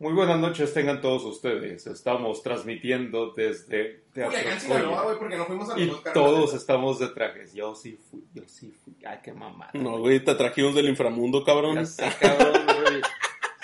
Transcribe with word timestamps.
Muy 0.00 0.12
buenas 0.12 0.38
noches 0.38 0.72
tengan 0.72 1.00
todos 1.00 1.24
ustedes. 1.24 1.88
Estamos 1.88 2.40
transmitiendo 2.44 3.32
desde 3.32 4.04
Teatro 4.12 4.38
Coya. 4.68 5.18
Porque 5.18 5.36
no 5.36 5.44
fuimos 5.44 5.70
a 5.70 5.78
Y 5.78 5.92
todos 6.14 6.54
estamos 6.54 7.00
de 7.00 7.08
trajes. 7.08 7.52
Yo 7.52 7.74
sí 7.74 7.98
fui, 8.08 8.22
yo 8.32 8.44
sí 8.46 8.72
fui. 8.84 8.94
Ay, 9.04 9.18
qué 9.24 9.32
mamada. 9.32 9.72
No, 9.74 9.98
güey, 9.98 10.24
te 10.24 10.34
trajimos 10.36 10.76
del 10.76 10.88
inframundo, 10.88 11.42
cabrón. 11.44 11.74
Ya 11.76 11.84
sé, 11.86 12.04
cabrón, 12.20 12.52
güey. 12.84 13.02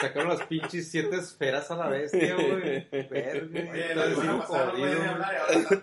Sacaron 0.00 0.28
las 0.30 0.42
pinches 0.42 0.90
siete 0.90 1.14
esferas 1.16 1.70
a 1.70 1.76
la 1.76 1.88
bestia, 1.88 2.34
güey. 2.34 2.88
Verga, 2.90 3.70
Oye, 3.70 3.80
está 3.82 3.94
la 3.94 4.02
así 4.04 4.14
semana 4.16 4.38
pasada 4.40 4.64
no 4.64 4.70
jodido. 4.72 4.86
podía 4.88 5.02
ni 5.02 5.08
hablar 5.08 5.34
y 5.34 5.36
ahora 5.36 5.80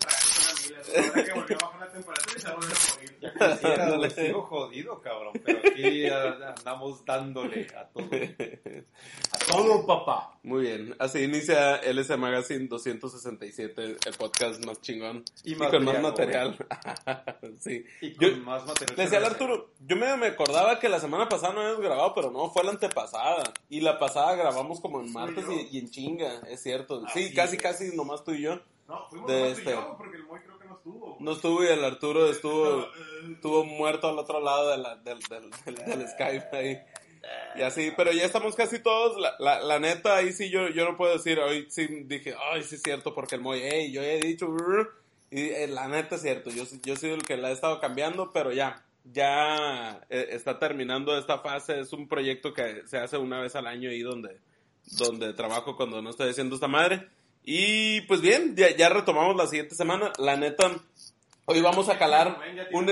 la 1.91 2.00
temperatura 2.00 2.36
y 2.38 2.40
se 2.41 2.48
va 2.48 2.54
a 2.54 2.58
morir. 2.58 3.18
Ya 3.22 3.52
quisiera, 3.55 4.09
sigo 4.09 4.41
jodido, 4.44 5.02
cabrón. 5.02 5.34
Pero 5.44 5.59
aquí 5.59 6.05
ah, 6.08 6.55
andamos 6.58 7.05
dándole 7.05 7.68
a 7.77 7.88
todo. 7.90 8.05
A 9.34 9.38
todo, 9.52 9.86
papá. 9.86 10.38
Muy 10.44 10.62
bien, 10.63 10.96
así 10.99 11.23
inicia 11.23 11.77
LS 11.77 12.18
Magazine 12.18 12.68
267, 12.68 13.98
el 14.05 14.13
podcast 14.18 14.63
más 14.66 14.80
chingón 14.82 15.23
Y 15.44 15.55
con 15.55 15.84
más 15.85 16.02
material. 16.02 16.55
sí. 17.59 17.84
Y 18.02 18.13
con 18.16 18.30
Yo- 18.30 18.38
más 18.38 18.66
material. 18.66 18.98
Le 18.98 19.04
decía 19.04 19.18
al 19.20 19.26
Arturo, 19.26 19.71
yo 19.85 19.96
me, 19.96 20.16
me 20.18 20.27
acordaba 20.27 20.80
que 20.80 20.90
la 20.90 20.99
semana 20.99 21.27
pasada 21.30 21.54
no 21.54 21.62
habíamos 21.62 21.82
grabado, 21.82 22.13
pero 22.13 22.32
no, 22.32 22.49
fue 22.52 22.63
la 22.63 22.71
antepasada. 22.71 23.44
Y 23.70 23.82
la 23.82 23.98
pasada 23.99 24.35
grabamos 24.35 24.80
como 24.80 25.02
en 25.02 25.12
martes 25.12 25.46
y, 25.49 25.76
y 25.77 25.80
en 25.80 25.90
chinga, 25.90 26.41
es 26.49 26.62
cierto. 26.62 27.04
Así 27.05 27.27
sí, 27.29 27.34
casi, 27.34 27.55
es. 27.57 27.62
casi 27.62 27.96
nomás 27.96 28.23
tú 28.23 28.32
y 28.34 28.41
yo. 28.44 28.60
No, 28.88 29.07
fuimos 29.10 29.27
De 29.29 29.40
nomás 29.40 29.54
tú 29.54 29.57
y 29.60 29.62
este- 29.62 29.71
yo, 29.71 29.96
porque 29.98 30.18
el 30.18 30.23
Moy 30.26 30.40
estuvo. 30.82 30.99
güey. 31.13 31.15
No 31.24 31.32
estuvo 31.34 31.63
y 31.63 31.68
el 31.68 31.84
Arturo 31.84 32.29
estuvo, 32.29 32.65
No, 32.65 32.84
eh, 32.84 32.87
estuvo 33.34 33.63
muerto 33.65 34.10
al 34.10 34.18
otro 34.20 34.40
lado 34.40 34.70
de 34.71 34.77
la- 34.77 34.96
del, 34.98 35.20
del, 35.20 35.49
del, 35.65 35.76
del 35.76 36.07
Skype 36.13 36.48
ahí. 36.57 36.77
Y 37.55 37.62
así, 37.62 37.91
pero 37.96 38.12
ya 38.12 38.26
estamos 38.26 38.55
casi 38.55 38.79
todos. 38.79 39.20
La, 39.20 39.35
la, 39.40 39.62
la 39.62 39.79
neta, 39.79 40.15
ahí 40.18 40.34
sí 40.34 40.49
yo, 40.49 40.70
yo 40.70 40.85
no 40.85 40.98
puedo 40.98 41.13
decir, 41.13 41.40
hoy 41.40 41.68
sí 41.70 41.85
dije, 42.05 42.34
ay, 42.51 42.63
sí 42.63 42.76
es 42.76 42.82
cierto, 42.82 43.13
porque 43.13 43.35
el 43.35 43.41
Moy, 43.41 43.62
hey, 43.63 43.91
yo 43.91 44.01
he 44.01 44.20
dicho, 44.20 44.48
brr", 44.48 44.90
y 45.29 45.49
eh, 45.49 45.68
la 45.68 45.88
neta 45.88 46.15
es 46.15 46.21
cierto, 46.23 46.49
yo, 46.49 46.63
yo 46.84 46.93
he 46.93 46.98
sido 46.98 47.13
el 47.16 47.23
que 47.23 47.38
la 47.38 47.49
he 47.49 47.54
estado 47.54 47.79
cambiando, 47.79 48.32
pero 48.34 48.51
ya, 48.51 48.84
ya 49.05 50.01
eh, 50.10 50.29
está 50.32 50.57
terminando 50.60 51.16
esta 51.18 51.40
fase. 51.40 51.79
Es 51.79 51.93
un 51.93 52.07
proyecto 52.07 52.54
que 52.54 52.82
se 52.88 52.98
hace 52.98 53.18
una 53.18 53.40
vez 53.40 53.55
al 53.55 53.68
año 53.68 53.90
ahí 53.91 54.01
donde, 54.01 54.40
donde 54.98 55.32
trabajo 55.34 55.77
cuando 55.77 56.01
no 56.01 56.10
estoy 56.10 56.32
haciendo 56.32 56.55
esta 56.55 56.68
madre. 56.68 57.07
Y 57.44 58.02
pues 58.02 58.22
bien, 58.22 58.56
ya, 58.56 58.76
ya 58.76 58.90
retomamos 58.90 59.36
la 59.36 59.48
siguiente 59.48 59.76
semana. 59.76 60.12
La 60.20 60.38
neta, 60.38 60.72
hoy 61.46 61.62
vamos 61.62 61.90
a 61.90 61.98
calar 61.98 62.38
un... 62.72 62.90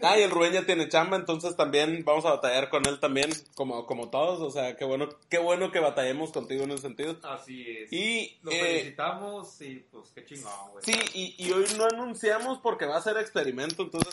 Ah, 0.00 0.16
y 0.16 0.22
el 0.22 0.30
Rubén 0.30 0.52
ya 0.52 0.64
tiene 0.64 0.88
chamba, 0.88 1.16
entonces 1.16 1.56
también 1.56 2.04
vamos 2.04 2.24
a 2.24 2.30
batallar 2.30 2.70
con 2.70 2.86
él 2.86 3.00
también, 3.00 3.30
como, 3.56 3.84
como 3.84 4.10
todos. 4.10 4.40
O 4.40 4.50
sea, 4.52 4.76
qué 4.76 4.84
bueno, 4.84 5.08
qué 5.28 5.38
bueno 5.38 5.72
que 5.72 5.80
batallemos 5.80 6.30
contigo 6.30 6.62
en 6.64 6.70
ese 6.70 6.82
sentido. 6.82 7.16
Así 7.24 7.66
es. 7.68 7.92
Y, 7.92 8.38
Lo 8.42 8.52
eh, 8.52 8.60
felicitamos 8.60 9.60
y 9.60 9.76
pues 9.90 10.10
qué 10.14 10.24
chingón, 10.24 10.52
güey. 10.70 10.84
sí, 10.84 10.92
y, 11.14 11.34
y 11.46 11.50
hoy 11.52 11.64
no 11.76 11.86
anunciamos 11.86 12.58
porque 12.60 12.86
va 12.86 12.96
a 12.96 13.02
ser 13.02 13.16
experimento, 13.16 13.82
entonces, 13.82 14.12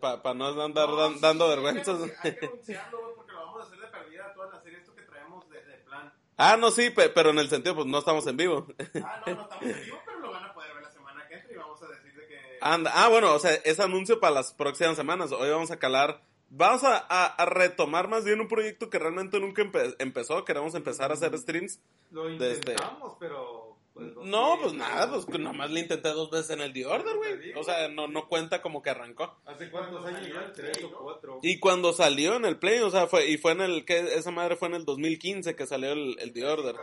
para 0.00 0.34
no 0.34 0.46
andar 0.60 0.88
No, 0.88 0.96
dan- 0.96 1.14
sí, 1.14 1.20
dando 1.20 1.44
hay 1.44 1.50
que 1.50 1.54
vergüenzas. 1.62 2.00
Hay 2.24 2.34
que 2.34 2.48
porque 2.48 3.32
lo 3.32 3.46
vamos 3.46 3.60
a 3.62 3.66
hacer 3.66 3.78
de 3.78 3.86
perdida 3.86 4.32
toda 4.34 4.50
la 4.52 4.60
serie 4.60 4.78
esto 4.80 4.92
que 4.96 5.02
traemos 5.02 5.48
de, 5.50 5.64
de 5.64 5.74
plan. 5.84 6.12
Ah, 6.42 6.56
no, 6.56 6.70
sí, 6.70 6.90
pe- 6.90 7.10
pero 7.10 7.30
en 7.30 7.38
el 7.38 7.48
sentido, 7.50 7.74
pues 7.74 7.86
no 7.86 7.98
estamos 7.98 8.26
en 8.26 8.36
vivo. 8.36 8.66
Ah, 9.04 9.22
no, 9.26 9.34
no 9.34 9.42
estamos 9.42 9.62
en 9.64 9.84
vivo, 9.84 9.98
pero 10.06 10.18
lo 10.20 10.30
van 10.30 10.44
a 10.44 10.54
poder 10.54 10.72
ver 10.74 10.82
la 10.82 10.90
semana 10.90 11.28
que 11.28 11.34
entra 11.34 11.52
y 11.52 11.56
vamos 11.56 11.82
a 11.82 11.86
decir 11.88 12.14
de 12.14 12.26
que... 12.26 12.58
Anda, 12.62 12.90
ah, 12.94 13.08
bueno, 13.08 13.34
o 13.34 13.38
sea, 13.38 13.52
es 13.54 13.78
anuncio 13.80 14.20
para 14.20 14.34
las 14.34 14.52
próximas 14.54 14.96
semanas. 14.96 15.32
Hoy 15.32 15.50
vamos 15.50 15.70
a 15.70 15.78
calar, 15.78 16.22
vamos 16.48 16.82
a, 16.84 16.96
a- 17.08 17.26
a 17.26 17.44
retomar 17.44 18.08
más 18.08 18.24
bien 18.24 18.40
un 18.40 18.48
proyecto 18.48 18.88
que 18.90 18.98
realmente 18.98 19.38
nunca 19.38 19.62
empe- 19.62 19.96
empezó. 19.98 20.44
Queremos 20.44 20.74
empezar 20.74 21.10
a 21.10 21.14
hacer 21.14 21.36
streams. 21.38 21.78
Lo 22.10 22.28
este- 22.28 22.54
intentamos, 22.54 23.16
pero... 23.20 23.69
pues, 24.14 24.26
No, 24.26 24.58
pues 24.60 24.72
nada, 24.74 25.10
pues 25.10 25.28
nomás 25.38 25.70
le 25.70 25.80
intenté 25.80 26.08
dos 26.10 26.30
veces 26.30 26.50
en 26.50 26.60
el 26.60 26.72
The 26.72 26.86
Order, 26.86 27.16
güey. 27.16 27.52
O 27.54 27.62
sea, 27.64 27.88
no, 27.88 28.08
no 28.08 28.28
cuenta 28.28 28.60
como 28.62 28.82
que 28.82 28.90
arrancó. 28.90 29.38
¿Hace 29.46 29.70
cuántos 29.70 30.04
años 30.04 30.26
ya? 30.28 30.52
¿Tres 30.52 30.82
o 30.84 30.90
cuatro? 30.92 31.40
Y 31.42 31.58
cuando 31.58 31.92
salió 31.92 32.36
en 32.36 32.44
el 32.44 32.58
Play, 32.58 32.80
o 32.80 32.90
sea, 32.90 33.06
fue, 33.06 33.28
y 33.30 33.38
fue 33.38 33.52
en 33.52 33.60
el, 33.60 33.84
que 33.84 33.98
esa 34.14 34.30
madre 34.30 34.56
fue 34.56 34.68
en 34.68 34.74
el 34.74 34.84
2015 34.84 35.54
que 35.54 35.66
salió 35.66 35.92
el, 35.92 36.16
el 36.18 36.32
The 36.32 36.46
Order. 36.46 36.76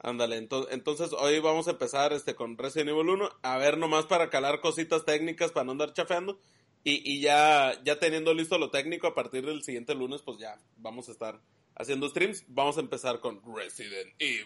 Ándale, 0.00 0.36
ento- 0.38 0.68
entonces 0.70 1.12
hoy 1.14 1.40
vamos 1.40 1.66
a 1.66 1.70
empezar 1.70 2.12
este 2.12 2.34
con 2.34 2.58
Resident 2.58 2.90
Evil 2.90 3.08
1, 3.08 3.30
a 3.42 3.56
ver 3.56 3.78
nomás 3.78 4.04
para 4.04 4.28
calar 4.28 4.60
cositas 4.60 5.06
técnicas 5.06 5.50
para 5.50 5.64
no 5.64 5.72
andar 5.72 5.94
chafeando. 5.94 6.38
Y, 6.86 7.00
y 7.10 7.22
ya, 7.22 7.72
ya 7.84 7.98
teniendo 7.98 8.34
listo 8.34 8.58
lo 8.58 8.70
técnico, 8.70 9.06
a 9.06 9.14
partir 9.14 9.46
del 9.46 9.62
siguiente 9.62 9.94
lunes, 9.94 10.20
pues 10.20 10.36
ya 10.38 10.58
vamos 10.76 11.08
a 11.08 11.12
estar 11.12 11.40
haciendo 11.76 12.06
streams. 12.10 12.44
Vamos 12.48 12.76
a 12.76 12.80
empezar 12.80 13.20
con 13.20 13.40
Resident 13.56 14.12
Evil. 14.18 14.44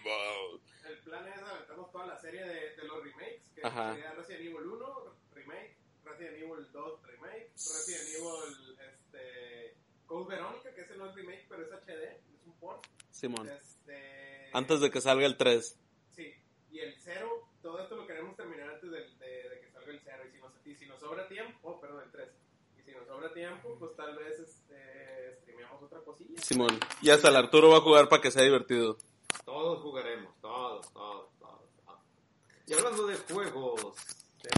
Plan 1.09 1.27
es 1.27 1.41
aventarnos 1.41 1.91
toda 1.91 2.05
la 2.05 2.19
serie 2.19 2.45
de, 2.45 2.75
de 2.75 2.83
los 2.83 3.03
remakes, 3.03 3.49
que 3.55 3.61
Ajá. 3.65 3.93
sería 3.95 4.11
Resident 4.13 4.41
Evil 4.45 4.67
1, 4.67 5.15
remake, 5.33 5.75
Resident 6.05 6.37
Evil 6.37 6.71
2, 6.71 7.03
remake, 7.03 7.51
Resident 7.55 8.09
Evil, 8.15 8.77
este, 8.93 9.75
Code 10.05 10.35
Verónica, 10.35 10.73
que 10.75 10.81
ese 10.81 10.95
no 10.97 11.09
es 11.09 11.15
remake, 11.15 11.45
pero 11.49 11.63
es 11.63 11.71
HD, 11.71 12.03
es 12.03 12.45
un 12.45 12.53
port. 12.59 12.85
Simón, 13.11 13.49
Este, 13.49 14.49
antes 14.53 14.81
de 14.81 14.91
que 14.91 15.01
salga 15.01 15.25
el 15.25 15.35
3. 15.35 15.79
Sí, 16.11 16.33
y 16.71 16.79
el 16.79 16.95
0, 16.99 17.49
todo 17.63 17.81
esto 17.81 17.95
lo 17.95 18.05
queremos 18.05 18.35
terminar 18.35 18.69
antes 18.69 18.91
de, 18.91 18.99
de- 19.25 19.49
de 19.49 19.59
que 19.61 19.71
salga 19.71 19.91
el 19.91 19.99
0, 20.03 20.23
y 20.27 20.31
si, 20.31 20.37
nos, 20.39 20.53
y 20.67 20.75
si 20.75 20.85
nos 20.85 20.99
sobra 20.99 21.27
tiempo, 21.27 21.57
oh, 21.63 21.81
perdón, 21.81 22.03
el 22.05 22.11
3, 22.11 22.29
y 22.77 22.81
si 22.83 22.91
nos 22.91 23.07
sobra 23.07 23.33
tiempo, 23.33 23.75
pues 23.79 23.95
tal 23.95 24.15
vez 24.15 24.37
este, 24.39 25.37
streameamos 25.41 25.81
otra 25.81 25.99
cosilla. 26.01 26.39
Simón, 26.41 26.79
y 27.01 27.09
hasta 27.09 27.29
el 27.29 27.35
Arturo 27.35 27.69
va 27.71 27.77
a 27.77 27.81
jugar 27.81 28.07
para 28.09 28.21
que 28.21 28.29
sea 28.31 28.43
divertido. 28.43 28.97
Todos 29.45 29.81
jugaremos, 29.81 30.33
todos, 30.41 30.91
todos, 30.93 31.27
todos. 31.39 31.61
todos. 31.85 31.99
Y 32.67 32.73
hablando 32.73 33.07
de 33.07 33.15
juegos, 33.15 33.95
de 34.43 34.49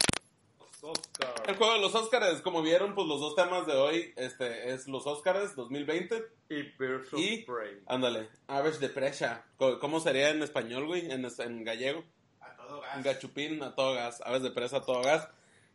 los 0.59 0.83
Oscars. 0.83 1.47
El 1.47 1.55
juego 1.55 1.73
de 1.73 1.79
los 1.79 1.95
Oscars, 1.95 2.41
como 2.41 2.61
vieron, 2.61 2.93
pues 2.95 3.07
los 3.07 3.19
dos 3.21 3.35
temas 3.35 3.65
de 3.67 3.73
hoy 3.73 4.13
este, 4.17 4.73
es 4.73 4.87
los 4.87 5.05
Oscars 5.07 5.55
2020. 5.55 6.23
Y 6.49 6.61
Birds 6.77 7.13
of 7.13 7.19
Y- 7.19 7.43
Prey. 7.45 7.81
Ándale, 7.87 8.29
Aves 8.47 8.79
de 8.79 8.89
Presa. 8.89 9.45
Co- 9.57 9.79
¿Cómo 9.79 9.99
sería 9.99 10.29
en 10.29 10.41
español, 10.43 10.87
güey? 10.87 11.09
En, 11.11 11.25
en 11.25 11.63
gallego. 11.63 12.03
A 12.41 12.55
todo 12.57 12.81
gas. 12.81 13.03
Gachupín 13.03 13.63
a 13.63 13.75
todo 13.75 13.93
gas, 13.93 14.21
aves 14.25 14.41
de 14.43 14.51
presa 14.51 14.77
a 14.77 14.81
todo 14.85 15.01
gas. 15.01 15.27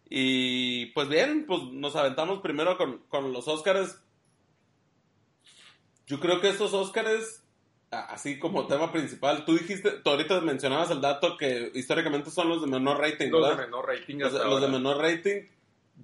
Y 0.08 0.86
pues 0.86 1.08
bien, 1.08 1.46
pues 1.46 1.62
nos 1.72 1.96
aventamos 1.96 2.40
primero 2.40 2.76
con, 2.76 2.98
con 3.08 3.32
los 3.32 3.48
Óscares. 3.48 3.96
Yo 6.06 6.20
creo 6.20 6.40
que 6.40 6.48
estos 6.48 6.74
Óscares, 6.74 7.42
así 8.00 8.38
como 8.38 8.66
tema 8.66 8.92
principal, 8.92 9.44
tú 9.44 9.56
dijiste, 9.56 9.90
tú 10.02 10.10
ahorita 10.10 10.40
mencionabas 10.40 10.90
el 10.90 11.00
dato 11.00 11.36
que 11.36 11.70
históricamente 11.74 12.30
son 12.30 12.48
los 12.48 12.60
de 12.60 12.68
menor 12.68 12.98
rating, 12.98 13.30
Los 13.30 13.42
de 13.42 13.48
¿verdad? 13.48 13.64
menor 13.64 13.86
rating 13.86 14.16
Los, 14.18 14.32
los 14.32 14.60
de 14.60 14.68
menor 14.68 14.98
rating. 14.98 15.42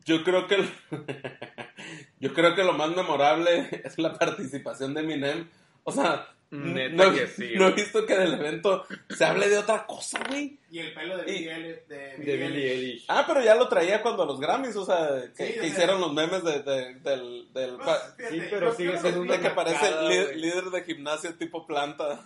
Yo 0.05 0.25
creo 0.25 0.47
que 0.47 0.57
yo 2.21 2.33
creo 2.33 2.55
que 2.55 2.65
lo 2.65 2.73
más 2.73 2.95
memorable 2.95 3.69
es 3.85 3.99
la 3.99 4.15
participación 4.15 4.95
de 4.95 5.01
Eminem. 5.03 5.49
O 5.85 5.93
sea, 5.93 6.29
Neta 6.53 6.95
no, 7.07 7.15
que 7.15 7.27
sí, 7.29 7.53
no 7.57 7.69
he 7.69 7.73
visto 7.73 8.05
que 8.05 8.15
del 8.15 8.35
evento 8.35 8.85
se 9.09 9.25
hable 9.25 9.49
de 9.49 9.57
otra 9.59 9.87
cosa, 9.87 10.23
güey. 10.29 10.59
Y 10.71 10.79
el 10.81 10.93
pelo 10.93 11.17
de 11.19 11.25
Eilish. 11.33 11.87
De 11.89 12.37
Billie. 12.37 13.03
Ah, 13.09 13.25
pero 13.27 13.43
ya 13.43 13.55
lo 13.55 13.69
traía 13.69 14.03
cuando 14.03 14.25
los 14.27 14.39
Grammys, 14.39 14.77
o 14.77 14.85
sea, 14.85 15.23
que, 15.37 15.47
Sí, 15.47 15.53
que 15.55 15.59
o 15.61 15.63
sea- 15.63 15.67
hicieron 15.73 16.01
los 16.01 16.13
memes 16.13 16.45
de, 16.45 16.63
de- 16.63 16.95
del, 16.97 17.53
del 17.53 17.77
Pues, 17.77 17.99
fíjate, 18.17 18.31
sí, 18.41 18.47
pero 18.51 18.75
sigue 18.75 18.99
siendo 18.99 19.23
vi. 19.23 19.39
que 19.41 19.51
parece 19.51 19.93
güey. 20.03 20.37
líder 20.41 20.65
de 20.65 20.83
gimnasio 20.85 21.35
tipo 21.37 21.67
planta. 21.67 22.23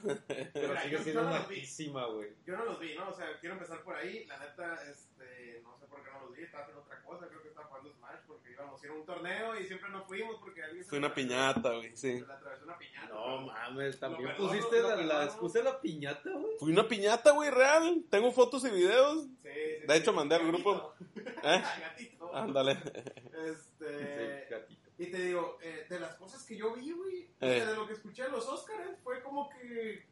Pero 0.53 0.81
sigue 0.83 0.91
yo- 0.97 1.03
siendo 1.03 1.13
yo 1.13 1.23
no 1.23 1.29
una 1.29 1.39
los 1.39 1.49
vi. 1.49 1.55
písima, 1.61 2.07
güey. 2.07 2.29
Yo 2.47 2.57
no 2.57 2.65
los 2.65 2.81
vi, 2.81 2.95
¿no? 2.95 3.09
O 3.09 3.15
sea, 3.15 3.27
quiero 3.41 3.55
empezar 3.55 3.81
por 3.83 3.95
ahí. 3.97 4.25
La 4.27 4.39
neta, 4.39 4.75
este, 4.91 5.63
sé 5.87 5.91
por 5.91 6.03
qué 6.03 6.11
no 6.13 6.21
los 6.27 6.37
vi. 6.37 6.43
Estaba 6.43 6.63
haciendo 6.65 6.83
otra 6.83 7.03
cosa. 7.03 7.29
Creo 7.29 7.43
que 7.43 7.49
estaba 7.49 7.67
jugando 7.69 7.91
Smash 7.93 8.21
porque 8.27 8.53
íbamos 8.53 8.83
a 8.83 8.87
ir 8.87 8.93
a 8.93 8.95
un 8.95 9.07
torneo 9.07 9.61
y 9.61 9.67
siempre 9.67 9.91
no 9.91 10.05
fuimos 10.05 10.37
porque 10.41 10.63
alguien 10.63 10.83
se 10.85 10.91
Fue 10.91 10.99
una 10.99 11.15
piñata, 11.15 11.71
güey, 11.75 11.97
sí. 11.97 12.19
Se 12.21 12.27
le 12.27 12.33
atravesó 12.33 12.65
una 12.65 12.79
piñata. 12.79 13.09
No 13.15 13.41
mames, 13.43 13.99
también 14.01 14.37
pusiste 14.37 14.83
la, 14.83 14.97
la 14.97 15.25
excusa 15.25 15.59
de 15.61 15.65
la 15.65 15.81
piñata, 15.81 16.31
güey. 16.31 16.59
Fue 16.59 16.71
una 16.71 16.87
piñata, 16.89 17.31
güey, 17.33 17.51
real. 17.51 18.05
Tengo 18.11 18.31
fotos 18.33 18.65
y 18.65 18.71
videos. 18.71 19.25
Sí, 19.25 19.29
sí, 19.45 19.51
De 19.51 19.87
sí. 19.89 19.93
hecho, 20.01 20.13
mandé 20.13 20.35
al 20.37 20.47
grupo. 20.47 20.95
¿Eh? 21.17 21.63
Gatito. 21.81 22.35
Ándale. 22.35 22.73
Este. 23.45 24.45
Sí, 24.45 24.51
gatito. 24.51 24.91
Y 24.99 25.07
te 25.11 25.19
digo, 25.19 25.59
eh, 25.63 25.87
de 25.89 26.01
las 26.01 26.15
cosas 26.17 26.43
que 26.45 26.57
yo 26.57 26.75
vi, 26.75 26.91
güey, 26.93 27.31
Eh. 27.41 27.65
de 27.67 27.75
lo 27.75 27.87
que 27.87 27.93
escuché 27.93 28.25
en 28.25 28.33
los 28.33 28.47
Oscars, 28.49 28.99
fue 29.03 29.23
como 29.23 29.49
que. 29.51 30.07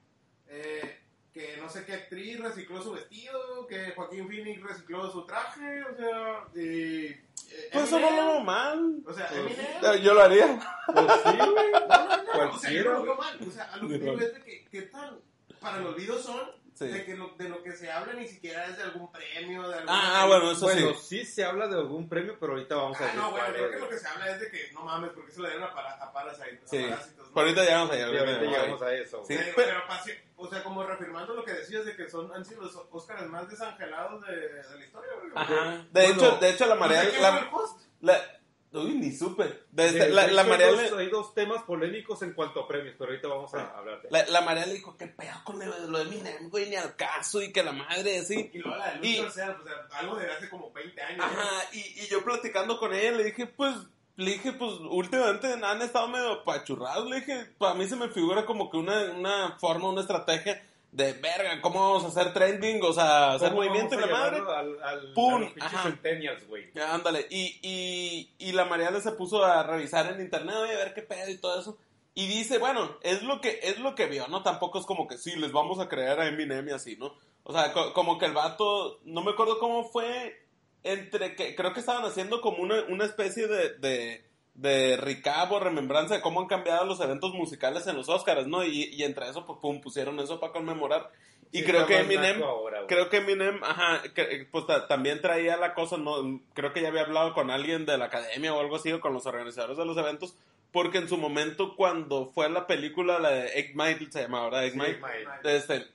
eh, 0.46 1.00
que 1.34 1.56
no 1.60 1.68
sé 1.68 1.84
qué 1.84 1.94
actriz 1.94 2.38
recicló 2.38 2.80
su 2.80 2.92
vestido, 2.92 3.66
que 3.66 3.90
Joaquín 3.90 4.28
Phoenix 4.28 4.62
recicló 4.62 5.10
su 5.10 5.26
traje, 5.26 5.82
o 5.82 5.96
sea, 5.96 6.44
y 6.54 7.06
eh, 7.06 7.24
Pues 7.72 7.84
eso 7.86 7.98
no 7.98 8.06
Eminem, 8.06 8.24
lo 8.26 8.32
veo 8.34 8.40
mal. 8.44 8.96
O 9.04 9.12
sea, 9.12 9.28
Pues, 9.28 9.40
Eminem. 9.40 10.02
Yo 10.04 10.14
lo 10.14 10.22
haría. 10.22 10.60
Pues 10.86 11.06
sí, 11.24 11.36
güey. 11.36 11.72
No, 11.72 11.88
no, 11.88 12.46
no, 12.46 12.54
o 12.54 12.58
sea, 12.58 12.70
yo 12.70 12.84
no 12.84 12.92
lo 12.92 13.02
veo 13.02 13.16
mal. 13.16 13.38
O 13.46 13.50
sea, 13.50 13.64
a 13.64 13.76
lo 13.78 13.88
que 13.88 13.98
digo 13.98 14.12
es 14.20 14.34
de 14.34 14.42
que, 14.42 14.64
¿qué 14.70 14.82
tan 14.82 15.18
para 15.60 15.78
el 15.78 15.86
olvido 15.86 16.22
son? 16.22 16.40
Sí. 16.74 16.88
De, 16.88 17.04
que 17.04 17.14
lo, 17.14 17.28
de 17.38 17.48
lo 17.48 17.62
que 17.62 17.70
se 17.72 17.88
habla 17.90 18.14
ni 18.14 18.26
siquiera 18.26 18.66
es 18.66 18.76
de 18.76 18.82
algún 18.82 19.10
premio, 19.12 19.68
de 19.68 19.74
algún... 19.76 19.88
Ah, 19.88 20.24
bueno, 20.26 20.50
eso 20.50 20.62
Bueno, 20.66 20.92
sí. 20.94 21.20
sí 21.20 21.24
se 21.24 21.44
habla 21.44 21.68
de 21.68 21.76
algún 21.76 22.08
premio, 22.08 22.36
pero 22.40 22.54
ahorita 22.54 22.74
vamos 22.74 23.00
a 23.00 23.04
Ah, 23.04 23.06
decir 23.06 23.20
no, 23.20 23.30
bueno, 23.30 23.46
creo 23.54 23.70
que 23.70 23.78
lo 23.78 23.88
que 23.88 23.98
se 23.98 24.08
habla 24.08 24.30
es 24.30 24.40
de 24.40 24.50
que, 24.50 24.72
no 24.72 24.80
mames, 24.82 25.10
porque 25.12 25.30
se 25.30 25.40
le 25.40 25.50
dieron 25.50 25.68
a, 25.68 25.72
para, 25.72 25.92
a 25.94 26.12
Parasite, 26.12 26.60
a 26.64 26.68
Sí. 26.68 26.82
Parásitos, 26.82 27.28
¿no? 27.28 27.34
Pero 27.34 27.46
ahorita 27.46 27.64
ya 27.64 27.76
vamos 27.78 27.96
a 27.96 28.04
ahorita 28.04 28.40
llegamos 28.40 28.82
a 28.82 28.94
eso. 28.94 29.24
Sí. 29.24 29.34
Pero, 29.36 29.52
pero- 29.54 29.68
pero 29.68 29.86
pasi- 29.86 30.18
o 30.36 30.48
sea, 30.50 30.64
como 30.64 30.82
reafirmando 30.84 31.34
lo 31.34 31.44
que 31.44 31.52
decías 31.52 31.84
de 31.84 31.94
que 31.94 32.10
son, 32.10 32.32
han 32.34 32.44
sido 32.44 32.62
los 32.62 32.74
Oscars 32.90 33.24
más 33.28 33.48
desangelados 33.48 34.26
de, 34.26 34.36
de 34.36 34.78
la 34.78 34.84
historia. 34.84 35.10
Ajá. 35.36 35.70
De 35.70 35.86
Bueno, 35.92 36.12
hecho, 36.14 36.36
de 36.38 36.50
hecho 36.50 36.66
la 36.66 36.74
marea 36.74 37.04
la, 37.20 37.48
host. 37.52 37.80
la- 38.00 38.40
Uy, 38.74 38.94
ni 38.96 39.12
supe. 39.12 39.44
De 39.70 39.86
este- 39.86 39.98
De- 40.00 40.08
la, 40.10 40.26
la 40.26 40.44
marea 40.44 40.66
hay, 40.68 40.76
le- 40.76 40.90
dos, 40.90 40.98
hay 40.98 41.08
dos 41.08 41.32
temas 41.34 41.62
polémicos 41.62 42.20
en 42.22 42.32
cuanto 42.34 42.60
a 42.60 42.68
premios, 42.68 42.94
pero 42.98 43.10
ahorita 43.10 43.28
vamos 43.28 43.54
a 43.54 43.78
hablar 43.78 44.02
de 44.02 44.10
la, 44.10 44.26
la 44.26 44.40
marea 44.40 44.66
le 44.66 44.74
dijo, 44.74 44.96
¿qué 44.96 45.06
pedo 45.06 45.30
con 45.44 45.58
lo 45.58 45.78
lo 45.88 45.98
de 45.98 46.04
Eminem, 46.04 46.50
güey? 46.50 46.68
Ni 46.68 46.76
al 46.76 46.96
caso 46.96 47.40
y 47.40 47.52
que 47.52 47.62
la 47.62 47.72
madre, 47.72 48.18
así. 48.18 48.50
Y 48.52 48.58
luego 48.58 48.76
la 48.76 48.94
de 48.94 49.06
Y- 49.06 49.18
o 49.20 49.30
sea, 49.30 49.56
algo 49.92 50.16
de 50.16 50.30
hace 50.30 50.50
como 50.50 50.72
20 50.72 51.00
años. 51.00 51.18
¿no? 51.18 51.24
Ajá, 51.24 51.50
y, 51.72 51.78
y 52.02 52.06
yo 52.08 52.24
platicando 52.24 52.78
con 52.78 52.92
ella, 52.92 53.12
le 53.12 53.24
dije, 53.24 53.46
pues, 53.46 53.74
le 54.16 54.32
dije, 54.32 54.52
pues, 54.52 54.72
últimamente 54.90 55.46
han 55.52 55.82
estado 55.82 56.08
medio 56.08 56.42
pachurrados, 56.44 57.08
le 57.08 57.16
dije, 57.16 57.46
para 57.58 57.74
mí 57.74 57.88
se 57.88 57.96
me 57.96 58.08
figura 58.08 58.44
como 58.46 58.70
que 58.70 58.76
una, 58.76 59.12
una 59.12 59.56
forma, 59.58 59.88
una 59.88 60.00
estrategia 60.02 60.62
de, 60.94 61.12
verga, 61.14 61.60
¿cómo 61.60 61.80
vamos 61.80 62.04
a 62.04 62.08
hacer 62.08 62.32
trending? 62.32 62.82
O 62.82 62.92
sea, 62.92 63.32
hacer 63.32 63.50
¿Cómo 63.50 63.62
movimiento 63.62 63.96
y 63.96 64.00
la 64.00 64.06
madre. 64.06 64.38
Al, 64.38 64.82
al, 64.82 65.12
Pum, 65.12 65.44
a 65.60 65.72
los 65.72 65.82
centennials, 65.82 66.46
güey. 66.46 66.70
Ándale, 66.88 67.26
y, 67.30 67.58
y, 67.62 68.34
y 68.38 68.52
la 68.52 68.64
Mariana 68.64 69.00
se 69.00 69.12
puso 69.12 69.44
a 69.44 69.62
revisar 69.64 70.06
en 70.12 70.20
internet, 70.20 70.54
oye, 70.56 70.72
a 70.74 70.78
ver 70.78 70.94
qué 70.94 71.02
pedo 71.02 71.28
y 71.30 71.38
todo 71.38 71.60
eso. 71.60 71.76
Y 72.14 72.28
dice, 72.28 72.58
bueno, 72.58 72.96
es 73.02 73.22
lo 73.24 73.40
que 73.40 73.58
es 73.64 73.80
lo 73.80 73.96
que 73.96 74.06
vio, 74.06 74.28
¿no? 74.28 74.44
Tampoco 74.44 74.78
es 74.78 74.86
como 74.86 75.08
que 75.08 75.18
sí, 75.18 75.34
les 75.36 75.50
vamos 75.50 75.80
a 75.80 75.88
creer 75.88 76.20
a 76.20 76.28
Eminem 76.28 76.68
y 76.68 76.72
así, 76.72 76.96
¿no? 76.96 77.12
O 77.42 77.52
sea, 77.52 77.72
co- 77.72 77.92
como 77.92 78.18
que 78.18 78.26
el 78.26 78.32
vato, 78.32 79.00
no 79.04 79.20
me 79.22 79.32
acuerdo 79.32 79.58
cómo 79.58 79.84
fue, 79.90 80.40
entre 80.84 81.34
que, 81.34 81.56
creo 81.56 81.72
que 81.72 81.80
estaban 81.80 82.04
haciendo 82.04 82.40
como 82.40 82.58
una, 82.62 82.82
una 82.88 83.04
especie 83.04 83.48
de, 83.48 83.70
de, 83.78 84.24
de 84.54 84.96
recap 84.96 85.50
o 85.52 85.58
remembranza 85.60 86.14
de 86.14 86.20
cómo 86.20 86.40
han 86.40 86.46
cambiado 86.46 86.84
los 86.84 87.00
eventos 87.00 87.32
musicales 87.34 87.86
en 87.86 87.96
los 87.96 88.08
Oscars, 88.08 88.46
¿no? 88.46 88.64
Y, 88.64 88.84
y 88.84 89.02
entre 89.02 89.28
eso, 89.28 89.44
pues, 89.46 89.58
pum, 89.60 89.80
pusieron 89.80 90.18
eso 90.20 90.38
para 90.40 90.52
conmemorar. 90.52 91.10
Y 91.50 91.58
Sí, 91.60 91.64
creo 91.64 91.86
que 91.86 91.98
Eminem, 91.98 92.42
ahora, 92.42 92.80
creo 92.88 93.08
que 93.10 93.18
Eminem, 93.18 93.62
ajá, 93.62 94.02
que- 94.14 94.46
pues 94.50 94.66
ta- 94.66 94.88
también 94.88 95.20
traía 95.20 95.56
la 95.56 95.74
cosa, 95.74 95.96
no, 95.96 96.40
creo 96.52 96.72
que 96.72 96.82
ya 96.82 96.88
había 96.88 97.02
hablado 97.02 97.32
con 97.34 97.50
alguien 97.50 97.86
de 97.86 97.96
la 97.98 98.06
academia 98.06 98.52
o 98.54 98.60
algo 98.60 98.76
así, 98.76 98.90
o 98.92 99.00
con 99.00 99.12
los 99.12 99.26
organizadores 99.26 99.76
de 99.76 99.84
los 99.84 99.96
eventos, 99.96 100.34
porque 100.72 100.98
en 100.98 101.08
su 101.08 101.16
momento 101.16 101.76
cuando 101.76 102.26
fue 102.26 102.48
la 102.50 102.66
película, 102.66 103.20
la 103.20 103.30
de 103.30 103.58
Egg 103.58 103.76
Might, 103.76 104.10
se 104.10 104.22
llamaba, 104.22 104.46
¿verdad? 104.50 104.64
Egg 104.64 104.72
Sí, 104.72 105.48
este, 105.48 105.86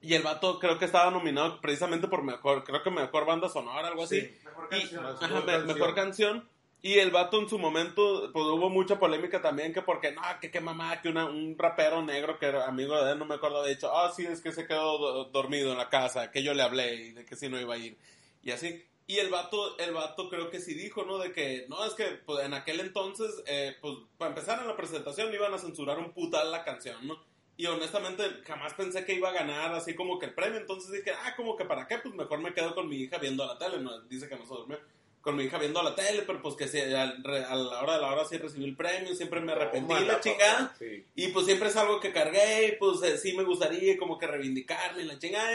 y 0.00 0.14
el 0.14 0.22
vato 0.22 0.58
creo 0.58 0.78
que 0.78 0.86
estaba 0.86 1.10
nominado 1.10 1.60
precisamente 1.60 2.08
por 2.08 2.22
mejor, 2.22 2.64
creo 2.64 2.82
que 2.82 2.90
mejor 2.90 3.26
banda 3.26 3.48
sonora, 3.50 3.88
algo 3.88 4.04
así. 4.04 4.20
Sí. 4.22 4.38
Mejor 4.44 4.68
Y- 4.70 4.80
canción. 4.80 5.06
ajá, 5.06 5.26
Mejor 5.26 5.44
me- 5.44 5.52
canción. 5.52 5.78
mejor 5.78 5.94
canción. 5.94 6.48
Y 6.86 6.98
el 6.98 7.10
vato 7.10 7.40
en 7.40 7.48
su 7.48 7.58
momento, 7.58 8.30
pues 8.30 8.44
hubo 8.44 8.68
mucha 8.68 8.98
polémica 8.98 9.40
también, 9.40 9.72
que 9.72 9.80
porque, 9.80 10.12
no, 10.12 10.20
que 10.38 10.50
qué 10.50 10.60
mamá, 10.60 11.00
que 11.00 11.08
una, 11.08 11.24
un 11.24 11.56
rapero 11.58 12.02
negro 12.02 12.38
que 12.38 12.44
era 12.44 12.66
amigo 12.66 13.02
de 13.02 13.12
él, 13.12 13.18
no 13.18 13.24
me 13.24 13.36
acuerdo, 13.36 13.60
había 13.60 13.74
dicho, 13.74 13.90
ah, 13.96 14.12
sí, 14.14 14.26
es 14.26 14.42
que 14.42 14.52
se 14.52 14.66
quedó 14.66 14.98
do- 14.98 15.24
dormido 15.30 15.72
en 15.72 15.78
la 15.78 15.88
casa, 15.88 16.30
que 16.30 16.42
yo 16.42 16.52
le 16.52 16.62
hablé 16.62 16.94
y 16.96 17.12
de 17.12 17.24
que 17.24 17.36
sí 17.36 17.48
no 17.48 17.58
iba 17.58 17.72
a 17.74 17.78
ir. 17.78 17.96
Y 18.42 18.50
así. 18.50 18.84
Y 19.06 19.16
el 19.16 19.30
vato, 19.30 19.78
el 19.78 19.94
vato 19.94 20.28
creo 20.28 20.50
que 20.50 20.60
sí 20.60 20.74
dijo, 20.74 21.04
¿no? 21.06 21.16
De 21.18 21.32
que, 21.32 21.64
no, 21.70 21.82
es 21.86 21.94
que 21.94 22.04
pues, 22.26 22.44
en 22.44 22.52
aquel 22.52 22.80
entonces, 22.80 23.42
eh, 23.46 23.76
pues 23.80 23.94
para 24.18 24.30
empezar 24.30 24.60
en 24.60 24.68
la 24.68 24.76
presentación 24.76 25.32
iban 25.32 25.54
a 25.54 25.58
censurar 25.58 25.98
un 25.98 26.12
putal 26.12 26.50
la 26.52 26.64
canción, 26.64 27.06
¿no? 27.06 27.18
Y 27.56 27.64
honestamente 27.66 28.24
jamás 28.46 28.74
pensé 28.74 29.04
que 29.06 29.14
iba 29.14 29.30
a 29.30 29.32
ganar 29.32 29.72
así 29.74 29.94
como 29.94 30.18
que 30.18 30.26
el 30.26 30.34
premio, 30.34 30.58
entonces 30.60 30.90
dije, 30.92 31.12
ah, 31.12 31.34
como 31.36 31.56
que 31.56 31.64
para 31.64 31.86
qué, 31.86 31.98
pues 31.98 32.14
mejor 32.14 32.40
me 32.40 32.52
quedo 32.52 32.74
con 32.74 32.88
mi 32.88 32.96
hija 32.96 33.16
viendo 33.18 33.46
la 33.46 33.56
tele, 33.58 33.78
¿no? 33.78 34.00
Dice 34.02 34.28
que 34.28 34.36
no 34.36 34.44
se 34.46 34.54
durmió 34.54 34.78
con 35.24 35.34
mi 35.36 35.44
hija 35.44 35.58
viendo 35.58 35.82
la 35.82 35.94
tele, 35.96 36.22
pero 36.22 36.40
pues 36.42 36.54
que 36.54 36.94
al- 36.94 37.24
re- 37.24 37.44
a 37.44 37.54
la 37.56 37.80
hora 37.82 37.94
de 37.94 38.00
la 38.02 38.12
hora 38.12 38.24
sí 38.26 38.36
recibí 38.38 38.64
el 38.66 38.76
premio, 38.76 39.14
siempre 39.14 39.40
me 39.40 39.52
arrepentí 39.52 39.88
Tómala, 39.88 40.12
la 40.12 40.20
chingada. 40.20 40.74
Sí. 40.78 41.04
Y 41.16 41.28
pues 41.28 41.46
siempre 41.46 41.70
es 41.70 41.76
algo 41.76 41.98
que 41.98 42.12
cargué, 42.12 42.68
y 42.68 42.72
pues 42.76 43.02
eh, 43.02 43.16
sí 43.18 43.32
me 43.36 43.42
gustaría 43.42 43.96
como 43.98 44.18
que 44.18 44.26
reivindicarme 44.26 45.02
la 45.04 45.18
chingada. 45.18 45.50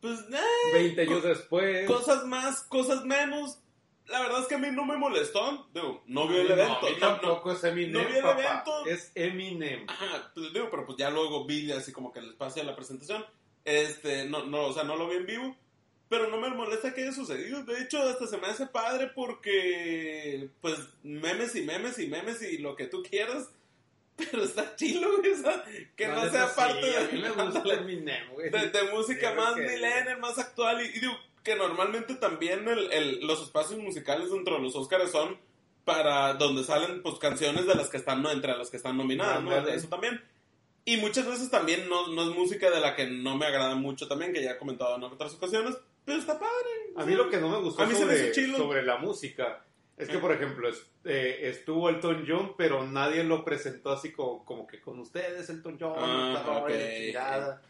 Pues, 0.00 0.18
eh, 0.20 0.72
20 0.74 1.00
años 1.02 1.22
después. 1.22 1.86
cosas 1.86 2.24
más, 2.26 2.62
cosas 2.64 3.04
menos. 3.04 3.60
La 4.06 4.20
verdad 4.20 4.40
es 4.42 4.46
que 4.46 4.54
a 4.56 4.58
mí 4.58 4.68
no 4.70 4.84
me 4.84 4.96
molestó. 4.96 5.66
Digo, 5.72 6.02
no 6.06 6.28
vio 6.28 6.42
el 6.42 6.50
evento. 6.50 6.78
No, 6.80 6.86
a 6.86 6.90
mí 6.90 6.96
no- 7.00 7.08
no- 7.10 7.20
tampoco 7.20 7.52
es 7.52 7.64
Eminem, 7.64 7.92
no 8.02 8.08
vi 8.08 8.16
el 8.16 8.22
papá. 8.22 8.40
evento. 8.42 8.86
Es 8.86 9.10
Eminem. 9.14 9.84
Ajá, 9.88 10.30
pues 10.34 10.52
digo, 10.52 10.68
pero 10.70 10.84
pues 10.86 10.98
ya 10.98 11.10
luego 11.10 11.44
vi 11.44 11.72
así 11.72 11.92
como 11.92 12.12
que 12.12 12.18
el 12.20 12.30
espacio 12.30 12.62
de 12.62 12.68
la 12.70 12.76
presentación. 12.76 13.24
Este, 13.64 14.26
no, 14.26 14.44
no, 14.46 14.66
o 14.66 14.72
sea, 14.72 14.84
no 14.84 14.94
lo 14.96 15.08
vi 15.08 15.16
en 15.16 15.26
vivo. 15.26 15.56
Pero 16.08 16.28
no 16.30 16.36
me 16.38 16.48
molesta 16.50 16.94
que 16.94 17.02
haya 17.02 17.12
sucedido. 17.12 17.64
De 17.64 17.80
hecho, 17.82 18.00
hasta 18.02 18.26
se 18.28 18.36
me 18.38 18.46
hace 18.46 18.66
padre 18.66 19.10
porque, 19.14 20.48
pues, 20.60 20.78
memes 21.02 21.54
y 21.56 21.62
memes 21.62 21.98
y 21.98 22.06
memes 22.06 22.40
y 22.42 22.58
lo 22.58 22.76
que 22.76 22.86
tú 22.86 23.02
quieras. 23.02 23.48
Pero 24.16 24.44
está 24.44 24.76
chilo, 24.76 25.18
güey. 25.18 25.32
que 25.96 26.08
no, 26.08 26.24
La 26.24 26.30
sea 26.30 26.48
sí, 26.48 26.54
parte 26.56 26.86
de, 26.86 26.96
a 26.96 27.08
mí 27.12 27.20
me 27.20 27.30
gusta 27.30 27.60
güey. 27.60 28.50
de, 28.50 28.70
de 28.70 28.82
música 28.92 29.32
Creo 29.32 29.34
más 29.44 29.56
millennial, 29.56 30.18
más 30.20 30.38
actual. 30.38 30.80
Y, 30.80 30.96
y 30.96 31.00
digo 31.00 31.12
que 31.42 31.54
normalmente 31.56 32.14
también 32.14 32.66
el, 32.68 32.90
el- 32.92 33.26
los 33.26 33.42
espacios 33.42 33.78
musicales 33.78 34.30
dentro 34.30 34.56
de 34.56 34.62
los 34.62 34.74
Oscars 34.74 35.10
son 35.10 35.38
para 35.84 36.34
donde 36.34 36.64
salen 36.64 37.02
pues 37.02 37.16
canciones 37.18 37.66
de 37.66 37.74
las 37.74 37.88
que 37.90 37.98
están 37.98 38.22
no, 38.22 38.30
entre 38.30 38.56
las 38.56 38.70
que 38.70 38.76
están 38.78 38.96
nominadas, 38.96 39.42
¿no? 39.42 39.56
Eso 39.68 39.88
también. 39.88 40.20
Y 40.84 40.96
muchas 40.96 41.26
veces 41.26 41.50
también 41.50 41.88
no, 41.88 42.08
no 42.08 42.22
es 42.22 42.28
música 42.36 42.70
de 42.70 42.80
la 42.80 42.96
que 42.96 43.06
no 43.06 43.36
me 43.36 43.46
agrada 43.46 43.74
mucho 43.74 44.08
también, 44.08 44.32
que 44.32 44.42
ya 44.42 44.52
he 44.52 44.56
comentado 44.58 44.96
en 44.96 45.02
otras 45.04 45.34
ocasiones, 45.34 45.76
pero 46.06 46.18
está 46.18 46.38
padre. 46.38 46.70
A 46.96 47.04
mí 47.04 47.14
lo 47.14 47.28
que 47.28 47.36
no 47.36 47.50
me 47.50 47.58
gustó 47.58 47.82
A 47.82 47.86
mí 47.86 47.94
se 47.94 48.06
me 48.06 48.12
sobre, 48.14 48.24
hizo 48.30 48.32
chilo. 48.34 48.56
sobre 48.56 48.82
la 48.82 48.96
música 48.96 49.62
es 49.98 50.08
que, 50.08 50.16
Eh. 50.16 50.20
por 50.20 50.32
ejemplo, 50.32 50.68
es- 50.70 50.86
eh, 51.04 51.40
estuvo 51.42 51.88
Elton 51.90 52.24
John, 52.26 52.52
pero 52.56 52.84
nadie 52.86 53.22
lo 53.24 53.44
presentó 53.44 53.90
así 53.92 54.12
como, 54.12 54.44
como 54.44 54.66
que 54.66 54.80
con 54.80 54.98
ustedes, 55.00 55.50
Elton 55.50 55.76
John, 55.78 55.92
Ah, 55.98 56.66
esta 56.66 56.94
chingada. 56.98 57.62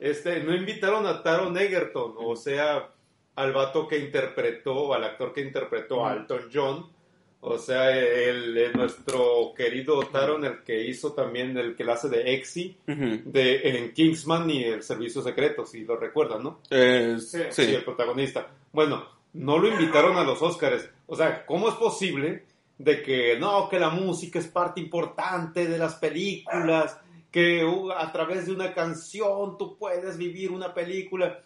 Este, 0.00 0.40
no 0.44 0.54
invitaron 0.54 1.06
a 1.06 1.22
Taron 1.22 1.56
Egerton, 1.58 2.14
o 2.18 2.36
sea, 2.36 2.88
al 3.36 3.52
vato 3.52 3.86
que 3.88 3.98
interpretó, 3.98 4.94
al 4.94 5.04
actor 5.04 5.32
que 5.32 5.40
interpretó 5.40 6.06
a. 6.06 6.14
Elton 6.14 6.48
John. 6.52 6.97
O 7.40 7.56
sea, 7.56 7.96
el, 7.96 8.56
el- 8.56 8.72
nuestro 8.72 9.52
querido 9.56 10.00
Taron, 10.08 10.44
el 10.44 10.64
que 10.64 10.84
hizo 10.86 11.12
también, 11.12 11.56
el 11.56 11.76
que 11.76 11.84
la 11.84 11.92
hace 11.94 12.08
de 12.08 12.34
Exy, 12.34 12.76
Ujú. 12.88 13.20
de, 13.30 13.60
en 13.78 13.92
Kingsman 13.92 14.50
y 14.50 14.64
el 14.64 14.82
Servicio 14.82 15.22
Secreto, 15.22 15.64
si 15.64 15.84
lo 15.84 15.96
recuerdan, 15.96 16.42
¿no? 16.42 16.60
Eh, 16.70 17.16
Sí, 17.20 17.38
sí. 17.50 17.64
Sí, 17.66 17.74
el 17.74 17.84
protagonista. 17.84 18.48
Bueno, 18.72 19.06
no 19.34 19.58
lo 19.58 19.68
invitaron 19.68 20.16
a 20.16 20.24
los 20.24 20.42
Oscars. 20.42 20.88
O 21.06 21.14
sea, 21.14 21.46
¿cómo 21.46 21.68
es 21.68 21.76
posible 21.76 22.44
de 22.76 23.02
que 23.02 23.38
no, 23.38 23.68
que 23.68 23.78
la 23.78 23.90
música 23.90 24.38
es 24.40 24.48
parte 24.48 24.80
importante 24.80 25.66
de 25.68 25.78
las 25.78 25.94
películas, 25.94 26.98
que 27.30 27.64
uh, 27.64 27.92
a 27.92 28.10
través 28.10 28.46
de 28.46 28.52
una 28.52 28.74
canción 28.74 29.56
tú 29.58 29.76
puedes 29.78 30.16
vivir 30.18 30.50
una 30.50 30.74
película? 30.74 31.40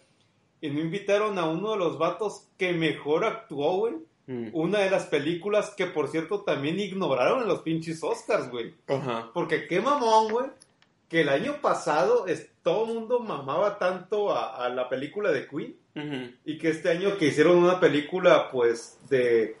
Y 0.59 0.69
no 0.69 0.79
invitaron 0.79 1.37
a 1.37 1.45
uno 1.47 1.71
de 1.73 1.77
los 1.77 1.97
vatos 1.99 2.47
que 2.57 2.73
mejor 2.73 3.25
actuó, 3.25 3.77
güey. 3.77 3.93
Mm. 4.27 4.49
Una 4.53 4.79
de 4.79 4.89
las 4.89 5.05
películas 5.05 5.73
que, 5.75 5.85
por 5.85 6.07
cierto, 6.07 6.41
también 6.41 6.79
ignoraron 6.79 7.41
en 7.41 7.47
los 7.47 7.61
pinches 7.61 8.03
Oscars, 8.03 8.49
güey. 8.49 8.73
Porque 9.33 9.67
qué 9.67 9.81
mamón, 9.81 10.31
güey. 10.31 10.45
Que 11.09 11.21
el 11.21 11.29
año 11.29 11.61
pasado 11.61 12.27
es, 12.27 12.49
todo 12.63 12.87
el 12.87 12.93
mundo 12.93 13.19
mamaba 13.19 13.77
tanto 13.77 14.31
a, 14.31 14.65
a 14.65 14.69
la 14.69 14.89
película 14.89 15.31
de 15.31 15.47
Queen. 15.47 15.75
Y 16.45 16.57
que 16.57 16.69
este 16.69 16.89
año 16.89 17.17
que 17.17 17.27
hicieron 17.27 17.57
una 17.57 17.79
película, 17.79 18.49
pues, 18.49 18.97
de, 19.09 19.57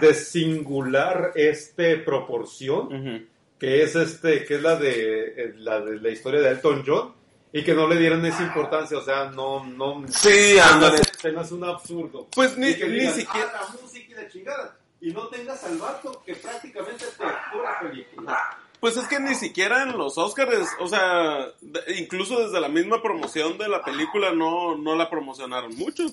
de 0.00 0.14
singular 0.14 1.32
este 1.34 1.96
proporción, 1.96 3.28
que 3.58 3.82
es 3.82 3.96
este, 3.96 4.44
que 4.44 4.56
es 4.56 4.62
la 4.62 4.76
de, 4.76 5.24
eh, 5.36 5.54
la 5.56 5.80
de 5.80 6.00
la 6.00 6.10
historia 6.10 6.40
de 6.40 6.50
Elton 6.50 6.82
John, 6.86 7.14
y 7.52 7.62
que 7.64 7.74
no 7.74 7.86
le 7.86 7.96
dieron 7.96 8.24
esa 8.24 8.42
importancia, 8.42 8.96
o 8.98 9.02
sea, 9.04 9.26
no, 9.30 9.64
no, 9.64 10.04
Sí, 10.08 10.58
ándale. 10.58 10.98
se 11.20 11.32
me 11.32 11.40
hace 11.40 11.54
un 11.54 11.64
absurdo. 11.64 12.26
Pues 12.34 12.56
ni, 12.56 12.68
Y 12.70 12.74
que 12.78 12.86
ni 12.88 13.00
digan, 13.00 13.14
siquiera. 13.14 13.52
"Ah, 13.54 13.64
la 13.74 13.80
música 13.82 14.06
y 14.10 14.14
la 14.14 14.28
chingada, 14.28 14.76
y 15.00 15.10
no 15.12 15.28
tengas 15.28 15.62
al 15.64 15.78
vato 15.78 16.22
que 16.24 16.34
prácticamente 16.36 17.04
te 17.06 17.24
pura 17.52 17.80
película. 17.80 18.58
Pues 18.80 18.96
es 18.96 19.06
que 19.06 19.20
ni 19.20 19.34
siquiera 19.36 19.82
en 19.84 19.96
los 19.96 20.18
Oscars, 20.18 20.68
o 20.80 20.88
sea, 20.88 21.46
de- 21.60 21.98
incluso 21.98 22.40
desde 22.44 22.60
la 22.60 22.68
misma 22.68 23.00
promoción 23.00 23.56
de 23.58 23.68
la 23.68 23.82
película 23.84 24.32
no, 24.32 24.76
no 24.76 24.96
la 24.96 25.08
promocionaron 25.08 25.76
mucho. 25.76 26.04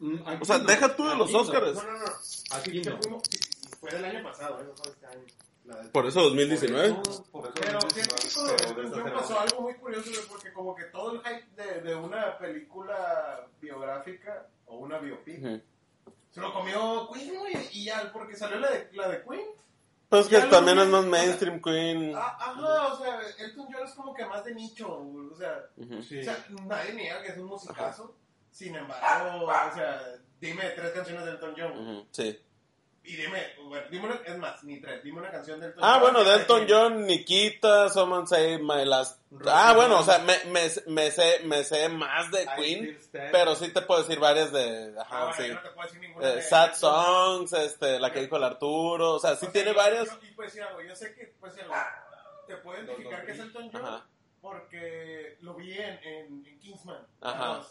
Mm, 0.00 0.16
aquí 0.26 0.38
O 0.40 0.44
sea, 0.46 0.58
no, 0.58 0.64
deja 0.64 0.96
tú 0.96 1.06
de 1.08 1.14
los. 1.16 1.34
Oscars. 1.34 1.74
No, 1.74 1.82
no, 1.82 1.98
no. 1.98 2.04
Aquí 2.52 2.80
no. 2.82 2.96
fuimos- 3.02 3.22
Fue 3.80 3.90
del 3.90 4.04
año 4.04 4.22
pasado, 4.22 4.60
¿eh? 4.60 4.64
No 4.66 4.74
fue 4.76 4.92
este 4.92 5.06
año. 5.06 5.22
Por 5.92 6.06
eso 6.06 6.22
2019. 6.22 6.96
Por 7.32 7.52
Pero 7.54 7.78
hace 7.78 9.10
pasó 9.12 9.40
algo 9.40 9.62
muy 9.62 9.74
curioso, 9.74 10.10
porque 10.28 10.52
como 10.52 10.74
que 10.74 10.84
todo 10.84 11.12
el 11.12 11.20
hype 11.20 11.62
de, 11.62 11.80
de 11.82 11.94
una 11.94 12.38
película 12.38 13.46
biográfica 13.60 14.46
o 14.66 14.78
una 14.78 14.98
biopic. 14.98 15.62
Se 16.30 16.40
lo 16.40 16.52
comió 16.52 17.08
Queen, 17.12 17.34
güey, 17.38 17.54
y 17.72 17.84
ya, 17.84 18.10
porque 18.12 18.36
salió 18.36 18.58
la 18.58 18.70
de, 18.70 18.90
la 18.92 19.08
de 19.08 19.24
Queen. 19.24 19.46
Pues 20.08 20.28
que 20.28 20.38
también 20.42 20.78
es 20.78 20.86
más 20.86 21.04
mainstream 21.04 21.60
Queen. 21.60 22.12
Ah, 22.14 22.36
ajá, 22.38 22.92
o 22.92 22.98
sea, 22.98 23.20
Elton 23.38 23.66
John 23.72 23.84
es 23.84 23.92
como 23.94 24.14
que 24.14 24.24
más 24.24 24.44
de 24.44 24.54
nicho, 24.54 25.02
güey, 25.02 25.26
o 25.28 25.36
sea, 25.36 25.64
Ujú. 25.76 26.02
Sí. 26.02 26.20
o 26.20 26.22
sea, 26.22 26.46
nadie 26.66 26.92
niega 26.94 27.22
que 27.22 27.28
es 27.28 27.38
un 27.38 27.46
musicazo. 27.46 28.14
Sin 28.52 28.74
embargo, 28.76 29.46
o 29.46 29.74
sea, 29.74 30.00
dime 30.40 30.70
tres 30.70 30.92
canciones 30.92 31.24
de 31.24 31.30
Elton 31.32 31.54
John. 31.58 32.06
Sí. 32.12 32.38
Y 33.08 33.14
dime, 33.16 33.40
bueno, 33.62 33.86
dime 33.88 34.04
una, 34.06 34.14
es 34.26 34.36
más, 34.36 34.64
ni 34.64 34.80
tres, 34.80 35.00
dime 35.04 35.20
una 35.20 35.30
canción 35.30 35.60
de 35.60 35.66
Elton 35.66 35.84
Ah, 35.84 35.92
John. 35.94 36.00
bueno, 36.02 36.18
que 36.18 36.24
de 36.30 36.34
Elton. 36.36 36.66
John, 36.68 37.06
Nikita, 37.06 37.88
Someone 37.88 38.26
Say 38.26 38.58
My 38.58 38.84
Last. 38.84 39.20
Ah, 39.46 39.74
bueno, 39.76 40.00
o 40.00 40.02
sea, 40.02 40.18
me, 40.18 40.36
me, 40.46 40.68
me 40.86 41.10
sé, 41.12 41.40
me 41.44 41.62
sé 41.62 41.88
más 41.88 42.30
de 42.32 42.46
Queen, 42.56 42.98
pero 43.30 43.54
sí 43.54 43.68
te 43.72 43.82
puedo 43.82 44.02
decir 44.02 44.18
varias 44.18 44.50
de. 44.52 44.92
Ah, 44.98 45.02
Ajá, 45.02 45.24
bueno, 45.26 45.36
sí. 45.36 45.48
no 45.54 45.60
te 45.62 45.68
puedo 45.70 45.86
decir 45.88 46.00
ninguna 46.00 46.28
Eh, 46.28 46.34
de- 46.36 46.42
sad 46.42 46.74
Songs, 46.74 47.52
este, 47.52 48.00
la 48.00 48.12
que 48.12 48.22
dijo 48.22 48.36
el 48.38 48.44
Arturo, 48.44 49.12
o 49.14 49.18
sea, 49.20 49.30
sí 49.36 49.36
O 49.36 49.40
sea, 49.40 49.52
tiene 49.52 49.70
yo- 49.70 49.76
varias. 49.76 50.06
yo- 50.06 50.18
y 50.26 50.30
pues 50.32 50.52
sí, 50.52 50.58
algo, 50.60 50.80
yo 50.82 50.96
sé 50.96 51.14
que, 51.14 51.32
pues 51.38 51.54
te 51.54 52.56
puedo 52.56 52.82
identificar 52.82 53.24
que 53.24 53.32
es 53.32 53.38
Elton 53.38 53.70
John 53.72 53.84
Ajá. 53.84 54.06
porque 54.40 55.36
lo 55.42 55.54
vi 55.54 55.72
en, 55.74 55.98
en, 56.04 56.46
en 56.46 56.58
Kingsman. 56.60 57.06
Ajá. 57.20 57.62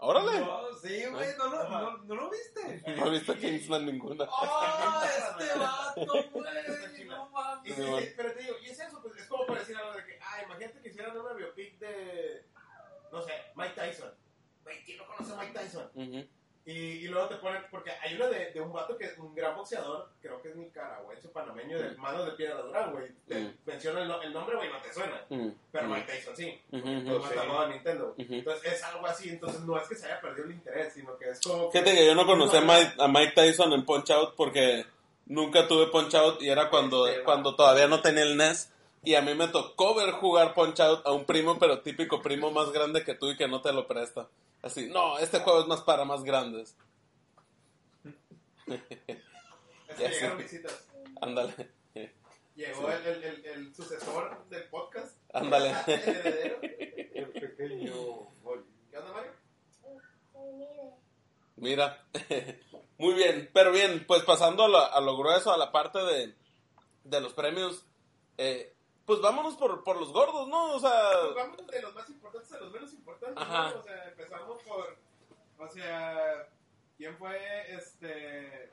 Órale. 0.00 0.40
No, 0.40 0.72
sí, 0.80 1.04
güey, 1.06 1.36
no, 1.36 1.46
lo- 1.48 1.68
no, 1.68 1.96
no 1.98 2.14
lo 2.14 2.30
viste. 2.30 2.82
No 2.96 3.06
he 3.06 3.10
visto 3.10 3.34
Kingsman 3.36 3.84
ninguna. 3.86 4.24
¡Oh, 4.30 5.02
este 5.04 5.58
vato, 5.58 6.28
güey! 6.32 7.04
No 7.06 7.28
mames. 7.30 7.74
Sí, 7.74 7.82
bueno. 7.82 8.06
pero 8.16 8.32
te 8.32 8.42
digo, 8.42 8.54
y 8.62 8.66
es 8.70 8.78
eso, 8.78 9.00
pues 9.02 9.16
es 9.16 9.26
como 9.26 9.46
para 9.46 9.60
decir 9.60 9.76
algo 9.76 9.92
de 9.94 10.04
que, 10.04 10.18
ah, 10.22 10.42
imagínate 10.44 10.80
que 10.80 10.88
hicieran 10.90 11.18
una 11.18 11.32
biopic 11.32 11.78
de, 11.80 12.46
no 13.10 13.22
sé, 13.22 13.32
Mike 13.56 13.74
Tyson. 13.74 14.14
Güey, 14.62 14.84
¿quién 14.84 14.98
no 14.98 15.06
conoce 15.06 15.32
a 15.32 15.36
Mike 15.36 15.58
Tyson? 15.58 15.90
Ujú. 15.94 16.28
Y, 16.70 16.72
y 17.04 17.08
luego 17.08 17.28
te 17.28 17.36
ponen, 17.36 17.62
porque 17.70 17.90
hay 18.02 18.14
una 18.14 18.26
de, 18.26 18.52
de 18.52 18.60
un 18.60 18.70
vato 18.74 18.94
que 18.98 19.06
es 19.06 19.16
un 19.16 19.34
gran 19.34 19.56
boxeador, 19.56 20.10
creo 20.20 20.42
que 20.42 20.50
es 20.50 20.56
nicaragüense 20.56 21.28
panameño, 21.28 21.78
de 21.78 21.92
manos 21.96 22.26
de 22.26 22.32
piedra 22.32 22.60
durán, 22.60 22.92
güey. 22.92 23.06
Te 23.26 23.38
Mm. 23.40 23.54
menciona 23.64 24.02
el, 24.02 24.10
el 24.26 24.32
nombre, 24.34 24.56
güey, 24.56 24.68
no 24.70 24.76
te 24.82 24.92
suena. 24.92 25.24
Ujú. 25.30 25.54
Pero 25.72 25.86
Ujú. 25.86 25.94
Mike 25.94 26.12
Tyson 26.12 26.36
sí. 26.36 26.60
Ujú, 26.70 26.82
Pues 27.06 27.28
sí. 27.30 27.34
tardó 27.34 27.60
a 27.60 27.68
Nintendo. 27.68 28.14
Ujú. 28.18 28.34
Entonces 28.34 28.72
es 28.74 28.82
algo 28.84 29.06
así, 29.06 29.30
entonces 29.30 29.60
no 29.62 29.78
es 29.78 29.88
que 29.88 29.94
se 29.94 30.06
haya 30.06 30.20
perdido 30.20 30.44
el 30.44 30.52
interés, 30.52 30.92
sino 30.92 31.16
que 31.16 31.30
es 31.30 31.40
como... 31.40 31.70
Fíjate 31.70 31.94
que 31.94 32.04
yo 32.06 32.14
no 32.14 32.26
conocí 32.26 32.56
a 32.58 32.60
Mike, 32.60 32.92
a 32.98 33.08
Mike 33.08 33.32
Tyson 33.34 33.72
en 33.72 33.86
Punch 33.86 34.10
Out 34.10 34.34
porque 34.36 34.84
nunca 35.24 35.66
tuve 35.68 35.86
Punch 35.86 36.14
Out 36.16 36.42
y 36.42 36.50
era 36.50 36.68
cuando, 36.68 37.06
Este, 37.06 37.22
cuando 37.22 37.56
todavía 37.56 37.88
no 37.88 38.02
tenía 38.02 38.24
el 38.24 38.36
NES. 38.36 38.70
Y 39.04 39.14
a 39.14 39.22
mí 39.22 39.32
me 39.34 39.48
tocó 39.48 39.94
ver 39.94 40.10
jugar 40.10 40.52
Punch 40.52 40.80
Out 40.80 41.06
a 41.06 41.12
un 41.12 41.24
primo, 41.24 41.58
pero 41.58 41.80
típico 41.80 42.20
primo 42.20 42.50
más 42.50 42.72
grande 42.72 43.04
que 43.04 43.14
tú 43.14 43.30
y 43.30 43.36
que 43.38 43.48
no 43.48 43.62
te 43.62 43.72
lo 43.72 43.86
presta. 43.86 44.28
Así, 44.62 44.88
no, 44.88 45.18
este 45.18 45.38
juego 45.40 45.60
es 45.62 45.66
más 45.68 45.80
para 45.82 46.04
más 46.04 46.22
grandes. 46.24 46.76
Es 48.66 49.98
llegaron 49.98 50.38
visitas. 50.38 50.86
Ándale, 51.20 51.70
Llegó 52.54 52.90
el, 52.90 53.06
el, 53.06 53.24
el, 53.24 53.46
el 53.46 53.74
sucesor 53.74 54.44
del 54.48 54.64
podcast. 54.64 55.16
ándale. 55.32 55.70
El 55.86 56.08
heredero. 56.08 56.58
El 56.62 57.28
pequeño. 57.30 57.94
¿Qué 58.90 58.98
onda, 58.98 59.12
Mario? 59.12 59.32
Mira, 61.56 62.04
muy 62.98 63.14
bien, 63.14 63.50
pero 63.52 63.72
bien, 63.72 64.04
pues 64.06 64.22
pasando 64.22 64.64
a 64.64 64.68
lo, 64.68 64.78
a 64.78 65.00
lo 65.00 65.16
grueso, 65.16 65.52
a 65.52 65.56
la 65.56 65.72
parte 65.72 65.98
de, 66.00 66.34
de 67.04 67.20
los 67.20 67.32
premios, 67.32 67.84
eh, 68.38 68.74
pues 69.08 69.20
vámonos 69.22 69.56
por, 69.56 69.82
por 69.82 69.96
los 69.98 70.12
gordos, 70.12 70.46
¿no? 70.48 70.72
O 70.74 70.78
sea, 70.78 70.92
Pues 71.22 71.34
vamos 71.34 71.66
de 71.66 71.82
los 71.82 71.94
más 71.94 72.08
importantes 72.10 72.52
a 72.52 72.58
los 72.60 72.70
menos 72.72 72.92
importantes. 72.92 73.42
Ajá. 73.42 73.70
¿no? 73.70 73.80
O 73.80 73.82
sea, 73.82 74.04
empezamos 74.08 74.62
por. 74.62 74.96
O 75.58 75.68
sea, 75.68 76.46
¿quién 76.96 77.16
fue 77.16 77.74
este. 77.74 78.70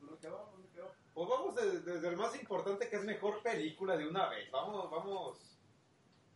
¿Dónde 0.00 0.18
quedó? 0.20 0.50
¿Dónde 0.52 0.68
quedó? 0.74 0.92
Pues 1.14 1.28
vamos 1.28 1.54
de- 1.56 1.80
desde 1.80 2.08
el 2.08 2.16
más 2.16 2.34
importante 2.36 2.88
que 2.90 2.96
es 2.96 3.04
mejor 3.04 3.42
película 3.42 3.96
de 3.96 4.06
una 4.06 4.28
vez. 4.28 4.50
Vamos, 4.50 4.90
vamos. 4.90 5.56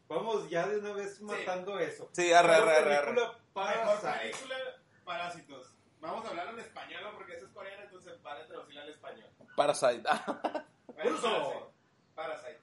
Vamos 0.09 0.49
ya 0.51 0.67
de 0.67 0.79
una 0.79 0.93
vez 0.93 1.21
matando 1.21 1.79
eso. 1.79 2.09
sí, 2.13 2.33
arre, 2.33 2.55
arre, 2.55 2.77
arre, 2.77 2.95
arre. 2.97 3.05
película 3.15 3.33
Mejor 3.55 4.01
Parasite. 4.01 4.19
película, 4.31 4.57
Parásitos. 5.05 5.71
Vamos 6.01 6.25
a 6.25 6.29
hablar 6.31 6.49
en 6.49 6.59
español 6.61 7.03
¿no? 7.05 7.13
porque 7.15 7.35
esa 7.37 7.47
es 7.47 7.53
coreana, 7.53 7.85
entonces 7.85 8.23
vale 8.23 8.45
traducirla 8.47 8.83
al 8.83 8.89
español. 8.91 9.29
Parasite. 9.57 10.03
Bueno, 10.95 11.11
Urso. 11.11 11.73
Parasite. 12.15 12.61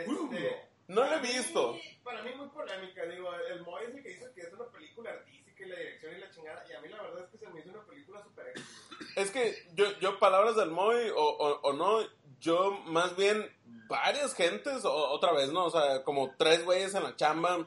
Este, 0.00 0.68
No 0.88 1.00
la 1.02 1.06
he 1.06 1.10
para 1.10 1.22
mí- 1.22 1.28
visto. 1.28 1.78
Para 2.02 2.22
mí 2.22 2.30
muy 2.36 2.48
polémica, 2.48 3.04
digo, 3.06 3.28
el 3.34 3.62
Moy 3.62 3.84
es 3.84 3.94
el 3.94 4.02
que 4.02 4.08
dice 4.08 4.32
que 4.34 4.40
es 4.42 4.52
una 4.52 4.64
película 4.66 5.10
artística 5.10 5.64
y 5.64 5.68
la 5.68 5.76
dirección 5.76 6.16
y 6.16 6.18
la 6.20 6.30
chingada, 6.30 6.64
y 6.68 6.72
a 6.72 6.80
mí 6.80 6.88
la 6.88 7.02
verdad 7.02 7.24
es 7.24 7.30
que 7.30 7.38
se 7.38 7.52
me 7.52 7.60
hizo 7.60 7.70
una 7.70 7.84
película 7.84 8.22
súper 8.22 8.48
éxito. 8.48 8.68
Es 9.16 9.30
que 9.30 9.68
yo, 9.74 9.86
yo 10.00 10.18
palabras 10.18 10.56
del 10.56 10.70
Moy 10.70 11.10
o, 11.10 11.20
o, 11.22 11.60
o 11.62 11.72
no, 11.72 12.00
yo 12.40 12.70
más 12.86 13.16
bien 13.16 13.50
varias 13.88 14.34
gentes, 14.34 14.84
o, 14.84 14.92
otra 15.10 15.32
vez, 15.32 15.52
¿no? 15.52 15.64
O 15.66 15.70
sea, 15.70 16.02
como 16.04 16.34
tres 16.36 16.64
güeyes 16.64 16.94
en 16.94 17.02
la 17.02 17.16
chamba, 17.16 17.66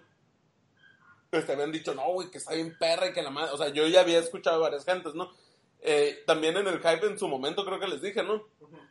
este, 1.31 1.53
habían 1.53 1.71
dicho, 1.71 1.93
no, 1.93 2.05
güey, 2.13 2.29
que 2.31 2.38
está 2.39 2.53
bien 2.53 2.75
perra 2.77 3.07
y 3.07 3.13
que 3.13 3.21
la 3.21 3.29
madre, 3.29 3.51
o 3.53 3.57
sea, 3.57 3.69
yo 3.69 3.88
ya 3.88 4.01
había 4.01 4.19
escuchado 4.19 4.59
varias 4.61 4.83
gentes, 4.85 5.13
¿no? 5.15 5.31
Eh, 5.81 6.23
también 6.27 6.55
en 6.57 6.67
el 6.67 6.77
hype 6.79 7.05
en 7.07 7.17
su 7.17 7.27
momento 7.27 7.65
creo 7.65 7.79
que 7.79 7.88
les 7.88 8.01
dije, 8.01 8.21
¿no? 8.23 8.47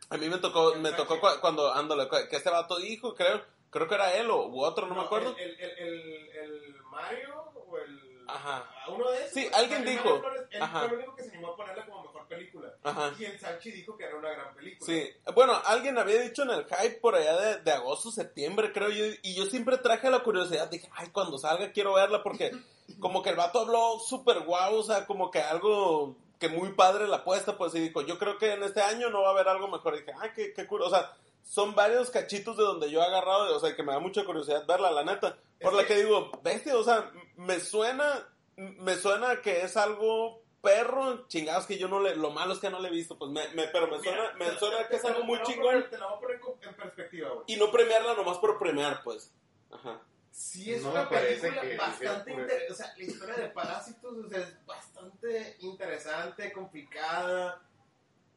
A 0.08 0.16
mí 0.16 0.28
me 0.28 0.38
tocó, 0.38 0.74
me 0.76 0.90
tocó 0.92 1.20
cu- 1.20 1.40
cuando, 1.40 1.72
ándale, 1.72 2.08
que 2.28 2.36
este 2.36 2.50
vato 2.50 2.78
dijo, 2.78 3.14
creo, 3.14 3.40
creo 3.70 3.86
que 3.88 3.94
era 3.94 4.12
él 4.14 4.28
o 4.30 4.46
u 4.48 4.64
otro, 4.64 4.86
no, 4.86 4.94
me 4.96 5.02
acuerdo. 5.02 5.36
El, 5.38 5.50
el, 5.60 5.70
el, 5.78 6.30
el 6.36 6.74
Mario 6.90 7.44
o 7.54 7.78
el. 7.78 8.10
Ajá. 8.26 8.68
a 8.86 8.90
Uno 8.90 9.10
de 9.10 9.18
esos. 9.18 9.32
Sí, 9.34 9.48
alguien 9.52 9.84
dijo. 9.84 10.18
Flores, 10.20 10.42
él 10.50 10.62
Ajá. 10.62 10.80
fue 10.80 10.88
el 10.88 10.94
único 10.94 11.16
que 11.16 11.22
se 11.24 11.30
animó 11.30 11.48
a 11.48 11.56
ponerla 11.56 11.84
como 11.86 12.02
mejor 12.02 12.26
película. 12.28 12.72
Ajá. 12.84 13.12
Y 13.18 13.24
el 13.24 13.38
Salchi 13.40 13.70
dijo 13.72 13.96
que 13.96 14.04
era 14.04 14.16
una 14.16 14.30
gran 14.30 14.54
película. 14.54 14.86
Sí, 14.86 15.10
bueno, 15.34 15.60
alguien 15.64 15.96
había 15.98 16.20
dicho 16.20 16.42
en 16.42 16.50
el 16.50 16.64
hype 16.64 16.98
por 17.00 17.14
allá 17.16 17.36
de, 17.40 17.60
de 17.62 17.70
agosto, 17.72 18.10
septiembre, 18.12 18.72
creo 18.72 18.88
yo, 18.90 19.04
y 19.22 19.34
yo 19.34 19.46
siempre 19.46 19.78
traje 19.78 20.10
la 20.10 20.20
curiosidad, 20.24 20.68
dije, 20.70 20.88
ay, 20.94 21.08
cuando 21.10 21.38
salga 21.38 21.72
quiero 21.72 21.94
verla, 21.94 22.22
porque 22.22 22.52
como 23.00 23.22
que 23.22 23.30
el 23.30 23.36
vato 23.36 23.60
habló 23.60 23.98
súper 24.00 24.40
guau, 24.40 24.76
o 24.76 24.82
sea, 24.84 25.06
como 25.06 25.30
que 25.32 25.40
algo 25.40 26.14
que 26.40 26.48
muy 26.48 26.72
padre 26.72 27.06
la 27.06 27.18
apuesta, 27.18 27.56
pues, 27.56 27.74
y 27.76 27.80
dijo, 27.80 28.00
yo 28.02 28.18
creo 28.18 28.38
que 28.38 28.52
en 28.54 28.62
este 28.64 28.80
año 28.82 29.10
no 29.10 29.22
va 29.22 29.28
a 29.28 29.32
haber 29.32 29.46
algo 29.48 29.68
mejor, 29.68 29.94
y 29.94 29.98
dije, 30.00 30.12
ay, 30.20 30.30
qué, 30.34 30.52
qué 30.52 30.66
cool, 30.66 30.82
o 30.82 30.90
sea, 30.90 31.14
son 31.44 31.74
varios 31.74 32.10
cachitos 32.10 32.56
de 32.56 32.64
donde 32.64 32.90
yo 32.90 33.00
he 33.00 33.04
agarrado, 33.04 33.54
o 33.56 33.60
sea, 33.60 33.76
que 33.76 33.82
me 33.82 33.92
da 33.92 33.98
mucha 34.00 34.24
curiosidad 34.24 34.66
verla, 34.66 34.90
la 34.90 35.04
neta, 35.04 35.36
por 35.60 35.72
Es 35.72 35.76
la 35.76 35.82
que- 35.86 35.94
que 35.94 36.02
digo, 36.04 36.30
bestia, 36.42 36.76
o 36.76 36.82
sea, 36.82 37.10
me 37.36 37.60
suena, 37.60 38.26
me 38.56 38.96
suena 38.96 39.40
que 39.42 39.60
es 39.62 39.76
algo 39.76 40.40
perro, 40.62 41.26
chingados 41.28 41.66
que 41.66 41.78
yo 41.78 41.88
no 41.88 42.00
le, 42.00 42.16
lo 42.16 42.30
malo 42.30 42.52
es 42.52 42.58
que 42.58 42.68
no 42.70 42.80
le 42.80 42.88
he 42.88 42.92
visto, 42.92 43.16
pues, 43.18 43.30
me, 43.30 43.46
me- 43.54 43.68
pero 43.68 43.86
me 43.88 43.98
suena, 43.98 44.32
me 44.38 44.46
te- 44.50 44.58
suena 44.58 44.78
te- 44.78 44.88
que 44.88 44.96
es 44.96 45.04
algo 45.04 45.24
muy 45.24 45.42
chingón. 45.42 45.66
poner- 45.74 45.90
Te 45.90 45.98
la 45.98 46.06
voy 46.06 46.16
a 46.16 46.20
poner 46.20 46.40
en 46.62 46.74
perspectiva, 46.76 47.28
güey. 47.30 47.44
Y 47.46 47.56
no 47.56 47.70
premiarla 47.70 48.14
nomás 48.14 48.38
por 48.38 48.58
premiar, 48.58 49.02
pues. 49.02 49.32
Ajá. 49.70 50.00
Sí, 50.32 50.72
es 50.72 50.82
No 50.82 50.92
una 50.92 51.08
película 51.08 51.60
que 51.60 51.76
bastante 51.76 52.32
por 52.32 52.40
interesante. 52.40 52.72
O 52.72 52.74
sea, 52.74 52.94
la 52.96 53.04
historia 53.04 53.34
de 53.36 53.48
Parásitos 53.48 54.16
o 54.16 54.28
sea, 54.28 54.38
es 54.38 54.66
bastante 54.66 55.56
interesante, 55.60 56.52
complicada. 56.52 57.60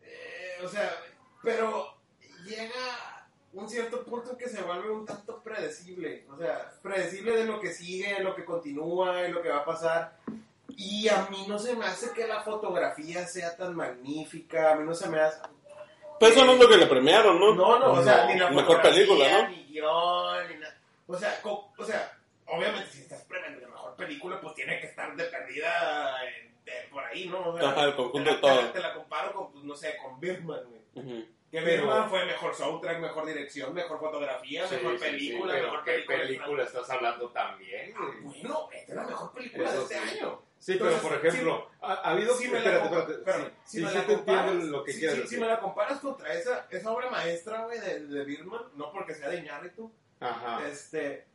eh, 0.03 0.57
o 0.63 0.67
sea, 0.67 0.91
pero 1.41 1.95
llega 2.45 3.27
un 3.53 3.69
cierto 3.69 4.03
punto 4.03 4.35
que 4.37 4.49
se 4.49 4.61
vuelve 4.63 4.89
un 4.91 5.05
tanto 5.05 5.41
predecible. 5.43 6.25
O 6.31 6.37
sea, 6.37 6.71
predecible 6.81 7.35
de 7.37 7.45
lo 7.45 7.59
que 7.59 7.71
sigue, 7.73 8.15
de 8.15 8.23
lo 8.23 8.35
que 8.35 8.43
continúa, 8.45 9.17
de 9.17 9.29
lo 9.29 9.41
que 9.41 9.49
va 9.49 9.59
a 9.59 9.65
pasar. 9.65 10.17
Y 10.75 11.07
a 11.07 11.27
mí 11.29 11.45
no 11.47 11.59
se 11.59 11.75
me 11.75 11.85
hace 11.85 12.11
que 12.13 12.25
la 12.27 12.41
fotografía 12.41 13.27
sea 13.27 13.55
tan 13.55 13.75
magnífica. 13.75 14.71
A 14.71 14.75
mí 14.75 14.85
no 14.85 14.95
se 14.95 15.07
me 15.07 15.19
hace. 15.19 15.39
Pero 16.19 16.31
eso 16.31 16.45
no 16.45 16.53
es 16.53 16.59
lo 16.59 16.67
que 16.67 16.77
le 16.77 16.87
premiaron, 16.87 17.39
¿no? 17.39 17.53
No, 17.53 17.79
no, 17.79 17.91
o 17.93 18.03
sea, 18.03 18.25
No, 18.25 18.33
ni 18.33 18.39
la 18.39 18.49
mejor 18.49 18.81
película, 18.81 19.43
¿no? 19.43 19.49
Ni 19.49 19.65
guion, 19.65 20.47
ni 20.49 20.55
nada. 20.55 20.72
O 21.13 21.19
sea, 21.19 21.41
co- 21.41 21.71
o 21.77 21.83
sea, 21.85 22.17
obviamente 22.47 22.89
si 22.91 23.01
estás 23.01 23.21
premiando 23.23 23.61
la 23.61 23.67
mejor 23.67 23.95
película, 23.95 24.39
pues 24.41 24.55
tiene 24.55 24.79
que 24.79 24.87
estar 24.87 25.15
de 25.15 25.23
perdida 25.25 26.25
eh, 26.27 26.51
de 26.65 26.71
por 26.91 27.03
ahí, 27.03 27.27
¿no? 27.27 27.49
O 27.49 27.57
sea, 27.59 27.69
Ajá, 27.69 27.83
el 27.85 27.95
conjunto 27.95 28.23
te 28.23 28.29
la, 28.29 28.35
de 28.35 28.41
todo. 28.41 28.57
Te 28.59 28.63
la, 28.65 28.73
te 28.73 28.79
la 28.79 28.93
comparo 28.95 29.33
con, 29.33 29.51
pues, 29.51 29.63
no 29.63 29.75
sé, 29.75 29.95
con 30.01 30.19
Birdman, 30.19 30.61
güey. 30.65 30.81
Ujú. 30.95 31.25
Que 31.51 31.61
Pero- 31.61 31.83
Birdman 31.83 32.09
fue 32.09 32.25
mejor 32.25 32.55
soundtrack, 32.55 32.99
mejor 32.99 33.25
dirección, 33.27 33.73
mejor 33.75 33.99
fotografía, 33.99 34.65
Sí, 34.67 34.75
mejor 34.75 34.93
sí, 34.93 34.97
sí, 34.97 35.03
película, 35.11 35.53
pero 35.53 35.65
mejor 35.67 35.83
¿qué 35.83 35.91
película. 35.91 36.17
película 36.17 36.63
estás 36.63 36.89
hablando 36.89 37.29
también? 37.29 37.93
güey? 37.95 38.21
Bueno, 38.41 38.69
esta 38.71 38.91
es 38.91 38.95
la 38.97 39.03
mejor 39.03 39.31
película 39.33 39.69
Eso 39.69 39.87
de 39.87 39.95
este 39.95 40.09
sí. 40.09 40.17
año. 40.19 40.41
Sí, 40.57 40.75
pero 40.79 40.97
por 40.97 41.13
ejemplo, 41.13 41.69
ha, 41.81 41.93
ha 41.93 42.11
habido... 42.11 42.33
si 42.35 42.47
me 42.47 42.59
la 42.61 42.73
espérate, 42.77 43.11
espérate, 43.13 43.43
sí, 43.43 43.51
si 43.65 43.77
sí, 43.77 43.83
me 43.83 43.89
sí 43.91 43.95
la 43.97 44.05
comparas- 44.05 44.63
lo 44.63 44.83
que. 44.83 44.93
Si 45.27 45.37
me 45.37 45.45
la 45.47 45.59
comparas 45.59 45.99
contra 45.99 46.33
esa, 46.33 46.67
esa 46.71 46.91
obra 46.91 47.09
maestra, 47.11 47.65
güey, 47.65 47.79
de, 47.79 47.99
de 48.07 48.23
Birdman, 48.23 48.61
no 48.75 48.91
porque 48.91 49.13
sea 49.13 49.29
de 49.29 49.39
Iñárritu, 49.39 49.93
Ajá. 50.23 50.67
este, 50.67 51.25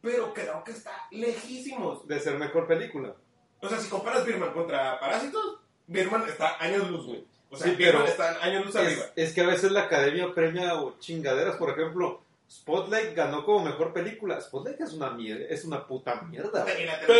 pero 0.00 0.32
creo 0.32 0.62
que 0.64 0.72
está 0.72 1.06
lejísimos. 1.10 2.06
De 2.06 2.20
ser 2.20 2.38
mejor 2.38 2.66
película. 2.66 3.14
O 3.60 3.68
sea, 3.68 3.78
si 3.78 3.88
comparas 3.88 4.24
Birdman 4.24 4.52
contra 4.52 4.98
Parásitos, 4.98 5.58
Birdman 5.86 6.26
está 6.28 6.56
años 6.62 6.88
luz, 6.90 7.06
güey. 7.06 7.24
O 7.50 7.56
sea, 7.56 7.66
Sí, 7.66 7.76
Birdman 7.76 8.04
pero 8.04 8.12
está 8.12 8.42
años 8.42 8.66
luz 8.66 8.76
arriba. 8.76 9.04
Es, 9.16 9.28
es 9.28 9.34
que 9.34 9.40
a 9.42 9.46
veces 9.46 9.72
la 9.72 9.82
academia 9.82 10.32
premia 10.34 10.72
chingaderas, 10.98 11.56
por 11.56 11.70
ejemplo, 11.70 12.22
Spotlight 12.50 13.14
ganó 13.14 13.44
como 13.44 13.64
mejor 13.64 13.92
película. 13.92 14.40
Spotlight 14.40 14.80
es 14.80 14.92
una 14.94 15.10
mierda, 15.10 15.44
es 15.48 15.64
una 15.64 15.86
puta 15.86 16.20
mierda. 16.22 16.64
la 16.64 17.00
Pero, 17.06 17.16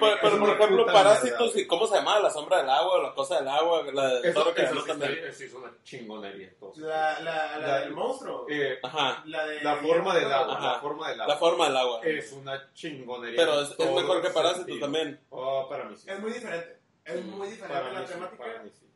pero, 0.00 0.18
por 0.18 0.48
ejemplo, 0.50 0.86
Parásitos 0.86 1.40
mierda. 1.54 1.60
y 1.60 1.66
cómo 1.66 1.86
se 1.86 1.96
llamaba 1.96 2.20
la 2.20 2.30
sombra 2.30 2.56
del 2.62 2.70
agua, 2.70 3.02
la 3.02 3.12
cosa 3.14 3.38
del 3.38 3.48
agua, 3.48 3.82
la 3.92 4.08
de 4.20 4.30
Eso, 4.30 4.32
todo 4.40 4.44
lo 4.48 4.54
que 4.54 4.62
ganó 4.62 4.80
sí, 4.80 4.86
también. 4.88 5.18
sí 5.34 5.44
es 5.44 5.52
una 5.52 5.70
chingonería. 5.84 6.54
todo. 6.58 6.72
La, 6.76 7.20
la, 7.20 7.58
la, 7.58 7.66
La- 7.66 7.80
del 7.80 7.90
monstruo. 7.92 8.46
Eh, 8.48 8.78
Ajá, 8.82 9.22
la 9.26 9.46
de 9.46 9.60
la 9.62 9.76
forma 9.76 10.14
del 10.14 10.32
agua, 10.32 10.54
Ajá. 10.56 10.72
la 10.72 10.80
forma 10.80 11.08
del 11.10 11.18
la 11.18 11.24
agua. 11.24 11.36
forma 11.36 11.64
del 11.66 11.76
agua. 11.76 12.00
Es 12.04 12.32
una 12.32 12.72
chingonería. 12.72 13.36
Pero 13.36 13.60
es, 13.60 13.78
mejor 13.78 14.22
que 14.22 14.30
Parásitos 14.30 14.80
también. 14.80 15.20
Oh, 15.28 15.66
para 15.68 15.84
mí 15.84 15.96
sí. 15.98 16.08
Es 16.08 16.18
muy 16.18 16.32
diferente. 16.32 16.78
Es 17.04 17.22
muy 17.26 17.48
diferente 17.48 17.74
Para 17.78 17.92
la 17.92 18.06
temática. 18.06 18.42
para 18.42 18.62
mí 18.62 18.70
sí. 18.70 18.86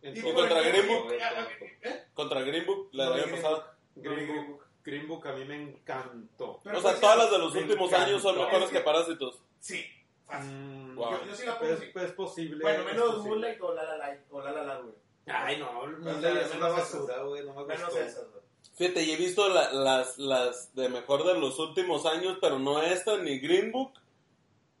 En 0.00 0.16
Y 0.16 0.22
contra 0.32 0.62
Green 0.62 0.86
Book. 0.88 1.12
ah, 1.20 1.46
¿eh? 1.82 2.04
Contra 2.14 2.40
Green 2.40 2.64
Book, 2.64 2.88
la 2.92 3.10
del 3.10 3.14
de 3.16 3.22
año 3.24 3.36
pasado. 3.36 3.64
Green 3.96 4.28
Book, 4.46 4.62
Green 4.90 5.06
Book 5.08 5.26
a 5.28 5.32
mí 5.32 5.44
me 5.44 5.62
encantó. 5.62 6.60
Pero 6.64 6.78
O 6.78 6.80
sea, 6.80 6.90
pues, 6.92 7.00
todas 7.00 7.18
las 7.18 7.30
de 7.30 7.38
los 7.38 7.54
últimos 7.54 7.92
años 7.92 8.22
son 8.22 8.36
mejores 8.38 8.70
que 8.70 8.80
Parásitos. 8.80 9.38
Sí, 9.60 9.84
fácil. 10.26 10.50
Mm, 10.52 10.94
Wow. 10.96 11.10
Yo, 11.12 11.26
yo 11.26 11.34
sí 11.36 11.46
la 11.46 11.58
pongo 11.58 11.72
Es, 11.72 11.78
así. 11.80 11.90
es 11.94 12.12
posible. 12.12 12.62
Bueno, 12.62 12.80
es 12.80 12.86
menos 12.86 13.04
posible. 13.06 13.28
Moonlight 13.30 13.60
o 13.62 13.74
La 13.74 13.84
La 13.84 13.96
Land, 13.98 14.20
o 14.30 14.40
La 14.40 14.52
La 14.52 14.62
Land, 14.64 14.82
güey. 14.82 14.94
Ay, 15.26 15.56
no, 15.58 15.72
Menos 15.86 16.00
Moonlight 16.00 16.36
es 16.36 16.46
esas, 16.46 16.56
una 16.56 16.68
menos 16.68 16.78
basura, 16.92 17.22
güey, 17.22 17.44
no 17.44 17.54
me 17.54 17.64
Menos 17.66 17.84
gustó. 17.90 18.00
esas, 18.00 18.30
güey. 18.30 18.42
Fíjate, 18.76 19.02
y 19.02 19.10
he 19.12 19.16
visto 19.16 19.48
la- 19.48 19.72
las, 19.72 20.18
las 20.18 20.74
de 20.74 20.88
mejor 20.88 21.24
de 21.24 21.38
los 21.38 21.58
últimos 21.58 22.06
años, 22.06 22.38
pero 22.40 22.58
no 22.58 22.80
esta, 22.82 23.16
ni 23.18 23.38
Green 23.40 23.70
Book, 23.72 23.92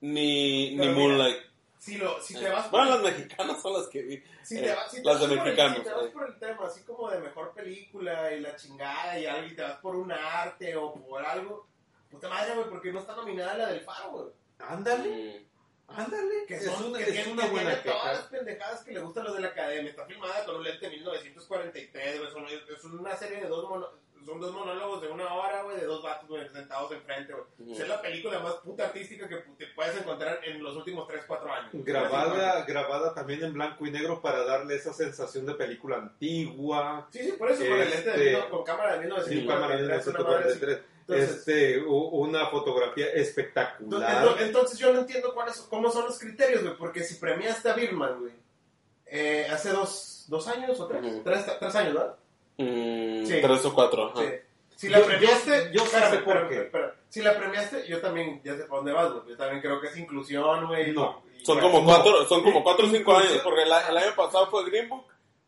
ni, 0.00 0.70
ni 0.70 0.76
mira, 0.76 0.92
Moonlight. 0.92 1.38
Si, 1.78 1.96
lo, 1.96 2.20
si 2.20 2.34
te 2.34 2.48
vas 2.48 2.70
Bueno, 2.70 2.90
las 2.90 3.02
mexicanas 3.02 3.62
son 3.62 3.74
las 3.74 3.86
que 3.86 4.02
vi. 4.02 4.22
Si 4.42 4.58
Eh, 4.58 4.62
te 4.62 4.74
vas, 4.74 4.90
si 4.90 4.96
te 4.98 5.04
las 5.04 5.20
vas 5.20 5.28
de 5.30 5.36
por 5.36 5.46
el- 5.46 5.52
mexicanos, 5.54 5.76
si 5.78 5.84
te 5.84 5.90
vas 5.94 6.04
eh. 6.06 6.10
por 6.12 6.28
el 6.28 6.38
tema, 6.38 6.66
así 6.66 6.82
como 6.82 7.10
de 7.10 7.18
mejor 7.20 7.52
película 7.52 8.32
y 8.32 8.40
la 8.40 8.56
chingada 8.56 9.18
y 9.18 9.26
algo, 9.26 9.46
y 9.46 9.54
te 9.54 9.62
vas 9.62 9.78
por 9.78 9.94
un 9.96 10.10
arte 10.12 10.76
o 10.76 10.92
por 10.94 11.24
algo, 11.24 11.66
puta 12.10 12.28
madre, 12.28 12.54
güey, 12.54 12.68
porque 12.68 12.92
no 12.92 13.00
está 13.00 13.14
nominada 13.14 13.54
la 13.56 13.66
del 13.68 13.80
Faro, 13.80 14.10
güey. 14.10 14.26
Ándale, 14.58 15.46
Mm. 15.88 15.90
ándale. 16.00 16.46
Que 16.46 16.56
es 16.56 16.64
son, 16.64 16.84
una, 16.86 16.98
que 16.98 17.04
es 17.04 17.12
tiene, 17.12 17.32
una 17.32 17.44
que 17.44 17.50
buena 17.50 17.70
tiene 17.82 17.96
todas 17.96 18.16
las 18.18 18.26
pendejadas 18.26 18.82
que 18.82 18.92
le 18.92 19.00
gustan 19.00 19.22
a 19.22 19.26
los 19.28 19.36
de 19.36 19.42
la 19.42 19.48
academia. 19.48 19.90
Está 19.90 20.04
filmada 20.04 20.44
con 20.44 20.56
un 20.56 20.64
lente 20.64 20.90
1943, 20.90 22.18
güey. 22.18 22.30
Son, 22.32 22.46
es 22.46 22.84
una 22.84 23.16
serie 23.16 23.40
de 23.40 23.46
dos 23.48 23.68
mono- 23.68 23.88
son 24.28 24.40
dos 24.40 24.52
monólogos 24.52 25.00
de 25.00 25.08
una 25.08 25.32
hora, 25.34 25.62
güey, 25.62 25.78
de 25.78 25.86
dos 25.86 26.02
vatos, 26.02 26.28
güey, 26.28 26.46
sentados 26.50 26.92
enfrente, 26.92 27.32
güey. 27.32 27.72
O 27.72 27.74
sea, 27.74 27.84
es 27.84 27.88
la 27.88 28.02
película 28.02 28.38
más 28.40 28.54
puta 28.56 28.84
artística 28.84 29.26
que 29.28 29.36
te 29.56 29.66
puedes 29.74 29.96
encontrar 29.96 30.40
en 30.44 30.62
los 30.62 30.76
últimos 30.76 31.06
3, 31.08 31.22
4 31.26 31.50
años. 31.52 31.70
Grabada, 31.72 32.64
grabada 32.66 33.14
también 33.14 33.42
en 33.44 33.54
blanco 33.54 33.86
y 33.86 33.90
negro 33.90 34.20
para 34.20 34.44
darle 34.44 34.76
esa 34.76 34.92
sensación 34.92 35.46
de 35.46 35.54
película 35.54 35.96
antigua. 35.96 37.08
Sí, 37.10 37.20
sí, 37.20 37.32
por 37.32 37.50
eso, 37.50 37.60
con 37.66 37.80
el 37.80 37.90
lente 37.90 38.10
de, 38.10 38.32
Este, 38.34 38.48
con 38.50 38.64
cámara 38.64 38.92
de 38.98 38.98
Sí, 38.98 39.06
1943. 39.06 39.46
cámara 39.48 39.76
de 39.76 39.82
una 39.84 39.88
madre 39.88 40.50
así. 40.52 40.60
1943. 40.60 40.78
Entonces- 41.08 41.38
Este, 41.38 41.78
una 41.86 42.46
fotografía 42.48 43.06
espectacular. 43.14 44.24
ento- 44.26 44.36
entonces 44.40 44.78
yo 44.78 44.92
no 44.92 45.00
entiendo 45.00 45.32
cuáles, 45.32 45.56
cómo 45.62 45.90
son 45.90 46.04
los 46.04 46.18
criterios, 46.18 46.62
güey, 46.62 46.76
porque 46.76 47.02
si 47.02 47.14
premiaste 47.14 47.70
a 47.70 47.72
Birman, 47.72 48.20
güey, 48.20 48.32
eh, 49.06 49.46
hace 49.50 49.70
dos, 49.70 50.26
dos 50.28 50.46
años 50.48 50.78
o 50.78 50.86
tres, 50.86 51.02
Ujú. 51.02 51.22
tres, 51.24 51.46
tres 51.58 51.74
años, 51.74 51.94
¿no? 51.94 52.27
Mm, 52.58 53.24
Sí. 53.26 53.40
Tres 53.40 53.64
o 53.64 53.74
cuatro. 53.74 54.06
ajá. 54.14 54.20
Sí. 54.20 54.28
Si 54.76 54.88
la 54.88 54.98
Yo- 55.00 55.06
premiaste, 55.06 55.50
yo- 55.50 55.70
yo 55.72 55.84
espérame, 55.84 56.10
sé 56.10 56.18
por 56.18 56.48
qué. 56.48 56.56
espérame. 56.62 56.92
Si 57.08 57.22
la 57.22 57.36
premiaste, 57.36 57.86
yo 57.88 58.00
también, 58.00 58.40
ya 58.44 58.54
sé 58.56 58.64
para 58.64 58.76
dónde 58.76 58.92
vas, 58.92 59.12
güey. 59.12 59.28
Yo 59.30 59.36
también 59.36 59.60
creo 59.60 59.80
que 59.80 59.88
es 59.88 59.96
inclusión, 59.96 60.66
güey. 60.66 60.92
No. 60.92 61.22
Son 61.44 61.58
como 61.60 61.80
No. 61.80 61.84
cuatro, 61.86 62.24
son 62.26 62.42
como 62.42 62.62
cuatro 62.62 62.86
o 62.86 62.90
cinco 62.90 63.16
años, 63.16 63.40
porque 63.42 63.62
el, 63.62 63.68
el 63.68 63.96
año 63.96 64.14
pasado 64.16 64.46
fue 64.50 64.64
Green 64.70 64.88
Book, 64.88 65.04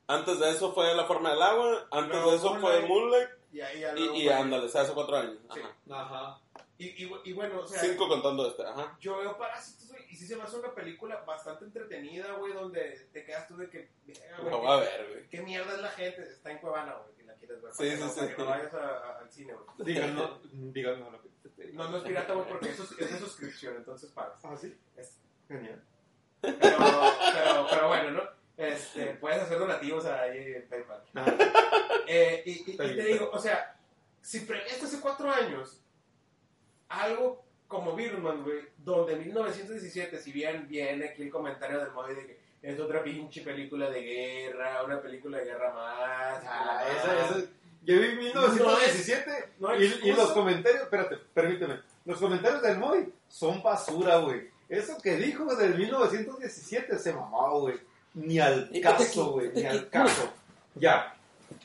antes 0.09 0.39
de 0.41 0.51
eso 0.51 0.73
fue 0.73 0.95
La 0.95 1.05
Forma 1.05 1.31
del 1.31 1.43
Agua, 1.43 1.87
antes 1.93 2.11
Luego 2.17 2.31
de 2.33 2.37
eso 2.39 2.49
fue 2.57 2.81
Moonlight. 2.81 2.89
Moonlight, 2.89 3.29
Y 3.53 3.61
ahí 3.61 3.81
ya 3.81 3.95
y, 3.97 4.23
y 4.23 4.29
ándale, 4.29 4.67
o 4.67 4.69
sea, 4.69 4.83
hace 4.83 4.93
cuatro 4.95 5.17
años. 5.17 5.37
Sí. 5.55 5.61
Ajá. 5.91 6.01
Ajá. 6.03 6.39
Y, 6.81 7.05
y, 7.05 7.11
y 7.25 7.33
bueno, 7.35 7.61
o 7.61 7.67
sea, 7.69 7.79
Cinco 7.81 8.09
contando 8.09 8.49
este, 8.49 8.65
ajá. 8.65 8.97
yo 9.01 9.19
veo 9.19 9.37
Parásitos, 9.37 9.89
güey, 9.89 10.03
y 10.09 10.17
sí 10.17 10.27
se 10.27 10.35
me 10.37 10.45
hace 10.45 10.57
una 10.57 10.75
película 10.75 11.17
bastante 11.27 11.67
entretenida, 11.67 12.33
güey, 12.33 12.55
donde 12.55 13.07
te 13.13 13.23
quedas 13.25 13.47
tú 13.47 13.57
de 13.59 13.69
que, 13.69 13.91
güey, 14.07 14.51
Lo 14.51 14.59
voy 14.61 14.67
a 14.73 14.77
ver, 14.77 15.09
güey. 15.11 15.29
¿Qué 15.29 15.43
mierda 15.43 15.75
es 15.75 15.81
la 15.83 15.91
gente? 15.91 16.23
Está 16.23 16.51
en 16.51 16.59
Cuevana, 16.59 16.95
güey, 16.95 17.15
si 17.17 17.23
la 17.25 17.35
quieres 17.35 17.61
ver. 17.61 17.73
Sí, 17.73 17.79
para 17.79 17.91
que 17.91 17.97
sí, 17.97 18.03
no- 18.03 18.09
sí. 18.09 18.19
para 18.21 18.35
que 18.35 18.43
no 18.43 18.49
vayas 18.49 18.75
a- 18.75 18.79
a- 18.99 19.19
al 19.19 19.31
cine, 19.31 19.53
güey. 19.53 19.67
Díganos, 19.93 20.41
díganos 20.73 21.13
lo 21.13 21.21
que 21.23 21.29
te 21.51 21.73
No, 21.73 21.89
no 21.91 21.99
es 21.99 22.03
pirata, 22.05 22.33
güey, 22.33 22.49
porque 22.49 22.71
eso 22.71 22.83
es, 22.85 22.93
es 22.99 23.13
de 23.13 23.19
suscripción, 23.19 23.77
entonces 23.77 24.11
pagas. 24.13 24.43
Ah, 24.45 24.57
sí. 24.57 24.75
Es- 24.97 25.17
Genial. 25.49 25.83
Pero, 26.41 26.57
pero, 26.59 27.67
pero 27.69 27.89
bueno, 27.89 28.11
¿no? 28.13 28.23
Este, 28.57 29.07
puedes 29.17 29.43
hacer 29.43 29.59
donativos 29.59 30.07
ahí 30.07 30.55
en 30.55 30.67
PayPal. 30.69 31.03
Ah, 31.15 31.27
Eh, 32.07 32.43
y, 32.47 32.77
te 32.77 33.05
digo, 33.05 33.29
o 33.33 33.39
sea, 33.39 33.77
si 34.23 34.41
premiaste 34.41 34.87
hace 34.87 35.01
cuatro 35.01 35.31
años 35.31 35.83
algo 36.91 37.43
como 37.67 37.95
Birdman, 37.95 38.43
güey, 38.45 38.59
donde 38.79 39.15
en 39.15 39.21
1917, 39.21 40.19
si 40.19 40.33
bien 40.33 40.67
viene 40.69 41.07
aquí 41.07 41.23
el 41.23 41.31
comentario 41.31 41.79
del 41.79 41.93
Moy 41.93 42.15
de 42.15 42.27
que 42.27 42.41
es 42.63 42.79
otra 42.79 43.03
pinche 43.03 43.41
película 43.43 43.89
de 43.89 44.03
guerra, 44.03 44.83
una 44.85 45.01
película 45.01 45.39
de 45.39 45.45
guerra 45.47 45.73
más. 45.73 46.43
Ah, 46.47 46.85
esa, 46.97 47.07
más. 47.15 47.31
esa- 47.37 47.49
Yo 47.83 47.99
vi 48.01 48.09
1917 48.17 49.31
no 49.61 49.69
hay 49.69 49.99
y, 50.03 50.13
los 50.13 50.33
comentarios, 50.33 50.83
espérate, 50.83 51.17
permíteme, 51.33 51.81
los 52.05 52.19
comentarios 52.19 52.61
del 52.63 52.77
Moy 52.79 53.13
son 53.29 53.63
basura, 53.63 54.19
güey. 54.19 54.51
Eso 54.69 54.99
que 55.03 55.17
dijo 55.17 55.55
del 55.57 55.77
1917 55.77 56.99
se 56.99 57.13
mamó, 57.13 57.61
güey. 57.61 57.77
Ni 58.15 58.39
al 58.41 58.71
caso, 58.83 59.33
güey, 59.33 59.51
ni 59.55 59.65
al 59.65 59.89
caso. 59.89 60.33
Ya, 60.75 61.17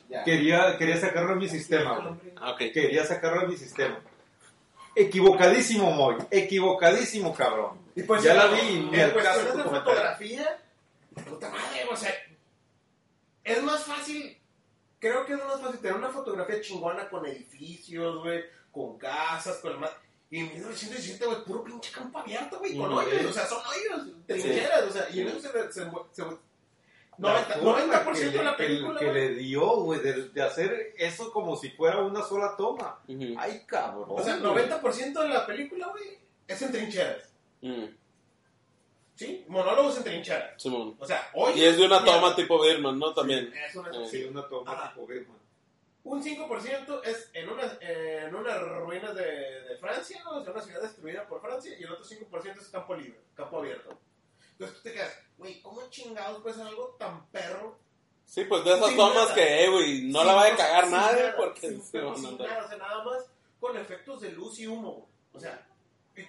Ya. 0.09 0.23
quería, 0.23 0.77
quería 0.77 0.97
sacarlo 0.97 1.29
de 1.31 1.35
mi 1.35 1.49
sistema, 1.49 1.97
güey. 1.99 2.33
Ah, 2.37 2.51
ok. 2.51 2.57
Quería 2.73 3.05
sacarlo 3.05 3.41
de 3.41 3.47
mi 3.47 3.57
sistema. 3.57 3.99
Equivocadísimo, 4.95 5.91
Moy. 5.91 6.15
Equivocadísimo, 6.31 7.33
cabrón. 7.33 7.77
Y 7.95 8.03
pues 8.03 8.23
Ya 8.23 8.33
la 8.33 8.47
vi, 8.47 8.89
En 8.91 9.13
tu 9.13 9.57
de 9.57 9.63
fotografía, 9.63 10.61
puta 11.13 11.49
madre, 11.49 11.85
o 11.89 11.95
sea, 11.95 12.13
es 13.43 13.63
más 13.63 13.83
fácil, 13.83 14.37
creo 14.99 15.25
que 15.25 15.33
es 15.33 15.39
más 15.39 15.61
fácil 15.61 15.79
tener 15.79 15.95
una 15.95 16.09
fotografía 16.09 16.61
chingona 16.61 17.09
con 17.09 17.25
edificios, 17.25 18.23
güey, 18.23 18.43
con 18.71 18.97
casas, 18.97 19.57
con 19.57 19.79
más. 19.79 19.91
Y 20.29 20.39
en 20.39 20.47
1917, 20.47 21.25
güey, 21.25 21.43
puro 21.45 21.63
pinche 21.63 21.91
campo 21.91 22.19
abierto, 22.19 22.59
güey, 22.59 22.75
con 22.75 22.91
hoyos, 22.91 23.25
o 23.25 23.33
sea, 23.33 23.45
son 23.45 23.61
hoyos, 23.65 24.07
trincheras, 24.25 24.83
o 24.83 24.91
sea, 24.91 25.07
y 25.11 25.21
en 25.21 25.27
eso 25.27 25.39
se, 25.39 26.23
90%, 27.17 27.59
forma 27.61 27.79
90% 28.03 28.13
que 28.31 28.37
de 28.37 28.43
la 28.43 28.51
que- 28.57 28.63
película, 28.63 28.99
que, 28.99 29.09
güey. 29.09 29.29
le 29.29 29.35
dio, 29.35 29.67
güey, 29.81 29.99
de, 30.01 30.29
de 30.29 30.41
hacer 30.41 30.93
eso 30.97 31.31
como 31.31 31.55
si 31.55 31.69
fuera 31.71 32.01
una 32.03 32.21
sola 32.23 32.55
toma. 32.57 32.99
Ujú. 33.07 33.35
Ay, 33.37 33.63
cabrón. 33.65 34.05
O 34.09 34.21
sea, 34.23 34.37
güey. 34.37 34.65
90% 34.67 35.21
de 35.21 35.29
la 35.29 35.45
película, 35.45 35.87
güey, 35.87 36.17
es 36.47 36.61
en 36.61 36.71
trincheras, 36.71 37.29
Mm, 37.61 37.85
¿sí? 39.15 39.45
Monólogos 39.47 39.97
en 39.97 40.03
trincheras. 40.03 40.61
Simón. 40.61 40.95
O 40.99 41.05
sea, 41.05 41.29
hoy. 41.33 41.53
Y 41.55 41.63
es 41.63 41.77
de 41.77 41.85
una 41.85 42.03
toma 42.03 42.35
tipo 42.35 42.61
Birman, 42.61 42.99
¿no? 42.99 43.13
También. 43.13 43.51
Es 43.67 43.75
una, 43.75 43.91
Sí. 43.91 44.07
Sí, 44.11 44.23
una 44.25 44.47
toma 44.47 44.71
Ajá. 44.73 44.93
tipo 44.93 45.07
Birdman. 45.07 45.37
Un 46.03 46.21
5% 46.21 47.01
es 47.03 47.31
en 47.33 47.49
unas, 47.49 47.77
en 47.81 48.35
unas 48.35 48.61
ruinas 48.61 49.15
de, 49.15 49.23
de 49.23 49.77
Francia, 49.79 50.21
o 50.29 50.43
sea, 50.43 50.53
una 50.53 50.61
ciudad 50.61 50.81
destruida 50.83 51.27
por 51.27 51.41
Francia, 51.41 51.73
y 51.79 51.83
el 51.83 51.91
otro 51.91 52.05
5% 52.05 52.61
es 52.61 52.67
campo 52.69 52.93
libre, 52.93 53.19
campo 53.33 53.57
abierto. 53.57 53.97
Entonces 54.57 54.77
tú 54.77 54.83
te 54.83 54.93
quedas, 54.93 55.13
güey, 55.37 55.61
¿cómo 55.61 55.81
chingados 55.89 56.41
puede 56.41 56.55
ser 56.55 56.67
algo 56.67 56.95
tan 56.99 57.25
perro? 57.27 57.77
Sí, 58.25 58.43
pues 58.45 58.63
de 58.63 58.73
esas 58.73 58.87
Sin 58.87 58.97
tomas 58.97 59.15
nada. 59.15 59.35
que, 59.35 59.63
eh, 59.65 59.69
güey, 59.69 60.01
no 60.03 60.19
Sin 60.19 60.27
la 60.27 60.33
vaya 60.33 60.53
a 60.53 60.57
cagar 60.57 60.89
nadie 60.89 61.21
nada, 61.23 61.35
porque 61.37 61.59
sin, 61.61 61.83
se 61.83 61.99
van 61.99 62.25
a 62.25 62.27
andar. 62.29 62.47
nada, 62.49 62.65
o 62.65 62.67
sea, 62.69 62.77
nada 62.77 63.03
más 63.03 63.25
con 63.59 63.77
efectos 63.77 64.21
de 64.21 64.31
luz 64.31 64.59
y 64.59 64.67
humo, 64.67 65.07
o 65.33 65.39
sea, 65.39 65.67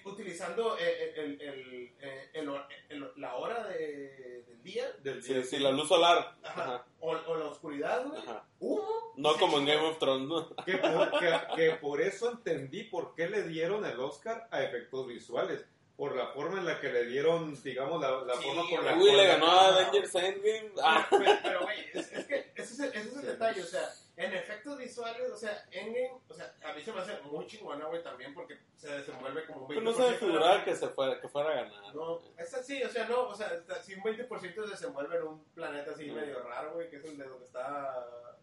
utilizando 0.04 0.76
eh, 0.78 1.14
el, 1.16 1.40
el, 1.40 1.40
el, 1.40 1.92
el- 2.34 2.62
el- 2.90 3.12
la 3.16 3.36
hora 3.36 3.64
de- 3.68 4.42
del 4.46 4.62
día, 4.62 4.90
Del 5.02 5.22
Sí, 5.22 5.42
sí, 5.44 5.58
la 5.58 5.70
luz 5.70 5.88
solar. 5.88 6.34
ajá, 6.42 6.62
Ajá. 6.62 6.84
O, 7.00 7.10
o 7.12 7.36
la 7.36 7.44
oscuridad, 7.46 8.04
güey, 8.06 8.20
humo. 8.60 9.12
No 9.16 9.32
se 9.34 9.38
como 9.40 9.58
en. 9.58 9.66
Game 9.66 9.86
of 9.88 9.98
Thrones, 9.98 10.28
¿no? 10.28 10.48
Que 10.64 10.76
por, 10.78 11.18
que, 11.20 11.40
que 11.56 11.70
por 11.76 12.00
eso 12.00 12.30
entendí 12.32 12.84
por 12.84 13.14
qué 13.14 13.28
le 13.28 13.44
dieron 13.44 13.84
el 13.86 13.98
Oscar 14.00 14.48
a 14.50 14.62
efectos 14.62 15.06
visuales. 15.06 15.64
Por 15.96 16.14
la 16.14 16.26
forma 16.28 16.58
en 16.58 16.66
la 16.66 16.78
que 16.78 16.90
le 16.92 17.06
dieron, 17.06 17.54
digamos, 17.62 18.00
la, 18.02 18.10
la 18.22 18.34
Sí, 18.36 18.42
forma 18.44 18.62
con 18.68 18.84
la 18.84 18.94
Uy, 18.96 19.12
le 19.12 19.26
ganó 19.26 19.46
a. 19.46 19.68
Avengers 19.68 20.14
Endgame. 20.14 20.72
Ah, 20.82 21.06
Pero, 21.10 21.24
pero, 21.42 21.60
güey, 21.62 21.78
es, 21.94 22.12
es 22.12 22.26
que 22.26 22.52
ese 22.54 22.72
es, 22.74 22.80
el, 22.80 22.88
ese 22.90 23.08
es 23.08 23.16
el 23.16 23.22
detalle, 23.26 23.62
o 23.62 23.66
sea, 23.66 23.88
en 24.18 24.32
efectos 24.34 24.76
visuales, 24.78 25.30
o 25.32 25.36
sea, 25.38 25.64
Endgame, 25.70 26.12
o 26.28 26.34
sea, 26.34 26.54
a 26.64 26.72
mí 26.74 26.82
se 26.82 26.92
me 26.92 27.00
hace 27.00 27.18
muy 27.22 27.46
chingona, 27.46 27.86
güey, 27.86 28.02
también 28.02 28.34
porque 28.34 28.58
se 28.76 28.88
desenvuelve 28.90 29.46
como 29.46 29.62
un 29.62 29.68
20%. 29.68 29.68
pero 29.68 29.80
no 29.80 29.92
se 29.94 30.02
me 30.10 30.16
figuraba 30.18 30.64
que, 30.64 30.74
se 30.76 30.88
fuera, 30.88 31.18
que 31.20 31.28
fuera 31.28 31.50
a 31.50 31.54
ganar. 31.54 31.94
No, 31.94 32.20
es 32.36 32.52
así, 32.54 32.82
o 32.82 32.88
sea, 32.90 33.06
no, 33.08 33.28
o 33.28 33.34
sea, 33.34 33.50
si 33.82 33.94
un 33.94 34.02
20% 34.02 34.54
se 34.54 34.70
desenvuelve 34.70 35.16
en 35.16 35.22
un 35.22 35.44
planeta 35.54 35.92
así 35.92 36.10
Mm. 36.10 36.14
medio 36.14 36.42
raro, 36.42 36.74
güey, 36.74 36.90
que 36.90 36.96
es 36.96 37.04
el 37.04 37.16
de 37.16 37.24
donde 37.24 37.44
está 37.46 38.35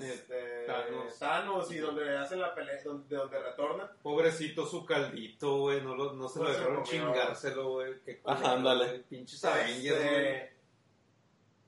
este, 0.00 0.64
Thanos. 0.66 1.18
Thanos 1.18 1.72
y 1.72 1.78
donde 1.78 2.16
hacen 2.18 2.40
la 2.40 2.54
pelea, 2.54 2.74
donde, 2.84 3.08
de 3.08 3.16
donde 3.16 3.38
retornan. 3.38 3.88
Pobrecito 4.02 4.66
su 4.66 4.84
caldito, 4.84 5.58
güey. 5.58 5.80
No, 5.82 5.94
lo- 5.94 6.12
no 6.12 6.28
se 6.28 6.38
No 6.38 6.44
lo 6.46 6.52
se 6.52 6.58
dejaron 6.60 6.84
chingárselo, 6.84 7.68
güey. 7.70 7.94
Ajá, 8.24 8.52
ándale. 8.52 9.00
Pinches 9.08 9.44
Avengers, 9.44 9.96
Este, 9.96 10.08
güey. 10.10 10.60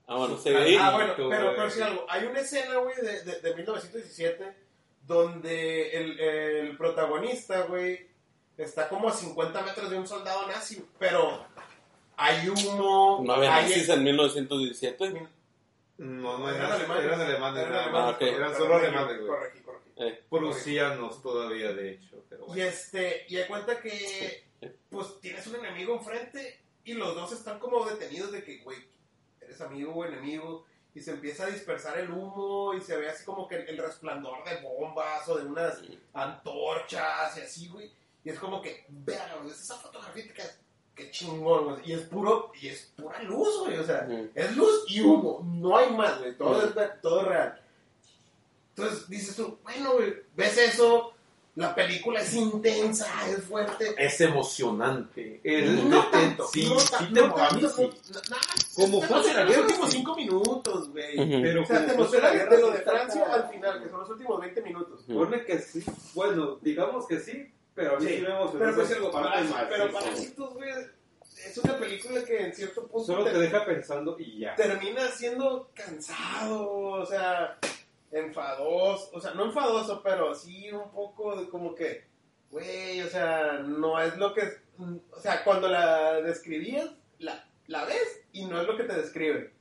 Ah, 0.07 0.17
bueno, 0.17 0.37
sí. 0.39 0.53
cara- 0.53 0.67
Ah, 0.81 0.93
bueno, 0.95 1.15
pero, 1.17 1.29
pero 1.57 1.71
sí 1.71 1.81
algo. 1.81 2.07
Hay 2.09 2.25
una 2.27 2.41
escena, 2.41 2.77
güey, 2.77 2.97
de, 2.97 3.23
de, 3.23 3.41
de 3.41 3.55
1917 3.55 4.57
donde 5.07 5.91
el, 5.97 6.21
el 6.21 6.77
protagonista, 6.77 7.63
güey, 7.63 8.07
está 8.57 8.89
como 8.89 9.09
a 9.09 9.13
50 9.13 9.63
metros 9.63 9.91
de 9.91 9.99
un 9.99 10.07
soldado 10.07 10.47
nazi, 10.47 10.85
pero 10.99 11.45
hay 12.17 12.49
humo, 12.49 13.21
¿No 13.25 13.33
había 13.33 13.51
nazis 13.51 13.89
en 13.89 14.05
1917? 14.05 15.29
No, 15.99 16.39
no 16.39 16.51
Eran 16.51 16.73
alemanes. 16.73 17.05
Eran 17.05 17.21
alemanes, 17.21 17.63
Eran 17.63 17.73
nada 17.73 18.09
alemanes. 18.09 18.17
Ah. 18.21 18.37
Eran 18.37 18.57
solo 18.57 18.75
alemanes, 18.77 19.19
güey. 19.19 19.29
Corregí, 19.29 19.61
corregí. 19.61 19.91
Eh. 19.97 20.25
Prusianos 20.29 21.23
todavía, 21.23 21.73
de 21.73 21.93
hecho. 21.93 22.25
Pero 22.29 22.47
Y 22.55 22.61
este, 22.61 23.27
y 23.29 23.37
hay 23.37 23.47
cuenta 23.47 23.81
que 23.81 24.45
pues 24.89 25.21
tienes 25.21 25.47
un 25.49 25.57
enemigo 25.57 25.97
enfrente 25.97 26.61
y 26.85 26.95
los 26.95 27.15
dos 27.15 27.33
están 27.33 27.59
como 27.59 27.85
detenidos 27.85 28.33
de 28.33 28.43
que, 28.43 28.59
güey, 28.63 28.79
eres 29.41 29.61
amigo 29.61 29.93
o 29.93 30.05
enemigo. 30.05 30.67
Y 30.95 31.01
se 31.01 31.13
empieza 31.13 31.45
a 31.45 31.51
dispersar 31.51 31.99
el 31.99 32.11
humo 32.11 32.75
y 32.75 32.83
se 32.83 32.97
ve 32.99 33.09
así 33.09 33.25
como 33.25 33.49
que 33.49 33.57
el, 33.57 33.79
resplandor 33.79 34.45
de 34.45 34.61
bombas 34.61 35.27
o 35.27 35.39
de 35.39 35.47
unas 35.47 35.81
antorchas 36.13 37.39
y 37.39 37.41
así, 37.41 37.69
güey. 37.69 37.91
Y 38.25 38.29
es 38.29 38.39
como 38.39 38.61
que, 38.61 38.85
vean, 38.89 39.47
es 39.47 39.59
esa 39.59 39.79
fotografía 39.79 40.25
que 40.25 40.43
qué 40.95 41.11
chingón, 41.11 41.65
güey. 41.65 41.77
Y 41.85 41.93
es 41.93 42.03
puro, 42.03 42.53
y 42.61 42.69
es 42.69 42.93
pura 42.97 43.23
luz, 43.23 43.61
güey. 43.61 43.79
O 43.79 43.85
sea, 43.85 44.07
Ujú. 44.09 44.29
es 44.35 44.57
luz 44.57 44.85
y 44.89 45.01
humo. 45.01 45.41
No 45.45 45.77
hay 45.77 45.91
más, 45.93 46.19
güey. 46.21 46.37
Todo, 46.37 46.59
Ujú. 46.59 46.67
es, 46.67 46.75
ver- 46.75 47.01
todo 47.01 47.21
es 47.23 47.27
real. 47.29 47.61
Entonces 48.77 49.09
dices 49.09 49.37
tú, 49.37 49.59
bueno, 49.63 49.93
güey, 49.95 50.15
ves 50.35 50.57
eso, 50.57 51.13
la 51.57 51.75
película 51.75 52.21
es 52.23 52.33
intensa, 52.35 53.07
es 53.29 53.43
fuerte. 53.45 53.95
Es 53.99 54.19
emocionante. 54.23 55.41
Es- 55.45 55.85
no 55.85 56.07
tanto, 56.07 56.49
sí, 56.49 56.67
no, 56.67 56.79
sí 56.81 56.95
te- 57.13 57.21
no 57.21 57.35
tanto, 57.35 57.69
sí. 57.69 57.91
nada 58.11 58.23
más. 58.31 58.75
Como 58.75 59.01
te 59.01 59.07
fue 59.07 59.23
de 59.23 59.35
la 59.35 59.41
emociona 59.43 59.45
los 59.45 59.57
últimos 59.59 59.91
sí. 59.91 59.97
cinco 59.99 60.17
minutos, 60.17 60.89
güey. 60.91 61.19
Ujú. 61.21 61.43
Pero 61.43 61.63
O 61.63 61.67
sea, 61.67 61.87
te 61.87 61.93
emociona 61.93 62.25
la 62.29 62.33
de, 62.33 62.39
guerra, 62.39 62.59
lo 62.59 62.67
sí 62.67 62.73
de 62.73 62.79
está 62.79 62.91
Francia 62.93 63.35
al 63.35 63.49
final, 63.51 63.83
que 63.83 63.89
son 63.91 64.01
los 64.01 64.11
últimos 64.11 64.41
20 64.41 64.63
minutos. 64.63 65.01
Ujú. 65.07 65.19
Ponle 65.19 65.45
que 65.45 65.59
sí. 65.59 65.85
Bueno, 66.15 66.59
digamos 66.63 67.07
que 67.07 67.21
sí, 67.21 67.51
pero 67.83 67.97
a 67.97 68.01
mí 68.01 68.07
sí, 68.07 68.17
Sí, 68.17 68.23
me 68.23 68.29
emocionó. 68.31 68.59
Pero, 68.59 68.75
pues, 68.75 68.91
el- 68.91 69.69
pero. 69.69 69.93
Parásitos, 69.93 70.55
güey, 70.55 70.71
es 71.47 71.59
una 71.59 71.77
película 71.79 72.25
que 72.25 72.39
en 72.47 72.55
cierto 72.55 72.87
punto 72.87 73.07
Solo 73.07 73.25
te- 73.25 73.33
te 73.33 73.39
deja 73.39 73.65
pensando 73.65 74.17
y 74.19 74.39
ya. 74.41 74.55
termina 74.55 75.09
siendo 75.09 75.71
cansado, 75.75 76.71
o 76.71 77.07
sea, 77.07 77.59
enfadoso, 78.11 79.11
o 79.13 79.21
sea, 79.21 79.33
no 79.35 79.47
enfadoso, 79.47 80.03
pero 80.03 80.35
sí 80.35 80.71
un 80.71 80.91
poco 80.93 81.37
de 81.41 81.49
como 81.49 81.75
que, 81.75 82.05
güey, 82.51 83.01
o 83.03 83.09
sea, 83.09 83.61
no 83.65 84.01
es 84.01 84.17
lo 84.19 84.35
que, 84.35 84.43
o 85.11 85.21
sea, 85.21 85.43
cuando 85.45 85.69
la 85.69 86.21
describías, 86.21 86.91
la, 87.19 87.45
la 87.67 87.85
ves 87.85 88.21
y 88.33 88.45
no 88.47 88.61
es 88.61 88.67
lo 88.67 88.77
que 88.77 88.85
te 88.85 88.95
describe. 88.95 89.53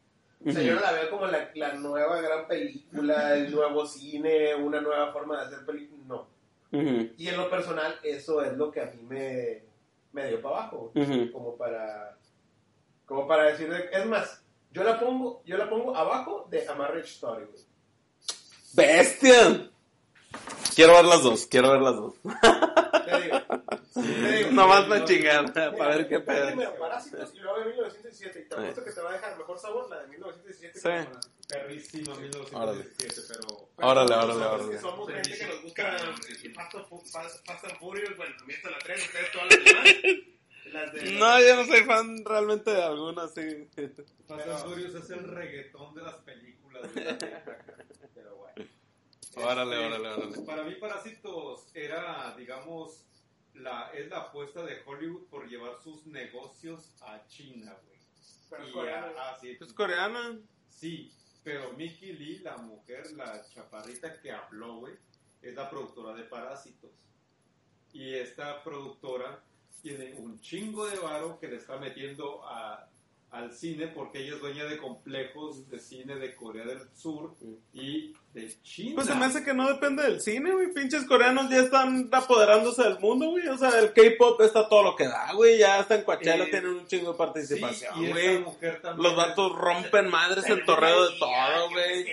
O 0.45 0.51
sea, 0.51 0.63
yo 0.63 0.73
no 0.73 0.81
la 0.81 0.91
veo 0.91 1.09
como 1.11 1.27
la, 1.27 1.51
la 1.53 1.73
nueva 1.73 2.19
gran 2.19 2.47
película, 2.47 3.35
el 3.35 3.51
nuevo 3.51 3.85
cine, 3.85 4.55
una 4.55 4.81
nueva 4.81 5.13
forma 5.13 5.39
de 5.39 5.45
hacer 5.45 5.65
películas, 5.65 6.05
no. 6.07 6.27
Ujú. 6.71 7.09
Y 7.17 7.27
en 7.27 7.37
lo 7.37 7.49
personal, 7.49 7.99
eso 8.03 8.41
es 8.43 8.53
lo 8.57 8.71
que 8.71 8.81
a 8.81 8.85
mí 8.85 9.01
me, 9.03 9.63
me 10.13 10.27
dio 10.27 10.41
para 10.41 10.57
abajo, 10.59 10.91
Ujú. 10.95 11.31
como 11.31 11.57
para, 11.57 12.17
como 13.05 13.27
para 13.27 13.43
decir, 13.45 13.69
de- 13.69 13.89
es 13.91 14.05
más, 14.05 14.41
yo 14.71 14.83
la 14.83 14.99
pongo, 14.99 15.41
yo 15.45 15.57
la 15.57 15.69
pongo 15.69 15.95
abajo 15.95 16.47
de 16.49 16.67
A 16.67 16.75
Marriage 16.75 17.09
Story, 17.09 17.45
güey. 17.45 17.61
¡Bestia! 18.73 19.69
Quiero 20.75 20.93
ver 20.93 21.05
las 21.05 21.23
dos, 21.23 21.45
quiero 21.47 21.71
ver 21.71 21.81
las 21.81 21.95
dos. 21.97 22.13
Te 22.23 23.21
digo, 23.21 23.37
te 23.93 24.37
digo. 24.37 24.51
Nomás 24.53 24.85
para 24.85 25.03
chingar, 25.03 25.51
para 25.53 25.71
Mira, 25.71 25.87
ver 25.89 26.07
qué 26.07 26.19
pedo. 26.21 26.47
Primero 26.47 26.75
Parásitos 26.79 27.33
y 27.35 27.39
luego 27.39 27.59
de 27.59 27.65
1917. 27.65 28.39
Y 28.39 28.47
te 28.47 28.55
apuesto 28.55 28.83
que 28.85 28.91
te 28.91 29.01
va 29.01 29.09
a 29.09 29.13
dejar 29.13 29.37
mejor 29.37 29.59
sabor 29.59 29.89
la 29.89 29.99
de 30.03 30.07
1917 30.07 30.79
Sí. 30.79 30.89
Perrísimo 31.51 32.15
1917, 32.15 33.21
pero... 33.27 33.69
Órale, 33.77 34.07
Pero 34.07 34.23
órale, 34.23 34.45
órale. 34.45 34.79
somos 34.79 35.09
gente 35.11 35.37
que 35.37 35.45
nos 35.47 35.61
gusta 35.61 37.21
Fast 37.45 37.65
and 37.65 37.77
Furious, 37.79 38.15
bueno, 38.17 38.35
también 38.37 38.57
está 38.57 38.69
la 38.71 38.79
3, 38.79 39.05
ustedes 39.05 39.31
todas 39.31 39.47
las 39.49 39.63
demás. 40.93 41.19
No, 41.19 41.41
yo 41.41 41.55
no 41.57 41.65
soy 41.65 41.83
fan 41.83 42.23
realmente 42.23 42.71
de 42.71 42.81
alguna, 42.83 43.27
sí. 43.27 43.67
Fast 44.27 44.47
and 44.47 44.63
Furious 44.63 44.95
es 44.95 45.09
el 45.09 45.23
reggaetón 45.27 45.93
de 45.95 46.01
las 46.03 46.15
películas. 46.19 46.93
de 46.95 47.03
la 47.03 47.11
época, 47.11 47.65
Pero 48.13 48.35
bueno. 48.37 48.69
Órale, 49.35 49.75
Este, 49.75 49.85
órale, 49.87 50.07
órale. 50.09 50.41
Para 50.45 50.63
mí 50.63 50.75
Parásitos 50.75 51.67
era, 51.73 52.33
digamos, 52.37 53.05
la, 53.55 53.91
es 53.93 54.07
la 54.09 54.19
apuesta 54.19 54.63
de 54.63 54.81
Hollywood 54.85 55.27
por 55.27 55.49
llevar 55.49 55.81
sus 55.83 56.05
negocios 56.05 56.93
a 57.01 57.25
China, 57.27 57.75
güey. 57.85 57.99
Pero 58.49 58.67
Y 58.67 58.71
coreano. 58.71 59.07
a- 59.19 59.31
ah, 59.31 59.37
sí, 59.41 59.57
¿Es 59.59 59.73
coreana? 59.73 60.37
Sí, 60.69 61.11
pero 61.43 61.73
Mickey 61.73 62.13
Lee, 62.13 62.39
la 62.39 62.57
mujer, 62.57 63.11
la 63.13 63.41
chaparrita 63.49 64.19
que 64.21 64.31
habló, 64.31 64.77
güey, 64.77 64.93
es 65.41 65.55
la 65.55 65.69
productora 65.69 66.13
de 66.15 66.23
Parásitos. 66.23 66.91
Y 67.93 68.13
esta 68.13 68.63
productora 68.63 69.43
tiene 69.81 70.13
un 70.13 70.39
chingo 70.39 70.85
de 70.87 70.97
varo 70.99 71.39
que 71.39 71.47
le 71.47 71.57
está 71.57 71.77
metiendo 71.77 72.45
a- 72.47 72.87
al 73.31 73.53
cine 73.53 73.87
porque 73.87 74.19
ella 74.19 74.35
es 74.35 74.41
dueña 74.41 74.65
de 74.65 74.77
complejos 74.77 75.67
de 75.69 75.79
cine 75.79 76.15
de 76.15 76.35
Corea 76.35 76.65
del 76.65 76.89
Sur 76.93 77.35
y 77.73 78.13
de 78.33 78.49
China. 78.63 78.93
Pues 78.95 79.07
se 79.07 79.15
me 79.15 79.25
hace 79.25 79.43
que 79.43 79.53
no 79.53 79.67
depende 79.67 80.03
del 80.03 80.21
cine, 80.21 80.51
güey. 80.53 80.71
Pinches 80.73 81.03
coreanos 81.05 81.49
ya 81.49 81.57
están 81.59 82.07
apoderándose 82.11 82.81
del 82.83 82.97
mundo, 82.99 83.29
güey. 83.31 83.47
O 83.49 83.57
sea, 83.57 83.77
el 83.79 83.91
K-pop 83.93 84.39
está 84.41 84.69
todo 84.69 84.83
lo 84.83 84.95
que 84.95 85.05
da, 85.07 85.33
güey. 85.33 85.57
Ya 85.57 85.79
hasta 85.79 85.95
en 85.95 86.03
Coachella 86.03 86.45
Eh, 86.45 86.47
tienen 86.49 86.69
un 86.71 86.87
chingo 86.87 87.07
de 87.11 87.13
Sí, 87.13 87.17
participación, 87.17 88.03
y 88.05 88.09
güey. 88.11 88.39
mujer 88.39 88.81
también 88.81 89.03
Los 89.03 89.17
vatos 89.17 89.51
rompen 89.57 90.09
madres 90.09 90.45
el 90.49 90.63
torreo 90.65 91.09
de 91.09 91.19
todo, 91.19 91.69
güey. 91.71 92.05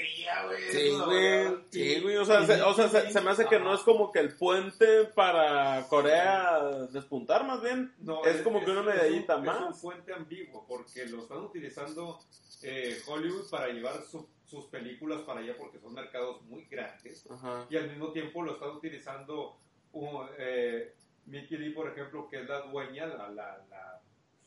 Sí, 0.73 0.91
güey. 1.05 1.49
Sí, 1.71 2.01
güey. 2.01 2.17
O 2.17 2.25
sea, 2.25 2.45
se, 2.47 2.63
o 2.63 2.75
sea 2.75 2.89
se, 2.89 3.13
se 3.13 3.21
me 3.21 3.31
hace 3.31 3.47
que 3.47 3.61
no 3.61 3.75
es 3.75 3.81
como 3.83 4.11
que 4.11 4.19
el 4.19 4.35
puente 4.37 5.05
para 5.15 5.87
Corea 5.89 6.59
despuntar, 6.91 7.47
más 7.47 7.63
bien. 7.63 7.95
No, 8.01 8.25
es 8.25 8.43
como 8.43 8.65
que 8.65 8.71
una 8.73 8.83
medallita 8.83 9.37
un- 9.37 9.45
más. 9.47 9.57
Es 9.61 9.67
un 9.77 9.81
puente 9.81 10.13
ambiguo 10.13 10.65
porque 10.67 11.07
lo 11.07 11.23
están 11.23 11.39
utilizando 11.39 12.19
eh, 12.63 12.99
Hollywood 13.07 13.49
para 13.51 13.69
llevar 13.69 14.03
su- 14.11 14.29
sus 14.49 14.65
películas 14.67 15.21
para 15.23 15.41
allá 15.41 15.55
porque 15.59 15.79
son 15.79 15.93
mercados 15.95 16.43
muy 16.43 16.65
grandes 16.65 17.31
Ajá. 17.31 17.67
y 17.69 17.77
al 17.77 17.89
mismo 17.91 18.13
tiempo 18.13 18.43
lo 18.43 18.53
están 18.55 18.71
utilizando 18.71 19.59
un, 19.93 20.27
eh, 20.39 20.95
Mickey 21.27 21.59
Lee, 21.59 21.71
por 21.75 21.89
ejemplo, 21.91 22.27
que 22.29 22.41
es 22.41 22.49
la 22.49 22.63
dueña, 22.63 23.07
la, 23.07 23.29
la, 23.29 23.63
la 23.69 24.01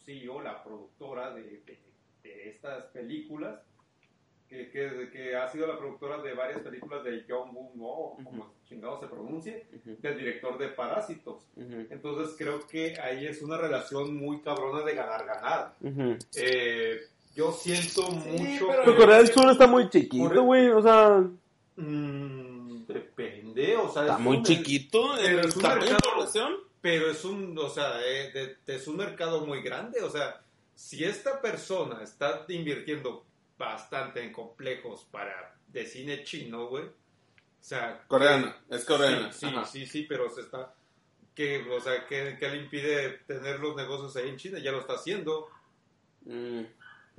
CEO, 0.03 0.41
la 0.41 0.63
productora 0.63 1.31
de, 1.35 1.43
de- 1.43 1.79
de 2.23 2.49
estas 2.49 2.85
películas. 2.85 3.61
Que, 4.49 4.69
que, 4.69 5.09
que 5.13 5.33
ha 5.37 5.47
sido 5.47 5.65
la 5.65 5.77
productora 5.77 6.21
de 6.21 6.33
varias 6.33 6.59
películas 6.59 7.05
de 7.05 7.23
John 7.25 7.51
Woo, 7.55 7.71
o 7.85 8.17
como 8.21 8.53
chingado 8.65 8.99
se 8.99 9.07
pronuncie, 9.07 9.65
Ujú, 9.77 9.95
del 10.01 10.17
director 10.17 10.57
de 10.57 10.67
Parásitos. 10.67 11.47
ujú, 11.55 11.87
Entonces 11.89 12.35
creo 12.37 12.67
que 12.67 12.99
ahí 12.99 13.27
es 13.27 13.41
una 13.41 13.55
relación 13.57 14.13
muy 14.17 14.41
cabrona 14.41 14.83
de 14.83 14.93
ganar-ganar. 14.93 15.75
Eh, 16.35 16.99
yo 17.35 17.51
siento 17.51 18.09
mucho... 18.11 18.67
pero- 18.67 18.83
Pero 18.85 18.97
Corea 18.97 19.17
del 19.17 19.27
Sur 19.33 19.49
está 19.51 19.67
muy 19.67 19.89
chiquito, 19.89 20.43
güey. 20.43 20.69
O 20.69 20.81
sea, 20.81 21.23
Mm, 21.77 22.85
depende, 22.85 23.75
o 23.77 23.91
sea... 23.91 24.03
está 24.03 24.13
es 24.15 24.19
muy 24.19 24.37
un- 24.37 24.43
chiquito. 24.43 25.13
pero 25.15 25.39
en 25.39 25.47
es 25.47 25.55
un 25.55 25.61
tamaño 25.61 25.81
de 25.85 25.91
mercado- 25.91 26.11
población. 26.13 26.53
Pero 26.81 27.11
es 27.11 27.23
un, 27.25 27.57
o 27.57 27.69
sea, 27.69 28.01
eh, 28.05 28.31
de- 28.33 28.55
de- 28.65 28.75
es 28.75 28.87
un 28.87 28.97
mercado 28.97 29.45
muy 29.45 29.61
grande, 29.61 30.01
o 30.01 30.09
sea, 30.09 30.41
si 30.75 31.03
esta 31.03 31.39
persona 31.41 32.01
está 32.03 32.43
invirtiendo 32.49 33.23
bastante 33.57 34.23
en 34.23 34.31
complejos 34.33 35.05
para 35.11 35.55
de 35.67 35.85
cine 35.85 36.23
chino, 36.23 36.67
güey, 36.67 36.85
o 36.85 36.91
sea... 37.63 38.03
Coreana, 38.07 38.57
es 38.69 38.83
coreana. 38.83 39.31
Sí, 39.31 39.39
sí, 39.41 39.45
Ajá. 39.45 39.65
sí, 39.65 39.85
sí, 39.85 40.05
pero 40.09 40.29
se 40.29 40.41
está... 40.41 40.73
Que, 41.35 41.65
o 41.71 41.79
sea, 41.79 42.05
¿qué, 42.07 42.35
qué 42.39 42.49
le 42.49 42.57
impide 42.57 43.19
tener 43.27 43.59
los 43.59 43.75
negocios 43.75 44.15
ahí 44.17 44.27
en 44.29 44.37
China? 44.37 44.59
Ya 44.59 44.71
lo 44.71 44.79
está 44.81 44.93
haciendo. 44.93 45.47
Mm. 46.25 46.61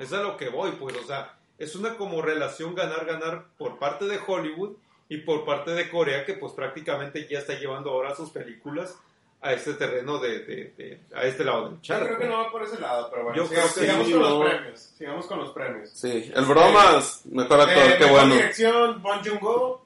Es 0.03 0.13
a 0.13 0.23
lo 0.23 0.37
que 0.37 0.49
voy, 0.49 0.73
pues, 0.73 0.97
o 0.97 1.07
sea, 1.07 1.35
es 1.59 1.75
una 1.77 1.97
como 1.97 2.23
relación 2.23 2.75
ganar-ganar 2.75 3.45
por 3.57 3.79
parte 3.79 4.07
de 4.07 4.19
Hollywood 4.27 4.73
y 5.09 5.19
por 5.19 5.45
parte 5.45 5.71
de 5.73 5.89
Corea, 5.91 6.25
que 6.25 6.35
pues 6.35 6.53
prácticamente 6.53 7.27
ya 7.29 7.39
está 7.41 7.55
llevando 7.55 7.91
ahora 7.91 8.15
sus 8.15 8.31
películas 8.31 8.97
a 9.41 9.53
este 9.53 9.75
terreno 9.75 10.19
de, 10.19 10.39
de- 10.41 10.73
de- 10.77 11.01
a 11.15 11.25
este 11.25 11.45
lado 11.45 11.65
del 11.65 11.75
Yo 11.77 11.83
charco. 11.83 12.07
creo 12.07 12.19
que 12.19 12.27
no 12.29 12.39
va 12.39 12.51
por 12.53 12.63
ese 12.63 12.81
lado, 12.81 13.09
pero 13.11 13.25
bueno. 13.25 13.37
Yo 13.37 13.47
sigamos, 13.47 13.73
creo 13.73 13.85
que 13.85 13.91
sigamos 13.91 14.07
sí, 14.07 14.13
con 14.13 14.23
no. 14.23 14.29
los 14.31 14.49
premios. 14.51 14.81
Sigamos 14.81 15.27
con 15.27 15.39
los 15.41 15.51
premios. 15.51 15.91
Sí, 15.91 16.33
el 16.35 16.45
bromas, 16.45 17.27
mejor 17.27 17.61
actor, 17.61 17.77
Eh, 17.83 17.95
qué 17.99 18.05
mejor 18.05 18.11
bueno. 18.21 18.35
dirección, 18.35 19.03
Bon 19.03 19.21
Joon-ho. 19.25 19.83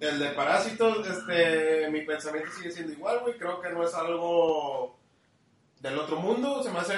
El 0.00 0.18
de 0.18 0.28
Parásitos, 0.30 1.06
este, 1.06 1.88
mi 1.90 2.00
pensamiento 2.02 2.50
sigue 2.50 2.72
siendo 2.72 2.92
igual, 2.92 3.20
güey. 3.20 3.38
Creo 3.38 3.60
que 3.60 3.70
no 3.70 3.84
es 3.84 3.94
algo 3.94 4.96
del 5.80 5.96
otro 5.96 6.16
mundo. 6.16 6.60
Se 6.64 6.72
me 6.72 6.80
hace 6.80 6.96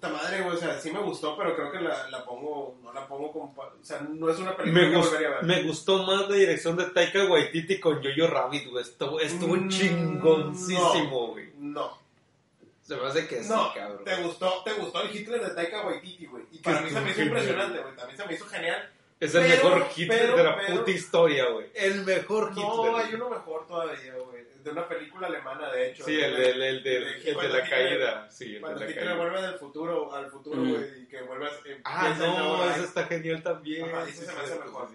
puta 0.00 0.08
madre, 0.08 0.40
güey. 0.42 0.56
O 0.56 0.58
sea, 0.58 0.80
sí 0.80 0.90
me 0.90 1.00
gustó, 1.00 1.36
pero 1.36 1.54
creo 1.54 1.70
que 1.70 1.80
la, 1.80 2.08
la 2.08 2.24
pongo, 2.24 2.78
no 2.82 2.92
la 2.92 3.06
pongo 3.06 3.30
como, 3.32 3.54
pa- 3.54 3.66
o 3.80 3.84
sea, 3.84 4.00
no 4.00 4.28
es 4.30 4.38
una 4.38 4.56
película 4.56 4.82
Me, 4.84 4.90
que 4.90 4.96
gust- 4.96 5.04
volvería 5.04 5.28
a 5.28 5.30
ver. 5.32 5.44
me 5.44 5.62
gustó 5.62 6.02
más 6.04 6.28
la 6.28 6.34
dirección 6.36 6.76
de 6.76 6.84
Taika 6.86 7.24
Waititi 7.26 7.78
con 7.78 8.02
Jojo 8.02 8.26
Rabbit, 8.32 8.68
güey. 8.70 8.82
Estuvo, 8.82 9.20
estuvo 9.20 9.56
Mm, 9.56 9.68
chingoncísimo, 9.68 11.28
güey. 11.28 11.50
No, 11.58 11.98
Se 12.82 12.96
me 12.96 13.06
hace 13.06 13.26
que 13.28 13.40
no, 13.42 13.68
sí, 13.68 13.78
cabrón. 13.78 14.04
te 14.04 14.16
gustó, 14.22 14.62
te 14.64 14.72
gustó 14.72 15.02
el 15.02 15.14
Hitler 15.14 15.40
de 15.46 15.54
Taika 15.54 15.86
Waititi, 15.86 16.26
güey. 16.26 16.44
Y 16.50 16.58
para 16.58 16.78
Que 16.78 16.84
mí 16.86 16.90
se 16.90 17.00
me 17.00 17.10
hizo 17.10 17.22
impresionante, 17.22 17.78
güey. 17.80 17.94
También 17.96 18.16
se 18.16 18.26
me 18.26 18.34
hizo 18.34 18.46
genial. 18.46 18.90
Es 19.20 19.34
el 19.34 19.42
Pero- 19.42 19.64
mejor 19.68 19.88
hit 19.90 20.08
pero- 20.08 20.36
de 20.36 20.42
la 20.44 20.56
pero- 20.56 20.78
puta 20.78 20.90
historia, 20.90 21.44
güey. 21.50 21.66
El 21.74 22.04
mejor 22.06 22.54
hit. 22.54 22.62
No, 22.64 22.96
hay 22.96 23.14
uno 23.14 23.28
mejor 23.28 23.66
todavía, 23.66 24.14
güey. 24.14 24.29
De 24.62 24.70
una 24.70 24.88
película 24.88 25.26
alemana, 25.26 25.70
de 25.72 25.90
hecho. 25.90 26.04
Sí, 26.04 26.20
el, 26.20 26.34
el, 26.36 26.58
del- 26.60 26.82
de- 26.82 27.30
el 27.30 27.36
de 27.36 27.48
la 27.48 27.68
caída. 27.68 28.30
Sí, 28.30 28.56
el 28.56 28.60
Cuando 28.60 28.80
de 28.80 28.88
la 28.88 28.94
caída. 28.94 29.14
vuelve 29.16 29.42
del 29.42 29.54
futuro 29.54 30.14
al 30.14 30.30
futuro, 30.30 30.62
güey, 30.62 31.02
y 31.02 31.06
que 31.06 31.22
vuelve 31.22 31.46
a... 31.46 31.50
eh, 31.64 31.80
Ah, 31.84 32.14
no, 32.18 32.70
eso 32.70 32.84
está 32.84 33.06
genial 33.06 33.42
también. 33.42 33.88
Ese 34.08 34.26
se 34.26 34.32
me 34.32 34.40
hace 34.40 34.58
mejor. 34.58 34.88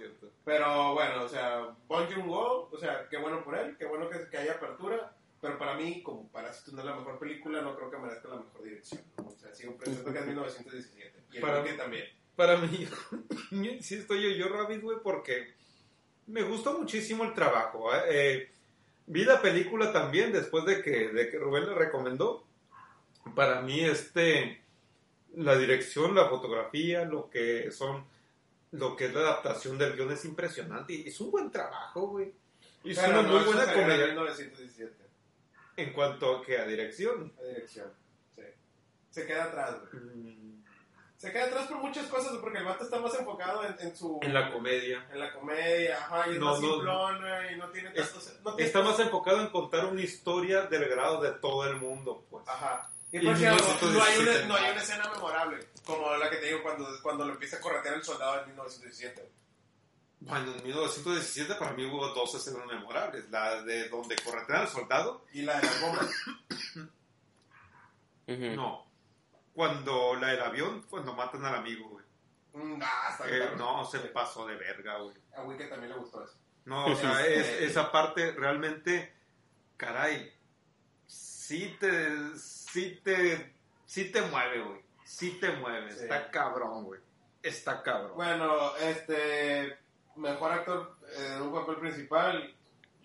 Pero 0.43 0.93
bueno, 0.93 1.23
o 1.23 1.29
sea, 1.29 1.67
Bong 1.87 2.07
Joon-ho, 2.13 2.69
o 2.71 2.77
sea, 2.77 3.07
qué 3.09 3.17
bueno 3.17 3.43
por 3.43 3.57
él, 3.57 3.75
qué 3.77 3.85
bueno 3.85 4.07
que, 4.09 4.27
que 4.29 4.37
haya 4.37 4.53
apertura, 4.53 5.11
pero 5.41 5.57
para 5.57 5.73
mí, 5.75 6.01
como 6.03 6.27
Parásitos 6.31 6.73
no 6.73 6.81
es 6.81 6.85
la 6.85 6.95
mejor 6.95 7.17
película, 7.19 7.61
no 7.61 7.75
creo 7.75 7.89
que 7.89 7.97
merezca 7.97 8.27
la 8.29 8.35
mejor 8.37 8.63
dirección. 8.63 9.01
¿no? 9.17 9.27
O 9.27 9.31
sea, 9.31 9.53
siempre 9.53 9.91
siento 9.91 10.11
que 10.13 10.19
es 10.19 10.25
1917. 10.27 11.19
Y 11.31 11.35
el 11.37 11.41
Para 11.41 11.61
mí- 11.61 11.69
también. 11.77 12.05
Para 12.35 12.57
mí, 12.57 12.87
sí 13.81 13.95
estoy 13.95 14.21
yo, 14.21 14.29
yo 14.29 14.53
Rabbit, 14.53 14.81
güey, 14.81 14.97
porque 15.01 15.53
me 16.27 16.41
gustó 16.43 16.77
muchísimo 16.77 17.23
el 17.23 17.33
trabajo. 17.33 17.93
¿eh? 17.95 18.01
Eh, 18.09 18.51
vi 19.07 19.23
la 19.23 19.41
película 19.41 19.91
también 19.91 20.31
después 20.31 20.65
de 20.65 20.81
que, 20.81 21.09
de 21.09 21.29
que 21.29 21.37
Rubén 21.37 21.67
la 21.67 21.73
recomendó. 21.73 22.45
Para 23.35 23.61
mí, 23.61 23.81
este, 23.81 24.61
la 25.35 25.57
dirección, 25.57 26.15
la 26.15 26.29
fotografía, 26.29 27.05
lo 27.05 27.29
que 27.29 27.71
son, 27.71 28.05
lo 28.71 28.95
que 28.95 29.05
es 29.05 29.13
la 29.13 29.21
adaptación 29.21 29.77
del 29.77 29.95
guion 29.95 30.11
es 30.11 30.25
impresionante. 30.25 30.93
Y 30.93 31.07
es 31.07 31.19
un 31.19 31.31
buen 31.31 31.51
trabajo, 31.51 32.07
güey. 32.07 32.33
Y 32.83 32.91
es 32.91 32.97
una 32.99 33.23
no, 33.23 33.23
muy 33.23 33.43
buena 33.43 33.63
en 33.63 33.81
comedia 33.81 34.07
1917, 34.07 34.93
en 35.77 35.93
cuanto 35.93 36.37
a 36.37 36.45
que 36.45 36.59
a 36.59 36.65
dirección. 36.65 37.33
la 37.37 37.47
dirección. 37.47 37.91
Sí. 38.35 38.43
Se 39.09 39.25
queda 39.25 39.45
atrás, 39.45 39.77
güey. 39.91 40.03
Mm, 40.03 40.64
Se 41.25 41.31
queda 41.33 41.45
atrás 41.45 41.67
por 41.67 41.77
muchas 41.77 42.05
cosas, 42.07 42.33
porque 42.39 42.59
el 42.59 42.65
vato 42.65 42.83
está 42.83 42.99
más 42.99 43.13
enfocado 43.15 43.65
en, 43.65 43.75
en 43.79 43.95
su... 43.97 44.19
En 44.21 44.31
la 44.33 44.51
comedia. 44.51 45.07
en 45.11 45.19
la 45.19 45.33
comedia, 45.33 45.97
ajá, 45.97 46.27
y 46.29 46.33
es 46.33 46.39
No, 46.39 46.45
más 46.51 46.61
no, 46.61 46.69
simplona, 46.73 47.51
y 47.51 47.55
no 47.57 47.69
tiene 47.71 47.89
Es- 47.95 48.11
tantos... 48.11 48.33
no 48.43 48.55
tiene 48.55 48.67
Está 48.67 48.81
más 48.83 48.99
enfocado 48.99 49.41
en 49.41 49.47
contar 49.49 49.85
una 49.87 50.01
historia 50.01 50.61
del 50.67 50.87
grado 50.87 51.19
de 51.21 51.31
todo 51.31 51.65
el 51.65 51.77
mundo, 51.77 52.25
pues. 52.29 52.47
Ajá. 52.47 52.91
Y, 53.11 53.19
por 53.25 53.35
cierto, 53.37 53.63
1917. 53.63 53.93
no 53.97 54.03
hay, 54.03 54.19
una, 54.19 54.45
no 54.47 54.55
hay 54.55 54.71
una 54.71 54.81
escena 54.81 55.09
memorable, 55.11 55.67
como 55.85 56.15
la 56.15 56.29
que 56.29 56.37
te 56.37 56.45
digo 56.47 56.61
cuando, 56.61 56.87
cuando 57.01 57.25
lo 57.25 57.33
empieza 57.33 57.57
a 57.57 57.61
corretear 57.61 57.95
el 57.95 58.03
soldado 58.03 58.41
en 58.41 58.47
1917. 58.49 59.31
Bueno, 60.19 60.51
en 60.55 60.63
1917 60.63 61.55
para 61.55 61.73
mí 61.73 61.85
hubo 61.85 62.07
dos 62.09 62.33
escenas 62.35 62.65
memorables. 62.67 63.29
La 63.29 63.61
de 63.61 63.89
donde 63.89 64.15
corretean 64.23 64.61
al 64.61 64.67
soldado. 64.67 65.25
Y 65.33 65.41
la 65.43 65.59
de 65.59 65.65
las 65.67 65.81
bombas. 65.81 66.09
Ujú. 68.27 68.55
No. 68.55 68.84
Cuando 69.55 70.15
la 70.15 70.27
del 70.27 70.41
avión, 70.41 70.85
cuando 70.89 71.13
matan 71.13 71.45
al 71.45 71.55
amigo, 71.55 71.89
güey. 71.89 72.05
Ah, 72.81 73.17
Eh, 73.25 73.37
claro. 73.37 73.55
no, 73.57 73.85
se 73.85 73.99
pasó 73.99 74.45
de 74.45 74.55
verga, 74.55 74.97
güey. 74.99 75.15
A 75.35 75.41
Wiki 75.43 75.67
también 75.69 75.91
le 75.93 75.97
gustó 75.97 76.23
eso. 76.23 76.35
No, 76.65 76.85
o 76.87 76.95
sea, 76.95 77.25
Este- 77.25 77.39
es, 77.65 77.71
esa 77.71 77.91
parte 77.91 78.31
realmente, 78.33 79.13
caray, 79.77 80.31
sí 81.05 81.75
te, 81.79 82.35
sí 82.37 82.99
te, 83.03 83.53
sí 83.85 84.11
te 84.11 84.21
mueve, 84.23 84.61
güey. 84.61 84.81
Sí 85.03 85.37
te 85.39 85.51
mueve. 85.51 85.91
Sí. 85.91 86.03
Está 86.03 86.29
cabrón, 86.31 86.83
güey. 86.85 86.99
Está 87.43 87.81
cabrón. 87.83 88.13
Bueno, 88.15 88.75
este. 88.77 89.77
Mejor 90.15 90.51
actor 90.53 90.95
eh, 91.09 91.33
en 91.35 91.41
un 91.41 91.53
papel 91.53 91.75
principal, 91.75 92.55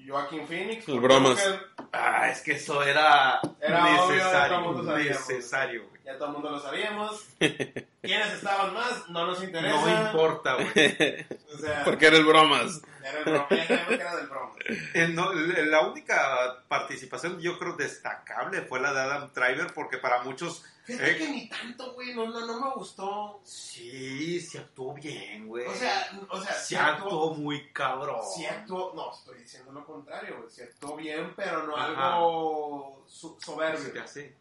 Joaquin 0.06 0.46
Phoenix. 0.46 0.88
El 0.88 1.00
bromas. 1.00 1.42
Que 1.42 1.58
Ah, 1.92 2.30
es 2.30 2.40
que 2.40 2.52
eso 2.52 2.82
era, 2.84 3.40
Era 3.60 3.82
necesario, 4.06 4.82
necesario, 4.96 5.88
güey. 5.88 5.99
Ya 6.10 6.18
todo 6.18 6.28
el 6.28 6.32
mundo 6.34 6.50
lo 6.50 6.58
sabíamos. 6.58 7.24
¿Quiénes 7.38 8.32
estaban 8.32 8.74
más? 8.74 9.08
No 9.10 9.26
nos 9.26 9.42
interesa. 9.44 9.80
No 9.80 10.06
importa, 10.06 10.54
güey. 10.54 11.26
O 11.54 11.58
sea, 11.58 11.84
Porque 11.84 12.06
era 12.06 12.16
el 12.16 12.24
bromas. 12.24 12.82
era 13.04 13.18
el 13.18 13.24
broma. 13.24 13.46
Era 13.50 14.16
del 14.16 14.26
broma. 14.26 14.52
Eh, 14.94 15.08
no, 15.08 15.32
la 15.32 15.80
única 15.82 16.64
participación, 16.68 17.38
yo 17.40 17.58
creo, 17.58 17.74
destacable 17.76 18.62
fue 18.62 18.80
la 18.80 18.92
de 18.92 19.00
Adam 19.00 19.30
Driver, 19.32 19.72
porque 19.72 19.98
para 19.98 20.22
muchos. 20.24 20.64
Fíjate 20.84 21.12
eh, 21.12 21.18
que 21.18 21.28
ni 21.28 21.48
tanto, 21.48 21.92
güey. 21.92 22.12
No, 22.14 22.26
no, 22.28 22.44
no 22.44 22.60
me 22.60 22.70
gustó. 22.74 23.40
sí, 23.44 24.40
se 24.40 24.58
actuó 24.58 24.92
bien, 24.94 25.46
güey. 25.46 25.66
O 25.66 25.74
sea, 25.74 26.10
o 26.28 26.42
sea, 26.42 26.52
se 26.54 26.66
sí 26.68 26.74
actuó. 26.74 27.04
actuó 27.06 27.34
muy 27.34 27.70
cabrón. 27.72 28.20
Sí 28.34 28.46
actuó. 28.46 28.92
No, 28.96 29.12
estoy 29.12 29.38
diciendo 29.38 29.70
lo 29.70 29.84
contrario, 29.84 30.38
güey. 30.38 30.50
Sí 30.50 30.62
actuó 30.62 30.96
bien, 30.96 31.32
pero 31.36 31.62
no 31.66 31.76
Ajá. 31.76 32.14
algo 32.16 33.04
so- 33.06 33.36
Sí, 33.38 33.46
soberbio. 33.46 34.02
así. 34.02 34.34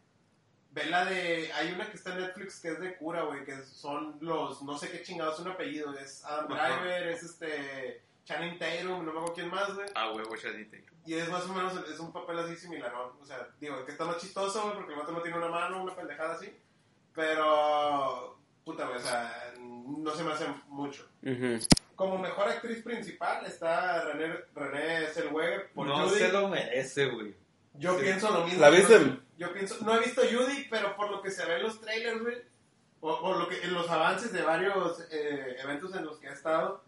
Ve 0.71 0.85
la 0.85 1.05
de. 1.05 1.51
Hay 1.53 1.71
una 1.71 1.89
que 1.89 1.97
está 1.97 2.13
en 2.13 2.21
Netflix 2.21 2.59
que 2.59 2.69
es 2.69 2.79
de 2.79 2.95
cura, 2.97 3.23
güey. 3.23 3.43
Que 3.43 3.57
son 3.63 4.17
los. 4.21 4.61
No 4.63 4.77
sé 4.77 4.89
qué 4.91 5.01
chingados, 5.01 5.39
un 5.39 5.47
apellido. 5.49 5.93
Es 5.97 6.23
Adam 6.25 6.51
Ajá. 6.51 6.67
Driver, 6.79 7.07
es 7.09 7.23
este. 7.23 8.01
Channing 8.25 8.59
Tatum, 8.59 9.03
no 9.03 9.11
me 9.11 9.17
acuerdo 9.17 9.33
quién 9.33 9.49
más, 9.49 9.73
güey. 9.73 9.87
Ah, 9.95 10.11
huevo, 10.11 10.35
Chanita. 10.37 10.77
Y 11.03 11.15
es 11.15 11.27
más 11.29 11.45
o 11.45 11.53
menos, 11.53 11.73
es 11.91 11.99
un 11.99 12.13
papel 12.13 12.37
así 12.37 12.55
similar, 12.55 12.93
¿no? 12.93 13.17
O 13.19 13.25
sea, 13.25 13.47
digo, 13.59 13.83
que 13.85 13.91
está 13.91 14.05
más 14.05 14.17
chistoso, 14.17 14.61
güey, 14.61 14.75
porque 14.75 14.93
el 14.93 14.99
vato 14.99 15.11
no 15.11 15.21
tiene 15.23 15.37
una 15.39 15.47
mano, 15.47 15.81
una 15.81 15.95
pendejada 15.95 16.35
así. 16.35 16.53
Pero, 17.15 18.37
puta, 18.63 18.85
güey, 18.85 18.97
o 18.97 19.01
sea, 19.01 19.53
no 19.59 20.15
se 20.15 20.23
me 20.23 20.31
hace 20.33 20.45
mucho. 20.67 21.07
Como 21.95 22.17
mejor 22.17 22.47
actriz 22.49 22.81
principal 22.83 23.45
está 23.45 24.03
René, 24.05 24.35
René 24.55 25.07
Zellweger 25.07 25.71
por 25.73 25.87
No 25.87 26.07
Judy. 26.07 26.19
se 26.19 26.31
lo 26.31 26.47
merece, 26.47 27.07
güey. 27.07 27.35
Yo 27.73 27.95
Sí. 27.97 28.03
pienso 28.03 28.31
lo 28.31 28.45
mismo. 28.45 28.61
¿La 28.61 28.69
viste? 28.69 29.18
Yo, 29.39 29.53
pienso, 29.53 29.77
no 29.85 29.95
he 29.95 29.99
visto 30.01 30.21
Judy, 30.21 30.67
pero 30.69 30.95
por 30.97 31.09
lo 31.09 31.21
que 31.21 31.31
se 31.31 31.45
ve 31.45 31.55
en 31.55 31.63
los 31.63 31.79
trailers, 31.79 32.21
güey, 32.21 32.37
o 32.99 33.21
por 33.21 33.37
lo 33.37 33.47
que, 33.47 33.61
en 33.63 33.73
los 33.73 33.89
avances 33.89 34.33
de 34.33 34.41
varios 34.41 34.99
eh, 35.11 35.55
eventos 35.63 35.95
en 35.95 36.05
los 36.05 36.17
que 36.19 36.27
ha 36.27 36.33
estado, 36.33 36.83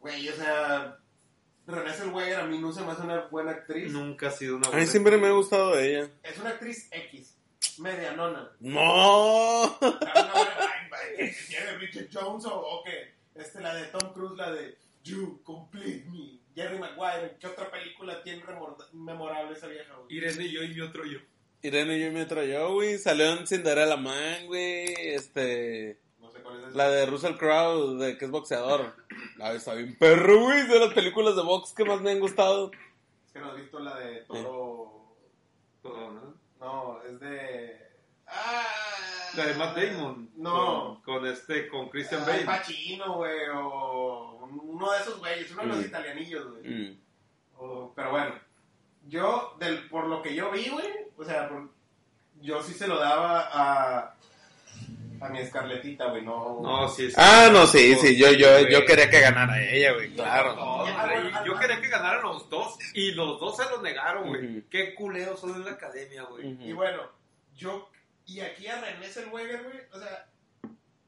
güey, 0.00 0.28
o 0.28 0.32
sea, 0.34 0.98
René 1.66 1.92
Zellweger 1.94 2.36
a 2.40 2.44
mí 2.44 2.58
no 2.58 2.70
se 2.72 2.82
me 2.82 2.92
hace 2.92 3.00
una 3.02 3.22
buena 3.28 3.52
actriz. 3.52 3.90
Nunca 3.90 4.28
ha 4.28 4.30
sido 4.30 4.56
una 4.56 4.66
A 4.66 4.70
mí 4.70 4.74
buena 4.76 4.90
siempre 4.90 5.16
me 5.16 5.26
ha 5.26 5.30
actriz. 5.30 5.36
gustado 5.38 5.74
de 5.76 5.88
ella. 5.98 6.10
Es 6.22 6.38
una 6.38 6.50
actriz 6.50 6.88
X, 6.92 7.34
medianona. 7.78 8.50
¡No! 8.60 9.78
Jerry 11.48 11.76
Richard 11.86 12.08
Jones 12.12 12.44
o, 12.44 12.54
o 12.60 12.84
qué? 12.84 13.14
Este, 13.34 13.60
la 13.60 13.74
de 13.74 13.84
Tom 13.86 14.12
Cruise, 14.12 14.36
la 14.36 14.52
de 14.52 14.76
You 15.02 15.40
Complete 15.42 16.04
Me. 16.10 16.38
Jerry 16.54 16.78
Maguire, 16.78 17.36
¿qué 17.40 17.46
otra 17.48 17.70
película 17.70 18.22
tiene 18.22 18.42
remor- 18.44 18.76
memorable 18.92 19.56
esa 19.56 19.66
vieja? 19.66 19.92
Irene, 20.08 20.48
yo 20.50 20.62
y 20.62 20.80
otro 20.80 21.04
yo. 21.04 21.18
Irene 21.64 21.96
y 21.96 22.04
yo 22.04 22.12
me 22.12 22.24
trayó, 22.26 22.74
güey. 22.74 22.98
Salió 22.98 23.32
en 23.32 23.46
Cinderella 23.46 23.96
Man, 23.96 24.46
güey. 24.46 24.86
Este. 24.98 25.98
No 26.20 26.30
sé 26.30 26.40
cuál 26.42 26.60
es 26.60 26.68
esa. 26.68 26.76
La 26.76 26.88
de 26.90 27.06
Russell 27.06 27.36
Crowe, 27.36 27.96
de 27.96 28.18
que 28.18 28.24
es 28.26 28.30
boxeador. 28.30 28.94
Ah, 29.40 29.52
está 29.52 29.74
bien 29.74 29.96
perro, 29.98 30.40
güey. 30.40 30.66
De 30.66 30.78
las 30.78 30.92
películas 30.92 31.36
de 31.36 31.42
box 31.42 31.72
que 31.72 31.84
más 31.84 32.00
me 32.00 32.10
han 32.10 32.20
gustado. 32.20 32.70
Es 33.26 33.32
que 33.32 33.38
no 33.40 33.50
has 33.50 33.56
visto 33.56 33.78
la 33.80 33.98
de 33.98 34.16
Toro. 34.22 35.16
Todo, 35.82 36.10
¿no? 36.12 36.34
No, 36.60 37.02
es 37.02 37.18
de. 37.20 37.80
Ah, 38.26 38.66
La 39.36 39.46
de 39.46 39.54
Matt 39.54 39.76
Damon. 39.76 40.30
No. 40.36 41.00
Con, 41.04 41.20
con 41.20 41.26
este, 41.26 41.68
con 41.68 41.88
Christian 41.88 42.22
Al 42.22 42.26
Bale. 42.28 42.44
Pacino, 42.44 43.16
güey, 43.16 43.38
o 43.54 44.48
uno 44.62 44.92
de 44.92 44.98
esos 44.98 45.18
güeyes, 45.18 45.50
uno 45.52 45.62
de 45.62 45.68
los 45.68 45.78
Mm. 45.78 45.84
italianillos, 45.86 46.50
güey. 46.52 46.68
Mm. 46.68 47.00
O- 47.56 47.92
pero 47.94 48.10
bueno, 48.10 48.34
yo, 49.08 49.56
del, 49.58 49.88
por 49.88 50.06
lo 50.06 50.22
que 50.22 50.34
yo 50.34 50.50
vi, 50.50 50.68
güey, 50.68 50.88
o 51.16 51.24
sea, 51.24 51.48
por- 51.48 51.70
yo 52.40 52.62
sí 52.62 52.72
se 52.74 52.86
lo 52.86 52.98
daba 52.98 53.48
a, 53.52 54.14
a 55.20 55.28
mi 55.30 55.38
escarletita, 55.38 56.06
güey, 56.10 56.22
no. 56.22 56.60
No, 56.62 56.88
sí, 56.88 57.08
sí. 57.08 57.14
Ah, 57.16 57.48
no, 57.50 57.66
sí, 57.66 57.94
sí. 57.96 58.16
Yo, 58.16 58.32
yo, 58.32 58.50
Güey. 58.60 58.70
yo 58.72 58.84
quería 58.84 59.08
que 59.08 59.20
ganara 59.20 59.62
ella, 59.62 59.92
güey. 59.94 60.12
Claro. 60.14 60.54
No, 60.54 60.78
güey, 60.78 61.32
yo 61.46 61.58
quería 61.58 61.80
que 61.80 61.88
ganaran 61.88 62.22
los 62.22 62.48
dos 62.50 62.76
y 62.92 63.12
los 63.12 63.40
dos 63.40 63.56
se 63.56 63.64
lo 63.70 63.80
negaron, 63.80 64.28
güey. 64.28 64.62
Qué 64.68 64.94
culeros 64.94 65.40
son 65.40 65.54
en 65.54 65.64
la 65.64 65.70
academia, 65.72 66.24
güey. 66.24 66.56
Y 66.68 66.72
bueno, 66.72 67.02
yo, 67.56 67.88
y 68.26 68.40
aquí 68.40 68.66
a 68.66 68.80
René 68.80 69.06
Zellweger, 69.08 69.62
güey, 69.62 69.78
o 69.92 69.98
sea, 69.98 70.26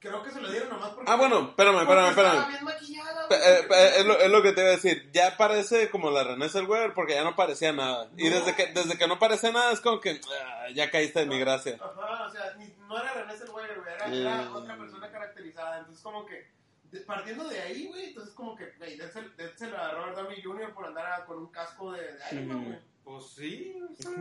creo 0.08 0.22
que 0.22 0.30
se 0.30 0.40
lo 0.40 0.50
dieron 0.50 0.68
nomás 0.70 0.90
porque. 0.90 1.10
Ah, 1.10 1.16
bueno, 1.16 1.40
espérame, 1.50 1.80
espérame, 1.82 2.08
Estaba 2.10 2.28
espérame. 2.28 2.48
bien 2.48 2.64
maquillada, 2.64 3.26
eh, 3.30 3.64
pe- 3.68 4.00
es, 4.00 4.04
lo, 4.06 4.18
es 4.18 4.30
lo 4.30 4.42
que 4.42 4.52
te 4.52 4.60
iba 4.60 4.70
a 4.70 4.72
decir. 4.74 5.10
Ya 5.12 5.36
parece 5.36 5.90
como 5.90 6.10
la 6.10 6.24
René 6.24 6.48
Zellweger 6.48 6.94
porque 6.94 7.14
ya 7.14 7.24
no 7.24 7.36
parecía 7.36 7.72
nada. 7.72 8.10
Y 8.16 8.28
No. 8.30 8.36
desde 8.36 8.54
que, 8.54 8.66
desde 8.72 8.96
que 8.98 9.06
no 9.08 9.18
parece 9.18 9.52
nada 9.52 9.72
es 9.72 9.80
como 9.80 10.00
que 10.00 10.20
ah, 10.40 10.66
ya 10.74 10.90
caíste 10.90 11.20
de 11.20 11.26
mi 11.26 11.38
gracia. 11.38 11.78
Ajá, 11.80 12.26
o 12.26 12.30
sea, 12.30 12.54
ni- 12.58 12.74
no 12.88 12.98
era 13.00 13.12
René 13.14 13.36
Zellweger, 13.36 13.80
güey, 13.80 13.94
era, 13.94 14.06
Mm. 14.08 14.12
era 14.14 14.52
otra 14.52 14.76
persona 14.76 15.10
caracterizada. 15.10 15.78
Entonces, 15.78 16.02
como 16.02 16.24
que, 16.26 16.50
de- 16.90 17.00
partiendo 17.00 17.48
de 17.48 17.60
ahí, 17.60 17.86
güey, 17.86 18.04
entonces, 18.06 18.32
como 18.34 18.54
que, 18.56 18.70
güey, 18.78 18.96
dénselo 19.36 19.76
a 19.78 19.90
Robert 19.92 20.16
Downey 20.16 20.42
Jr. 20.42 20.72
por 20.74 20.86
andar 20.86 21.06
a- 21.06 21.24
con 21.24 21.38
un 21.38 21.46
casco 21.50 21.92
de, 21.92 22.02
de 22.02 22.18
Iron 22.32 22.48
Man, 22.48 22.64
güey. 22.64 22.78
Pues 23.04 23.24
sí, 23.36 23.76
o 23.82 23.94
sea. 24.02 24.12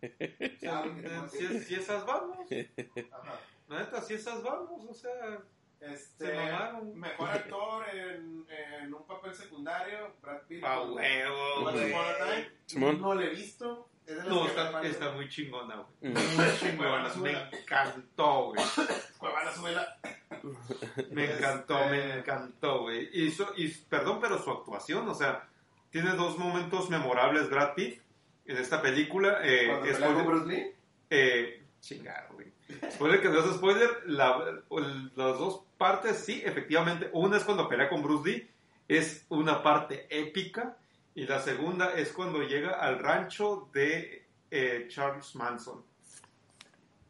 Güey, 0.00 1.00
¿qué 1.02 1.10
si, 1.30 1.46
si- 1.46 1.60
si 1.60 1.74
esas 1.74 2.06
vamos, 2.06 2.38
Ajá. 3.12 3.38
La 3.70 3.80
neta, 3.80 4.02
si 4.02 4.14
esas 4.14 4.42
vamos, 4.42 4.84
o 4.88 4.94
sea. 4.94 5.38
Este, 5.80 6.26
Se 6.26 6.34
mamaron. 6.34 6.98
mejor 6.98 7.30
actor 7.30 7.86
en, 7.94 8.44
en 8.82 8.92
un 8.92 9.06
papel 9.06 9.34
secundario, 9.34 10.14
Brad 10.20 10.42
Pitt. 10.46 10.62
A 10.62 10.76
con 10.76 10.92
huevo. 10.92 11.70
Simón. 12.66 13.00
No 13.00 13.14
lo 13.14 13.20
he 13.22 13.30
visto. 13.30 13.88
Es 14.06 14.16
de 14.16 14.22
las 14.22 14.28
No, 14.28 14.46
está, 14.46 14.64
faltan. 14.72 14.90
está 14.90 15.12
muy 15.12 15.28
chingona, 15.30 15.76
güey. 16.00 16.12
Mm. 16.12 16.16
Muy 16.36 16.58
chingona, 16.58 17.14
me 17.16 17.32
encantó, 17.58 18.52
güey. 18.52 18.64
Cuevana. 19.18 19.50
Me 21.10 21.32
encantó, 21.32 21.78
Este- 21.78 21.90
me 21.90 22.18
encantó, 22.18 22.80
güey. 22.82 23.08
Y, 23.12 23.30
su- 23.30 23.52
y 23.56 23.68
perdón, 23.68 24.18
pero 24.20 24.42
su 24.42 24.50
actuación, 24.50 25.08
o 25.08 25.14
sea, 25.14 25.48
tiene 25.90 26.10
dos 26.14 26.36
momentos 26.38 26.90
memorables 26.90 27.48
Brad 27.50 27.74
Pitt 27.74 28.00
en 28.46 28.56
esta 28.58 28.82
película. 28.82 29.38
Eh, 29.42 29.80
es 29.88 29.98
con 29.98 30.26
Bruce 30.26 30.46
Lee. 30.46 30.74
eh, 31.10 31.62
chingado. 31.80 32.29
Spoiler 32.92 33.20
que 33.20 33.28
no 33.28 33.40
es 33.40 33.54
spoiler, 33.56 33.90
la- 34.06 34.62
las 35.16 35.38
dos 35.38 35.62
partes, 35.78 36.18
sí, 36.18 36.42
efectivamente. 36.44 37.10
Una 37.12 37.36
es 37.36 37.44
cuando 37.44 37.68
pelea 37.68 37.88
con 37.88 38.02
Bruce 38.02 38.28
Lee, 38.30 38.50
es 38.88 39.24
una 39.28 39.62
parte 39.62 40.06
épica. 40.10 40.76
Y 41.14 41.26
la 41.26 41.40
segunda 41.40 41.94
es 41.94 42.12
cuando 42.12 42.42
llega 42.42 42.78
al 42.80 42.98
rancho 43.00 43.68
de 43.72 44.24
eh, 44.50 44.86
Charles 44.88 45.34
Manson. 45.34 45.82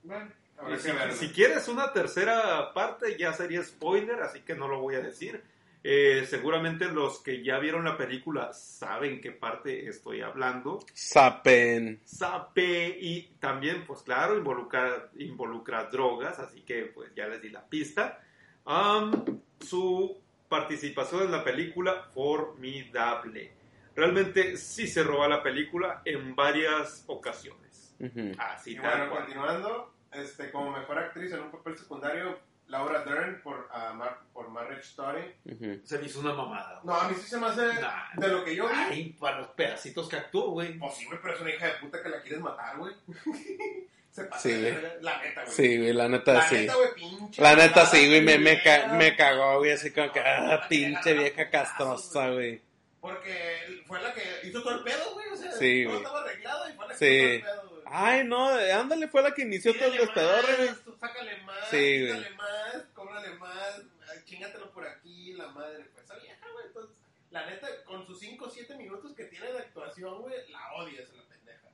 Bueno, 0.02 0.76
si, 0.78 0.88
si 1.16 1.28
quieres 1.32 1.68
una 1.68 1.92
tercera 1.92 2.72
parte, 2.74 3.16
ya 3.18 3.32
sería 3.32 3.62
spoiler, 3.62 4.22
así 4.22 4.40
que 4.40 4.54
no 4.54 4.68
lo 4.68 4.80
voy 4.80 4.94
a 4.96 5.00
decir. 5.00 5.42
Eh, 5.82 6.26
seguramente 6.28 6.86
los 6.88 7.20
que 7.22 7.42
ya 7.42 7.58
vieron 7.58 7.84
la 7.84 7.96
película 7.96 8.52
saben 8.52 9.20
qué 9.20 9.32
parte 9.32 9.88
estoy 9.88 10.20
hablando. 10.20 10.80
Sapen. 10.92 12.00
Sape 12.04 12.98
y 13.00 13.22
también, 13.40 13.84
pues 13.86 14.02
claro, 14.02 14.36
involucra, 14.36 15.10
involucra 15.16 15.84
drogas, 15.84 16.38
así 16.38 16.62
que 16.62 16.82
pues 16.94 17.14
ya 17.14 17.26
les 17.28 17.40
di 17.40 17.48
la 17.48 17.66
pista. 17.66 18.20
Am, 18.66 19.40
su 19.58 20.20
participación 20.50 21.22
en 21.22 21.32
la 21.32 21.42
película, 21.44 22.10
formidable. 22.14 23.52
Realmente 23.96 24.56
sí 24.56 24.86
se 24.86 25.02
roba 25.02 25.28
la 25.28 25.42
película 25.42 26.02
en 26.04 26.34
varias 26.34 27.04
ocasiones. 27.06 27.94
Ujú. 27.98 28.32
Así 28.38 28.72
Y 28.72 28.76
tal 28.76 28.90
bueno, 28.98 29.10
cual. 29.10 29.24
continuando, 29.24 29.94
este, 30.12 30.50
como 30.50 30.70
mejor 30.72 30.98
actriz 30.98 31.32
en 31.32 31.40
un 31.40 31.50
papel 31.50 31.76
secundario, 31.76 32.38
Laura 32.70 33.02
Dern 33.04 33.40
por, 33.42 33.68
ah, 33.72 33.92
Mar- 33.92 34.20
por 34.32 34.48
Marriage 34.48 34.82
Story. 34.82 35.34
Ujú. 35.44 35.80
Se 35.84 35.98
me 35.98 36.06
hizo 36.06 36.20
una 36.20 36.32
mamada. 36.32 36.80
No, 36.84 36.94
a 36.94 37.08
mí 37.08 37.14
sí 37.16 37.28
se 37.28 37.36
me 37.38 37.46
hace 37.48 37.66
Nah. 37.80 38.10
de 38.16 38.28
lo 38.28 38.44
que 38.44 38.54
yo 38.56 38.68
vi. 38.68 38.74
Ay, 38.74 39.16
para 39.18 39.38
los 39.40 39.48
pedacitos 39.48 40.08
que 40.08 40.16
actuó, 40.16 40.50
güey. 40.52 40.78
Pues 40.78 40.94
sí, 40.94 41.04
güey, 41.06 41.18
pero 41.20 41.34
es 41.34 41.40
una 41.40 41.50
hija 41.50 41.66
de 41.66 41.72
puta 41.74 42.02
que 42.02 42.08
la 42.08 42.20
quieres 42.22 42.40
matar, 42.40 42.76
güey. 42.78 42.94
se 44.10 44.24
pasa 44.24 44.42
Sí, 44.42 44.60
güey. 44.60 44.74
La 45.02 45.18
neta, 45.20 45.42
güey. 45.44 45.54
Sí, 45.54 45.78
güey, 45.78 45.92
la 45.92 46.08
neta 46.08 46.32
La 46.32 46.42
sí. 46.48 46.54
neta, 46.54 46.74
güey, 46.76 46.94
pinche. 46.94 47.42
La 47.42 47.54
neta 47.56 47.86
sí, 47.86 48.08
güey, 48.08 48.22
me, 48.22 48.38
me, 48.38 48.62
ca- 48.62 48.88
me 48.94 49.16
cagó, 49.16 49.58
güey, 49.58 49.72
así 49.72 49.90
como 49.92 50.12
que, 50.12 50.20
ah, 50.20 50.66
pinche 50.68 51.12
vieja 51.14 51.50
castrosa, 51.50 52.30
güey. 52.30 52.60
Porque 53.00 53.82
fue 53.86 54.00
la 54.02 54.12
que 54.12 54.22
hizo 54.44 54.62
todo 54.62 54.74
el 54.76 54.84
pedo, 54.84 55.12
güey. 55.14 55.28
O 55.28 55.36
sea, 55.36 55.52
Sí, 55.52 55.84
todo 55.84 55.92
güey. 55.92 56.02
estaba 56.04 56.20
arreglado 56.22 56.68
y 56.68 56.72
fue 56.74 56.86
la 56.86 56.92
que 56.92 56.98
Sí. 56.98 57.06
hizo 57.06 57.16
todo 57.16 57.30
el 57.32 57.40
pedo, 57.62 57.68
güey. 57.70 57.80
Ay, 57.92 58.24
no, 58.24 58.48
ándale, 58.48 59.08
fue 59.08 59.22
la 59.22 59.34
que 59.34 59.42
inició 59.42 59.72
todo 59.74 59.86
el 59.86 59.90
Pídele 59.92 60.04
despedorre, 60.06 60.56
güey. 60.56 60.96
Sácale 61.00 61.36
más, 61.42 61.68
Sí, 61.70 61.76
güey. 62.06 62.06
quítale 62.18 62.30
más, 62.36 62.76
cóbrale 62.94 63.30
más, 63.34 63.80
ay, 64.12 64.18
chingatelo 64.26 64.70
por 64.70 64.86
aquí, 64.86 65.32
la 65.32 65.48
madre. 65.48 65.86
Pues 65.92 66.04
esa 66.04 66.14
vieja, 66.16 66.46
güey. 66.52 66.66
Entonces, 66.66 66.96
la 67.40 67.50
neta, 67.50 67.84
con 67.84 68.06
sus 68.06 68.18
5 68.18 68.44
o 68.44 68.50
7 68.50 68.76
minutos 68.76 69.12
que 69.14 69.24
tiene 69.24 69.52
de 69.52 69.58
actuación, 69.58 70.20
güey, 70.22 70.50
la 70.50 70.72
odias 70.74 71.10
a 71.10 71.14
la 71.14 71.28
pendeja. 71.28 71.68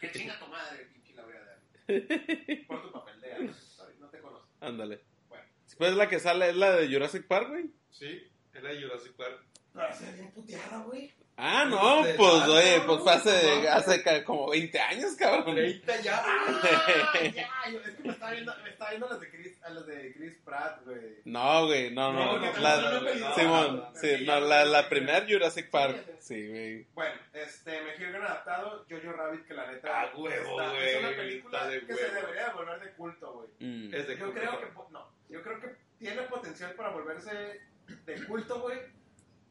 Que 0.00 0.10
chinga 0.12 0.38
tu 0.38 0.46
madre, 0.46 0.86
pinche 0.86 1.14
la 1.14 1.24
voy 1.24 1.34
a 1.34 1.44
dar. 1.44 1.60
Por 2.66 2.82
tu 2.82 2.92
papel 2.92 3.20
de 3.20 3.52
sorry, 3.52 3.94
no 3.98 4.08
te 4.08 4.20
conozco. 4.20 4.48
Ándale. 4.60 5.00
Bueno. 5.28 5.44
Después 5.64 5.94
la 5.94 6.08
que 6.08 6.20
sale 6.20 6.50
es 6.50 6.56
la 6.56 6.72
de 6.76 6.88
Jurassic 6.92 7.26
Park, 7.26 7.48
güey. 7.48 7.70
Sí, 7.90 8.30
era 8.52 8.70
Jurassic 8.80 9.12
Park. 9.12 9.44
Pero 9.72 9.94
se 9.94 10.06
ve 10.06 10.12
bien 10.12 10.32
puteada, 10.32 10.78
güey. 10.84 11.12
Ah, 11.36 11.64
no, 11.64 12.02
pues, 12.16 12.48
oye, 12.48 12.80
pues 12.86 13.00
fue 13.02 13.12
hace, 13.12 13.68
hace 13.68 14.22
como 14.22 14.50
20 14.50 14.78
años, 14.80 15.14
cabrón. 15.18 15.56
ya. 16.02 16.24
Ah, 16.24 17.20
ya, 17.22 17.70
yo, 17.72 17.80
es 17.80 17.90
que 17.96 18.02
me 18.04 18.12
estaba 18.12 18.32
viendo, 18.32 18.54
me 18.62 18.70
estaba 18.70 18.90
viendo 18.90 19.06
a 19.06 19.10
las 19.10 19.20
de 19.20 19.30
Chris, 19.30 19.62
a 19.64 19.70
las 19.70 19.86
de 19.86 20.12
Chris 20.14 20.32
Pratt, 20.44 20.84
güey. 20.84 21.00
No, 21.24 21.66
güey, 21.66 21.90
no, 21.92 22.12
No, 22.12 22.38
la, 22.60 23.34
Simón, 23.34 23.84
sí, 23.94 24.24
no, 24.24 24.38
la, 24.40 24.64
la 24.64 24.82
ya. 24.82 24.88
primer 24.88 25.26
Jurassic 25.30 25.70
Park. 25.70 25.96
Sí, 26.20 26.48
güey. 26.48 26.86
Bueno, 26.94 27.14
este, 27.32 27.82
mejor 27.82 27.98
bien 27.98 28.14
adaptado, 28.22 28.84
Jojo 28.88 29.12
Rabbit, 29.12 29.46
que 29.46 29.54
la 29.54 29.66
neta 29.72 30.02
Ah, 30.02 30.12
huevo, 30.16 30.52
güey, 30.54 30.88
es 30.88 30.98
una 31.00 31.16
película 31.16 31.66
de 31.66 31.80
que 31.86 31.94
se 31.94 32.10
debería 32.10 32.46
de 32.48 32.52
volver 32.54 32.80
de 32.80 32.90
culto, 32.92 33.32
güey. 33.32 33.48
Mm. 33.58 33.94
Es 33.94 34.06
de 34.06 34.16
Yo 34.18 34.24
culto. 34.26 34.40
creo 34.40 34.60
que, 34.60 34.66
po- 34.66 34.88
no, 34.92 35.08
yo 35.28 35.42
creo 35.42 35.60
que 35.60 35.74
tiene 35.98 36.22
potencial 36.22 36.72
para 36.74 36.90
volverse 36.90 37.60
de 38.06 38.24
culto, 38.26 38.60
güey, 38.60 38.78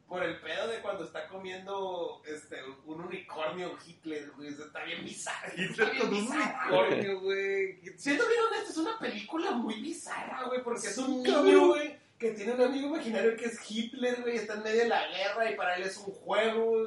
por 0.08 0.22
el 0.22 0.38
pedo 0.40 0.68
de 0.68 0.80
cuando 0.80 1.04
está 1.04 1.26
comiendo, 1.28 2.22
este, 2.26 2.56
un 2.84 3.00
unicornio 3.00 3.76
Hitler, 3.84 4.30
güey, 4.32 4.48
está 4.48 4.84
bien 4.84 5.04
bizarro. 5.04 5.52
Hitler 5.56 5.90
bien 5.90 6.02
con 6.02 6.14
un 6.14 6.20
bizarra, 6.20 6.68
unicornio, 6.68 7.20
güey. 7.20 7.80
Siendo 7.96 8.28
bien 8.28 8.40
honesto, 8.48 8.70
es 8.70 8.76
una 8.76 8.98
película 8.98 9.50
muy 9.52 9.80
bizarra, 9.80 10.44
güey, 10.44 10.62
porque 10.62 10.88
es 10.88 10.98
un 10.98 11.22
niño, 11.22 11.68
güey, 11.68 11.98
que 12.18 12.32
tiene 12.32 12.52
un 12.52 12.60
amigo 12.60 12.88
imaginario 12.88 13.36
que 13.36 13.46
es 13.46 13.70
Hitler, 13.70 14.20
güey, 14.22 14.36
está 14.36 14.54
en 14.54 14.62
medio 14.62 14.82
de 14.82 14.88
la 14.88 15.08
guerra 15.08 15.50
y 15.50 15.56
para 15.56 15.76
él 15.76 15.84
es 15.84 15.96
un 15.96 16.12
juego, 16.12 16.64
güey. 16.70 16.86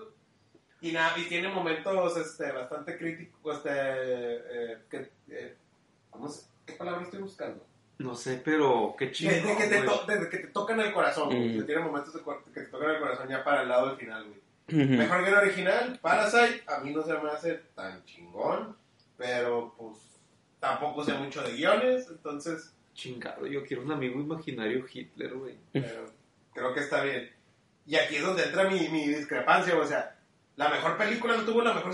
Y 0.80 0.92
nada, 0.92 1.18
y 1.18 1.28
tiene 1.28 1.48
momentos, 1.48 2.18
este, 2.18 2.52
bastante 2.52 2.98
críticos, 2.98 3.58
este, 3.58 3.72
eh, 3.72 4.78
que, 4.90 5.12
eh, 5.30 5.58
¿cómo 6.12 6.30
se, 6.30 6.46
qué 6.68 6.74
palabra 6.74 7.02
estoy 7.02 7.22
buscando? 7.22 7.66
No 8.00 8.14
sé, 8.16 8.42
pero 8.46 8.96
qué 8.98 9.12
chido. 9.12 9.32
de 9.34 9.56
que, 9.58 9.64
te 9.68 9.82
to- 9.82 10.06
de 10.06 10.30
que 10.30 10.38
te 10.38 10.48
tocan 10.48 10.80
el 10.80 10.94
corazón, 10.94 11.30
güey, 11.30 11.58
Mm. 11.60 11.66
tiene 11.66 11.82
momentos 11.82 12.14
de 12.14 12.20
que 12.54 12.62
te 12.62 12.68
tocan 12.68 12.92
el 12.92 13.00
corazón 13.00 13.28
ya 13.28 13.44
para 13.44 13.64
el 13.64 13.70
lado 13.70 13.88
del 13.88 13.98
final, 13.98 14.24
güey. 14.26 14.88
Mejor 14.88 15.24
que 15.24 15.30
el 15.30 15.36
original, 15.36 15.98
Parasite, 16.02 16.64
a 16.68 16.80
mí 16.80 16.92
no 16.94 17.02
se 17.02 17.14
me 17.14 17.30
hace 17.30 17.54
tan 17.74 18.04
chingón, 18.06 18.76
pero 19.18 19.74
pues 19.78 19.98
tampoco 20.60 21.04
sé 21.06 21.14
mucho 21.14 21.42
de 21.42 21.54
guiones, 21.54 22.08
entonces 22.10 22.74
Chingado, 22.94 23.46
yo 23.48 23.64
quiero 23.64 23.84
un 23.84 23.92
amigo 23.92 24.20
imaginario 24.20 24.86
Hitler, 24.92 25.34
güey. 25.36 25.56
pero 25.72 26.12
creo 26.54 26.74
que 26.74 26.80
está 26.82 27.02
bien. 27.04 27.32
Y 27.86 27.96
aquí 27.96 28.18
es 28.18 28.24
donde 28.24 28.44
entra 28.44 28.66
mi, 28.70 28.90
mi 28.90 29.08
discrepancia, 29.08 29.74
güey, 29.74 29.86
o 29.86 29.90
sea, 29.90 30.16
la 30.58 30.68
mejor 30.70 30.98
película 30.98 31.38
no 31.38 31.44
tuvo 31.44 31.62
la 31.62 31.74
mejor 31.74 31.94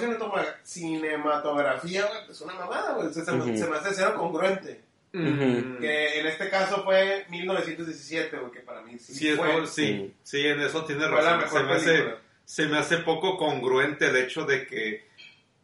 cinematografía, 0.64 2.06
güey, 2.08 2.26
pues 2.26 2.42
una 2.42 2.54
mamada, 2.54 2.94
güey, 2.94 3.14
se, 3.14 3.24
se 3.24 3.32
me- 3.32 3.58
se 3.58 3.68
me 3.70 3.78
hace 3.78 3.94
cero 3.94 4.16
congruente. 4.18 4.82
Que 5.14 6.20
en 6.20 6.26
este 6.26 6.50
caso 6.50 6.84
fue 6.84 7.26
1917, 7.30 8.36
güey, 8.38 8.52
que 8.52 8.60
para 8.62 8.82
mí 8.82 8.98
sí, 8.98 9.14
Sí, 9.14 9.30
es 9.30 9.38
fue, 9.38 9.58
no, 9.60 9.68
sí, 9.68 10.12
sí, 10.24 10.48
en 10.48 10.60
eso 10.60 10.84
tiene 10.86 11.08
razón. 11.08 11.38
mejor 11.40 11.60
Se 11.60 11.66
me, 11.66 11.74
hace, 11.74 11.92
película. 11.92 12.22
se 12.46 12.66
me 12.68 12.78
hace 12.80 12.98
poco 12.98 13.38
congruente 13.38 14.08
el 14.08 14.16
hecho 14.16 14.44
de 14.46 14.66
que 14.66 15.08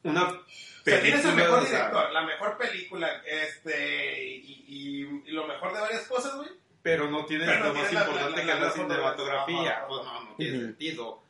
una 0.03 0.25
O 0.25 0.43
sea, 0.85 1.01
tienes 1.01 1.25
el 1.25 1.35
mejor 1.35 1.65
director, 1.67 2.11
la 2.11 2.21
mejor 2.25 2.57
película, 2.59 3.23
este, 3.25 4.23
y, 4.23 4.65
y- 4.67 5.23
y 5.25 5.31
lo 5.31 5.47
mejor 5.47 5.73
de 5.73 5.79
varias 5.81 6.07
cosas, 6.07 6.35
güey. 6.37 6.49
pero 6.83 7.09
no 7.09 7.25
tiene 7.25 7.45
Pero 7.45 7.59
no 7.59 7.65
lo 7.69 7.73
más 7.73 7.89
tiene 7.89 7.99
la- 8.05 8.07
importante 8.07 8.37
la- 8.37 8.41
que 8.41 8.47
la- 8.47 8.53
es 8.53 8.59
la 8.61 8.65
la 8.67 8.71
cinematografía. 8.71 9.85
Pues 9.87 10.03
no, 10.05 10.23
no 10.25 10.35
tiene 10.35 10.59
sentido. 10.59 11.23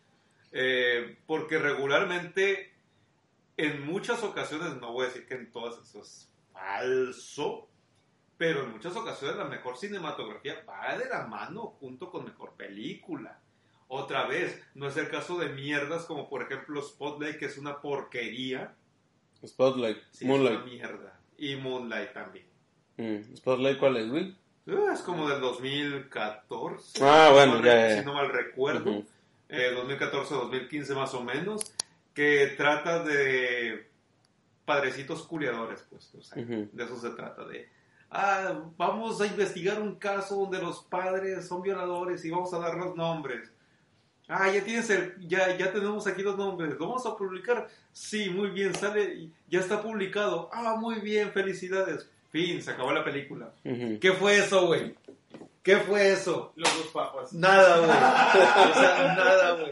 Eh, 0.51 1.15
porque 1.25 1.57
regularmente, 1.57 2.73
en 3.55 3.85
muchas 3.85 4.21
ocasiones, 4.23 4.75
no 4.75 4.91
voy 4.91 5.05
a 5.05 5.07
decir 5.07 5.25
que 5.25 5.35
en 5.35 5.51
todas 5.51 5.81
eso 5.87 6.01
es 6.01 6.29
falso, 6.53 7.68
pero 8.39 8.63
en 8.63 8.71
muchas 8.71 8.95
ocasiones 8.95 9.37
la 9.37 9.43
mejor 9.45 9.77
cinematografía 9.77 10.63
va 10.67 10.97
de 10.97 11.07
la 11.07 11.27
mano 11.27 11.75
junto 11.79 12.09
con 12.09 12.25
mejor 12.25 12.53
película. 12.53 13.39
Otra 13.89 14.25
vez, 14.27 14.59
no 14.75 14.87
es 14.87 14.97
el 14.97 15.09
caso 15.09 15.37
de 15.37 15.49
mierdas 15.49 16.05
como 16.05 16.27
por 16.29 16.41
ejemplo 16.41 16.81
Spotlight, 16.81 17.37
que 17.37 17.45
es 17.45 17.57
una 17.59 17.79
porquería. 17.81 18.73
Spotlight, 19.45 19.97
Sí, 20.11 20.25
es 20.25 20.31
una 20.31 20.33
Moonlight. 20.51 20.65
mierda. 20.65 21.19
Y 21.37 21.55
Moonlight 21.57 22.13
también. 22.13 22.45
Mm. 22.97 23.35
Spotlight, 23.35 23.77
¿cuál 23.77 23.97
es, 23.97 24.09
güey? 24.09 24.35
Uh, 24.67 24.89
Es 24.91 25.01
como 25.01 25.27
del 25.29 25.39
2014. 25.41 26.99
Ah, 27.03 27.29
bueno, 27.33 27.57
si 27.57 27.59
no 27.61 27.65
ya, 27.65 27.73
mal- 27.75 27.89
ya. 27.89 27.99
Si 27.99 28.05
no 28.05 28.13
mal 28.13 28.29
recuerdo. 28.29 28.89
Ujú. 28.91 29.05
Eh, 29.49 29.71
2014-2015 29.75 30.95
más 30.95 31.13
o 31.13 31.23
menos. 31.23 31.73
Que 32.13 32.53
trata 32.57 33.03
de 33.03 33.87
padrecitos 34.65 35.23
culiadores, 35.23 35.85
pues. 35.89 36.13
o 36.15 36.21
sea. 36.21 36.43
De 36.43 36.83
eso 36.83 36.99
se 36.99 37.09
trata. 37.11 37.45
De, 37.45 37.69
ah, 38.11 38.63
vamos 38.77 39.21
a 39.21 39.27
investigar 39.27 39.81
un 39.81 39.95
caso 39.95 40.35
donde 40.35 40.59
los 40.59 40.83
padres 40.83 41.47
son 41.47 41.61
violadores 41.61 42.23
y 42.25 42.29
vamos 42.29 42.53
a 42.53 42.59
dar 42.59 42.75
los 42.75 42.95
nombres. 42.95 43.51
Ah, 44.27 44.49
ya 44.51 44.63
tienes 44.63 44.89
el, 44.91 45.15
ya, 45.27 45.57
ya 45.57 45.71
tenemos 45.71 46.05
aquí 46.05 46.21
los 46.21 46.37
nombres. 46.37 46.75
¿Lo 46.77 46.87
vamos 46.87 47.05
a 47.05 47.15
publicar? 47.17 47.67
Sí, 47.91 48.29
muy 48.29 48.51
bien, 48.51 48.75
sale, 48.75 49.29
ya 49.47 49.59
está 49.59 49.81
publicado. 49.81 50.49
Ah, 50.53 50.75
muy 50.79 50.99
bien, 50.99 51.31
felicidades. 51.31 52.07
Fin, 52.29 52.61
se 52.61 52.71
acabó 52.71 52.91
la 52.91 53.03
película. 53.03 53.51
¿Qué 53.63 54.13
fue 54.13 54.37
eso, 54.37 54.67
güey? 54.67 54.95
¿Qué 55.63 55.77
fue 55.77 56.11
eso? 56.11 56.53
Los 56.55 56.71
dos 56.77 56.87
papas. 56.87 57.33
Nada, 57.33 57.77
güey. 57.77 57.89
O 58.69 58.79
sea, 58.79 59.15
nada, 59.15 59.51
güey. 59.53 59.71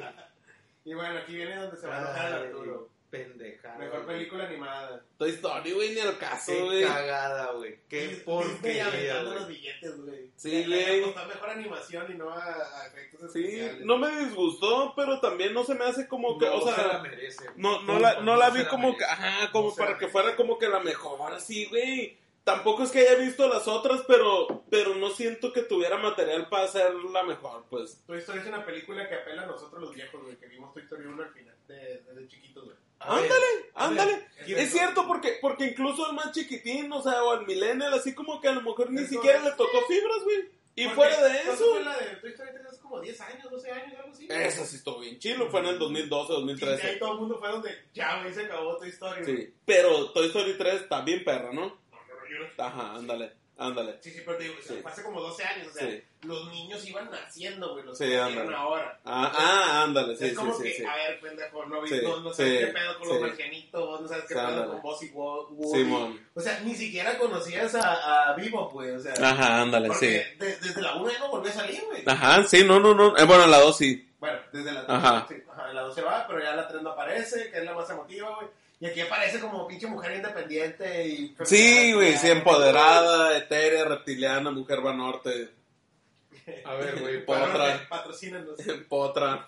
Y 0.86 0.94
bueno, 0.96 1.20
aquí 1.20 1.36
viene 1.36 1.56
donde 1.56 1.78
se 1.78 1.88
va 1.88 1.98
a 1.98 2.02
enojar 2.02 2.28
el 2.28 2.48
Arturo. 2.48 2.90
Pendejada. 3.10 3.78
Mejor 3.78 4.04
güey. 4.04 4.18
película 4.18 4.46
animada. 4.46 5.02
Toy 5.18 5.30
Story, 5.32 5.72
güey, 5.72 5.94
ni 5.96 6.02
al 6.02 6.18
caso, 6.18 6.52
Qué 6.52 6.62
güey. 6.62 6.84
cagada, 6.84 7.52
güey. 7.54 7.80
Qué 7.88 8.22
porquería, 8.26 8.88
aventando 8.88 9.30
güey. 9.30 9.40
los 9.40 9.48
billetes, 9.48 10.02
güey. 10.02 10.32
Sí, 10.36 10.66
Le 10.66 11.00
güey. 11.02 11.14
mejor 11.28 11.50
animación 11.50 12.12
y 12.12 12.16
no 12.16 12.30
a, 12.30 12.44
a 12.44 12.88
efectos 12.88 13.32
Sí, 13.32 13.46
especiales. 13.46 13.86
no 13.86 13.98
me 13.98 14.12
disgustó, 14.26 14.94
pero 14.96 15.20
también 15.22 15.54
no 15.54 15.64
se 15.64 15.76
me 15.76 15.86
hace 15.86 16.08
como 16.08 16.38
que, 16.38 16.46
No 16.48 16.56
o 16.58 16.62
se 16.62 16.72
la 16.72 16.90
sea, 16.92 17.00
merece. 17.00 17.46
no, 17.56 17.82
no 17.84 17.98
la, 18.00 18.20
no 18.22 18.36
la 18.36 18.50
vi 18.50 18.66
como 18.66 18.90
merece. 18.90 18.98
que, 19.00 19.06
ajá, 19.06 19.52
como 19.52 19.74
para 19.76 19.92
la 19.92 19.98
que 19.98 20.08
fuera 20.10 20.36
como 20.36 20.58
que 20.60 20.68
la 20.68 20.80
mejor, 20.82 21.32
así, 21.34 21.66
güey. 21.68 22.18
tampoco 22.44 22.84
es 22.84 22.92
que 22.92 23.00
haya 23.00 23.16
visto 23.16 23.48
las 23.48 23.68
otras, 23.70 24.04
pero, 24.08 24.64
pero 24.70 24.96
no 24.96 25.10
siento 25.12 25.54
que 25.54 25.62
tuviera 25.64 25.98
material 25.98 26.50
para 26.50 26.66
hacer 26.66 26.94
la 26.94 27.24
mejor, 27.24 27.64
pues. 27.70 28.04
Toy 28.06 28.18
Story 28.20 28.40
es 28.40 28.48
una 28.48 28.66
película 28.66 29.08
que 29.08 29.16
apela 29.16 29.44
a 29.44 29.48
nosotros 29.48 29.82
los 29.82 29.96
viejos, 29.96 30.22
güey, 30.24 30.36
que 30.38 30.48
vimos 30.48 30.74
Toy 30.74 30.84
Story 30.84 31.06
1 31.06 31.24
al 31.24 31.30
final, 31.34 31.56
de, 31.70 32.04
de 32.04 32.28
chiquitos, 32.28 32.66
güey. 32.66 32.78
A 33.00 33.16
ver, 33.16 33.24
Ándale, 33.26 33.46
ver, 33.56 33.66
ándale. 33.76 34.28
es 34.48 34.72
cierto, 34.72 35.06
porque, 35.08 35.38
porque 35.40 35.66
incluso 35.66 36.08
el 36.10 36.16
más 36.16 36.32
chiquitín, 36.32 36.92
o 36.92 37.02
sea, 37.02 37.24
o 37.24 37.34
el 37.40 37.46
millennial, 37.46 37.94
así 37.94 38.16
como 38.16 38.42
que 38.42 38.48
a 38.48 38.54
lo 38.54 38.62
mejor 38.62 38.92
ni 38.92 39.06
siquiera 39.06 39.40
le 39.44 39.52
tocó 39.52 39.82
fibras, 39.88 40.24
güey. 40.24 40.58
Y 40.80 40.84
Porque, 40.86 40.96
fuera 40.96 41.24
de 41.24 41.34
¿cuándo 41.44 41.54
eso, 41.54 41.72
fue 41.74 41.84
la 41.84 41.98
de 41.98 42.06
Toy 42.18 42.30
Story 42.32 42.50
3 42.54 42.66
hace 42.68 42.82
como 42.82 43.02
10 43.02 43.22
años, 43.22 43.50
12 43.52 43.72
años, 43.72 43.94
algo 44.00 44.12
así? 44.12 44.28
esa 44.30 44.66
sí 44.66 44.76
estuvo 44.76 45.00
bien 45.00 45.18
chilo, 45.18 45.50
fue 45.50 45.60
en 45.62 45.66
el 45.68 45.80
2012, 45.80 46.34
Y 46.34 46.36
ahí 46.36 46.40
2013. 46.42 46.96
todo 46.98 47.14
el 47.14 47.18
mundo 47.20 47.40
fue 47.40 47.50
donde 47.50 47.72
ya, 47.96 48.22
güey, 48.22 48.32
se 48.34 48.46
acabó 48.46 48.78
Toy 48.78 48.90
Story. 48.90 49.26
Sí, 49.26 49.54
pero 49.66 50.12
Toy 50.12 50.28
Story 50.28 50.54
3 50.56 50.82
está 50.82 51.02
bien 51.02 51.24
perra, 51.24 51.52
¿no? 51.52 51.62
No- 51.66 52.64
Ajá, 52.64 52.94
ándale, 52.96 53.32
ándale. 53.58 53.98
Sí, 54.02 54.12
sí, 54.12 54.22
pero 54.26 54.38
te 54.38 54.44
digo, 54.46 54.56
Sí. 54.66 54.80
fue 54.82 54.92
hace 54.92 55.04
como 55.04 55.22
12 55.22 55.44
años, 55.44 55.68
o 55.68 55.72
sea, 55.72 55.90
Sí. 55.90 56.04
los 56.24 56.52
niños 56.52 56.86
iban 56.88 57.10
naciendo, 57.12 57.74
güey, 57.74 57.86
los 57.86 57.98
Sí, 57.98 58.06
que 58.06 58.18
nacieron 58.18 58.40
ándale. 58.44 58.58
ahora. 58.58 59.00
Ah, 59.06 59.32
ah 59.36 59.84
ándale, 59.84 60.16
sí, 60.16 60.24
es 60.26 60.30
sí, 60.32 60.36
como 60.36 60.54
sí, 60.54 60.64
que, 60.64 60.74
sí. 60.74 60.86
a 60.86 60.96
ver, 60.96 61.20
pendejo, 61.20 61.66
no, 61.66 61.88
Sí, 61.88 62.00
no, 62.04 62.20
no 62.22 62.34
sabes 62.34 62.60
sí, 62.60 62.66
qué 62.66 62.72
pedo 62.74 62.98
con 63.00 63.08
sí. 63.08 63.14
los 63.14 63.22
marcianitos, 63.22 64.02
no 64.02 64.08
sabes 64.08 64.24
qué 64.24 64.28
Sí, 64.30 64.34
pedo 64.36 64.48
ándale. 64.48 64.68
con 64.72 64.82
Boss 64.82 65.04
y. 65.04 65.08
Simón. 65.08 66.28
O 66.34 66.42
sea, 66.42 66.60
ni 66.62 66.76
siquiera 66.76 67.18
conocías 67.18 67.76
a, 67.76 68.30
a 68.30 68.34
Vivo, 68.36 68.70
pues, 68.72 68.96
o 68.96 69.00
sea. 69.00 69.14
Ajá, 69.30 69.62
ándale, 69.62 69.94
sí. 69.96 70.08
de- 70.08 70.36
desde 70.62 70.82
la 70.82 70.96
1 70.96 71.12
ya 71.12 71.20
no 71.20 71.30
volvió 71.30 71.50
a 71.52 71.54
salir, 71.54 71.82
güey. 71.86 72.04
Ajá, 72.06 72.44
sí, 72.44 72.64
no, 72.64 72.80
no, 72.80 72.94
no. 72.94 73.18
Eh, 73.18 73.24
bueno, 73.26 73.48
la 73.48 73.60
2 73.60 73.78
sí. 73.78 74.04
Bueno, 74.20 74.40
desde 74.52 74.72
la 74.72 74.82
Ajá. 74.88 75.26
sí, 75.30 75.36
ajá, 75.52 75.74
la 75.74 75.82
2 75.82 75.94
se 75.94 76.02
va, 76.02 76.26
pero 76.28 76.42
ya 76.42 76.56
la 76.56 76.68
3 76.68 76.82
no 76.82 76.90
aparece, 76.92 77.52
que 77.52 77.58
es 77.60 77.64
la 77.64 77.74
más 77.74 77.88
emotiva, 77.90 78.36
güey. 78.36 78.48
Y 78.80 78.86
aquí 78.86 79.02
aparece 79.02 79.40
como 79.40 79.68
pinche 79.68 79.88
mujer 79.88 80.18
independiente 80.18 81.08
y... 81.08 81.36
Sí, 81.46 81.94
güey, 81.94 82.16
sí, 82.18 82.30
empoderada, 82.30 83.36
etérea, 83.36 83.86
reptiliana, 83.86 84.52
mujer 84.52 84.82
vanorte, 84.82 85.50
A 86.64 86.76
ver, 86.76 87.00
güey, 87.00 87.24
Otra. 87.24 87.44
Otra. 87.44 87.90
Patrocínanos. 87.90 88.60
potra. 88.88 89.48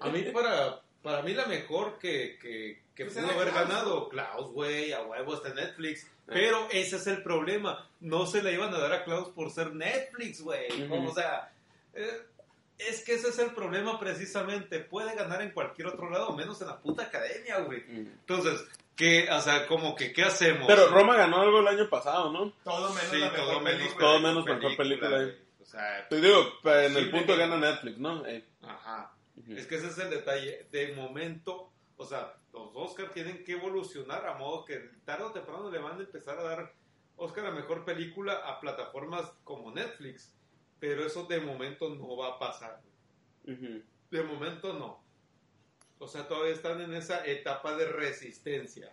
A 0.00 0.08
mí, 0.08 0.22
para, 0.32 0.80
para 1.02 1.22
mí, 1.22 1.34
la 1.34 1.46
mejor 1.46 1.98
que, 1.98 2.38
que, 2.40 2.80
que 2.94 3.04
Pues 3.04 3.16
pudo 3.18 3.30
haber 3.30 3.50
Klaus, 3.50 3.68
ganado, 3.68 4.08
Klaus, 4.08 4.50
güey, 4.52 4.92
a 4.92 5.02
huevo 5.02 5.34
está 5.34 5.50
Netflix. 5.50 6.06
Pero 6.26 6.66
ese 6.70 6.96
es 6.96 7.06
el 7.06 7.22
problema. 7.22 7.88
No 8.00 8.26
se 8.26 8.42
le 8.42 8.52
iban 8.52 8.74
a 8.74 8.78
dar 8.78 8.92
a 8.92 9.04
Klaus 9.04 9.28
por 9.28 9.50
ser 9.52 9.72
Netflix, 9.74 10.40
güey. 10.40 10.66
Ujú. 10.72 10.88
Como, 10.88 11.10
O 11.10 11.14
sea, 11.14 11.52
eh, 11.94 12.22
es 12.78 13.04
que 13.04 13.14
ese 13.14 13.28
es 13.28 13.38
el 13.38 13.50
problema 13.52 13.98
precisamente. 13.98 14.80
Puede 14.80 15.14
ganar 15.14 15.42
en 15.42 15.50
cualquier 15.52 15.88
otro 15.88 16.10
lado, 16.10 16.32
menos 16.36 16.60
en 16.60 16.68
la 16.68 16.78
puta 16.80 17.04
academia, 17.04 17.58
güey. 17.60 17.82
Entonces, 17.88 18.64
¿qué, 18.94 19.28
o 19.30 19.40
sea, 19.40 19.66
como 19.66 19.94
que, 19.94 20.12
¿qué 20.12 20.22
hacemos? 20.24 20.66
Pero 20.66 20.88
Roma 20.88 21.16
ganó 21.16 21.40
algo 21.40 21.60
el 21.60 21.68
año 21.68 21.88
pasado, 21.88 22.30
¿no? 22.32 22.52
Todo 22.64 22.88
menos 22.90 23.10
Sí, 23.10 23.18
la 23.18 23.30
mejor 23.30 23.46
todo 23.50 23.60
menos, 23.60 23.80
película. 23.80 24.06
todo 24.06 24.20
menos 24.20 24.44
mejor 24.44 24.76
película, 24.76 25.08
güey. 25.10 25.46
O 25.60 25.64
sea, 25.64 26.08
Te 26.08 26.20
digo, 26.20 26.46
en 26.64 26.96
el 26.96 27.10
punto 27.10 27.32
me- 27.32 27.38
gana 27.38 27.56
Netflix, 27.56 27.98
¿no? 27.98 28.24
Eh, 28.26 28.44
ajá. 28.62 29.12
Es 29.48 29.66
que 29.66 29.76
ese 29.76 29.88
es 29.88 29.98
el 29.98 30.10
detalle. 30.10 30.66
De 30.70 30.92
momento, 30.94 31.70
o 31.96 32.04
sea, 32.06 32.34
los 32.52 32.70
Oscar 32.74 33.10
tienen 33.10 33.42
que 33.44 33.52
evolucionar 33.52 34.26
a 34.26 34.34
modo 34.34 34.64
que 34.64 34.76
tarde 35.04 35.24
o 35.24 35.32
temprano 35.32 35.70
le 35.70 35.78
van 35.78 35.98
a 35.98 36.02
empezar 36.02 36.38
a 36.38 36.42
dar 36.42 36.72
Oscar 37.16 37.46
a 37.46 37.50
mejor 37.50 37.84
película 37.84 38.34
a 38.44 38.60
plataformas 38.60 39.24
como 39.44 39.70
Netflix. 39.72 40.32
Pero 40.80 41.06
eso 41.06 41.24
de 41.24 41.40
momento 41.40 41.94
no 41.94 42.16
va 42.16 42.34
a 42.34 42.38
pasar. 42.38 42.80
Ujú. 43.46 43.82
De 44.10 44.22
momento 44.22 44.72
no. 44.72 45.02
O 45.98 46.06
sea, 46.06 46.28
todavía 46.28 46.52
están 46.52 46.80
en 46.80 46.92
esa 46.94 47.24
etapa 47.26 47.74
de 47.76 47.86
resistencia. 47.86 48.92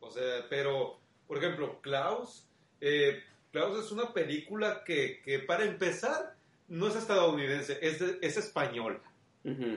O 0.00 0.10
sea, 0.10 0.46
pero, 0.48 1.00
por 1.26 1.38
ejemplo, 1.38 1.80
Klaus, 1.82 2.46
eh, 2.80 3.22
Klaus 3.52 3.84
es 3.84 3.90
una 3.92 4.12
película 4.12 4.84
que, 4.84 5.20
que 5.22 5.40
para 5.40 5.64
empezar 5.64 6.36
no 6.68 6.86
es 6.86 6.94
estadounidense, 6.96 7.78
es, 7.82 7.98
de- 7.98 8.18
es 8.22 8.36
española. 8.36 9.00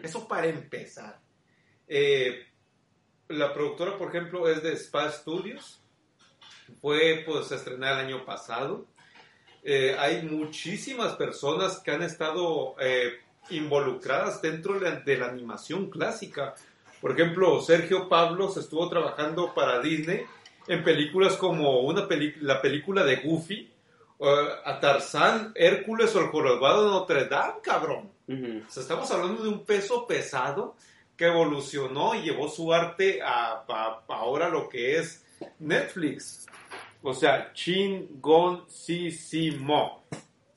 Eso 0.04 0.28
para 0.28 0.46
empezar. 0.48 1.20
Eh, 1.88 2.46
la 3.30 3.52
productora, 3.54 3.98
por 3.98 4.10
ejemplo, 4.10 4.48
es 4.48 4.62
de 4.62 4.74
Spa 4.74 5.10
Studios. 5.12 5.82
Fue 6.82 7.24
pues 7.26 7.52
estrenada 7.52 8.02
el 8.02 8.08
año 8.08 8.26
pasado. 8.26 8.86
Eh, 9.64 9.96
hay 9.98 10.24
muchísimas 10.24 11.14
personas 11.16 11.80
que 11.80 11.92
han 11.92 12.04
estado 12.04 12.76
eh, 12.80 13.14
involucradas 13.50 14.42
dentro 14.42 14.80
de 14.80 14.82
la, 14.90 14.96
de 15.00 15.18
la 15.18 15.28
animación 15.28 15.90
clásica. 15.90 16.54
Por 17.02 17.12
ejemplo, 17.12 17.62
Sergio 17.62 18.08
Pablos 18.10 18.58
estuvo 18.58 18.90
trabajando 18.90 19.54
para 19.54 19.80
Disney 19.82 20.22
en 20.68 20.84
películas 20.84 21.36
como 21.38 21.82
una 21.82 22.08
la 22.42 22.62
película 22.62 23.04
de 23.04 23.18
Goofy, 23.18 23.70
eh, 24.20 24.46
a 24.66 24.80
Tarzán, 24.80 25.52
Hércules 25.56 26.16
o 26.16 26.20
el 26.22 26.28
Jorobado 26.28 26.86
de 26.86 26.92
Notre 26.92 27.26
Dame, 27.26 27.56
cabrón. 27.62 28.10
Ujú. 28.28 28.62
O 28.68 28.72
sea, 28.72 28.84
estamos 28.84 29.12
hablando 29.12 29.44
de 29.44 29.50
un 29.50 29.66
peso 29.66 30.08
pesado 30.08 30.76
que 31.18 31.26
evolucionó 31.26 32.16
y 32.16 32.22
llevó 32.24 32.50
su 32.50 32.74
arte 32.74 33.22
a, 33.22 33.64
a- 33.68 34.04
a 34.08 34.14
ahora 34.16 34.50
lo 34.50 34.68
que 34.70 34.98
es 34.98 35.24
Netflix. 35.60 36.46
O 37.04 37.14
sea, 37.14 37.52
chingoncísimo. 38.74 40.04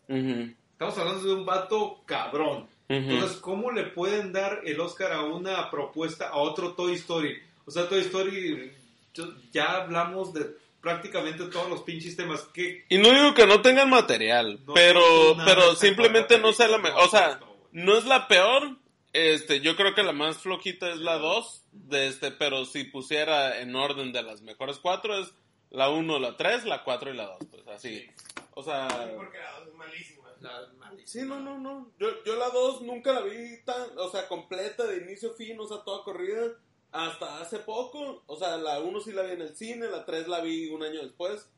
Ujú. 0.09 0.53
Estamos 0.73 0.99
hablando 0.99 1.23
de 1.27 1.35
un 1.35 1.45
vato 1.47 2.03
cabrón. 2.07 2.69
Ujú. 2.89 3.11
Entonces, 3.11 3.39
¿cómo 3.39 3.73
le 3.73 3.85
pueden 3.85 4.33
dar 4.33 4.61
el 4.65 4.79
Oscar 4.81 5.13
a 5.13 5.23
una 5.25 5.71
propuesta, 5.71 6.29
a 6.29 6.37
otro 6.37 6.73
Toy 6.75 6.95
Story? 6.95 7.37
O 7.65 7.71
sea, 7.71 7.89
Toy 7.89 8.01
Story, 8.01 8.73
yo- 9.13 9.35
ya 9.53 9.77
hablamos 9.83 10.33
de 10.33 10.47
prácticamente 10.81 11.47
todos 11.47 11.69
los 11.69 11.83
pinches 11.83 12.15
temas. 12.17 12.43
que 12.55 12.85
Y 12.89 12.99
no 12.99 13.11
digo 13.11 13.35
que 13.35 13.47
no 13.47 13.61
tengan 13.61 13.91
material, 13.91 14.61
No 14.65 14.75
pero, 14.75 15.03
pero 15.45 15.75
simplemente 15.75 16.39
no 16.39 16.53
sea 16.53 16.69
la 16.69 16.79
mejor. 16.79 17.03
O 17.03 17.09
sea, 17.09 17.41
no 17.73 17.97
es 17.99 18.05
la 18.05 18.29
peor. 18.29 18.77
Este, 19.13 19.61
yo 19.61 19.75
creo 19.77 19.95
que 19.95 20.03
la 20.05 20.13
más 20.13 20.37
flojita 20.39 20.91
es 20.91 20.99
la 20.99 21.19
2. 21.19 21.63
De 21.73 22.07
este, 22.07 22.31
pero 22.31 22.65
si 22.67 22.85
pusiera 22.85 23.61
en 23.61 23.75
orden 23.75 24.13
de 24.13 24.23
las 24.23 24.43
mejores 24.43 24.79
cuatro 24.79 25.19
es 25.19 25.33
la 25.71 25.91
1, 25.91 26.19
la 26.19 26.37
3, 26.37 26.65
la 26.65 26.85
4 26.85 27.13
y 27.13 27.17
la 27.17 27.27
2. 27.27 27.39
Pues 27.51 27.67
así. 27.69 28.07
O 28.55 28.63
sea. 28.63 28.89
Porque 29.17 29.39
la 29.39 29.59
dos 29.61 29.69
es 29.69 29.75
malísima. 29.75 30.29
La- 30.41 30.69
malísima. 30.79 31.07
Sí, 31.07 31.29
no, 31.29 31.41
no, 31.41 31.59
no. 31.59 31.91
Yo, 31.99 32.09
yo 32.25 32.37
la 32.37 32.49
2 32.51 32.83
nunca 32.83 33.13
la 33.13 33.21
vi 33.23 33.63
tan, 33.65 33.99
o 33.99 34.11
sea, 34.11 34.29
completa 34.29 34.85
de 34.85 34.99
inicio 34.99 35.33
a 35.33 35.35
fin, 35.35 35.59
o 35.61 35.67
sea, 35.67 35.79
toda 35.85 36.05
corrida. 36.05 36.53
Hasta 36.93 37.41
hace 37.41 37.59
poco. 37.59 38.23
O 38.27 38.37
sea, 38.37 38.57
la 38.57 38.81
1 38.81 39.01
sí 39.01 39.13
la 39.13 39.23
vi 39.23 39.33
en 39.33 39.43
el 39.43 39.57
cine, 39.57 39.89
la 39.89 40.05
3 40.07 40.29
la 40.29 40.41
vi 40.41 40.69
un 40.69 40.83
año 40.83 41.03
después. 41.03 41.49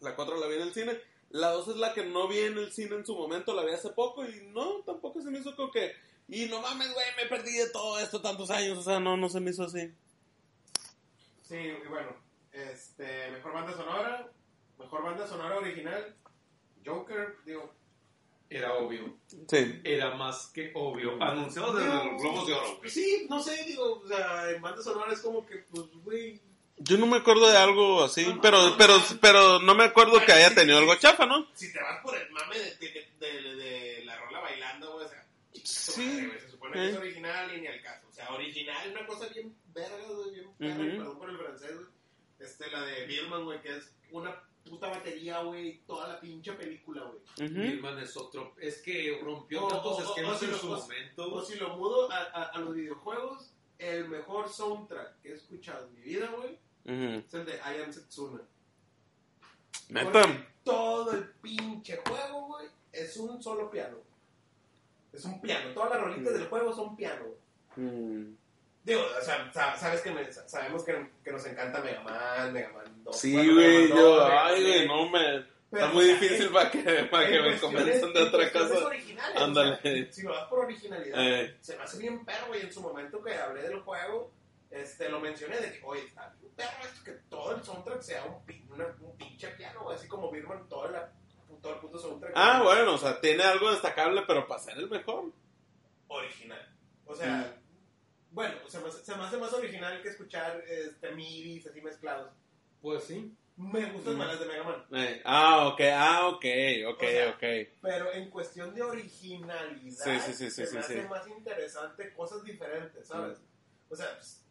La 0.00 0.14
4 0.16 0.38
la 0.38 0.46
vi 0.46 0.56
en 0.56 0.62
el 0.62 0.72
cine. 0.72 0.98
La 1.30 1.50
2 1.50 1.68
es 1.68 1.76
la 1.76 1.94
que 1.94 2.04
no 2.04 2.28
vi 2.28 2.38
en 2.40 2.58
el 2.58 2.72
cine 2.72 2.96
en 2.96 3.06
su 3.06 3.14
momento, 3.16 3.54
la 3.54 3.64
vi 3.64 3.72
hace 3.72 3.88
poco 3.90 4.24
y 4.24 4.48
no, 4.52 4.80
tampoco 4.84 5.22
se 5.22 5.30
me 5.30 5.38
hizo 5.38 5.56
como 5.56 5.70
que... 5.70 5.92
Y 6.28 6.44
no 6.46 6.60
mames, 6.60 6.92
güey, 6.92 7.06
me 7.16 7.26
perdí 7.26 7.52
de 7.52 7.70
todo 7.70 7.98
esto 7.98 8.20
tantos 8.20 8.50
años, 8.50 8.76
o 8.78 8.82
sea, 8.82 9.00
no, 9.00 9.16
no 9.16 9.28
se 9.30 9.40
me 9.40 9.50
hizo 9.50 9.64
así. 9.64 9.90
Sí, 11.42 11.56
y 11.56 11.88
bueno, 11.88 12.14
este, 12.52 13.30
mejor 13.30 13.52
banda 13.52 13.72
sonora, 13.72 14.28
mejor 14.78 15.02
banda 15.02 15.26
sonora 15.26 15.56
original, 15.58 16.14
Joker, 16.84 17.36
digo, 17.46 17.72
Era 18.50 18.74
obvio. 18.74 19.16
Sí. 19.48 19.80
Era 19.82 20.14
más 20.14 20.48
que 20.52 20.72
obvio. 20.74 21.22
Anunciado 21.22 21.72
desde 21.72 21.88
los 21.94 22.20
Globos 22.20 22.46
de 22.46 22.52
Oro. 22.52 22.80
Sí, 22.86 23.26
no 23.30 23.42
sé, 23.42 23.64
digo, 23.64 24.00
o 24.04 24.06
sea, 24.06 24.50
en 24.50 24.60
banda 24.60 24.82
sonora 24.82 25.10
es 25.12 25.20
como 25.20 25.46
que, 25.46 25.56
pues, 25.70 25.84
güey, 26.04 26.38
Yo 26.76 26.98
no 26.98 27.06
me 27.06 27.16
acuerdo 27.18 27.48
de 27.48 27.56
algo 27.56 28.02
así, 28.04 28.26
No, 28.26 28.40
pero, 28.42 28.70
no, 28.70 28.76
pero, 28.76 28.96
no. 28.98 29.04
pero 29.22 29.58
no 29.60 29.74
me 29.74 29.84
acuerdo 29.84 30.20
que 30.26 30.32
haya 30.32 30.48
sí, 30.50 30.54
tenido 30.56 30.78
algo 30.78 30.94
chafa, 30.96 31.24
¿no? 31.26 31.46
si 31.54 31.72
te 31.72 31.80
vas 31.80 32.02
por 32.02 32.14
el 32.16 32.28
mame 32.30 32.58
de, 32.58 32.76
de, 32.76 33.08
de, 33.20 33.42
de- 33.42 33.54
de 33.54 34.04
la 34.04 34.18
rola 34.18 34.40
bailando, 34.40 34.96
o 34.96 35.08
sea, 35.08 35.24
Sí. 35.64 36.02
madre, 36.26 36.40
se 36.40 36.50
supone 36.50 36.72
que 36.74 36.78
Eh. 36.80 36.90
es 36.90 36.96
original 36.96 37.56
y 37.56 37.60
ni 37.62 37.66
al 37.68 37.80
caso. 37.82 38.06
O 38.10 38.12
sea, 38.12 38.30
original, 38.34 38.90
una 38.90 39.06
cosa 39.06 39.28
bien 39.28 39.54
verga, 39.72 39.96
bien 40.58 40.72
Ujú. 40.76 40.82
y 40.82 40.96
perdón 40.98 41.18
por 41.18 41.30
el 41.30 41.38
francés, 41.38 41.74
güey. 41.74 41.86
Este, 42.42 42.70
la 42.70 42.82
de 42.84 43.06
Billman, 43.06 43.44
güey, 43.44 43.60
que 43.62 43.76
es 43.76 43.94
una 44.10 44.42
puta 44.64 44.88
batería, 44.88 45.40
güey, 45.42 45.80
toda 45.86 46.08
la 46.08 46.20
pinche 46.20 46.52
película, 46.54 47.02
güey. 47.04 47.48
Ujú. 47.50 47.58
Milman 47.58 47.98
es 47.98 48.16
otro. 48.16 48.54
Es 48.60 48.80
que 48.82 49.20
rompió 49.22 49.64
O- 49.64 49.68
tantos 49.68 49.98
o- 49.98 50.02
esquemas 50.10 50.36
o 50.36 50.38
si 50.38 50.44
en 50.46 50.50
lo- 50.52 50.58
su 50.58 50.72
o- 50.72 50.76
momento. 50.78 51.34
O 51.34 51.42
si 51.44 51.54
lo 51.56 51.76
mudo 51.76 52.10
a, 52.10 52.16
a, 52.18 52.42
a 52.44 52.58
los 52.60 52.74
videojuegos, 52.74 53.50
el 53.78 54.08
mejor 54.08 54.48
soundtrack 54.48 55.20
que 55.20 55.30
he 55.30 55.34
escuchado 55.34 55.86
en 55.88 55.94
mi 55.94 56.00
vida, 56.02 56.30
güey, 56.36 56.58
Ujú. 56.84 57.24
es 57.26 57.34
el 57.34 57.44
de 57.46 57.52
I 57.56 57.82
Am 57.82 57.92
Setsuna. 57.92 58.40
Todo 60.64 61.12
el 61.12 61.24
pinche 61.42 62.00
juego, 62.06 62.46
güey, 62.46 62.68
es 62.92 63.16
un 63.16 63.42
solo 63.42 63.70
piano. 63.70 63.98
Es 65.12 65.24
un 65.24 65.40
piano. 65.40 65.74
Todas 65.74 65.90
las 65.90 66.00
rolitas 66.00 66.32
del 66.34 66.46
juego 66.48 66.72
son 66.74 66.96
piano. 66.96 67.24
Mm. 67.76 68.34
Digo, 68.84 69.00
o 69.00 69.24
sea, 69.24 69.50
sabes 69.52 70.00
que 70.00 70.10
me, 70.10 70.32
sabemos 70.32 70.82
que, 70.82 71.08
que, 71.22 71.30
nos 71.30 71.46
encanta 71.46 71.80
Mega 71.80 72.00
Man, 72.00 72.52
Mega 72.52 72.72
Man 72.72 73.04
2. 73.04 73.16
Sí, 73.16 73.32
güey, 73.32 73.88
yo, 73.88 74.26
ay, 74.26 74.60
güey, 74.60 74.88
no 74.88 75.08
me. 75.08 75.52
Pero, 75.70 75.84
está 75.84 75.94
muy 75.94 76.04
o 76.04 76.06
sea, 76.06 76.20
difícil 76.20 76.50
para 76.50 76.70
que, 76.70 76.82
que 76.82 77.40
me 77.40 77.60
convenzan 77.60 78.12
de 78.12 78.22
otra 78.22 78.52
cosa. 78.52 78.90
Ándale. 79.36 79.72
O 79.72 79.80
sea, 79.80 80.12
si 80.12 80.22
lo 80.22 80.34
das 80.34 80.48
por 80.48 80.58
originalidad, 80.58 81.18
eh. 81.24 81.56
se 81.60 81.76
me 81.76 81.84
hace 81.84 81.98
bien 81.98 82.24
perro. 82.24 82.56
Y 82.56 82.60
en 82.60 82.72
su 82.72 82.82
momento 82.82 83.22
que 83.22 83.34
hablé 83.34 83.62
del 83.62 83.80
juego, 83.80 84.32
este, 84.70 85.08
lo 85.08 85.20
mencioné 85.20 85.60
de 85.60 85.72
que, 85.72 85.80
oye, 85.84 86.04
está 86.04 86.34
bien 86.40 86.52
perro 86.54 86.82
esto 86.82 87.04
que 87.04 87.12
todo 87.30 87.54
el 87.54 87.62
soundtrack 87.62 88.02
sea 88.02 88.24
un, 88.24 88.72
una, 88.74 88.86
un 89.00 89.16
pinche 89.16 89.48
piano, 89.48 89.88
así 89.90 90.08
como 90.08 90.30
Birman, 90.30 90.68
todo, 90.68 90.90
la, 90.90 91.08
todo 91.62 91.74
el 91.74 91.78
puto 91.78 91.98
soundtrack. 91.98 92.32
Ah, 92.34 92.62
bueno, 92.64 92.94
o 92.94 92.98
sea, 92.98 93.20
tiene 93.20 93.44
algo 93.44 93.70
destacable, 93.70 94.24
pero 94.26 94.46
para 94.46 94.60
ser 94.60 94.76
el 94.76 94.90
mejor. 94.90 95.30
Original. 96.08 96.68
O 97.06 97.14
sea. 97.14 97.54
Mm 97.58 97.61
bueno, 98.32 98.54
se 98.68 98.80
me, 98.80 98.90
se 98.90 99.14
me 99.16 99.22
hace 99.24 99.36
más 99.36 99.52
original 99.52 100.02
que 100.02 100.08
escuchar 100.08 100.62
este, 100.68 101.12
midis 101.12 101.66
así 101.66 101.80
mezclados. 101.80 102.32
Pues 102.80 103.04
sí. 103.04 103.34
Me 103.56 103.84
gustan 103.92 104.14
Mm. 104.14 104.18
más 104.18 104.26
las 104.28 104.40
de 104.40 104.46
Mega 104.46 104.64
Man. 104.64 104.86
Eh, 104.92 105.20
ah, 105.26 105.68
ok, 105.68 105.80
ah, 105.94 106.28
ok, 106.28 106.44
ok, 106.88 107.02
O 107.02 107.06
sea, 107.06 107.30
ok. 107.30 107.68
Pero 107.82 108.12
en 108.12 108.30
cuestión 108.30 108.74
de 108.74 108.82
originalidad, 108.82 110.04
Sí, 110.04 110.20
sí, 110.20 110.32
sí, 110.32 110.50
sí, 110.50 110.50
se 110.50 110.66
sí, 110.66 110.74
me 110.74 110.80
hace 110.80 111.02
sí. 111.02 111.08
más 111.08 111.28
interesante 111.28 112.12
cosas 112.14 112.42
diferentes, 112.44 113.06
¿sabes? 113.06 113.38
O 113.90 113.94
sea, 113.94 114.16
pues, 114.16 114.42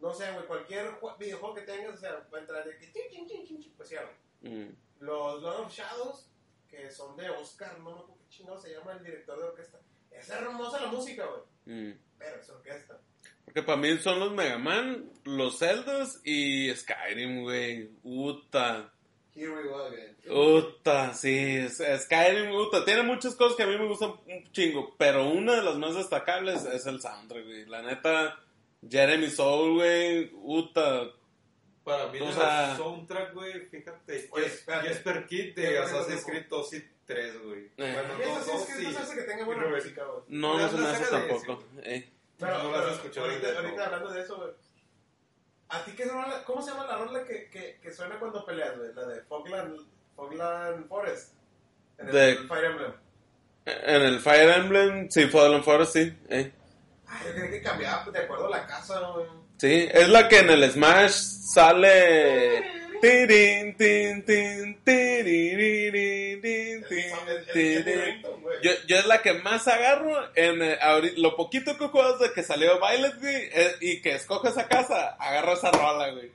no 0.00 0.12
sé, 0.14 0.32
güey, 0.32 0.46
cualquier 0.46 0.90
ju- 0.98 1.18
videojuego 1.18 1.54
que 1.54 1.62
tengas, 1.62 1.94
o 1.94 1.98
sea, 1.98 2.26
va 2.32 2.38
a 2.38 2.40
entrar 2.40 2.64
de 2.64 2.76
que... 2.78 2.90
chin, 2.90 3.02
chin, 3.10 3.28
chin, 3.28 3.46
chin, 3.46 3.60
chin, 3.62 3.74
Pues 3.76 3.88
sí, 3.90 3.96
güey. 4.40 4.54
Mm. 4.54 4.76
Los 5.00 5.42
Lord 5.42 5.60
of 5.66 5.72
Shadows, 5.72 6.28
que 6.68 6.90
son 6.90 7.16
de 7.16 7.28
Oscar, 7.30 7.78
no 7.78 7.84
me 7.84 7.90
acuerdo 7.92 8.16
qué 8.18 8.28
chingado 8.28 8.58
se 8.58 8.72
llama 8.72 8.92
el 8.94 9.04
director 9.04 9.38
de 9.38 9.44
orquesta. 9.44 9.78
Es 10.10 10.28
hermosa 10.30 10.80
la 10.80 10.88
música, 10.88 11.26
güey, 11.26 11.42
Mm. 11.64 11.96
Pero 12.22 12.40
es 12.40 12.48
orquesta. 12.50 12.98
Porque 13.44 13.62
para 13.62 13.76
mí 13.78 13.98
son 13.98 14.18
los 14.20 14.32
Mega 14.32 14.58
Man, 14.58 15.10
los 15.24 15.58
Zeldas 15.58 16.20
y 16.24 16.74
Skyrim, 16.74 17.42
güey. 17.42 17.90
Uta. 18.02 18.90
Here 19.34 19.50
we 19.50 19.62
go 19.64 19.84
again. 19.86 20.16
Uta, 20.30 21.14
sí. 21.14 21.66
Skyrim, 21.68 22.52
Uta. 22.54 22.84
Tiene 22.84 23.02
muchas 23.02 23.34
cosas 23.34 23.56
que 23.56 23.62
a 23.62 23.66
mí 23.66 23.76
me 23.78 23.88
gustan 23.88 24.10
un 24.26 24.52
chingo. 24.52 24.94
Pero 24.98 25.28
una 25.30 25.54
de 25.56 25.62
las 25.62 25.76
más 25.76 25.94
destacables 25.94 26.64
es 26.64 26.86
el 26.86 27.00
soundtrack, 27.00 27.44
güey. 27.44 27.66
La 27.66 27.82
neta, 27.82 28.38
Jeremy 28.88 29.28
Soul, 29.30 29.74
güey. 29.74 30.30
Uta. 30.34 31.10
Para 31.84 32.06
mí, 32.12 32.20
O 32.20 32.30
sea- 32.32 32.68
los 32.68 32.76
soundtrack, 32.78 33.34
güey, 33.34 33.66
fíjate. 33.66 34.28
Oye. 34.32 34.48
Jesper 34.82 35.26
Kid 35.26 35.54
Ya 35.56 35.62
de 35.62 35.78
Assassin's. 35.78 36.24
Creed 36.24 36.46
2 36.48 36.74
y 36.74 36.84
3, 37.06 37.42
güey. 37.42 37.64
Eh. 37.64 37.70
Bueno, 37.76 38.18
eso 38.22 38.44
sí 38.44 38.50
es 38.56 38.62
que 38.66 38.72
sí. 38.74 38.82
no 38.84 38.92
se 38.92 38.98
hace 38.98 39.14
que 39.16 39.22
tenga 39.22 39.44
buena 39.44 39.66
música, 39.66 40.04
güey. 40.04 40.22
No, 40.28 40.56
La- 40.58 40.62
no 40.66 40.70
se 40.70 40.76
me 40.78 40.86
hace 40.88 41.04
tampoco. 41.10 41.64
Eh. 41.82 42.08
Pero, 42.42 42.62
No 42.62 42.72
pero 42.72 42.90
escuché 42.90 43.20
ahorita, 43.20 43.48
ahorita, 43.58 43.84
hablando 43.86 44.10
de 44.10 44.20
eso, 44.22 44.36
güey. 44.36 44.50
¿A 45.70 45.84
ti 45.84 45.92
qué 45.92 46.04
rola, 46.04 46.42
cómo 46.44 46.60
se 46.60 46.70
llama 46.70 46.86
la 46.86 46.98
rola 46.98 47.24
que, 47.24 47.48
que, 47.48 47.78
que 47.82 47.92
suena 47.92 48.18
cuando 48.18 48.44
peleas, 48.44 48.76
güey? 48.76 48.92
La 48.94 49.06
de 49.06 49.22
Fogland, 49.22 49.80
Fogland 50.14 50.86
Forest. 50.88 51.32
En 51.98 52.08
el 52.08 52.12
De- 52.12 52.36
Fire 52.48 52.64
Emblem. 52.66 52.92
En 53.64 54.02
el 54.02 54.20
Fire 54.20 54.50
Emblem, 54.50 55.08
sí, 55.08 55.26
Fallen 55.28 55.62
Forest, 55.64 55.92
sí. 55.92 56.18
eh. 56.28 56.52
Ay, 57.06 57.26
yo 57.28 57.34
creí 57.34 57.50
que 57.50 57.62
cambiaba 57.62 58.04
de 58.10 58.18
acuerdo 58.18 58.46
a 58.46 58.50
la 58.50 58.66
casa, 58.66 58.98
güey. 59.10 59.26
Sí, 59.58 59.88
es 59.92 60.08
la 60.08 60.28
que 60.28 60.40
en 60.40 60.50
el 60.50 60.70
Smash 60.70 61.10
sale. 61.12 62.81
Yo, 68.62 68.70
yo 68.86 68.96
es 68.96 69.06
la 69.06 69.22
que 69.22 69.32
más 69.34 69.66
agarro 69.66 70.30
en 70.36 70.62
eh, 70.62 70.78
lo 71.16 71.34
poquito 71.36 71.76
que 71.76 71.88
juego 71.88 72.16
desde 72.18 72.32
que 72.32 72.42
salió 72.42 72.78
Violet, 72.78 73.18
güey, 73.20 73.34
eh, 73.52 73.72
y 73.80 74.00
que 74.00 74.14
escojo 74.14 74.46
esa 74.48 74.68
casa, 74.68 75.10
agarro 75.18 75.54
esa 75.54 75.70
rola, 75.72 76.10
güey. 76.12 76.30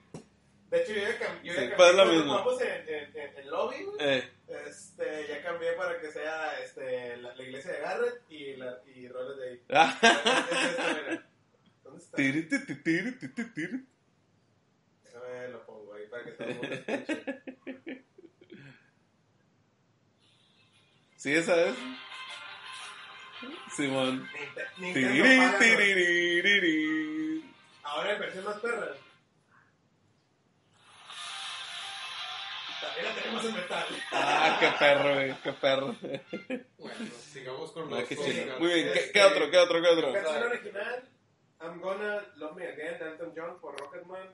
De 0.69 0.81
hecho, 0.83 0.91
yo 0.93 1.01
ya, 1.01 1.17
cam- 1.19 1.41
yo 1.43 1.53
ya 1.53 1.59
Sí, 1.61 1.67
cambié. 1.69 1.75
pues 1.77 1.89
es 1.89 1.95
lo 1.95 2.05
mismo. 2.05 2.59
en, 2.59 2.67
en, 2.67 3.17
en, 3.17 3.37
en 3.37 3.49
lobby, 3.49 3.83
güey. 3.83 3.97
Eh, 4.01 4.29
Este, 4.67 5.25
ya 5.29 5.41
cambié 5.43 5.71
para 5.73 5.99
que 6.01 6.11
sea 6.11 6.59
este, 6.63 7.17
la, 7.17 7.33
la 7.35 7.43
iglesia 7.43 7.71
de 7.71 7.79
Garrett 7.79 8.21
y, 8.29 8.55
la, 8.57 8.77
y 8.93 9.07
roles 9.07 9.37
de 9.37 9.49
ahí. 9.49 9.61
ah. 9.71 9.97
¿Dónde 11.83 12.03
está? 12.03 12.17
tiri, 12.17 12.43
ti, 12.49 12.59
ti, 12.65 12.75
tiri, 12.75 13.11
ti, 13.17 13.27
ti, 13.29 13.43
tiri. 13.53 13.85
Déjame 15.05 15.47
lo 15.49 15.65
pongo 15.65 15.93
ahí 15.93 16.05
para 16.07 16.23
que 16.25 16.31
todo 16.31 16.47
el 16.49 16.55
mundo 16.55 16.73
escuche. 16.73 18.03
¿Sí, 21.15 21.26
esa 21.39 21.55
es? 21.65 21.75
Simón. 23.75 24.27
Ahora 27.83 28.13
en 28.13 28.19
versión 28.19 28.45
más 28.45 28.59
perra. 28.59 28.87
También 32.81 33.05
la 33.05 33.15
tenemos 33.21 33.45
en 33.45 33.53
metal. 33.55 33.85
Ah, 34.11 34.57
qué 34.59 34.69
perro, 34.79 35.13
güey, 35.15 35.35
qué 35.43 35.53
perro. 35.53 35.95
Bueno, 36.77 37.05
sigamos 37.19 37.71
con 37.71 37.93
Ah, 37.93 38.01
los. 38.01 38.59
Muy 38.59 38.73
bien, 38.73 38.93
¿qué, 38.93 38.99
Este- 38.99 39.11
qué 39.13 39.23
otro, 39.23 39.49
qué 39.49 39.57
otro, 39.57 39.81
qué 39.81 39.87
otro? 39.87 40.13
Canción 40.13 40.43
original, 40.43 41.09
I'm 41.61 41.81
Gonna 41.81 42.23
Love 42.35 42.55
Me 42.55 42.67
Again, 42.67 42.99
de 42.99 43.05
Elton 43.07 43.33
John 43.35 43.59
por 43.59 43.79
Rocketman. 43.79 44.29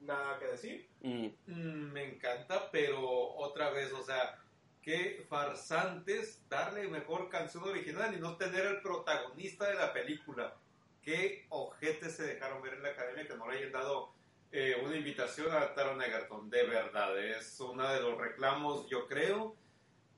Nada 0.00 0.38
que 0.38 0.46
decir. 0.46 0.88
Mm. 1.02 1.26
Mm, 1.46 1.92
me 1.92 2.04
encanta, 2.04 2.70
pero 2.70 3.00
otra 3.36 3.70
vez, 3.70 3.92
o 3.92 4.02
sea, 4.02 4.38
qué 4.82 5.24
farsantes 5.28 6.42
darle 6.48 6.88
mejor 6.88 7.28
canción 7.28 7.64
original 7.64 8.14
y 8.14 8.20
no 8.20 8.36
tener 8.36 8.66
el 8.66 8.80
protagonista 8.80 9.68
de 9.68 9.74
la 9.74 9.92
película. 9.92 10.56
Qué 11.02 11.46
ojetes 11.48 12.16
se 12.16 12.24
dejaron 12.24 12.62
ver 12.62 12.74
en 12.74 12.82
la 12.82 12.90
academia 12.90 13.26
que 13.26 13.36
no 13.36 13.48
le 13.48 13.58
hayan 13.58 13.72
dado 13.72 14.12
eh, 14.52 14.76
una 14.84 14.96
invitación 14.96 15.54
a 15.54 15.74
Taron 15.74 16.02
Egerton. 16.02 16.50
De 16.50 16.64
verdad, 16.64 17.18
es 17.18 17.58
uno 17.60 17.88
de 17.88 18.00
los 18.00 18.18
reclamos, 18.18 18.88
yo 18.88 19.06
creo, 19.06 19.56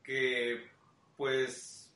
que 0.03 0.69
pues, 1.17 1.93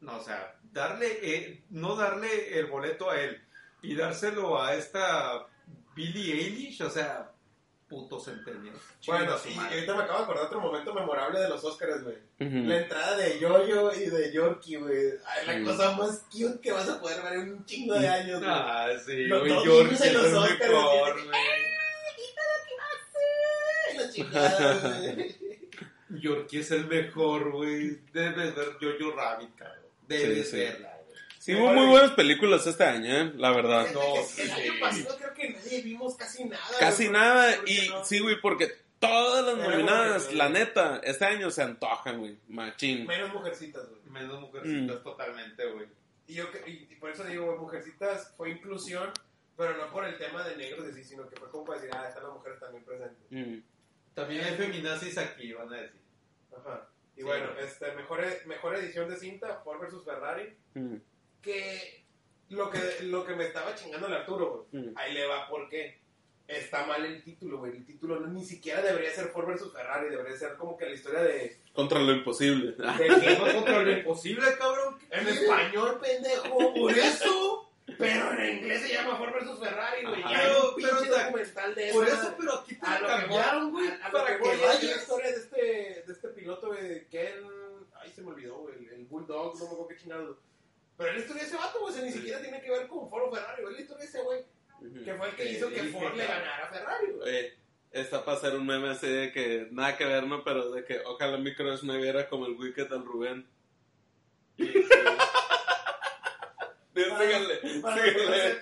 no, 0.00 0.16
o 0.16 0.20
sea, 0.20 0.58
darle, 0.72 1.18
eh, 1.22 1.62
no 1.70 1.94
darle 1.94 2.58
el 2.58 2.66
boleto 2.66 3.10
a 3.10 3.20
él 3.20 3.42
y 3.82 3.94
dárselo 3.94 4.60
a 4.60 4.74
esta 4.74 5.46
Billie 5.94 6.34
Eilish, 6.34 6.82
o 6.82 6.90
sea, 6.90 7.33
puto 7.88 8.18
centennial. 8.18 8.74
Bueno, 9.06 9.32
madre. 9.56 9.74
ahorita 9.74 9.94
me 9.94 10.02
acabo 10.02 10.18
de 10.18 10.24
acordar 10.24 10.44
otro 10.46 10.60
momento 10.60 10.94
memorable 10.94 11.38
de 11.40 11.48
los 11.48 11.62
Oscars, 11.64 12.02
güey. 12.02 12.16
Ujú. 12.40 12.68
La 12.68 12.76
entrada 12.78 13.16
de 13.16 13.38
Yoyo 13.38 13.92
y 13.94 14.06
de 14.06 14.32
Yorkie, 14.32 14.76
güey. 14.76 15.12
Ay, 15.26 15.46
La 15.46 15.58
Mm. 15.58 15.64
cosa 15.66 15.92
más 15.96 16.24
cute 16.32 16.60
que 16.60 16.72
vas 16.72 16.88
a 16.88 17.00
poder 17.00 17.22
ver 17.22 17.32
en 17.34 17.52
un 17.52 17.64
chingo 17.66 17.94
de 17.94 18.08
años, 18.08 18.40
güey. 18.40 18.50
Ah, 18.52 18.88
sí, 19.04 19.24
Los 19.26 19.40
güey, 19.40 19.64
Yorkie 19.64 19.94
es 19.94 20.00
en 20.00 20.14
los 20.14 20.26
el 20.26 20.36
Oscars, 20.36 20.60
mejor, 20.70 21.24
güey. 21.24 21.38
Ay, 23.90 23.96
la 23.98 24.10
chingada, 24.10 25.00
güey. 25.14 25.36
Yorkie 26.20 26.60
es 26.60 26.70
el 26.70 26.86
mejor, 26.86 27.50
güey. 27.52 28.00
Debes 28.12 28.54
ver 28.54 28.68
Jojo 28.80 29.16
Rabbit, 29.16 29.54
cabrón. 29.56 29.84
Debes 30.08 30.46
Sí, 30.50 30.50
sí. 30.52 30.56
verla. 30.58 30.93
Sí, 31.44 31.54
hubo 31.54 31.72
muy 31.74 31.86
buenas 31.88 32.12
películas 32.12 32.66
este 32.66 32.84
año, 32.84 33.14
¿eh? 33.14 33.32
La 33.36 33.50
verdad. 33.50 33.86
No, 33.92 34.00
el 34.38 34.50
año 34.50 34.72
pasado 34.80 35.16
creo 35.18 35.34
que 35.34 35.50
nadie 35.50 35.82
vimos 35.82 36.16
casi 36.16 36.44
nada. 36.46 36.64
Casi 36.80 37.08
güey, 37.08 37.12
nada. 37.20 37.54
Y 37.66 37.88
no- 37.90 38.02
sí, 38.02 38.18
güey, 38.20 38.40
porque 38.40 38.72
todas 38.98 39.44
las 39.44 39.58
nominadas, 39.68 40.32
la 40.32 40.48
neta, 40.48 41.02
este 41.04 41.26
año 41.26 41.50
se 41.50 41.62
antojan, 41.62 42.18
güey. 42.20 42.38
Machín. 42.48 43.06
Menos 43.06 43.30
mujercitas, 43.34 43.86
güey. 43.90 44.00
Menos 44.06 44.40
mujercitas 44.40 45.00
Mm. 45.00 45.02
totalmente, 45.02 45.66
güey. 45.70 45.86
Y, 46.28 46.34
yo, 46.36 46.50
que- 46.50 46.62
y, 46.70 46.88
y 46.90 46.96
por 46.96 47.10
eso 47.10 47.24
digo, 47.24 47.44
güey, 47.44 47.58
mujercitas 47.58 48.32
fue 48.38 48.48
inclusión, 48.50 49.10
pero 49.54 49.76
no 49.76 49.90
por 49.92 50.06
el 50.06 50.16
tema 50.16 50.48
de 50.48 50.56
negros, 50.56 50.86
así, 50.88 51.04
sino 51.04 51.28
que 51.28 51.36
fue 51.36 51.50
como 51.50 51.66
para 51.66 51.78
decir, 51.78 51.94
ah, 51.94 52.06
están 52.08 52.22
las 52.24 52.32
mujeres 52.32 52.58
también 52.58 52.84
presentes. 52.84 53.26
Mm. 53.28 53.58
También 54.14 54.44
hay 54.46 54.54
feminazis 54.56 55.18
aquí, 55.18 55.52
van 55.52 55.70
a 55.74 55.76
decir. 55.76 56.00
Ajá. 56.56 56.88
Y 57.16 57.20
Sí, 57.20 57.22
bueno, 57.26 57.52
güey. 57.52 57.66
este, 57.66 57.92
mejor, 57.92 58.24
e- 58.24 58.42
mejor 58.46 58.76
edición 58.76 59.10
de 59.10 59.16
cinta, 59.18 59.60
Ford 59.62 59.80
vs 59.82 60.02
Ferrari, 60.06 60.56
Mm. 60.72 60.96
Que 61.44 62.04
lo 62.50 62.70
que, 62.70 62.78
lo 63.02 63.24
que 63.24 63.34
me 63.36 63.44
estaba 63.46 63.74
chingando 63.74 64.06
el 64.06 64.14
Arturo, 64.14 64.66
güey. 64.72 64.84
Mm. 64.84 64.92
Ahí 64.96 65.12
le 65.14 65.26
va, 65.26 65.48
¿por 65.48 65.68
qué? 65.68 66.02
Está 66.46 66.84
mal 66.86 67.04
el 67.06 67.22
título, 67.22 67.58
güey. 67.58 67.72
El 67.76 67.86
título 67.86 68.20
no, 68.20 68.26
ni 68.28 68.44
siquiera 68.44 68.82
debería 68.82 69.10
ser 69.12 69.28
Ford 69.28 69.46
vs 69.48 69.72
Ferrari, 69.72 70.10
debería 70.10 70.36
ser 70.36 70.56
como 70.56 70.76
que 70.76 70.84
la 70.86 70.92
historia 70.94 71.22
de... 71.22 71.58
Contra 71.72 71.98
lo 72.00 72.12
imposible. 72.12 72.72
de 72.72 73.38
contra 73.52 73.82
lo 73.82 73.90
imposible, 73.92 74.44
cabrón. 74.58 74.98
en 75.10 75.26
español, 75.28 75.98
pendejo, 76.02 76.74
por 76.74 76.92
eso. 76.92 77.70
Pero 77.98 78.32
en 78.38 78.58
inglés 78.58 78.82
se 78.82 78.92
llama 78.94 79.16
Ford 79.16 79.32
vs 79.32 79.58
Ferrari, 79.58 80.06
güey. 80.06 80.22
Ajá. 80.22 80.30
Ya 80.32 80.38
hay 80.40 80.46
un 80.50 80.60
Pero- 80.60 80.74
pinche 80.76 80.90
pero, 80.90 81.00
o 81.00 81.04
sea, 81.14 81.24
documental 81.26 81.74
de 81.74 81.92
Por 81.92 82.06
eso. 82.08 82.16
eso, 82.16 82.34
pero 82.38 82.54
aquí 82.54 82.74
te 82.76 82.86
a 82.86 82.98
lo 83.00 83.06
que 83.06 83.12
cambiaron, 83.14 83.70
güey. 83.70 83.88
a, 83.88 83.94
a 84.04 84.08
lo 84.08 84.12
Para 84.18 84.36
que 84.36 84.42
que 84.42 84.52
es 84.52 84.60
la 84.60 84.96
historia 84.96 85.30
de 85.30 85.36
este, 85.36 85.56
de 86.06 86.12
este 86.12 86.28
piloto, 86.28 86.66
güey, 86.68 87.06
Ken, 87.08 87.34
ay, 88.02 88.12
se 88.12 88.20
me 88.22 88.28
olvidó, 88.30 88.56
güey, 88.58 88.74
el, 88.78 88.88
el 88.90 89.04
Bulldog, 89.06 89.54
no 89.54 89.60
me 89.60 89.66
acuerdo 89.66 89.88
qué 89.88 89.96
chingado. 89.96 90.38
Pero 90.96 91.10
es 91.10 91.14
la 91.16 91.20
historia 91.22 91.42
de 91.42 91.48
ese 91.48 91.56
vato, 91.56 91.80
güey, 91.80 91.92
o 91.92 91.96
sea, 91.96 92.04
ni 92.04 92.12
siquiera 92.12 92.40
tiene 92.40 92.60
que 92.60 92.70
ver 92.70 92.86
con 92.86 93.08
Ford 93.10 93.24
o 93.28 93.34
Ferrari, 93.34 93.62
güey, 93.62 93.74
es 93.74 93.78
la 93.78 93.82
historia 93.82 94.02
de 94.04 94.08
ese 94.08 94.22
güey, 94.22 94.44
que 95.04 95.14
fue 95.14 95.28
el 95.28 95.34
que 95.36 95.42
Sí, 95.48 95.56
hizo 95.56 95.68
que 95.70 95.80
sí, 95.80 95.88
Ford 95.88 96.12
sí, 96.12 96.18
le 96.18 96.26
ganara 96.26 96.64
a 96.64 96.68
Ferrari, 96.72 97.06
güey. 97.12 97.28
Oye, 97.28 97.54
está 97.90 98.24
para 98.24 98.36
hacer 98.36 98.54
un 98.54 98.66
meme 98.66 98.90
así 98.90 99.06
de 99.08 99.32
que 99.32 99.68
nada 99.72 99.96
que 99.96 100.04
ver, 100.04 100.24
¿no? 100.26 100.44
Pero 100.44 100.70
de 100.70 100.84
que 100.84 101.00
ojalá 101.04 101.36
mi 101.38 101.54
crush 101.54 101.82
me 101.82 101.96
viera 101.98 102.28
como 102.28 102.46
el 102.46 102.52
Wicked 102.52 102.92
al 102.92 103.04
Rubén. 103.04 103.46
Síganle, 106.94 107.60
que 107.60 107.68
no 107.80 107.94
síganle. 107.94 108.58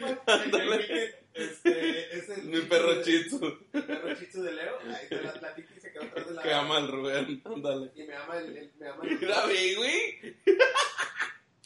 Wicked, 0.78 1.14
este, 1.34 2.16
es 2.18 2.28
el 2.30 2.44
Mi 2.44 2.60
perro 2.62 3.02
Chitsu, 3.02 3.58
El 3.72 3.84
perro 3.84 4.14
Chitsu 4.14 4.42
de 4.42 4.52
Leo, 4.52 4.78
ahí 4.80 5.06
está 5.10 5.22
la, 5.22 5.34
la 5.48 5.54
Titi 5.54 5.80
se 5.80 5.92
quedó 5.92 6.04
atrás 6.04 6.28
de 6.28 6.34
la... 6.34 6.42
que 6.42 6.52
ama 6.52 6.76
al 6.78 6.88
Rubén. 6.88 7.42
Ándale. 7.44 7.90
Y 7.94 8.02
me 8.04 8.14
ama 8.14 8.38
el, 8.38 8.56
el- 8.56 8.72
me 8.78 8.88
ama 8.88 9.02
el... 9.04 9.18
Mira, 9.18 9.42
güey. 9.76 10.36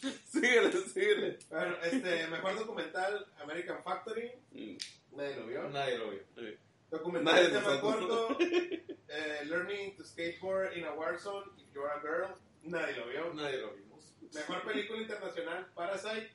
Síguele, 0.31 0.71
síguele. 0.71 1.39
Bueno, 1.49 1.75
este, 1.83 2.27
mejor 2.27 2.55
documental, 2.59 3.25
American 3.41 3.83
Factory, 3.83 4.31
Mm, 4.51 4.77
nadie 5.15 5.35
lo 5.35 5.47
vio. 5.47 5.69
Nadie 5.69 5.97
lo 5.97 6.11
vio. 6.11 6.21
Documental 6.89 7.33
Nadie 7.35 7.49
de 7.49 7.59
tema 7.59 7.81
corto, 7.81 8.37
eh, 8.39 9.41
Learning 9.45 9.95
to 9.97 10.03
Skateboard 10.05 10.77
in 10.77 10.85
a 10.85 10.93
Warzone, 10.93 11.51
If 11.57 11.73
You're 11.73 11.89
a 11.91 11.99
Girl, 11.99 12.33
nadie 12.63 12.95
lo 12.95 13.07
vio. 13.07 13.33
Nadie 13.33 13.57
lo 13.57 13.73
vimos. 13.73 14.13
Mejor 14.33 14.63
película 14.63 15.01
internacional, 15.01 15.67
Parasite, 15.73 16.31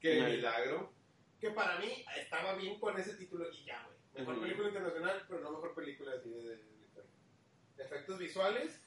Qué 0.00 0.18
Nadie. 0.20 0.36
milagro. 0.36 0.92
que 1.40 1.50
para 1.50 1.78
mí 1.78 2.04
estaba 2.18 2.54
bien 2.54 2.78
con 2.78 2.98
ese 2.98 3.14
título 3.14 3.50
y 3.50 3.64
ya, 3.64 3.82
güey. 3.84 3.96
Mejor 4.26 4.40
película 4.42 4.68
internacional, 4.68 5.24
pero 5.28 5.40
no 5.40 5.50
mejor 5.52 5.74
película 5.74 6.12
así 6.12 6.28
de, 6.28 6.42
de- 6.42 6.56
de- 6.56 7.82
Efectos 7.84 8.18
visuales, 8.18 8.78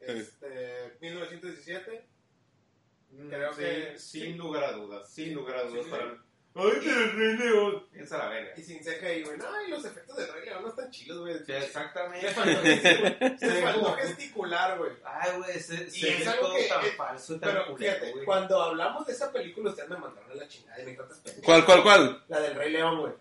Sí. 0.00 0.04
este, 0.08 0.96
1917. 1.00 2.06
Mm, 3.10 3.28
Creo 3.28 3.52
sí, 3.54 3.60
que- 3.62 3.98
sin 3.98 4.22
sí. 4.22 4.32
lugar 4.34 4.64
a 4.64 4.72
dudas, 4.72 5.10
sin 5.12 5.34
lugar 5.34 5.56
a 5.56 5.62
dudas 5.64 5.84
Sí, 5.84 5.90
para 5.90 6.04
sí. 6.04 6.10
mí. 6.10 6.16
Ay, 6.54 6.72
pero 6.82 7.00
el 7.00 7.12
Rey 7.12 7.36
León. 7.36 7.86
Piensa 7.92 8.18
la 8.18 8.28
verga. 8.30 8.50
Y 8.56 8.62
sin 8.62 8.78
CGI, 8.80 9.22
güey. 9.22 9.38
Ay, 9.48 9.70
los 9.70 9.84
efectos 9.84 10.16
de 10.16 10.26
Rey 10.26 10.44
León 10.46 10.62
no 10.62 10.68
están 10.70 10.90
chilos, 10.90 11.20
güey. 11.20 11.38
Sí, 11.44 11.52
exactamente. 11.52 12.26
Le 12.26 12.32
faltó, 13.62 13.92
gesticular, 13.96 14.70
faltó 14.70 14.78
güey. 14.78 14.90
Ay, 15.04 15.36
güey, 15.38 15.60
se, 15.60 15.84
Y 15.84 15.90
se 15.90 16.16
es 16.16 16.26
algo 16.26 16.46
todo 16.48 16.56
que- 16.56 16.64
tan 16.64 16.84
eh, 16.84 16.90
falso 16.96 17.38
tan 17.38 17.50
Pero 17.52 17.66
culero, 17.66 17.92
fíjate, 17.92 18.12
güey. 18.12 18.24
cuando 18.24 18.60
hablamos 18.62 19.06
de 19.06 19.12
esa 19.12 19.30
película, 19.32 19.70
ustedes 19.70 19.88
me 19.88 19.98
mandaron 19.98 20.30
a 20.32 20.34
la 20.34 20.48
chingada 20.48 20.82
y 20.82 20.86
me 20.86 20.92
pendejo. 20.94 21.42
¿Cuál, 21.44 21.64
cuál, 21.64 21.82
cuál? 21.82 22.24
La 22.28 22.40
del 22.40 22.54
Rey 22.56 22.72
León, 22.72 23.00
güey. 23.00 23.12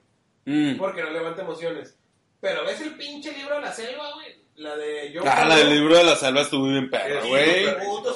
Mm. 0.46 0.78
Porque 0.78 1.04
no 1.04 1.10
levanta 1.12 1.42
emociones. 1.44 1.96
Pero 2.40 2.64
ves 2.66 2.82
el 2.82 2.96
pinche 2.96 3.34
libro 3.34 3.56
de 3.56 3.62
la 3.62 3.74
selva, 3.74 4.14
güey. 4.14 4.37
La 4.58 4.76
de 4.76 5.12
John 5.14 5.28
Ah, 5.28 5.46
la 5.46 5.56
del 5.58 5.70
libro 5.70 5.96
de 5.98 6.04
la 6.04 6.16
selva 6.16 6.42
estuvo 6.42 6.66
bien 6.68 6.90
perra, 6.90 7.22
Sí, 7.22 7.30
güey. 7.30 7.66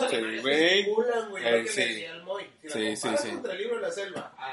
Sí, 0.10 0.40
güey. 0.42 0.56
gesticulan, 0.56 1.30
güey. 1.30 1.46
Eh, 1.46 1.52
lo 1.58 1.64
que 1.64 1.68
sí. 1.70 2.06
Sí, 2.68 2.96
sí, 2.98 3.10
sí. 3.18 3.30
contra 3.30 3.52
el 3.54 3.58
libro 3.60 3.76
de 3.76 3.82
la 3.82 3.92
selva 3.92 4.34
a- 4.38 4.46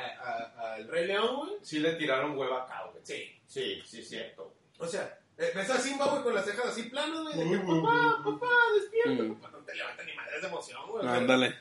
a- 0.60 0.74
al 0.74 0.86
Rey 0.88 1.06
León, 1.06 1.36
güey. 1.36 1.52
Sí 1.62 1.78
le 1.80 1.92
tiraron 1.94 2.36
hueva 2.36 2.64
acá, 2.64 2.84
güey. 2.90 3.00
Sí. 3.04 3.34
Sí, 3.46 3.82
sí, 3.86 4.02
cierto. 4.02 4.54
O 4.78 4.86
sea, 4.86 5.18
eh, 5.38 5.50
ves 5.54 5.70
a 5.70 5.78
Simba, 5.78 6.06
güey, 6.08 6.22
con 6.22 6.34
las 6.34 6.44
cejas 6.44 6.66
así 6.66 6.82
planas, 6.84 7.22
güey. 7.22 7.36
De 7.38 7.50
que, 7.50 7.58
papá, 7.64 8.20
papá, 8.22 8.50
despierta. 8.74 9.22
Mm. 9.22 9.34
Papá, 9.40 9.56
no 9.58 9.64
te 9.64 9.74
levanta 9.74 10.02
ni 10.04 10.12
madres 10.14 10.42
de 10.42 10.48
emoción, 10.48 10.90
güey. 10.90 11.06
Ándale. 11.08 11.54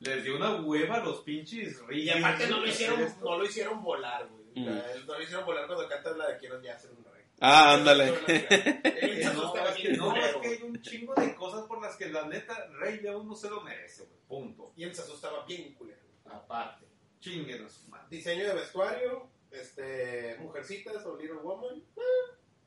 Les 0.00 0.24
dio 0.24 0.36
una 0.36 0.54
hueva 0.62 0.94
a 0.96 1.00
los 1.04 1.18
pinches 1.20 1.78
ríos. 1.86 2.16
Y 2.16 2.18
aparte 2.18 2.46
no 2.48 2.60
lo 2.60 2.66
hicieron, 2.68 3.02
hacer 3.02 3.18
no 3.22 3.36
lo 3.36 3.44
hicieron 3.44 3.82
volar, 3.82 4.26
güey. 4.28 4.64
Mm. 4.66 5.06
No 5.06 5.14
lo 5.14 5.22
hicieron 5.22 5.44
volar 5.44 5.66
cuando 5.66 5.86
cantas 5.88 6.16
la 6.16 6.28
de 6.28 6.38
Quiero 6.38 6.62
ya 6.62 6.78
rey. 6.78 6.97
Ah, 7.40 7.74
ándale. 7.74 8.06
No, 8.06 8.14
es 8.14 9.74
que, 9.74 9.82
bien 9.82 9.96
no, 9.96 10.14
es 10.16 10.22
culero, 10.22 10.40
que 10.40 10.48
hay 10.48 10.62
un 10.62 10.80
chingo 10.82 11.14
de 11.14 11.34
cosas 11.34 11.64
por 11.66 11.80
las 11.80 11.96
que 11.96 12.08
la 12.08 12.26
neta 12.26 12.66
Rey 12.80 13.00
León 13.00 13.28
no 13.28 13.34
se 13.36 13.48
lo 13.48 13.60
merece, 13.62 14.04
güey. 14.04 14.18
Punto. 14.26 14.72
Y 14.76 14.84
él 14.84 14.94
se 14.94 15.02
asustaba 15.02 15.44
bien 15.46 15.74
culero. 15.74 15.98
Aparte. 16.26 16.86
Chinguen 17.20 17.64
a 17.64 17.68
su 17.68 17.88
madre. 17.88 18.06
Diseño 18.10 18.46
de 18.46 18.54
vestuario, 18.54 19.28
este, 19.50 20.36
Mujercitas 20.40 21.04
o 21.06 21.16
Little 21.16 21.38
Woman. 21.38 21.82
eh, 21.96 22.00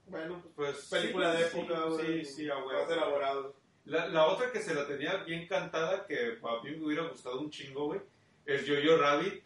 bueno, 0.08 0.42
pues 0.56 0.76
Pues 0.90 0.90
película 0.90 1.36
sí, 1.36 1.42
de 1.44 1.50
sí, 1.50 1.58
época, 1.60 1.76
Sí, 1.90 1.96
güey. 2.08 2.26
sí, 2.26 2.50
a 2.50 2.58
huevo. 2.58 2.82
Más 2.82 2.92
elaborado. 2.92 3.56
La, 3.86 4.08
la 4.08 4.26
otra 4.28 4.52
que 4.52 4.62
se 4.62 4.74
la 4.74 4.86
tenía 4.88 5.18
bien 5.24 5.48
cantada, 5.48 6.06
que 6.06 6.38
a 6.44 6.64
mí 6.64 6.72
me 6.78 6.86
hubiera 6.86 7.04
gustado 7.08 7.40
un 7.40 7.50
chingo, 7.50 7.86
güey, 7.88 8.02
es 8.46 8.62
Jojo 8.68 8.98
Rabbit, 9.02 9.44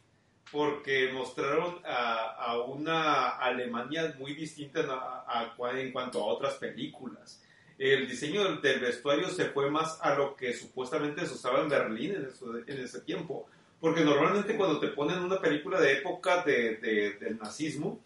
porque 0.52 1.12
mostraron 1.14 1.80
a, 1.86 2.36
a 2.36 2.60
una 2.62 3.30
Alemania 3.38 4.16
muy 4.20 4.34
distinta 4.34 4.82
a- 4.82 5.54
a 5.62 5.80
en 5.80 5.92
cuanto 5.92 6.22
a 6.22 6.26
otras 6.28 6.56
películas. 6.56 7.42
El 7.78 8.08
diseño 8.08 8.44
del, 8.44 8.62
del 8.62 8.80
vestuario 8.80 9.28
se 9.30 9.46
fue 9.46 9.70
más 9.70 10.00
a 10.02 10.16
lo 10.16 10.36
que 10.36 10.54
supuestamente 10.54 11.26
se 11.26 11.34
usaba 11.34 11.62
en 11.62 11.70
Berlín 11.70 12.16
en, 12.16 12.26
eso- 12.26 12.56
en 12.58 12.80
ese 12.80 13.02
tiempo. 13.02 13.48
Porque 13.82 14.02
normalmente 14.02 14.56
cuando 14.56 14.80
te 14.80 14.88
ponen 14.90 15.20
una 15.20 15.40
película 15.42 15.80
de 15.82 15.94
época 15.94 16.44
de- 16.44 16.78
de- 16.78 17.14
del 17.20 17.38
nazismo, 17.38 18.00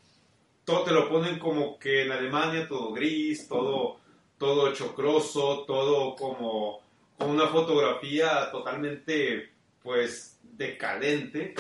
todo 0.66 0.84
te 0.84 0.92
lo 0.92 1.08
ponen 1.10 1.38
como 1.40 1.78
que 1.78 2.04
en 2.04 2.12
Alemania 2.12 2.68
todo 2.68 2.92
gris, 2.94 3.48
todo, 3.48 3.98
todo 4.38 4.74
chocroso, 4.74 5.66
todo 5.68 6.16
como 6.16 6.82
con 7.18 7.30
una 7.32 7.48
fotografía 7.48 8.50
totalmente 8.52 9.52
pues 9.84 10.40
decadente, 10.44 11.54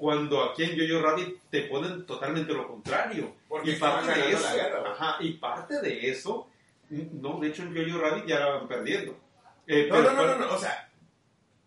cuando 0.00 0.42
aquí 0.42 0.64
en 0.64 0.78
Jojo 0.78 1.02
Rabbit 1.02 1.36
te 1.50 1.60
ponen 1.64 2.06
totalmente 2.06 2.54
lo 2.54 2.66
contrario. 2.66 3.36
Porque 3.46 3.72
y 3.72 3.76
parte 3.76 4.12
de 4.18 4.32
eso, 4.32 4.42
la 4.42 4.54
guerra, 4.54 4.92
ajá, 4.92 5.16
y 5.20 5.34
parte 5.34 5.78
de 5.82 6.10
eso, 6.10 6.48
no, 6.88 7.38
de 7.38 7.48
hecho 7.48 7.62
en 7.64 7.76
Jojo 7.76 7.98
Rabbit 8.02 8.24
ya 8.24 8.40
la 8.40 8.46
van 8.46 8.66
perdiendo. 8.66 9.20
Eh, 9.66 9.88
No, 9.90 9.96
pero 9.96 10.12
no, 10.12 10.26
no, 10.26 10.34
no, 10.38 10.46
no, 10.46 10.54
o 10.54 10.58
sea, 10.58 10.90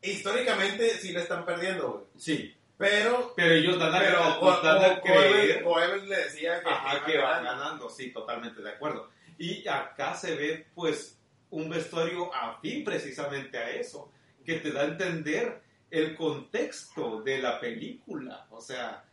históricamente 0.01 0.89
sí 0.97 1.11
le 1.11 1.19
están 1.19 1.45
perdiendo, 1.45 1.91
güey. 1.91 2.03
Sí, 2.17 2.55
Pero, 2.75 3.34
pero 3.36 3.53
ellos 3.53 3.77
dan 3.77 3.93
a, 3.93 3.99
pero 3.99 4.61
dan 4.63 4.84
a 4.91 4.99
creer 5.01 5.63
Goebbels 5.63 6.07
le 6.07 6.17
decía 6.17 6.59
que, 6.63 6.69
Ajá, 6.69 7.05
que 7.05 7.17
van 7.19 7.43
ganando. 7.43 7.63
ganando, 7.63 7.89
sí, 7.89 8.11
totalmente 8.11 8.63
de 8.63 8.71
acuerdo. 8.71 9.09
Y 9.38 9.67
acá 9.67 10.15
se 10.15 10.36
ve, 10.36 10.65
pues, 10.73 11.19
un 11.51 11.69
vestuario 11.69 12.34
afín 12.34 12.84
precisamente 12.84 13.59
a 13.59 13.69
eso, 13.69 14.11
que 14.43 14.55
te 14.55 14.71
da 14.71 14.81
a 14.81 14.86
entender 14.86 15.61
el 15.93 16.15
contexto 16.15 17.21
de 17.21 17.37
la 17.39 17.59
película. 17.59 18.47
O 18.49 18.59
sea, 18.61 19.03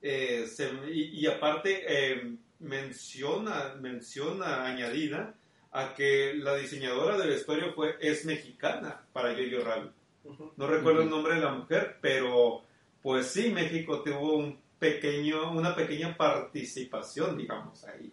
eh, 0.00 0.46
se- 0.46 0.70
y, 0.90 1.20
y 1.20 1.26
aparte 1.26 1.84
eh, 1.86 2.36
menciona, 2.60 3.74
menciona 3.80 4.64
añadida 4.66 5.34
a 5.72 5.94
que 5.94 6.34
la 6.34 6.54
diseñadora 6.56 7.18
del 7.18 7.30
vestuario 7.30 7.72
fue, 7.74 7.96
es 8.00 8.24
mexicana 8.24 9.02
para 9.12 9.34
Jojo 9.34 9.64
Rabbit. 9.64 9.92
No 10.56 10.66
recuerdo 10.66 11.02
el 11.02 11.10
nombre 11.10 11.34
de 11.34 11.40
la 11.40 11.52
mujer, 11.52 11.96
pero 12.00 12.62
pues 13.02 13.26
sí, 13.26 13.50
México 13.50 14.02
tuvo 14.02 14.36
un 14.36 14.58
pequeño, 14.78 15.50
una 15.52 15.74
pequeña 15.74 16.16
participación, 16.16 17.36
digamos, 17.36 17.84
ahí. 17.84 18.12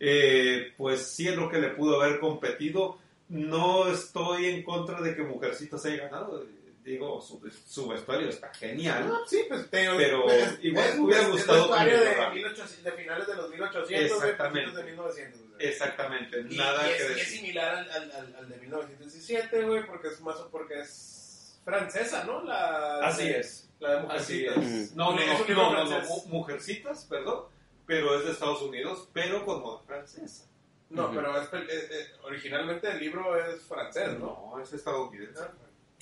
Eh, 0.00 0.72
pues 0.76 1.02
sí 1.06 1.26
es 1.28 1.36
lo 1.36 1.48
que 1.50 1.58
le 1.58 1.70
pudo 1.70 2.00
haber 2.00 2.20
competido. 2.20 2.98
No 3.28 3.88
estoy 3.88 4.46
en 4.46 4.62
contra 4.62 5.00
de 5.00 5.14
que 5.16 5.22
Mujercita 5.22 5.76
se 5.78 5.92
haya 5.92 6.04
ganado. 6.04 6.44
Digo, 6.86 7.20
su, 7.20 7.40
su 7.66 7.88
vestuario 7.88 8.28
está 8.28 8.54
genial. 8.54 9.10
Ah, 9.12 9.18
sí, 9.26 9.44
pues 9.48 9.62
te 9.68 9.88
Pero 9.96 10.30
es- 10.30 10.58
igual 10.62 10.86
es- 10.88 10.94
me 10.94 11.00
hubiera 11.04 11.22
es- 11.22 11.30
gustado 11.32 11.58
Es 11.58 11.62
vestuario 11.64 11.98
que 11.98 12.04
de, 12.04 12.16
lo 12.16 12.30
1800 12.30 12.84
de 12.84 12.92
finales 12.92 13.26
de 13.26 13.34
los 13.34 13.50
1800, 13.50 13.88
güey, 13.90 14.30
Exactamente. 14.30 14.76
de 14.76 14.84
1900. 14.84 15.40
güey. 15.40 15.66
Exactamente, 15.68 16.40
Y, 16.48 16.56
nada 16.56 16.84
y 16.84 16.88
que 16.90 16.96
es, 16.96 17.02
es 17.02 17.08
decir. 17.16 17.38
similar 17.38 17.74
al, 17.74 17.90
al, 17.90 18.12
al, 18.12 18.36
al 18.36 18.48
de 18.48 18.56
1917, 18.58 19.62
güey, 19.64 19.84
porque 19.84 20.08
es 20.08 20.20
más 20.20 20.36
porque 20.52 20.78
es 20.78 21.60
francesa, 21.64 22.22
¿no? 22.24 22.44
La, 22.44 23.00
Así 23.04 23.24
de- 23.28 23.40
es. 23.40 23.68
La 23.80 23.96
de 23.96 24.00
Mujercitas. 24.02 24.56
es. 24.58 24.94
No, 24.94 25.10
no, 25.12 25.20
Es 25.20 25.48
no, 25.48 25.54
no, 25.72 25.84
no, 25.84 26.00
no, 26.00 26.06
Mujercitas, 26.28 27.04
perdón, 27.06 27.46
pero 27.84 28.16
es 28.18 28.24
de 28.26 28.30
Estados 28.32 28.62
Unidos, 28.62 29.08
pero 29.12 29.44
con 29.44 29.60
moda 29.60 29.82
francesa. 29.84 30.44
No, 30.88 31.06
Ujú. 31.06 31.16
pero 31.16 31.36
es, 31.42 31.48
eh, 31.52 31.66
eh, 31.90 32.06
originalmente 32.22 32.88
el 32.88 33.00
libro 33.00 33.36
es 33.44 33.60
francés, 33.62 34.12
¿no? 34.20 34.52
No, 34.54 34.60
es 34.62 34.72
estadounidense. 34.72 35.42
Ah, 35.42 35.52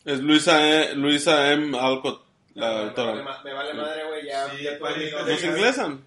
Es 0.04 0.20
Luisa, 0.20 0.60
E- 0.90 0.94
Luisa 0.94 1.52
M. 1.52 1.78
Alcott, 1.78 2.24
la 2.54 2.68
vale, 2.70 2.88
autora. 2.88 3.12
me 3.44 3.52
vale 3.52 3.74
madre, 3.74 4.06
güey, 4.06 4.26
ya. 4.26 4.50
Sí, 4.50 4.62
ya 4.62 4.78
¿No 4.78 5.26
es 5.28 5.40
Sí. 5.40 5.46
inglesa? 5.46 5.98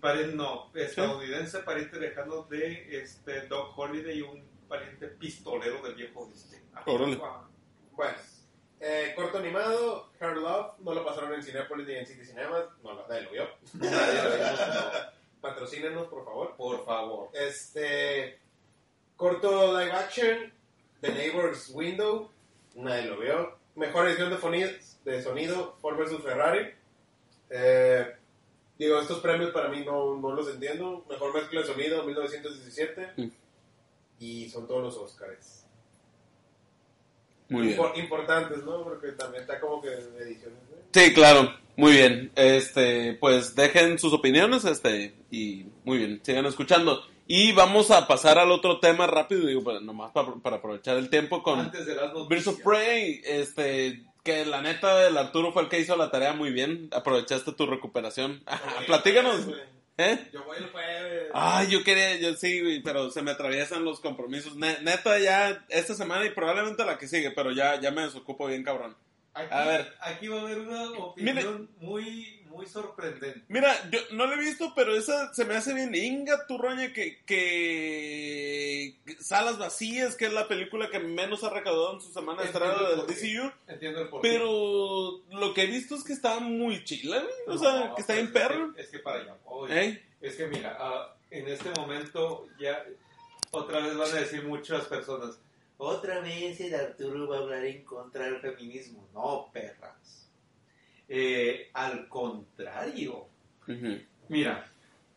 Pare- 0.00 0.26
no, 0.28 0.70
estadounidense, 0.74 1.60
pariente 1.60 1.98
lejano 2.00 2.42
de 2.50 2.88
este 3.00 3.42
Doc 3.42 3.78
Holiday 3.78 4.18
y 4.18 4.22
un 4.22 4.44
pariente 4.68 5.06
pistolero 5.08 5.80
del 5.82 5.94
viejo 5.94 6.28
este. 6.34 6.60
Órale. 6.84 7.16
Bueno, 7.92 8.12
eh, 8.80 9.12
corto 9.16 9.38
animado, 9.38 10.10
Her 10.20 10.36
Love, 10.36 10.78
no 10.80 10.94
lo 10.94 11.04
pasaron 11.04 11.32
en 11.34 11.42
Cinepolis 11.42 11.86
ni 11.86 11.94
en 11.94 12.06
City 12.06 12.24
Cinemas, 12.24 12.64
no 12.82 12.92
lo, 12.92 13.06
nadie 13.08 13.22
lo 13.22 13.30
vio. 13.30 13.48
Nadie 13.74 14.22
lo 14.22 14.30
vio, 14.36 14.46
Patrocínenos, 15.40 16.06
por 16.08 16.24
favor. 16.24 16.50
no. 16.50 16.56
Por 16.56 16.84
favor. 16.84 17.28
Este, 17.32 18.40
corto 19.16 19.78
live 19.78 19.92
action, 19.92 20.52
The 21.00 21.12
Neighbor's 21.12 21.70
Window, 21.72 22.32
nadie 22.78 23.06
lo 23.06 23.18
vio. 23.18 23.58
Mejor 23.76 24.08
edición 24.08 24.30
de 24.30 24.38
sonido, 24.38 24.70
de 25.04 25.22
sonido 25.22 25.76
Ford 25.80 25.96
vs 25.98 26.22
Ferrari. 26.22 26.70
Eh, 27.50 28.06
digo, 28.78 29.00
estos 29.00 29.20
premios 29.20 29.50
para 29.52 29.68
mí 29.68 29.84
no, 29.84 30.16
no 30.16 30.32
los 30.32 30.48
entiendo. 30.48 31.04
Mejor 31.08 31.34
mezcla 31.34 31.60
de 31.60 31.66
sonido, 31.66 32.02
1917. 32.04 33.12
Mm. 33.16 33.28
Y 34.20 34.48
son 34.50 34.66
todos 34.66 34.82
los 34.82 34.96
Oscars. 34.96 35.64
Muy 37.48 37.68
bien. 37.68 37.78
Impor- 37.78 37.96
importantes, 37.98 38.64
¿no? 38.64 38.82
Porque 38.84 39.12
también 39.12 39.42
está 39.42 39.58
como 39.60 39.80
que 39.80 39.88
ediciones. 39.88 40.58
¿no? 40.70 40.76
Sí, 40.92 41.14
claro. 41.14 41.54
Muy 41.76 41.92
bien. 41.92 42.32
Este, 42.34 43.14
pues 43.20 43.54
dejen 43.54 43.98
sus 43.98 44.12
opiniones, 44.12 44.64
este, 44.64 45.14
y 45.30 45.66
muy 45.84 45.98
bien, 45.98 46.20
sigan 46.24 46.44
escuchando. 46.46 47.02
Y 47.28 47.52
vamos 47.52 47.90
a 47.90 48.08
pasar 48.08 48.38
al 48.38 48.50
otro 48.50 48.80
tema 48.80 49.06
rápido, 49.06 49.46
digo, 49.46 49.62
para, 49.62 49.80
nomás 49.80 50.12
para, 50.12 50.32
para 50.36 50.56
aprovechar 50.56 50.96
el 50.96 51.10
tiempo 51.10 51.42
con 51.42 51.60
Antes 51.60 51.84
de 51.86 51.94
las 51.94 52.12
Birds 52.26 52.46
of 52.46 52.62
Prey, 52.62 53.20
este, 53.24 54.02
que 54.24 54.46
la 54.46 54.62
neta 54.62 55.06
el 55.06 55.16
Arturo 55.18 55.52
fue 55.52 55.62
el 55.62 55.68
que 55.68 55.78
hizo 55.78 55.94
la 55.96 56.10
tarea 56.10 56.32
muy 56.32 56.50
bien. 56.50 56.88
Aprovechaste 56.90 57.52
tu 57.52 57.66
recuperación. 57.66 58.42
Platícanos, 58.86 59.44
Güey. 59.44 59.60
¿eh? 59.98 60.28
Yo 60.32 60.42
voy 60.44 60.56
el 60.56 60.70
jueves. 60.70 61.28
Ay, 61.34 61.68
yo 61.68 61.84
quería, 61.84 62.16
yo 62.16 62.34
sí, 62.34 62.80
pero 62.82 63.10
se 63.10 63.20
me 63.20 63.32
atraviesan 63.32 63.84
los 63.84 64.00
compromisos. 64.00 64.56
Ne- 64.56 64.80
neta, 64.80 65.18
ya 65.18 65.66
esta 65.68 65.94
semana 65.94 66.24
y 66.24 66.30
probablemente 66.30 66.84
la 66.86 66.96
que 66.96 67.08
sigue, 67.08 67.30
pero 67.32 67.52
ya, 67.52 67.78
ya 67.78 67.90
me 67.90 68.02
desocupo 68.02 68.46
bien, 68.46 68.64
cabrón. 68.64 68.96
Aquí, 69.34 69.48
A 69.52 69.64
ver. 69.66 69.94
Aquí 70.00 70.28
va 70.28 70.38
a 70.38 70.40
haber 70.40 70.60
una 70.60 70.90
opinión 70.92 71.70
muy, 71.80 72.37
muy 72.58 72.66
sorprendente. 72.66 73.44
Mira, 73.46 73.72
yo 73.90 74.00
no 74.12 74.26
la 74.26 74.34
he 74.34 74.38
visto, 74.38 74.72
pero 74.74 74.96
esa 74.96 75.32
se 75.32 75.44
me 75.44 75.54
hace 75.54 75.72
bien 75.74 75.94
inga 75.94 76.44
tu 76.48 76.58
roña 76.58 76.92
que, 76.92 77.22
que 77.24 78.96
Salas 79.20 79.58
Vacías, 79.58 80.16
que 80.16 80.26
es 80.26 80.32
la 80.32 80.48
película 80.48 80.90
que 80.90 80.98
menos 80.98 81.44
ha 81.44 81.50
recaudado 81.50 81.94
en 81.94 82.00
su 82.00 82.12
semana 82.12 82.42
de 82.42 82.48
estreno 82.48 82.72
Entiendo 82.72 83.06
del. 83.06 83.16
DCU. 83.16 83.52
Entiendo 83.68 84.00
el 84.02 84.08
porqué. 84.08 84.28
Pero 84.28 85.22
lo 85.30 85.54
que 85.54 85.62
he 85.62 85.66
visto 85.66 85.94
es 85.94 86.02
que 86.02 86.12
está 86.12 86.40
muy 86.40 86.82
chila, 86.82 87.20
güey. 87.20 87.56
O 87.56 87.58
sea, 87.58 87.86
No, 87.86 87.94
que 87.94 88.00
está 88.00 88.14
pues, 88.14 88.22
bien 88.22 88.32
perro. 88.32 88.74
Es 88.76 88.86
que, 88.86 88.96
que 88.96 89.02
para 89.04 89.20
allá 89.20 89.36
voy. 89.44 89.70
¿Eh? 89.70 90.02
Es 90.20 90.34
que 90.34 90.48
mira, 90.48 90.76
ah, 90.80 91.14
en 91.30 91.46
este 91.46 91.70
momento 91.78 92.48
ya 92.58 92.84
otra 93.52 93.78
vez 93.78 93.96
van 93.96 94.10
a 94.10 94.20
decir 94.20 94.42
muchas 94.42 94.86
personas, 94.86 95.38
otra 95.76 96.18
vez 96.20 96.60
el 96.60 96.74
Arturo 96.74 97.28
va 97.28 97.36
a 97.36 97.40
hablar 97.40 97.64
en 97.64 97.84
contra 97.84 98.24
del 98.24 98.40
feminismo. 98.40 99.08
No, 99.14 99.48
perras. 99.52 100.27
Eh, 101.08 101.70
al 101.72 102.08
contrario. 102.08 103.26
Mira, 104.28 104.66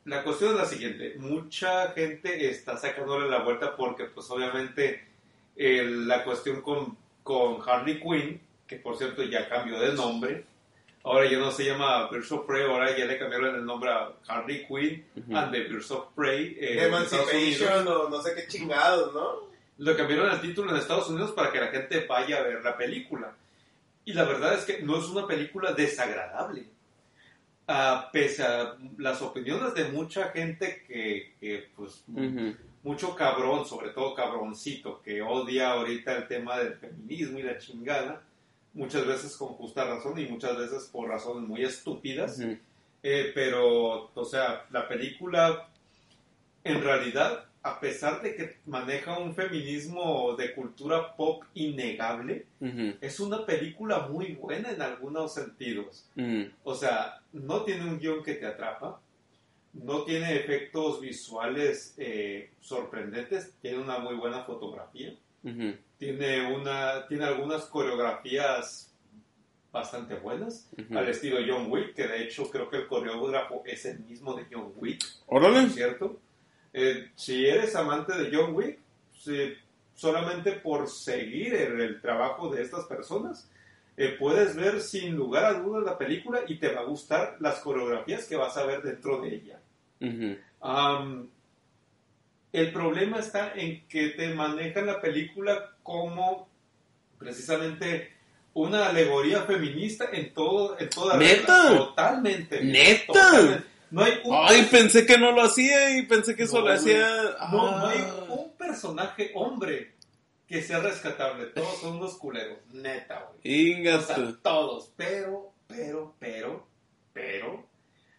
la 0.06 0.24
cuestión 0.24 0.52
es 0.52 0.58
la 0.58 0.66
siguiente. 0.66 1.16
Mucha 1.18 1.92
gente 1.92 2.50
está 2.50 2.78
sacándole 2.78 3.30
la 3.30 3.40
vuelta 3.44 3.76
porque 3.76 4.06
pues 4.06 4.30
obviamente 4.30 5.06
eh, 5.56 5.84
la 5.86 6.24
cuestión 6.24 6.62
con, 6.62 6.98
con 7.24 7.58
Harley 7.68 8.00
Quinn, 8.00 8.42
que 8.68 8.78
por 8.78 8.98
cierto 8.98 9.24
ya 9.24 9.48
cambió 9.50 9.80
de 9.80 9.94
nombre, 9.94 10.46
ahora 11.04 11.30
ya 11.30 11.38
no 11.40 11.52
se 11.52 11.66
llama 11.66 12.10
Birds 12.10 12.32
of 12.32 12.46
Prey, 12.46 12.64
ahora 12.64 12.96
ya 12.98 13.06
le 13.06 13.18
cambiaron 13.20 13.56
el 13.56 13.66
nombre 13.66 13.90
a 13.92 14.12
Harley 14.28 14.66
Quinn 14.68 15.06
Ujú. 15.18 15.36
and 15.38 15.52
the 15.52 15.62
Birds 15.66 15.92
of 15.92 16.08
Prey. 16.16 16.58
eh. 16.60 16.86
Emancipation 16.86 17.88
o 17.88 18.10
no 18.10 18.22
sé 18.22 18.34
qué 18.36 18.48
chingados, 18.48 19.14
¿no? 19.14 19.50
Lo 19.78 19.98
cambiaron 19.98 20.30
el 20.32 20.40
título 20.42 20.72
en 20.72 20.78
Estados 20.78 21.10
Unidos 21.10 21.32
para 21.32 21.52
que 21.52 21.60
la 21.60 21.68
gente 21.68 22.06
vaya 22.08 22.38
a 22.38 22.44
ver 22.44 22.64
la 22.64 22.78
película. 22.78 23.36
Y 24.06 24.14
la 24.14 24.24
verdad 24.24 24.56
es 24.56 24.66
que 24.66 24.82
no 24.82 24.98
es 24.98 25.06
una 25.06 25.28
película 25.28 25.74
desagradable. 25.74 26.66
Ah, 27.68 28.10
pese 28.12 28.44
a 28.44 28.76
las 28.98 29.22
opiniones 29.22 29.74
de 29.76 29.86
mucha 29.86 30.30
gente 30.30 30.84
que, 30.88 31.36
que, 31.40 31.70
pues, 31.76 32.04
mucho 32.84 33.16
cabrón, 33.16 33.66
sobre 33.66 33.92
todo 33.92 34.16
cabroncito, 34.16 35.02
que 35.02 35.22
odia 35.22 35.72
ahorita 35.72 36.18
el 36.18 36.28
tema 36.28 36.58
del 36.58 36.76
feminismo 36.76 37.40
y 37.40 37.44
la 37.44 37.58
chingada, 37.58 38.24
muchas 38.74 39.06
veces 39.06 39.38
con 39.38 39.50
justa 39.50 39.86
razón 39.86 40.20
y 40.20 40.26
muchas 40.26 40.58
veces 40.58 40.90
por 40.92 41.08
razones 41.08 41.48
muy 41.48 41.64
estúpidas. 41.64 42.42
Eh, 43.04 43.32
pero, 43.34 44.12
o 44.14 44.26
sea, 44.26 44.66
la 44.72 44.88
película, 44.88 45.70
en 46.64 46.84
realidad, 46.84 47.46
a 47.64 47.80
pesar 47.80 48.22
de 48.22 48.36
que 48.36 48.58
maneja 48.66 49.20
un 49.20 49.36
feminismo 49.36 50.36
de 50.36 50.54
cultura 50.54 51.16
pop 51.16 51.44
innegable, 51.54 52.46
es 53.02 53.20
una 53.20 53.46
película 53.46 54.08
muy 54.08 54.34
buena 54.34 54.72
en 54.72 54.82
algunos 54.82 55.34
sentidos. 55.34 56.10
O 56.64 56.74
sea, 56.74 57.22
no 57.34 57.64
tiene 57.64 57.86
un 57.86 58.00
guion 58.00 58.24
que 58.24 58.36
te 58.36 58.48
atrapa, 58.48 59.00
no 59.74 60.04
tiene 60.04 60.36
efectos 60.36 61.00
visuales 61.02 61.94
eh, 61.98 62.52
sorprendentes, 62.60 63.54
tiene 63.62 63.78
una 63.78 64.00
muy 64.00 64.16
buena 64.16 64.44
fotografía, 64.44 65.16
tiene, 65.98 66.54
una, 66.54 67.08
tiene 67.08 67.26
algunas 67.26 67.66
coreografías 67.66 68.92
bastante 69.72 70.16
buenas, 70.16 70.68
al 70.90 71.08
estilo 71.08 71.38
John 71.48 71.72
Wick, 71.72 71.94
que 71.94 72.08
de 72.08 72.24
hecho 72.24 72.50
creo 72.50 72.70
que 72.70 72.78
el 72.78 72.88
coreógrafo 72.88 73.62
es 73.66 73.86
el 73.86 74.00
mismo 74.00 74.34
de 74.34 74.46
John 74.52 74.74
Wick. 74.76 75.02
¿cierto? 75.70 76.20
Eh, 76.74 77.10
si 77.16 77.46
eres 77.48 77.76
amante 77.76 78.14
de 78.18 78.36
John 78.36 78.54
Wick, 78.56 78.80
si- 79.18 79.54
solamente 79.96 80.54
por 80.54 80.90
seguir 80.90 81.54
el, 81.54 81.80
el 81.82 82.02
trabajo 82.02 82.50
de 82.50 82.62
estas 82.64 82.86
personas, 82.86 83.50
eh, 83.98 84.16
puedes 84.18 84.56
ver 84.56 84.82
sin 84.82 85.16
lugar 85.16 85.46
a 85.46 85.54
dudas 85.54 85.84
la 85.84 85.98
película 85.98 86.40
y 86.48 86.56
te 86.56 86.72
va 86.74 86.82
a 86.82 86.86
gustar 86.86 87.36
las 87.40 87.60
coreografías 87.60 88.26
que 88.26 88.36
vas 88.38 88.56
a 88.58 88.66
ver 88.66 88.82
dentro 88.82 89.22
de 89.22 89.36
ella. 89.36 89.60
El 92.54 92.74
problema 92.74 93.20
está 93.20 93.54
en 93.56 93.86
que 93.88 94.10
te 94.10 94.34
manejan 94.34 94.86
la 94.88 95.00
película 95.00 95.72
como 95.84 96.48
precisamente 97.18 98.12
una 98.54 98.88
alegoría 98.88 99.44
feminista 99.44 100.10
en 100.12 100.34
todo 100.34 100.78
en 100.78 100.90
toda 100.90 101.16
¿Neta? 101.18 101.64
regla. 101.70 101.78
totalmente 101.78 102.62
¿Neta? 102.64 103.06
totalmente. 103.08 103.71
No 103.92 104.04
hay 104.04 104.14
un 104.24 104.36
Ay, 104.48 104.68
pensé 104.72 105.06
que 105.06 105.18
no 105.18 105.32
lo 105.32 105.44
hacía 105.44 105.98
y 105.98 106.04
pensé 106.04 106.36
que 106.36 106.44
eso 106.44 106.60
No, 106.62 106.68
lo 106.68 106.74
hacía. 106.74 107.08
no, 107.52 107.78
no 107.80 107.86
hay 107.88 108.00
Ah. 108.00 108.26
un 108.30 108.52
personaje 108.58 109.32
hombre 109.36 109.96
que 110.48 110.62
sea 110.64 110.80
rescatable. 110.80 111.46
Todos 111.48 111.80
son 111.82 111.98
unos 111.98 112.18
culeros 112.18 112.58
neta 112.74 113.30
güey. 113.44 113.88
O 113.88 114.02
sea, 114.02 114.18
todos. 114.42 114.92
Pero 114.98 115.54
pero 115.68 116.16
pero 116.20 116.68
pero 117.14 117.68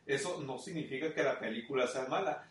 eso 0.07 0.41
no 0.45 0.59
significa 0.59 1.13
que 1.15 1.23
la 1.23 1.39
película 1.39 1.87
sea 1.87 2.07
mala 2.07 2.47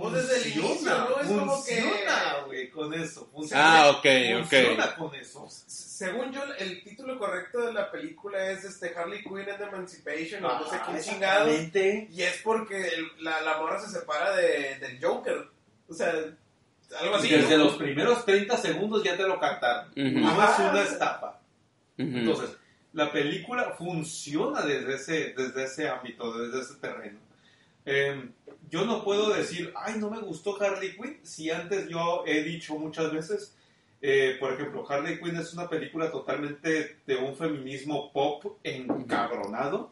Pues 0.00 0.14
desde 0.28 0.36
el 0.50 0.58
inicio, 0.58 0.98
¿no? 0.98 1.20
Es 1.20 1.26
como 1.28 1.64
que- 1.64 1.82
funciona, 1.82 2.36
güey, 2.46 2.70
con 2.70 2.94
eso. 2.94 3.28
Funciona, 3.32 3.82
Ah, 3.84 3.90
ok, 3.90 4.06
funciona 4.38 4.84
ok. 4.86 4.96
con 4.96 5.14
eso. 5.14 5.46
Según 5.48 6.32
yo, 6.32 6.42
el 6.58 6.82
título 6.82 7.18
correcto 7.18 7.60
de 7.66 7.72
la 7.72 7.90
película 7.90 8.50
es 8.50 8.64
este 8.64 8.92
Harley 8.94 9.22
Quinn 9.22 9.48
and 9.48 9.58
the 9.58 9.64
Emancipation 9.64 10.44
o 10.44 10.58
no 10.58 10.68
sé 10.68 10.76
Ah, 10.76 10.92
qué 10.92 11.00
chingado. 11.00 11.48
exactamente. 11.48 12.08
Y 12.10 12.22
es 12.22 12.40
porque 12.44 12.88
el- 12.88 13.24
la, 13.24 13.40
la 13.40 13.58
morra 13.58 13.78
se 13.80 13.90
separa 13.90 14.36
de, 14.36 14.78
del 14.78 15.02
Joker. 15.02 15.48
O 15.88 15.94
sea, 15.94 16.12
algo 17.00 17.14
así. 17.16 17.28
Desde 17.28 17.56
¿no? 17.56 17.64
los 17.64 17.74
primeros 17.76 18.24
30 18.24 18.56
segundos 18.56 19.02
ya 19.02 19.16
te 19.16 19.22
lo. 19.22 19.36
No 19.36 20.28
Ajá. 20.28 20.52
es 20.52 20.70
una 20.70 20.82
etapa. 20.82 21.40
Ujú. 21.98 22.08
Entonces, 22.18 22.50
la 22.92 23.10
película 23.10 23.74
funciona 23.78 24.60
desde 24.62 24.94
ese, 24.96 25.34
desde 25.36 25.64
ese 25.64 25.88
ámbito, 25.88 26.36
desde 26.38 26.60
ese 26.60 26.74
terreno. 26.80 27.18
Eh, 27.86 28.28
yo 28.70 28.84
no 28.84 29.04
puedo 29.04 29.32
decir, 29.32 29.72
ay, 29.76 29.98
no 29.98 30.10
me 30.10 30.20
gustó 30.20 30.60
Harley 30.60 30.96
Quinn, 30.96 31.20
si 31.22 31.50
antes 31.50 31.88
yo 31.88 32.24
he 32.26 32.42
dicho 32.42 32.76
muchas 32.78 33.12
veces, 33.12 33.56
eh, 34.00 34.36
por 34.38 34.52
ejemplo, 34.52 34.84
Harley 34.88 35.18
Quinn 35.18 35.36
es 35.36 35.52
una 35.54 35.68
película 35.68 36.10
totalmente 36.10 36.98
de 37.06 37.16
un 37.16 37.34
feminismo 37.36 38.12
pop 38.12 38.58
encabronado, 38.62 39.90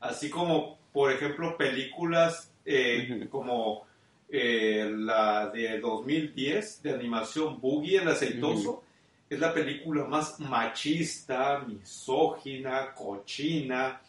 así 0.00 0.30
como, 0.30 0.78
por 0.92 1.12
ejemplo, 1.12 1.56
películas 1.56 2.50
eh, 2.64 3.26
como 3.30 3.86
eh, 4.28 4.90
la 4.96 5.50
de 5.50 5.78
2010 5.78 6.82
de 6.82 6.90
animación 6.92 7.60
Boogie 7.60 7.98
el 7.98 8.08
aceitoso, 8.08 8.82
es 9.28 9.38
la 9.38 9.52
película 9.52 10.04
más 10.04 10.38
machista, 10.38 11.60
misógina, 11.60 12.94
cochina, 12.94 14.00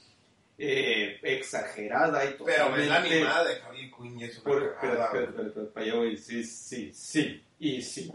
eh, 0.57 1.19
exagerada 1.23 2.25
y 2.25 2.29
Pero 2.29 2.45
ves 2.45 2.55
totalmente... 2.57 2.87
la 2.89 2.95
animada 2.97 3.43
de 3.45 3.61
Harley 3.61 3.91
Quinn 3.91 4.19
y 4.19 4.23
es 4.23 4.35
una 4.37 4.43
Por- 4.43 4.75
cagada, 4.75 5.09
pero- 5.11 5.25
pero- 5.27 5.35
pero- 5.37 5.53
pero- 5.53 5.69
para 5.69 5.85
allá 5.85 5.95
voy. 5.95 6.17
sí, 6.17 6.43
sí, 6.43 6.91
sí, 6.93 7.43
y 7.59 7.81
sí, 7.81 8.11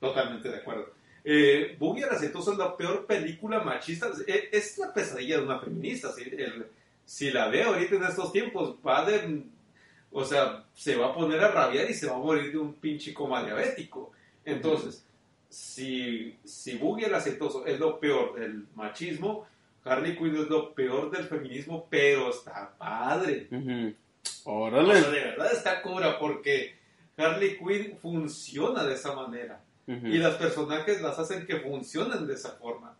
totalmente 0.00 0.48
de 0.48 0.56
acuerdo. 0.56 0.92
Eh, 1.26 1.76
Boogie 1.78 2.04
el 2.04 2.10
aceitoso 2.10 2.52
es 2.52 2.58
la 2.58 2.76
peor 2.76 3.06
película 3.06 3.60
machista, 3.60 4.10
es, 4.26 4.44
es 4.52 4.78
la 4.78 4.92
pesadilla 4.92 5.38
de 5.38 5.44
una 5.44 5.58
feminista, 5.60 6.12
si, 6.12 6.22
el- 6.22 6.66
si 7.06 7.30
la 7.30 7.48
ve 7.48 7.62
ahorita 7.62 7.94
en 7.96 8.04
estos 8.04 8.32
tiempos, 8.32 8.76
va 8.86 9.04
de, 9.04 9.42
o 10.12 10.24
sea, 10.24 10.64
se 10.74 10.96
va 10.96 11.06
a 11.08 11.14
poner 11.14 11.40
a 11.40 11.48
rabiar 11.52 11.88
y 11.90 11.94
se 11.94 12.06
va 12.06 12.16
a 12.16 12.18
morir 12.18 12.50
de 12.52 12.58
un 12.58 12.74
pinche 12.74 13.14
coma 13.14 13.42
diabético. 13.44 14.12
Entonces, 14.44 15.04
si, 15.48 16.36
si 16.44 16.76
Boogie 16.76 17.06
el 17.06 17.14
aceitoso 17.14 17.64
es 17.66 17.78
lo 17.78 17.98
peor 17.98 18.34
del 18.38 18.66
machismo, 18.74 19.46
Harley 19.84 20.16
Quinn 20.16 20.36
es 20.36 20.48
lo 20.48 20.72
peor 20.74 21.10
del 21.10 21.24
feminismo, 21.24 21.86
pero 21.90 22.30
está 22.30 22.74
padre. 22.78 23.48
Órale. 24.44 25.00
sea, 25.00 25.10
de 25.10 25.20
verdad 25.20 25.52
está 25.52 25.82
cura 25.82 26.18
porque 26.18 26.76
Harley 27.16 27.58
Quinn 27.58 27.98
funciona 27.98 28.84
de 28.84 28.94
esa 28.94 29.14
manera. 29.14 29.60
Y 29.86 30.16
los 30.18 30.34
personajes 30.36 31.02
las 31.02 31.18
hacen 31.18 31.46
que 31.46 31.60
funcionen 31.60 32.26
de 32.26 32.34
esa 32.34 32.52
forma. 32.52 32.96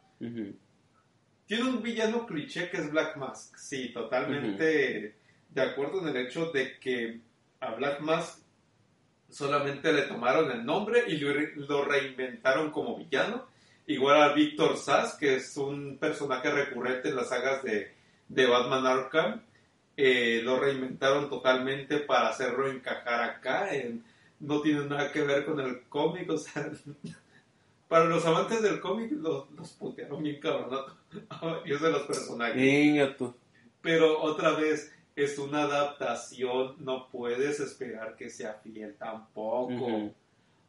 Tiene 1.47 1.65
un 1.65 1.83
villano 1.83 2.27
cliché 2.27 2.69
que 2.71 2.77
es 2.79 2.91
Black 2.91 3.17
Mask. 3.17 3.57
Sí, 3.57 3.91
totalmente 3.93 5.15
de 5.51 5.63
acuerdo 5.63 6.01
en 6.03 6.09
el 6.09 6.27
hecho 6.27 6.51
de 6.53 6.79
que 6.79 7.21
a 7.61 7.75
Black 7.75 8.01
Mask 8.01 8.41
solamente 9.31 9.93
le 9.93 10.03
tomaron 10.03 10.51
el 10.51 10.65
nombre 10.65 11.05
y 11.07 11.17
lo, 11.17 11.33
re- 11.33 11.53
lo 11.57 11.85
reinventaron 11.85 12.71
como 12.71 12.97
villano. 12.97 13.47
Igual 13.87 14.23
a 14.23 14.33
Victor 14.33 14.77
Sass, 14.77 15.15
que 15.15 15.37
es 15.37 15.57
un 15.57 15.99
personaje 15.99 16.51
recurrente 16.51 17.11
en 17.11 17.17
las 17.17 17.29
sagas 17.29 17.63
de, 17.63 17.93
de 18.29 18.47
Batman 18.47 18.87
Arkham. 18.87 19.43
eh, 19.97 20.41
lo 20.43 20.59
reinventaron 20.59 21.29
totalmente 21.31 21.99
para 22.01 22.29
hacerlo 22.29 22.69
encajar 22.71 23.23
acá. 23.23 23.75
en- 23.75 24.03
no 24.41 24.61
tiene 24.61 24.85
nada 24.87 25.13
que 25.13 25.23
ver 25.23 25.45
con 25.47 25.61
el 25.61 25.83
cómic, 25.89 26.29
o 26.31 26.37
sea, 26.37 26.69
para 27.89 28.07
los 28.07 28.25
amantes 28.27 28.61
del 28.63 28.81
cómic 28.81 29.13
los, 29.13 29.51
los 29.53 29.71
putearon 29.73 30.23
bien 30.23 30.41
cabrón. 30.41 30.85
Yo 31.65 31.79
de 31.79 31.91
los 31.93 32.03
personajes. 32.03 32.57
Pero 33.81 34.21
otra 34.23 34.53
vez, 34.53 34.93
es 35.15 35.39
una 35.39 35.63
adaptación, 35.63 36.75
no 36.81 37.09
puedes 37.09 37.61
esperar 37.61 38.17
que 38.17 38.29
sea 38.31 38.55
fiel 38.55 38.97
tampoco. 38.99 39.71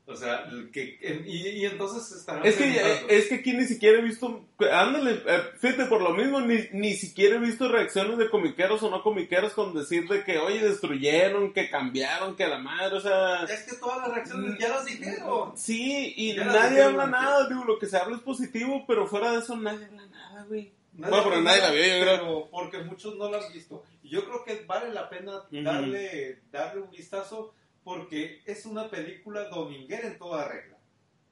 O 0.07 0.15
sea, 0.15 0.45
que, 0.71 0.99
y, 1.25 1.47
y 1.47 1.65
entonces 1.65 2.15
estarán 2.15 2.45
Es 2.45 2.55
que, 2.57 2.65
preguntando, 2.65 3.07
es 3.09 3.27
que 3.27 3.35
aquí 3.35 3.53
ni 3.53 3.65
siquiera 3.65 3.97
he 3.97 4.03
visto, 4.03 4.45
ándale, 4.71 5.13
eh, 5.25 5.39
fíjate, 5.59 5.85
por 5.85 5.99
lo 6.01 6.11
mismo, 6.11 6.41
ni, 6.41 6.59
ni 6.73 6.93
siquiera 6.93 7.37
he 7.37 7.39
visto 7.39 7.67
reacciones 7.69 8.19
de 8.19 8.29
comiqueros 8.29 8.83
o 8.83 8.91
no 8.91 9.01
comiqueros 9.01 9.53
con 9.53 9.73
decir 9.73 10.07
de 10.07 10.23
que, 10.23 10.37
oye, 10.37 10.59
destruyeron, 10.59 11.53
que 11.53 11.71
cambiaron, 11.71 12.35
que 12.35 12.45
la 12.45 12.59
madre, 12.59 12.97
o 12.97 12.99
sea, 12.99 13.45
Es 13.45 13.63
que 13.63 13.77
todas 13.77 13.97
las 14.07 14.13
reacciones 14.13 14.59
ya 14.59 14.69
las 14.69 14.85
dijeron. 14.85 15.57
sí, 15.57 16.13
y 16.15 16.35
Ya 16.35 16.45
nadie 16.45 16.83
habla 16.83 17.07
nada, 17.07 17.49
digo, 17.49 17.63
lo 17.63 17.79
que 17.79 17.87
se 17.87 17.97
habla 17.97 18.17
es 18.17 18.21
positivo, 18.21 18.85
pero 18.87 19.07
fuera 19.07 19.31
de 19.31 19.39
eso 19.39 19.55
nadie 19.57 19.85
habla 19.85 20.05
nada, 20.05 20.43
güey. 20.43 20.71
Nadie 20.93 21.09
Bueno, 21.11 21.29
pero 21.29 21.41
nadie 21.41 21.61
la 21.61 21.71
vio, 21.71 21.83
yo 21.83 22.01
creo. 22.03 22.49
porque 22.51 22.77
muchos 22.83 23.15
no 23.15 23.29
la 23.31 23.39
han 23.39 23.51
visto. 23.51 23.83
Y 24.03 24.09
yo 24.09 24.23
creo 24.23 24.43
que 24.45 24.63
vale 24.67 24.93
la 24.93 25.09
pena 25.09 25.41
darle, 25.51 26.39
darle 26.51 26.81
un 26.81 26.91
vistazo 26.91 27.53
porque 27.85 28.41
es 28.45 28.65
una 28.65 28.89
película 28.89 29.47
dominguera 29.47 30.07
en 30.07 30.17
toda 30.17 30.47
regla. 30.49 30.77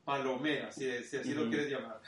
Palomera, 0.06 0.72
si, 0.72 0.86
si 1.04 1.18
así 1.18 1.34
lo 1.34 1.41
Ujú. 1.41 1.49
quieres 1.49 1.70
llamar. 1.72 1.99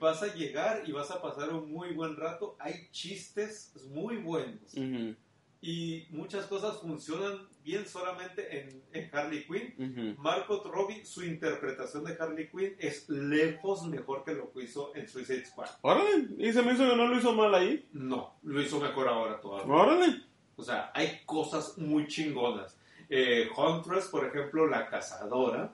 Vas 0.00 0.22
a 0.22 0.32
llegar 0.34 0.82
y 0.86 0.92
vas 0.92 1.10
a 1.10 1.20
pasar 1.20 1.50
un 1.52 1.70
muy 1.70 1.92
buen 1.92 2.16
rato. 2.16 2.56
Hay 2.58 2.88
chistes 2.92 3.72
muy 3.90 4.16
buenos. 4.16 4.72
Ujú, 4.74 5.14
Y 5.60 6.06
muchas 6.10 6.46
cosas 6.46 6.78
funcionan 6.80 7.46
bien 7.62 7.86
solamente 7.86 8.60
en, 8.60 8.82
en 8.92 9.10
Harley 9.14 9.44
Quinn. 9.46 9.74
ujú. 9.76 10.22
Margot 10.22 10.64
Robbie, 10.64 11.04
su 11.04 11.22
interpretación 11.24 12.04
de 12.04 12.16
Harley 12.18 12.48
Quinn 12.48 12.76
es 12.78 13.06
lejos 13.10 13.84
mejor 13.86 14.24
que 14.24 14.32
lo 14.32 14.50
que 14.52 14.62
hizo 14.62 14.94
en 14.96 15.06
Suicide 15.08 15.44
Squad. 15.44 15.68
Órale, 15.82 16.28
y 16.38 16.52
se 16.52 16.62
me 16.62 16.72
hizo 16.72 16.88
que 16.88 16.96
no 16.96 17.06
lo 17.06 17.18
hizo 17.18 17.34
mal 17.34 17.54
ahí. 17.54 17.86
No, 17.92 18.38
lo 18.44 18.62
hizo 18.62 18.80
mejor 18.80 19.08
ahora 19.08 19.40
todavía. 19.40 19.74
Órale. 19.74 20.22
O 20.56 20.62
sea, 20.62 20.90
hay 20.94 21.20
cosas 21.26 21.76
muy 21.78 22.06
chingonas. 22.06 22.78
Eh, 23.10 23.50
Huntress, 23.56 24.06
por 24.06 24.24
ejemplo, 24.24 24.66
la 24.66 24.88
cazadora, 24.88 25.72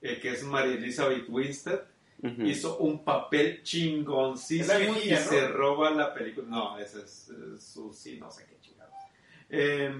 eh, 0.00 0.18
que 0.20 0.30
es 0.30 0.42
María 0.42 0.74
Elizabeth 0.74 1.26
Winstead, 1.28 1.80
hizo 2.44 2.78
un 2.78 3.04
papel 3.04 3.62
chingoncísimo 3.62 4.78
viejilla, 4.78 5.20
y 5.20 5.24
¿no? 5.24 5.30
se 5.30 5.48
roba 5.48 5.90
la 5.90 6.14
película. 6.14 6.46
No, 6.48 6.78
esa 6.78 6.98
es, 6.98 7.28
es 7.28 7.64
Susi, 7.64 8.18
no 8.18 8.30
sé 8.30 8.46
qué 8.46 8.60
chingado. 8.60 8.92
Eh, 9.48 9.92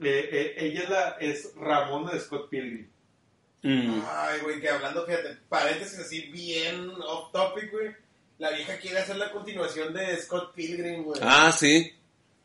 eh, 0.00 0.28
eh, 0.32 0.54
ella 0.56 0.82
es, 0.82 0.88
la, 0.90 1.08
es 1.20 1.52
Ramona 1.56 2.12
de 2.12 2.20
Scott 2.20 2.48
Pilgrim. 2.48 2.88
Mm. 3.62 4.02
Ay, 4.06 4.40
güey, 4.42 4.60
que 4.60 4.68
hablando, 4.68 5.04
fíjate, 5.04 5.38
paréntesis 5.48 5.98
así 5.98 6.22
bien 6.22 6.90
off 7.06 7.32
topic, 7.32 7.70
güey. 7.70 7.94
La 8.38 8.50
vieja 8.50 8.76
quiere 8.78 8.98
hacer 8.98 9.16
la 9.16 9.32
continuación 9.32 9.94
de 9.94 10.16
Scott 10.18 10.54
Pilgrim, 10.54 11.04
güey. 11.04 11.20
Ah, 11.22 11.50
sí. 11.52 11.92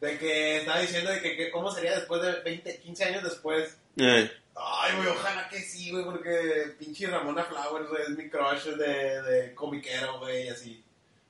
De 0.01 0.17
que 0.17 0.57
estaba 0.57 0.81
diciendo 0.81 1.11
de 1.11 1.21
que, 1.21 1.37
que 1.37 1.51
cómo 1.51 1.71
sería 1.71 1.95
después 1.95 2.21
de 2.21 2.41
20, 2.41 2.79
15 2.79 3.03
años 3.05 3.23
después. 3.23 3.77
Eh. 3.97 4.29
Ay, 4.55 4.95
güey, 4.97 5.07
ojalá 5.07 5.47
que 5.47 5.61
sí, 5.61 5.91
güey, 5.91 6.03
porque 6.03 6.73
pinche 6.77 7.07
Ramona 7.07 7.43
Flowers, 7.45 7.87
güey, 7.89 8.03
es 8.03 8.09
mi 8.09 8.29
crush 8.29 8.63
de, 8.75 9.21
de 9.21 9.55
comiquero, 9.55 10.19
güey, 10.19 10.45
y 10.45 10.49
así. 10.49 10.83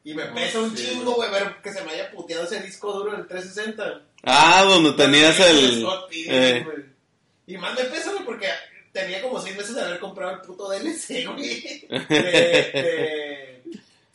Y 0.04 0.14
me 0.16 0.26
pesa 0.26 0.60
un 0.62 0.76
sí, 0.76 0.88
chingo, 0.90 1.14
güey, 1.14 1.30
ver 1.30 1.58
que 1.62 1.72
se 1.72 1.84
me 1.84 1.92
haya 1.92 2.10
puteado 2.10 2.46
ese 2.46 2.60
disco 2.62 2.92
duro 2.94 3.14
en 3.14 3.20
el 3.20 3.28
360. 3.28 4.02
Ah, 4.24 4.64
donde 4.68 4.94
tenías 4.94 5.40
el... 5.40 5.86
Eh. 6.12 6.66
Y 7.48 7.58
más 7.58 7.76
me 7.76 7.84
pesa, 7.86 8.12
güey, 8.12 8.26
porque 8.26 8.48
tenía 8.92 9.22
como 9.22 9.40
6 9.40 9.56
meses 9.56 9.76
de 9.76 9.82
haber 9.82 10.00
comprado 10.00 10.32
el 10.36 10.42
puto 10.42 10.70
DLC, 10.70 11.26
güey. 11.28 11.88
De, 12.10 12.18
de- 12.74 13.62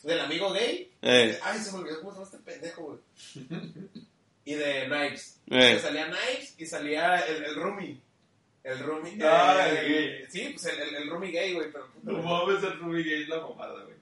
del 0.03 0.19
amigo 0.21 0.51
gay. 0.51 0.89
Eh, 1.01 1.37
Ay, 1.43 1.59
se 1.59 1.71
me 1.73 1.79
olvidó 1.79 1.99
cómo 2.01 2.11
se 2.11 2.17
llama 2.19 2.29
este 2.31 2.51
pendejo, 2.51 2.81
güey. 2.83 4.06
Y 4.47 4.55
de 4.55 4.85
Knives. 4.85 5.41
Eh. 5.49 5.73
Que 5.73 5.79
salía 5.79 6.05
Knives 6.05 6.55
y 6.57 6.65
salía 6.65 7.15
el, 7.17 7.43
el 7.43 7.55
Rumi. 7.55 8.01
El 8.63 8.79
Rumi. 8.79 9.17
Ah, 9.21 9.67
eh, 9.67 9.79
el 9.79 9.87
gay. 9.89 10.25
Sí, 10.29 10.49
pues 10.53 10.65
el, 10.73 10.79
el, 10.87 10.95
el 10.95 11.09
Rumi 11.09 11.31
gay, 11.31 11.53
güey. 11.53 11.69
Pero, 11.71 11.89
No 12.03 12.13
mames, 12.21 12.63
el 12.63 12.79
Ruby 12.79 13.03
Gay 13.03 13.23
es 13.23 13.27
la 13.29 13.41
mamada, 13.41 13.83
güey. 13.83 13.95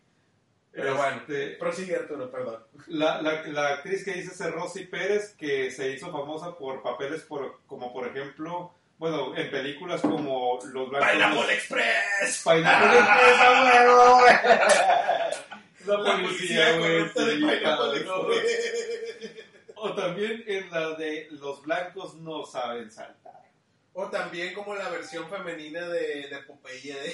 pero 0.72 0.96
bueno, 0.98 1.18
Este, 1.18 1.48
prosigue 1.58 1.96
Arturo, 1.96 2.30
perdón. 2.30 2.64
La, 2.88 3.22
la, 3.24 3.42
la 3.48 3.70
actriz 3.70 4.04
que 4.06 4.14
dice 4.14 4.32
es 4.34 4.52
Rosy 4.52 4.86
Pérez, 4.86 5.34
que 5.38 5.72
se 5.72 5.90
hizo 5.92 6.12
famosa 6.12 6.56
por 6.58 6.84
papeles 6.84 7.22
por, 7.24 7.62
como 7.66 7.92
por 7.92 8.08
ejemplo, 8.08 8.72
bueno, 9.00 9.36
en 9.36 9.50
películas 9.50 10.02
como 10.02 10.60
Los 10.72 10.90
Blancos... 10.90 11.10
Pineapple 11.12 11.54
Express. 11.56 12.44
Pineapple 12.44 13.00
Express, 13.00 13.40
a 13.42 13.64
huevo, 13.64 14.20
güey. 14.20 14.36
La 15.86 15.98
La 15.98 16.12
policía, 16.24 16.78
güey. 16.80 17.04
O 19.76 19.94
también 19.94 20.44
en 20.48 20.70
la 20.72 20.92
de 20.96 21.28
Los 21.32 21.62
Blancos 21.62 22.16
no 22.16 22.46
saben 22.46 22.90
saltar. 22.92 23.46
O 23.98 24.10
también 24.10 24.54
como 24.54 24.76
la 24.76 24.90
versión 24.90 25.30
femenina 25.30 25.88
de, 25.88 26.28
de 26.28 26.38
Popeye 26.46 26.94
de, 26.94 27.10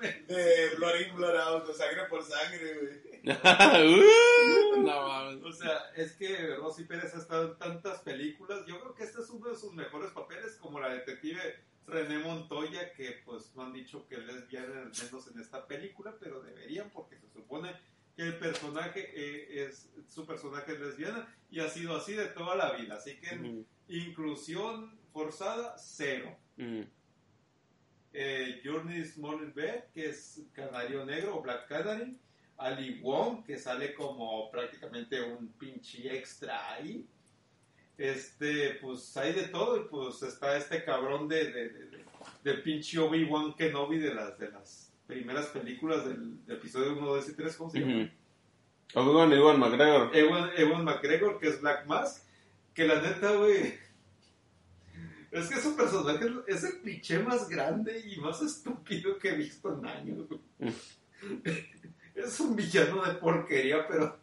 de, 0.00 0.34
de 0.34 0.74
Blood 0.76 1.00
In, 1.00 1.14
Blood 1.14 1.36
Out, 1.36 1.66
de 1.66 1.74
sangre 1.74 2.04
por 2.08 2.22
sangre, 2.22 2.74
güey. 2.80 3.14
uh, 3.26 4.80
no 4.80 5.08
mames. 5.08 5.44
O 5.44 5.52
sea, 5.52 5.90
es 5.94 6.12
que 6.12 6.56
Rosy 6.56 6.84
Pérez 6.84 7.14
ha 7.14 7.18
estado 7.18 7.52
en 7.52 7.58
tantas 7.58 8.00
películas. 8.00 8.64
Yo 8.66 8.80
creo 8.80 8.94
que 8.94 9.04
este 9.04 9.20
es 9.20 9.28
uno 9.28 9.50
de 9.50 9.56
sus 9.56 9.74
mejores 9.74 10.10
papeles, 10.12 10.56
como 10.60 10.80
la 10.80 10.88
detective 10.88 11.40
René 11.86 12.18
Montoya, 12.18 12.92
que 12.94 13.22
pues 13.26 13.54
no 13.54 13.64
han 13.64 13.72
dicho 13.72 14.06
que 14.08 14.16
es 14.16 14.24
lesbiana, 14.24 14.82
al 14.82 14.92
menos 15.02 15.26
en 15.26 15.40
esta 15.40 15.66
película, 15.66 16.14
pero 16.18 16.40
deberían, 16.40 16.90
porque 16.90 17.16
se 17.16 17.28
supone 17.28 17.74
que 18.16 18.22
el 18.22 18.38
personaje 18.38 19.10
eh, 19.14 19.64
es, 19.66 19.90
su 20.08 20.24
personaje 20.26 20.72
es 20.72 20.80
lesbiana 20.80 21.26
y 21.50 21.60
ha 21.60 21.68
sido 21.68 21.96
así 21.96 22.12
de 22.14 22.26
toda 22.26 22.54
la 22.56 22.72
vida. 22.72 22.94
Así 22.96 23.16
que 23.16 23.34
inclusión 23.88 24.98
forzada, 25.12 25.76
cero. 25.78 26.36
ujú. 26.58 26.84
Eh, 28.16 28.60
Journey 28.64 29.04
Small 29.04 29.50
Bed, 29.52 29.84
que 29.92 30.10
es 30.10 30.40
Canario 30.52 31.04
Negro 31.04 31.38
o 31.38 31.42
Black 31.42 31.66
Canary. 31.68 32.16
Ali 32.56 33.00
Wong, 33.00 33.44
que 33.44 33.58
sale 33.58 33.94
como 33.94 34.48
prácticamente 34.52 35.20
un 35.20 35.48
pinche 35.54 36.16
extra 36.16 36.74
ahí. 36.74 37.04
Este, 37.98 38.74
pues 38.80 39.16
hay 39.16 39.32
de 39.32 39.48
todo, 39.48 39.76
y 39.80 39.88
pues 39.88 40.22
está 40.22 40.56
este 40.56 40.84
cabrón 40.84 41.26
de, 41.28 41.50
de, 41.50 41.68
de, 41.70 41.86
de- 41.86 42.04
del 42.44 42.62
pinche 42.62 42.98
Obi-Wan 43.00 43.54
Kenobi 43.54 43.98
de 43.98 44.14
las, 44.14 44.38
de 44.38 44.50
las 44.52 44.83
primeras 45.06 45.46
películas 45.46 46.04
del, 46.06 46.44
del 46.46 46.56
episodio 46.56 46.92
1, 46.92 47.06
2 47.06 47.28
y 47.28 47.32
3, 47.34 47.56
¿cómo 47.56 47.70
se 47.70 47.80
llama? 47.80 48.02
Ujú. 48.02 48.10
Obi-Wan 48.94 49.32
Ewan 49.32 49.60
McGregor. 49.60 50.16
Ewan, 50.16 50.50
Ewan 50.56 50.84
McGregor, 50.84 51.38
que 51.38 51.48
es 51.48 51.60
Black 51.60 51.86
Mask, 51.86 52.22
que 52.72 52.86
la 52.86 53.00
neta, 53.00 53.32
güey, 53.32 53.74
es 55.30 55.48
que 55.48 55.60
su 55.60 55.76
personaje 55.76 56.26
es 56.46 56.64
el 56.64 56.80
cliché 56.80 57.18
más 57.18 57.48
grande 57.48 58.02
y 58.06 58.20
más 58.20 58.40
estúpido 58.40 59.18
que 59.18 59.30
he 59.30 59.36
visto 59.36 59.76
en 59.78 59.86
años. 59.86 60.28
güey. 60.28 60.40
Es 62.14 62.38
un 62.38 62.54
villano 62.54 63.04
de 63.04 63.14
porquería, 63.14 63.88
pero 63.88 64.16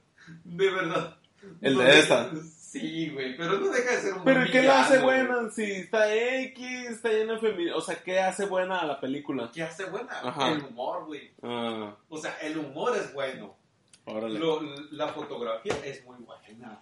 de 0.45 0.69
verdad. 0.71 1.17
El 1.59 1.73
no 1.73 1.81
de 1.81 1.99
esta. 1.99 2.31
Sí, 2.71 3.09
güey, 3.09 3.35
pero 3.35 3.59
no 3.59 3.67
deja 3.69 3.91
de 3.95 4.01
ser 4.01 4.13
un 4.13 4.23
Pero 4.23 4.39
buen 4.39 4.47
¿y 4.47 4.51
¿qué 4.51 4.61
la 4.61 4.81
hace 4.85 4.99
buena? 4.99 5.49
Si 5.51 5.63
está 5.63 6.15
X, 6.15 6.89
está 6.89 7.09
llena 7.09 7.33
de 7.33 7.39
feminidad. 7.39 7.75
O 7.75 7.81
sea, 7.81 8.01
¿qué 8.01 8.17
hace 8.19 8.45
buena 8.45 8.79
a 8.79 8.85
la 8.85 8.99
película? 9.01 9.51
¿Qué 9.53 9.61
hace 9.63 9.85
buena? 9.89 10.11
Ajá. 10.21 10.51
El 10.53 10.63
humor, 10.63 11.05
güey. 11.05 11.31
Ah, 11.41 11.97
O 12.07 12.17
sea, 12.17 12.37
el 12.41 12.57
humor 12.57 12.95
es 12.95 13.13
bueno. 13.13 13.57
órale. 14.05 14.39
Lo- 14.39 14.61
la 14.91 15.09
fotografía 15.09 15.73
es 15.83 16.05
muy 16.05 16.15
buena. 16.19 16.81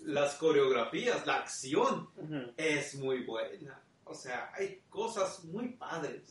Las 0.00 0.34
coreografías, 0.36 1.26
la 1.26 1.36
acción 1.36 2.08
es 2.56 2.94
muy 2.94 3.22
buena. 3.24 3.80
O 4.04 4.14
sea, 4.14 4.50
hay 4.54 4.80
cosas 4.88 5.44
muy 5.44 5.68
padres. 5.74 6.22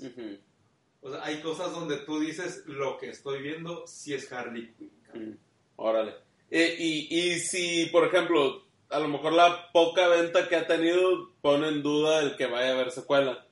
O 1.02 1.12
sea, 1.12 1.24
hay 1.24 1.40
cosas 1.42 1.72
donde 1.72 1.98
tú 1.98 2.20
dices, 2.20 2.64
lo 2.66 2.98
que 2.98 3.10
estoy 3.12 3.44
viendo 3.44 3.86
sí 3.86 4.14
es 4.16 4.32
Harley 4.34 4.74
Quinn. 4.74 4.92
cabrón". 5.06 5.24
ujú. 5.30 5.38
Órale. 5.78 6.16
Eh, 6.50 6.76
y, 6.80 7.08
y 7.18 7.40
si, 7.40 7.86
por 7.92 8.06
ejemplo, 8.08 8.66
a 8.92 9.00
lo 9.00 9.08
mejor 9.08 9.34
la 9.34 9.72
poca 9.72 10.08
venta 10.08 10.48
que 10.48 10.56
ha 10.56 10.68
tenido 10.68 11.32
pone 11.42 11.70
en 11.70 11.82
duda 11.82 12.20
el 12.22 12.36
que 12.36 12.46
vaya 12.46 12.70
a 12.70 12.74
haber 12.74 12.92
secuela. 12.92 13.46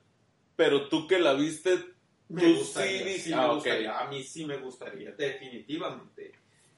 Pero 0.56 0.88
tú 0.88 1.06
que 1.06 1.18
la 1.18 1.32
viste, 1.32 1.78
Me 2.28 2.42
tú 2.42 2.58
gustaría, 2.58 3.04
sí 3.04 3.18
sí, 3.18 3.30
me 3.30 3.36
ah, 3.36 3.52
gustaría. 3.52 3.98
A 3.98 4.08
mí 4.08 4.22
sí 4.22 4.44
me 4.44 4.58
gustaría, 4.58 5.12
definitivamente. 5.12 6.32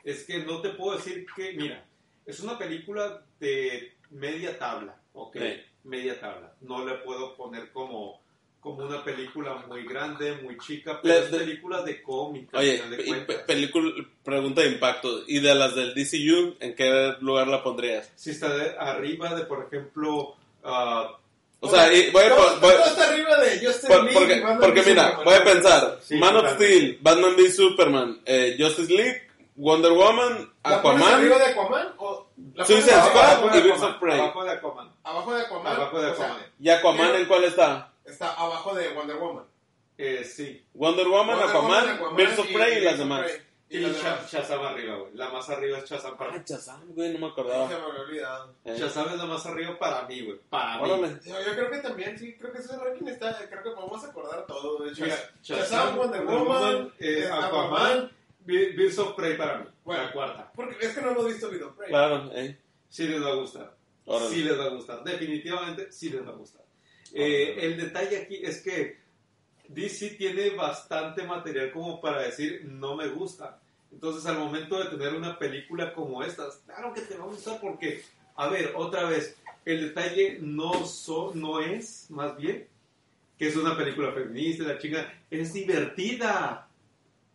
Es 0.05 0.25
que 0.25 0.39
no 0.39 0.61
te 0.61 0.71
puedo 0.71 0.97
decir 0.97 1.27
que, 1.35 1.53
mira, 1.53 1.85
es 2.25 2.41
una 2.41 2.57
película 2.57 3.25
de 3.41 3.97
media 4.11 4.59
tabla, 4.59 5.01
¿ok? 5.13 5.37
Sí. 5.37 5.63
Media 5.85 6.21
tabla. 6.21 6.55
No 6.61 6.85
le 6.85 6.95
puedo 6.97 7.37
poner 7.37 7.73
como, 7.73 8.22
como 8.63 8.85
una 8.85 9.03
película 9.03 9.55
muy 9.69 9.83
grande, 9.85 10.39
muy 10.43 10.57
chica, 10.59 11.01
pero 11.03 11.15
es 11.15 11.31
de- 11.33 11.39
película 11.39 11.83
de 11.83 12.01
cómic. 12.01 12.49
al 12.55 12.61
Oye, 12.61 12.81
de 12.89 13.25
película, 13.47 13.93
pregunta 14.25 14.61
de 14.61 14.69
impacto. 14.69 15.23
¿Y 15.27 15.41
de 15.41 15.55
las 15.55 15.75
del 15.75 15.95
DCU, 15.95 16.55
en 16.61 16.75
qué 16.77 17.15
lugar 17.21 17.49
la 17.49 17.63
pondrías? 17.63 18.11
Si 18.15 18.31
está 18.31 18.55
de 18.55 18.77
arriba 18.79 19.35
de, 19.35 19.45
por 19.47 19.67
ejemplo, 19.67 20.37
ah, 20.63 21.19
O 21.59 21.69
sea, 21.69 21.93
y 21.93 22.11
voy 22.11 22.23
voy- 22.61 22.73
está 22.87 23.09
arriba 23.09 23.37
de 23.39 23.67
Justin 23.67 23.89
Por- 23.89 24.05
Lee, 24.05 24.13
porque, 24.61 24.83
mira, 24.85 25.11
Superman. 25.11 25.25
voy 25.25 25.35
a 25.35 25.45
pensar, 25.45 25.99
Sí, 26.03 26.17
Man 26.17 26.37
of. 26.37 26.53
Steel, 26.55 26.99
Batman 27.01 27.35
v 27.37 27.51
Superman, 27.53 28.21
eh, 28.27 28.57
Justice 28.59 28.93
League, 28.93 29.23
Wonder 29.57 29.93
Woman, 29.93 30.51
¿La 30.65 30.81
pones 30.83 31.03
Aquaman, 31.03 31.21
arriba 31.21 31.39
de 31.39 31.45
Aquaman 31.47 31.89
o 31.99 32.27
la 32.55 32.65
Suicide 32.65 32.91
Squad 32.93 33.45
y 33.45 33.57
de 33.57 33.61
Birds 33.63 33.77
of 33.77 33.83
Aquaman, 33.83 34.01
Prey. 34.01 34.21
abajo 34.21 34.45
de 34.45 34.51
Aquaman. 34.53 34.91
abajo 35.05 35.35
de 35.35 35.43
Aquaman? 35.43 35.73
Abajo 35.77 36.01
de 36.01 36.11
O 36.11 36.15
sea, 36.17 36.25
Aquaman. 36.27 36.47
¿y 36.61 36.69
Aquaman 36.69 37.07
Pero- 37.09 37.19
en 37.19 37.27
cuál 37.27 37.45
está? 37.45 37.92
Está 38.05 38.33
abajo 38.35 38.75
de 38.75 38.89
Wonder 38.95 39.17
Woman. 39.17 39.45
Eh, 39.99 40.25
sí. 40.25 40.65
Wonder 40.75 41.07
Woman, 41.07 41.37
Wonder 41.39 41.49
Aquaman, 41.49 41.71
Woman, 41.71 41.89
Aquaman 41.97 42.17
Birds 42.17 42.39
of 42.39 42.47
Prey 42.53 42.75
y, 42.75 42.79
y 42.79 42.81
las 42.81 42.93
Birds 42.93 42.93
of 42.93 42.99
demás. 42.99 43.31
Y, 43.69 43.77
Y 43.77 43.81
las 43.81 43.93
Sha- 44.03 44.15
demás. 44.17 44.33
Shazam 44.33 44.63
arriba, 44.65 44.97
güey. 44.97 45.15
La 45.15 45.29
más 45.31 45.49
arriba 45.49 45.79
es 45.79 45.85
Shazam 45.89 46.17
para 46.19 46.31
Ah, 46.31 46.37
mí. 46.39 46.43
Shazam, 46.47 46.89
güey, 46.95 47.09
no 47.13 47.19
me 47.21 47.27
Se 47.27 47.33
acordaba. 47.33 47.69
me 47.69 47.75
había 47.75 48.01
olvidado. 48.03 48.55
Eh, 48.65 48.77
Shazam 48.79 49.09
es 49.13 49.17
la 49.19 49.25
más 49.27 49.47
arriba 49.47 49.79
para 49.79 50.03
mí, 50.07 50.21
güey. 50.23 50.39
Para 50.51 50.83
mí. 50.83 50.89
Yo, 51.25 51.41
yo 51.43 51.53
creo 51.55 51.71
que 51.71 51.79
también, 51.79 52.19
sí, 52.19 52.37
creo 52.37 52.53
que 52.53 52.59
ese 52.59 52.77
ranking 52.77 53.07
está, 53.09 53.49
creo 53.49 53.63
que 53.63 53.71
podemos 53.71 54.05
acordar 54.05 54.47
todo. 54.47 54.83
De 54.85 54.91
hecho, 54.91 55.07
Shazam, 55.07 55.29
Shazam, 55.43 55.97
Wonder 55.97 56.25
Woman, 56.27 56.45
Woman, 56.47 56.93
eh, 56.99 57.21
eh, 57.25 57.31
Aquaman, 57.33 58.13
Bir- 58.45 58.77
Birds 58.77 58.99
of 58.99 59.15
Prey 59.15 59.37
para 59.39 59.59
mí. 59.59 59.67
Bueno. 59.85 60.03
La 60.03 60.13
cuarta. 60.13 60.53
Porque 60.55 60.87
es 60.87 60.95
que 60.95 61.01
no 61.01 61.11
hemos 61.13 61.27
visto 61.27 61.49
Video 61.49 61.75
Prey. 61.75 61.89
Claro, 61.89 62.31
eh. 62.35 62.59
Sí 62.91 63.07
les 63.09 63.23
va 63.25 63.31
a 63.31 63.35
gustar. 63.37 63.75
Órale. 64.05 64.31
Sí 64.31 64.43
les 64.43 64.59
va 64.59 64.65
a 64.65 64.69
gustar. 64.69 65.03
Definitivamente 65.05 65.91
sí 65.93 66.11
les 66.11 66.27
va 66.27 66.31
a 66.33 66.35
gustar. 66.35 66.62
Eh, 67.15 67.59
el 67.61 67.77
detalle 67.77 68.19
aquí 68.23 68.41
es 68.43 68.63
que 68.63 68.97
DC 69.69 70.11
tiene 70.11 70.51
bastante 70.51 71.23
material 71.25 71.71
como 71.73 72.01
para 72.01 72.23
decir 72.23 72.65
no 72.65 72.97
me 72.97 73.09
gusta. 73.09 73.59
Entonces 73.93 74.25
al 74.27 74.39
momento 74.39 74.79
de 74.83 74.91
tener 74.91 75.15
una 75.15 75.39
película 75.39 75.93
como 75.95 76.23
esta, 76.23 76.45
claro 76.67 76.95
que 76.95 77.03
te 77.03 77.17
va 77.17 77.25
a 77.25 77.29
gustar 77.29 77.61
porque, 77.61 78.03
a 78.37 78.49
ver, 78.49 78.73
otra 78.77 79.05
vez, 79.05 79.37
el 79.65 79.89
detalle 79.89 80.39
no, 80.41 80.87
so- 80.87 81.33
no 81.35 81.61
es, 81.61 82.07
más 82.11 82.37
bien, 82.37 82.67
que 83.39 83.49
es 83.49 83.57
una 83.57 83.77
película 83.77 84.13
feminista, 84.13 84.65
la 84.65 84.79
chinga, 84.79 85.13
es 85.31 85.53
divertida. 85.53 86.69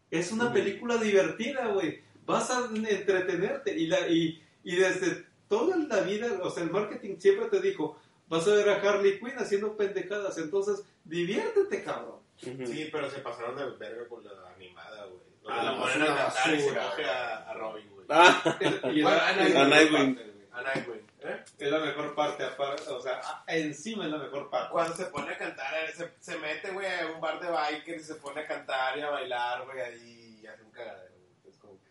Es 0.10 0.32
una 0.32 0.52
película 0.54 0.98
divertida, 0.98 1.68
güey. 1.68 2.00
Vas 2.26 2.50
a 2.50 2.66
entretenerte 2.74 3.78
y, 3.78 3.88
la, 3.88 4.08
y, 4.08 4.42
y 4.64 4.76
desde 4.76 5.26
toda 5.50 5.76
la 5.78 6.02
vida, 6.02 6.40
o 6.42 6.50
sea, 6.50 6.64
el 6.64 6.72
marketing 6.72 7.18
siempre 7.20 7.48
te 7.48 7.62
dijo, 7.62 8.00
vas 8.28 8.48
a 8.48 8.52
ver 8.52 8.70
a 8.70 8.76
Harley 8.76 9.20
Quinn 9.20 9.38
haciendo 9.38 9.76
pendejadas, 9.78 10.38
entonces 10.38 10.84
diviértete, 11.04 11.84
cabrón. 11.84 12.20
Sí, 12.40 12.90
pero 12.92 13.10
se 13.10 13.20
pasaron 13.20 13.56
de 13.56 13.66
verga 13.78 14.08
con 14.08 14.24
la 14.24 14.32
animada, 14.56 15.06
güey. 15.06 15.22
Ah, 15.50 15.64
la 15.64 15.78
ponen 15.80 16.02
a 16.04 16.16
cantar 16.16 16.54
y 16.54 16.60
se 16.62 16.68
coge 16.68 16.80
güey. 16.96 17.06
a, 17.08 17.38
a 17.50 17.54
Robin, 17.56 17.90
güey. 17.90 18.06
Ah, 18.10 18.58
Y 18.94 19.02
Bueno, 19.02 19.10
a 19.22 19.32
es 19.32 19.54
la 19.54 19.66
Nightwing. 19.66 20.16
mejor 20.16 20.16
parte, 20.16 20.32
güey. 20.32 20.48
A 20.52 20.62
Nightwing, 20.62 21.08
¿eh? 21.22 21.44
Es 21.58 21.72
la 21.72 21.80
mejor 21.80 22.16
parte, 22.16 22.44
aparte, 22.44 22.90
o 22.90 23.02
sea, 23.02 23.20
a- 23.24 23.44
encima 23.48 24.06
es 24.06 24.12
la 24.12 24.18
mejor 24.20 24.50
parte. 24.50 24.72
Cuando 24.72 24.96
se 24.96 25.06
pone 25.06 25.32
a 25.32 25.38
cantar, 25.38 25.74
eh, 25.84 25.94
se, 25.96 26.12
se 26.20 26.38
mete, 26.38 26.72
güey, 26.72 26.86
a 26.86 27.12
un 27.16 27.22
bar 27.22 27.40
de 27.40 27.50
bikers 27.50 28.04
y 28.04 28.06
se 28.06 28.16
pone 28.16 28.42
a 28.42 28.48
cantar 28.48 28.98
y 28.98 29.02
a 29.02 29.10
bailar, 29.10 29.66
güey, 29.66 29.80
ahí 29.80 30.40
y 30.44 30.46
hace 30.48 30.64
un 30.64 30.72
cagadero. 30.72 31.16
Es 31.48 31.58
como 31.58 31.80
que... 31.82 31.90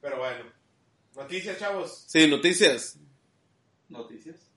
Pero 0.00 0.18
bueno. 0.18 0.44
Noticias, 1.16 1.58
chavos. 1.58 2.04
sí, 2.06 2.28
noticias. 2.28 2.96
¿Noticias? 3.88 4.47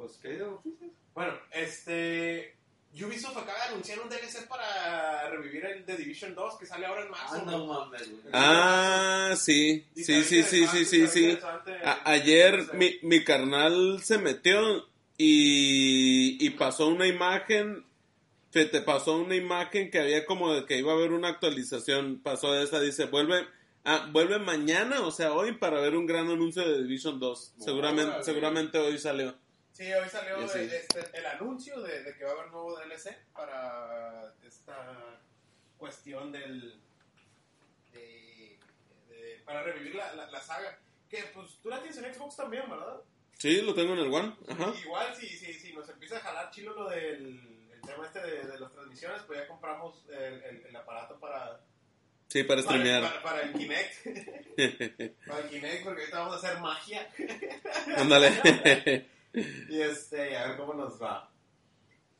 Pues, 0.00 0.18
¿qué 0.18 0.28
hay 0.28 0.36
de 0.36 0.44
noticias? 0.44 0.90
Bueno, 1.14 1.32
este... 1.50 2.54
Ubisoft 2.94 3.36
acaba 3.36 3.58
de 3.58 3.64
anunciar 3.72 4.00
un 4.00 4.08
DLC 4.08 4.48
para 4.48 5.28
revivir 5.28 5.64
el 5.66 5.84
The 5.84 5.96
Division 5.98 6.34
2 6.34 6.54
que 6.58 6.64
sale 6.64 6.86
ahora 6.86 7.02
en 7.02 7.10
marzo. 7.10 7.34
Ah, 7.34 7.42
no 7.44 7.66
güey. 7.66 7.78
mames, 7.78 8.10
güey. 8.10 8.22
Ah, 8.32 9.34
sí, 9.36 9.84
sí, 9.94 10.22
sí, 10.22 10.42
sí, 10.42 10.66
sí, 10.66 10.84
sí, 10.86 11.06
sí. 11.06 11.38
ayer 12.04 12.72
mi, 12.72 12.98
mi 13.02 13.22
carnal 13.22 14.00
se 14.02 14.16
metió 14.16 14.86
y, 15.18 16.38
y 16.40 16.50
pasó 16.50 16.88
una 16.88 17.06
imagen, 17.06 17.84
se 18.50 18.64
te 18.64 18.80
pasó 18.80 19.18
una 19.18 19.36
imagen 19.36 19.90
que 19.90 19.98
había 19.98 20.24
como 20.24 20.54
de 20.54 20.64
que 20.64 20.78
iba 20.78 20.92
a 20.92 20.96
haber 20.96 21.12
una 21.12 21.28
actualización, 21.28 22.20
pasó 22.22 22.58
esa, 22.58 22.80
dice, 22.80 23.06
vuelve, 23.06 23.46
ah, 23.84 24.08
vuelve 24.10 24.38
mañana, 24.38 25.02
o 25.02 25.10
sea, 25.10 25.34
hoy 25.34 25.52
para 25.52 25.80
ver 25.80 25.96
un 25.96 26.06
gran 26.06 26.30
anuncio 26.30 26.66
de 26.66 26.82
Division 26.82 27.20
2. 27.20 27.54
Seguramente, 27.58 28.22
seguramente 28.22 28.78
hoy 28.78 28.98
salió. 28.98 29.34
Sí, 29.76 29.92
hoy 29.92 30.08
salió 30.08 30.36
el, 30.38 30.72
este, 30.72 31.04
el 31.12 31.26
anuncio 31.26 31.80
de, 31.82 32.02
de 32.02 32.16
que 32.16 32.24
va 32.24 32.30
a 32.30 32.34
haber 32.34 32.46
nuevo 32.50 32.78
DLC 32.78 33.14
para 33.34 34.32
esta 34.46 35.20
cuestión 35.76 36.32
del. 36.32 36.80
de- 37.92 38.58
de- 39.10 39.42
para 39.44 39.62
revivir 39.62 39.94
la, 39.96 40.14
la, 40.14 40.30
la 40.30 40.40
saga. 40.40 40.78
Que 41.10 41.22
pues 41.34 41.58
tú 41.62 41.68
la 41.68 41.80
tienes 41.82 41.98
en 41.98 42.14
Xbox 42.14 42.36
también, 42.36 42.68
¿verdad? 42.70 43.00
Sí, 43.38 43.60
lo 43.60 43.74
tengo 43.74 43.92
en 43.92 43.98
el 43.98 44.12
One. 44.12 44.34
Ajá. 44.48 44.72
Igual, 44.82 45.14
si, 45.14 45.26
si, 45.28 45.52
si 45.52 45.72
nos 45.74 45.88
empieza 45.90 46.16
a 46.16 46.20
jalar 46.20 46.50
chilo 46.50 46.72
lo 46.74 46.88
del 46.88 47.68
el 47.72 47.80
tema 47.82 48.06
este 48.06 48.20
de, 48.22 48.58
las 48.58 48.72
transmisiones, 48.72 49.22
pues 49.22 49.38
ya 49.40 49.46
compramos 49.46 50.04
el, 50.08 50.42
el, 50.42 50.66
el 50.68 50.76
aparato 50.76 51.20
para. 51.20 51.60
Sí, 52.28 52.42
para 52.44 52.62
Para, 52.62 52.78
streamear. 52.78 53.02
para- 53.02 53.22
para 53.22 53.42
el 53.42 53.52
Kinect. 53.52 55.26
para 55.26 55.40
el 55.40 55.48
Kinect, 55.50 55.84
porque 55.84 56.00
ahorita 56.00 56.18
vamos 56.18 56.34
a 56.34 56.38
hacer 56.48 56.60
magia. 56.60 57.08
Ándale. 57.98 59.06
Y 59.68 59.80
este, 59.80 60.36
a 60.36 60.48
ver 60.48 60.56
cómo 60.56 60.74
nos 60.74 61.00
va. 61.00 61.30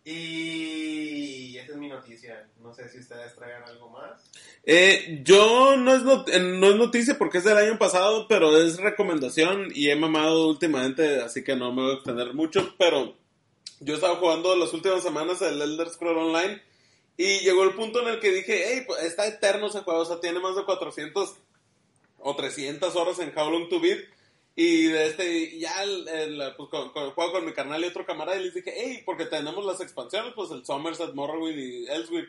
Y 0.05 1.59
esa 1.59 1.73
es 1.73 1.79
mi 1.79 1.89
noticia. 1.89 2.49
No 2.61 2.73
sé 2.73 2.89
si 2.89 2.99
ustedes 2.99 3.35
traigan 3.35 3.65
algo 3.65 3.91
más. 3.91 4.31
Eh, 4.63 5.21
yo 5.25 5.77
no 5.77 5.95
es, 5.95 6.03
eh, 6.33 6.39
no 6.39 6.71
es 6.71 6.77
noticia 6.77 7.19
porque 7.19 7.39
es 7.39 7.45
del 7.45 7.57
año 7.57 7.77
pasado, 7.77 8.29
pero 8.29 8.57
es 8.57 8.79
recomendación 8.79 9.69
y 9.75 9.91
he 9.91 9.97
mamado 9.97 10.49
últimamente, 10.49 11.21
así 11.23 11.43
que 11.43 11.57
no 11.57 11.73
me 11.73 11.83
voy 11.83 11.91
a 11.91 11.95
extender 11.95 12.35
mucho, 12.35 12.75
pero 12.79 13.17
yo 13.81 13.95
estaba 13.95 14.17
jugando 14.17 14.55
las 14.55 14.73
últimas 14.73 15.03
semanas 15.03 15.43
el 15.43 15.61
Elder 15.61 15.89
Scroll 15.89 16.19
Online 16.19 16.63
y 17.17 17.41
llegó 17.41 17.65
el 17.65 17.75
punto 17.75 18.01
en 18.01 18.09
el 18.09 18.21
que 18.21 18.31
dije, 18.31 18.65
hey, 18.69 18.85
pues, 18.87 19.03
está 19.03 19.27
eterno 19.27 19.67
ese 19.67 19.81
juego, 19.81 20.01
o 20.01 20.05
sea, 20.05 20.21
tiene 20.21 20.39
más 20.39 20.55
de 20.55 20.65
400 20.65 21.35
o 22.19 22.37
300 22.37 22.95
horas 22.95 23.19
en 23.19 23.37
How 23.37 23.51
Long 23.51 23.69
to 23.69 23.81
Beat 23.81 24.01
y 24.59 24.87
de 24.87 25.07
este, 25.07 25.59
ya 25.59 25.83
el, 25.83 26.41
pues, 26.57 26.71
juego 27.15 27.33
con 27.33 27.45
mi 27.45 27.53
carnal 27.53 27.85
y 27.85 27.89
otro 27.89 28.07
camarada 28.07 28.41
y 28.41 28.45
les 28.45 28.55
dije, 28.55 28.73
hey, 28.75 29.03
porque 29.05 29.27
tenemos 29.27 29.63
las 29.67 29.83
expansiones, 29.83 30.33
pues 30.35 30.51
el 30.51 30.65
Somerset, 30.65 31.13
Morrowind 31.13 31.59
y 31.59 31.87
Elsewhere. 31.89 32.29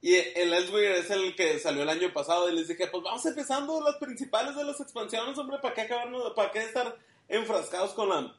Y 0.00 0.14
el 0.14 0.54
Elsewhere 0.54 0.98
es 0.98 1.10
el 1.10 1.36
que 1.36 1.58
salió 1.58 1.82
el 1.82 1.90
año 1.90 2.10
pasado 2.14 2.48
y 2.48 2.54
les 2.54 2.68
dije, 2.68 2.86
pues 2.86 3.02
vamos 3.02 3.26
empezando 3.26 3.78
las 3.82 3.96
principales 3.96 4.56
de 4.56 4.64
las 4.64 4.80
expansiones, 4.80 5.36
hombre, 5.36 5.58
¿para 5.60 5.74
qué 5.74 5.82
acabarnos, 5.82 6.32
para 6.32 6.50
qué 6.50 6.60
estar 6.60 6.96
enfrascados 7.28 7.92
con 7.92 8.08
la 8.08 8.34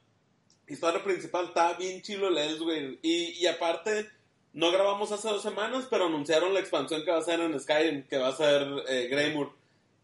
historia 0.68 1.04
principal? 1.04 1.46
Está 1.46 1.74
bien 1.74 2.02
chilo 2.02 2.30
el 2.30 2.40
Elsewhere. 2.40 2.98
Y, 3.04 3.40
y 3.40 3.46
aparte, 3.46 4.10
no 4.54 4.72
grabamos 4.72 5.12
hace 5.12 5.30
dos 5.30 5.44
semanas, 5.44 5.86
pero 5.92 6.08
anunciaron 6.08 6.56
la 6.56 6.60
expansión 6.60 7.06
que 7.06 7.12
va 7.12 7.20
a 7.20 7.24
ser 7.24 7.40
en 7.40 7.60
Skyrim, 7.60 8.08
que 8.08 8.18
va 8.18 8.30
a 8.30 8.36
ser 8.36 8.68
eh. 8.88 9.08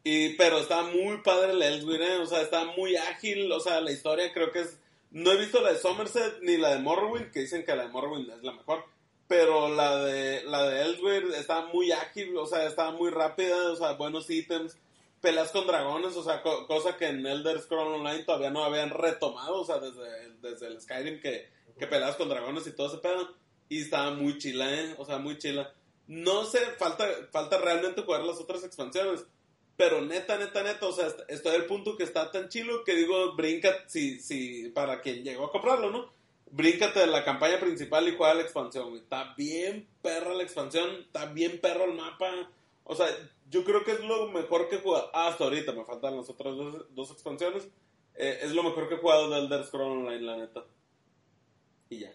Y, 0.04 0.36
pero 0.36 0.60
está 0.60 0.84
muy 0.84 1.18
padre 1.22 1.52
el 1.52 1.62
Elsewhere, 1.62 2.14
¿eh? 2.14 2.18
o 2.20 2.26
sea, 2.26 2.42
está 2.42 2.64
muy 2.78 2.96
ágil, 2.96 3.52
o 3.52 3.60
sea, 3.60 3.82
la 3.82 3.92
historia 3.92 4.32
creo 4.34 4.52
que 4.52 4.62
es... 4.62 4.80
No 5.12 5.32
he 5.32 5.38
visto 5.38 5.62
la 5.62 5.74
de 5.74 5.80
Somerset 5.80 6.40
ni 6.42 6.58
la 6.58 6.72
de 6.76 6.80
Morrowind, 6.80 7.32
que 7.32 7.42
dicen 7.42 7.64
que 7.66 7.76
la 7.76 7.84
de 7.84 7.90
Morrowind 7.90 8.30
es 8.30 8.44
la 8.44 8.52
mejor, 8.54 8.84
pero 9.28 9.68
la 9.74 10.04
de 10.06 10.44
la 10.44 10.68
de 10.68 10.82
Elsewhere 10.84 11.38
está 11.38 11.66
muy 11.68 11.92
ágil, 11.92 12.38
o 12.38 12.46
sea, 12.46 12.66
está 12.66 12.92
muy 12.92 13.10
rápida, 13.10 13.72
o 13.72 13.76
sea, 13.76 13.94
buenos 13.94 14.30
ítems, 14.30 14.78
peleas 15.22 15.52
con 15.52 15.66
dragones, 15.68 16.16
o 16.16 16.24
sea, 16.24 16.42
co- 16.42 16.68
cosa 16.68 16.96
que 16.98 17.08
en 17.08 17.26
Elder 17.26 17.60
Scroll 17.62 17.96
Online 17.96 18.24
todavía 18.24 18.50
no 18.50 18.64
habían 18.64 18.90
retomado, 18.92 19.62
o 19.62 19.66
sea, 19.66 19.80
desde, 19.80 20.30
desde 20.42 20.68
el 20.68 20.80
Skyrim 20.80 21.20
que, 21.22 21.50
que 21.78 21.88
peleas 21.88 22.16
con 22.16 22.30
dragones 22.30 22.68
y 22.68 22.72
todo 22.76 22.88
ese 22.88 22.98
pedo, 23.00 23.34
y 23.70 23.82
estaba 23.82 24.12
muy 24.12 24.38
chila, 24.38 24.74
¿eh? 24.74 24.96
o 24.98 25.06
sea, 25.06 25.18
muy 25.18 25.38
chila. 25.38 25.74
No 26.08 26.46
sé, 26.46 26.60
falta, 26.78 27.06
falta 27.32 27.58
realmente 27.58 28.04
jugar 28.04 28.24
las 28.24 28.40
otras 28.40 28.64
expansiones, 28.64 29.26
pero 29.78 30.02
neta, 30.02 30.38
neta, 30.38 30.64
neta, 30.64 30.86
o 30.88 30.92
sea, 30.92 31.08
est- 31.08 31.22
estoy 31.30 31.56
al 31.56 31.66
punto 31.66 31.96
que 31.96 32.04
está 32.04 32.32
tan 32.32 32.50
chilo 32.50 32.84
que 32.84 32.96
digo, 32.96 33.36
brinca, 33.36 33.70
si, 33.88 34.20
si, 34.20 34.70
para 34.70 35.02
quien 35.02 35.24
llegó 35.24 35.46
a 35.46 35.52
comprarlo, 35.52 35.92
¿no? 35.92 36.12
Bríncate 36.50 37.00
de 37.02 37.08
la 37.08 37.24
campaña 37.24 37.60
principal 37.60 38.08
y 38.08 38.16
juega 38.16 38.34
la 38.34 38.42
expansión, 38.42 38.90
güey. 38.90 39.02
Está 39.02 39.34
bien 39.38 39.88
perra 40.02 40.34
la 40.34 40.44
expansión, 40.44 40.90
está 41.02 41.26
bien 41.26 41.60
perro 41.62 41.86
el 41.86 41.94
mapa. 41.94 42.50
O 42.86 42.96
sea, 42.96 43.08
yo 43.50 43.64
creo 43.66 43.84
que 43.84 43.92
es 43.92 44.00
lo 44.00 44.28
mejor 44.30 44.70
que 44.70 44.76
he 44.78 44.80
jugado. 44.80 45.12
Ah, 45.14 45.28
hasta 45.28 45.44
ahorita 45.44 45.74
me 45.74 45.84
faltan 45.86 46.16
las 46.18 46.30
otras 46.30 46.56
dos, 46.56 46.86
dos 46.96 47.12
expansiones. 47.12 47.68
Eh, 48.16 48.40
es 48.44 48.52
lo 48.54 48.64
mejor 48.64 48.88
que 48.88 48.96
he 48.96 48.98
jugado 48.98 49.30
de 49.30 49.40
Elder 49.40 49.66
Scrolls 49.66 50.08
Online, 50.08 50.22
la 50.22 50.38
neta. 50.38 50.64
Y 51.90 52.00
ya. 52.00 52.14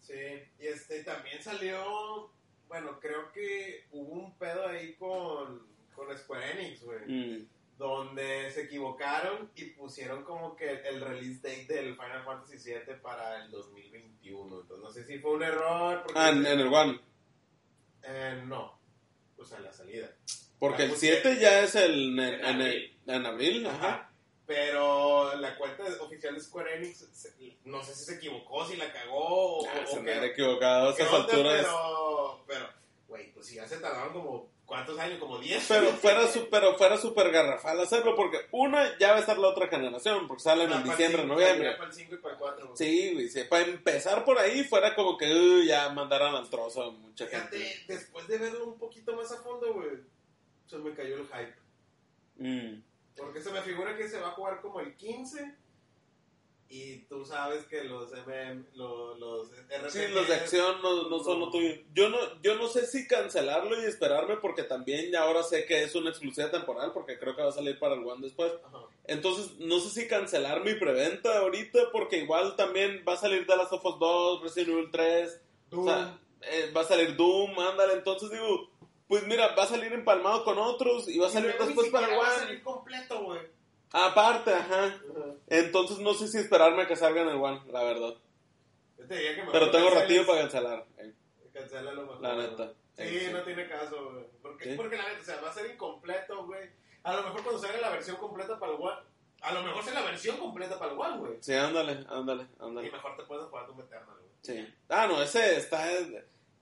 Sí, 0.00 0.14
y 0.58 0.66
este 0.66 1.04
también 1.04 1.40
salió. 1.42 2.30
Bueno, 2.68 2.98
creo 3.00 3.30
que 3.32 3.86
hubo 3.92 4.12
un 4.14 4.36
pedo 4.36 4.66
ahí 4.66 4.94
con, 4.96 5.64
con 5.94 6.16
Square 6.16 6.52
Enix, 6.52 6.82
güey. 6.82 7.00
Mm. 7.06 7.48
Donde 7.78 8.50
se 8.52 8.62
equivocaron 8.62 9.50
y 9.56 9.64
pusieron 9.70 10.22
como 10.24 10.54
que 10.54 10.70
el 10.70 11.00
release 11.00 11.40
date 11.42 11.74
del 11.74 11.94
Final 11.96 12.24
Fantasy 12.24 12.56
VII 12.58 12.94
para 13.02 13.44
el 13.44 13.50
2021. 13.50 14.60
Entonces 14.60 14.78
no 14.84 14.90
sé 14.92 15.04
si 15.04 15.18
fue 15.18 15.32
un 15.32 15.42
error. 15.42 16.04
Ah, 16.14 16.30
en, 16.30 16.46
el 16.46 16.66
One. 16.72 17.00
Eh, 18.04 18.42
no. 18.46 18.78
O 19.38 19.44
sea, 19.44 19.58
la 19.60 19.72
salida. 19.72 20.08
Porque 20.58 20.82
Ah, 20.82 20.84
el 20.84 20.90
pues, 20.90 21.00
7 21.00 21.38
ya 21.40 21.62
es 21.64 21.74
el, 21.74 22.16
en, 22.18 22.44
abril. 22.44 22.96
en 23.06 23.26
abril. 23.26 23.66
Ajá. 23.66 23.76
Ajá. 23.88 24.10
Pero 24.46 25.34
la 25.36 25.56
cuenta 25.56 25.84
oficial 26.00 26.34
de 26.34 26.40
Square 26.40 26.76
Enix, 26.76 26.98
se- 27.12 27.34
no 27.64 27.82
sé 27.82 27.94
si 27.94 28.04
se 28.04 28.14
equivocó, 28.16 28.64
si 28.66 28.76
la 28.76 28.92
cagó 28.92 29.58
o, 29.60 29.66
Ah, 29.66 29.84
o 29.84 29.86
se 29.90 30.00
me 30.00 30.12
ha 30.12 30.24
equivocado 30.24 30.90
a 30.90 30.92
esas 30.92 31.12
alturas. 31.12 31.62
Pero, 31.64 32.44
pero, 32.46 32.68
güey, 33.08 33.32
pues 33.32 33.46
si 33.46 33.54
ya 33.56 33.66
se 33.66 33.78
tardaron 33.78 34.12
como 34.12 34.50
¿Cuántos 34.74 34.98
años? 34.98 35.20
Como 35.20 35.38
10. 35.38 35.66
Pero 35.68 35.86
fuera, 36.02 36.26
su- 36.26 36.48
pero 36.50 36.74
fuera 36.74 36.96
súper 36.96 37.30
garrafal 37.30 37.78
hacerlo, 37.80 38.16
porque 38.16 38.38
una, 38.50 38.98
ya 38.98 39.12
va 39.12 39.18
a 39.18 39.20
estar 39.20 39.38
la 39.38 39.46
otra 39.46 39.68
generación, 39.68 40.26
porque 40.26 40.42
salen 40.42 40.72
en 40.72 40.82
diciembre, 40.82 41.24
noviembre. 41.24 41.74
Para 41.76 41.88
el 41.88 41.94
5 41.94 42.14
y 42.16 42.18
para 42.18 42.34
el 42.34 42.40
4. 42.40 42.76
Sí, 42.76 43.12
güey, 43.14 43.28
sí, 43.28 43.44
para 43.44 43.66
empezar 43.66 44.24
por 44.24 44.36
ahí 44.36 44.64
fuera 44.64 44.96
como 44.96 45.16
que 45.16 45.32
uh, 45.32 45.62
ya 45.62 45.90
mandaran 45.90 46.34
al 46.34 46.50
trozo 46.50 46.82
a 46.82 46.90
mucha 46.90 47.28
gente. 47.28 47.56
Fíjate, 47.56 47.84
después 47.86 48.26
de 48.26 48.38
verlo 48.38 48.64
un 48.66 48.76
poquito 48.76 49.14
más 49.14 49.30
a 49.30 49.40
fondo, 49.42 49.74
güey, 49.74 49.90
se 50.66 50.76
me 50.78 50.92
cayó 50.92 51.18
el 51.18 51.28
hype. 51.28 51.54
Mm. 52.38 52.82
Porque 53.16 53.40
se 53.40 53.52
me 53.52 53.62
figura 53.62 53.96
que 53.96 54.08
se 54.08 54.18
va 54.18 54.30
a 54.30 54.32
jugar 54.32 54.60
como 54.60 54.80
el 54.80 54.96
15. 54.96 55.54
Y 56.68 57.00
tú 57.02 57.24
sabes 57.24 57.64
que 57.66 57.84
los 57.84 58.10
MM, 58.10 58.64
los, 58.74 59.18
los 59.18 59.48
RPGs, 59.48 59.92
Sí, 59.92 60.08
los 60.12 60.26
de 60.26 60.34
acción 60.34 60.82
no, 60.82 61.08
no 61.08 61.22
son 61.22 61.38
lo 61.38 61.50
tuyo. 61.50 61.72
Yo 61.94 62.08
no, 62.08 62.18
yo 62.42 62.56
no 62.56 62.66
sé 62.68 62.86
si 62.86 63.06
cancelarlo 63.06 63.80
y 63.80 63.84
esperarme 63.86 64.38
porque 64.38 64.64
también 64.64 65.12
ya 65.12 65.22
ahora 65.22 65.42
sé 65.42 65.66
que 65.66 65.84
es 65.84 65.94
una 65.94 66.10
exclusiva 66.10 66.50
temporal 66.50 66.92
porque 66.92 67.18
creo 67.18 67.36
que 67.36 67.42
va 67.42 67.50
a 67.50 67.52
salir 67.52 67.78
para 67.78 67.94
el 67.94 68.04
One 68.04 68.22
después. 68.22 68.52
Ajá. 68.66 68.78
Entonces 69.04 69.52
no 69.58 69.78
sé 69.78 69.90
si 69.90 70.08
cancelar 70.08 70.64
mi 70.64 70.74
preventa 70.74 71.38
ahorita 71.38 71.90
porque 71.92 72.18
igual 72.18 72.56
también 72.56 73.04
va 73.06 73.12
a 73.12 73.18
salir 73.18 73.46
The 73.46 73.56
Last 73.56 73.72
of 73.72 73.84
Us 73.84 73.98
2, 74.00 74.42
Resident 74.42 74.70
Evil 74.70 74.90
3, 74.90 75.40
o 75.72 75.84
sea, 75.84 76.18
eh, 76.40 76.72
va 76.74 76.80
a 76.80 76.84
salir 76.84 77.14
Doom, 77.14 77.58
ándale. 77.60 77.92
Entonces 77.92 78.30
digo, 78.30 78.70
pues 79.06 79.26
mira, 79.26 79.54
va 79.54 79.64
a 79.64 79.68
salir 79.68 79.92
empalmado 79.92 80.44
con 80.44 80.58
otros 80.58 81.08
y 81.08 81.18
va 81.18 81.28
a 81.28 81.30
salir 81.30 81.54
después 81.58 81.90
para 81.90 82.06
el 82.06 82.12
siquiera 82.14 82.16
va 82.16 82.28
a 82.28 82.34
One. 82.36 82.44
salir 82.46 82.62
completo, 82.62 83.22
güey. 83.22 83.40
Aparte, 83.96 84.52
ajá. 84.52 84.94
Entonces 85.46 85.98
no 86.00 86.14
sé 86.14 86.26
si 86.28 86.38
esperarme 86.38 86.82
a 86.82 86.86
que 86.88 86.96
salga 86.96 87.22
en 87.22 87.28
el 87.28 87.36
One, 87.36 87.60
la 87.70 87.84
verdad. 87.84 88.14
Yo 88.98 89.06
te 89.06 89.14
diría 89.14 89.30
que 89.34 89.40
mejor 89.42 89.52
Pero 89.52 89.70
tengo 89.70 89.90
ratillo 89.90 90.26
para 90.26 90.40
cancelar. 90.40 90.86
eh. 90.98 91.12
Cancélalo 91.52 92.02
mejor. 92.02 92.20
La 92.20 92.34
neta. 92.36 92.72
Sí, 92.96 93.20
Sí. 93.20 93.28
no 93.32 93.42
tiene 93.42 93.68
caso, 93.68 94.10
güey. 94.12 94.24
Porque, 94.42 94.64
Sí. 94.70 94.76
porque 94.76 94.96
la 94.96 95.08
neta, 95.08 95.20
o 95.20 95.24
sea, 95.24 95.40
va 95.40 95.50
a 95.50 95.54
ser 95.54 95.70
incompleto, 95.70 96.44
güey. 96.46 96.68
A 97.04 97.14
lo 97.14 97.22
mejor 97.22 97.42
cuando 97.44 97.60
salga 97.60 97.80
la 97.80 97.90
versión 97.90 98.16
completa 98.16 98.58
para 98.58 98.72
el 98.72 98.78
One, 98.80 99.00
a 99.42 99.52
lo 99.54 99.62
mejor 99.62 99.84
sea 99.84 99.94
la 99.94 100.02
versión 100.02 100.36
completa 100.38 100.78
para 100.78 100.92
el 100.92 100.98
One, 100.98 101.18
güey. 101.18 101.32
Sí, 101.40 101.52
ándale, 101.54 102.04
ándale, 102.08 102.44
Y 102.58 102.62
ándale. 102.64 102.90
mejor 102.90 103.16
te 103.16 103.22
puedes 103.24 103.44
jugar 103.46 103.66
tu 103.66 103.80
Eternal, 103.80 104.16
güey. 104.18 104.30
Sí. 104.42 104.74
Ah, 104.88 105.06
no, 105.06 105.22
ese 105.22 105.56
está... 105.56 105.86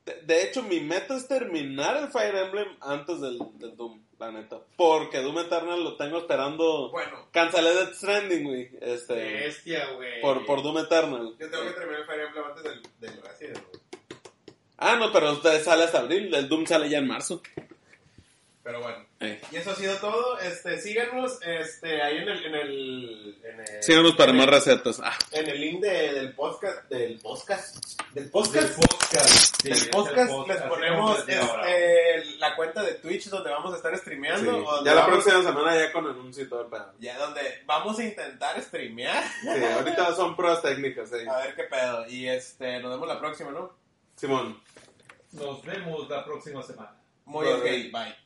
De, 0.05 0.21
de 0.23 0.43
hecho, 0.43 0.63
mi 0.65 0.81
meta 0.81 1.17
es 1.17 1.29
terminar 1.29 1.97
el 1.97 2.09
Fire 2.09 2.35
Emblem 2.35 2.77
antes 2.81 3.21
del, 3.21 3.39
del 3.55 3.77
Doom, 3.77 4.03
la 4.23 4.33
neta. 4.33 4.61
Porque 4.77 5.19
Doom 5.19 5.39
Eternal 5.41 5.83
lo 5.83 5.97
tengo 5.97 6.19
esperando... 6.19 6.91
Bueno, 6.91 7.29
Cancelé 7.33 7.75
Death 7.75 7.95
Stranding, 7.95 8.45
güey. 8.45 8.71
Este... 8.81 9.15
bestia, 9.15 9.91
güey. 9.95 10.21
Por, 10.21 10.47
por 10.47 10.63
Doom 10.63 10.79
Eternal. 10.79 11.35
Yo 11.39 11.51
tengo 11.51 11.65
que 11.65 11.71
terminar 11.73 12.01
el 12.01 12.07
Fire 12.07 12.21
Emblem 12.21 12.45
antes 12.45 12.63
del, 12.63 12.83
del 13.01 13.23
Resident, 13.23 13.67
güey. 13.69 13.83
Ah, 14.79 14.97
no, 14.97 15.13
pero 15.13 15.41
sale 15.41 15.85
hasta 15.85 16.01
abril. 16.01 16.35
El 16.35 16.49
Doom 16.49 16.67
sale 16.67 16.89
ya 16.89 16.99
en 16.99 17.07
marzo. 17.07 17.43
Pero 18.65 18.81
bueno. 18.81 19.05
Eh. 19.19 19.41
Y 19.51 19.57
eso 19.57 19.73
ha 19.73 19.75
sido 19.75 19.97
todo. 19.97 20.39
Este, 20.39 20.79
síganos 20.81 21.37
este, 21.45 22.01
ahí 22.01 22.19
en 22.19 22.29
el, 22.29 22.45
en 22.47 22.55
el, 22.55 23.41
en 23.45 23.61
el- 23.61 23.83
Síganos 23.83 24.15
para 24.15 24.31
en 24.31 24.37
más 24.37 24.47
el- 24.47 24.53
recetas. 24.53 25.01
Ah, 25.03 25.19
En 25.33 25.49
el 25.49 25.61
link 25.61 25.81
de- 25.81 26.13
del 26.13 26.33
podcast, 26.33 26.89
del 26.89 27.19
podcast, 27.19 27.77
del 28.15 28.31
podcast, 28.31 28.55
Del 28.69 28.75
podcast. 28.77 29.29
Sí, 29.63 29.69
del 29.69 29.91
podcast, 29.91 30.31
podcast, 30.31 30.61
les 30.61 30.69
ponemos 30.69 31.19
este, 31.29 32.25
la 32.39 32.55
cuenta 32.55 32.83
de 32.85 32.95
Twitch 32.95 33.29
donde 33.31 33.51
vamos 33.51 33.73
a 33.75 33.77
estar 33.79 33.99
streameando. 33.99 34.65
o 34.65 34.85
Ya 34.85 34.95
la 34.95 35.01
vamos- 35.07 35.25
próxima 35.25 35.43
semana 35.43 35.75
ya 35.77 35.93
con 35.93 36.07
anuncio 36.07 36.45
y 36.45 36.49
todo 36.49 36.61
el 36.63 36.69
pedo. 36.69 36.93
Ya 37.01 37.19
donde 37.19 37.41
vamos 37.67 37.99
a 37.99 38.05
intentar 38.05 38.63
streamear. 38.63 39.25
Sí, 39.43 39.65
ahorita 39.65 40.15
son 40.15 40.37
pruebas 40.37 40.63
técnicas, 40.63 41.13
eh. 41.13 41.27
A 41.29 41.39
ver 41.39 41.57
qué 41.57 41.65
pedo. 41.65 42.07
Y 42.09 42.29
este, 42.29 42.79
nos 42.79 42.93
vemos 42.93 43.09
la 43.09 43.19
próxima, 43.19 43.51
¿no? 43.51 43.73
Simón. 44.15 44.63
Nos 45.33 45.63
vemos 45.65 46.09
la 46.09 46.25
próxima 46.25 46.63
semana. 46.63 46.95
Muy 47.25 47.45
Vale. 47.47 47.57
ok, 47.57 47.93
bye. 47.93 48.22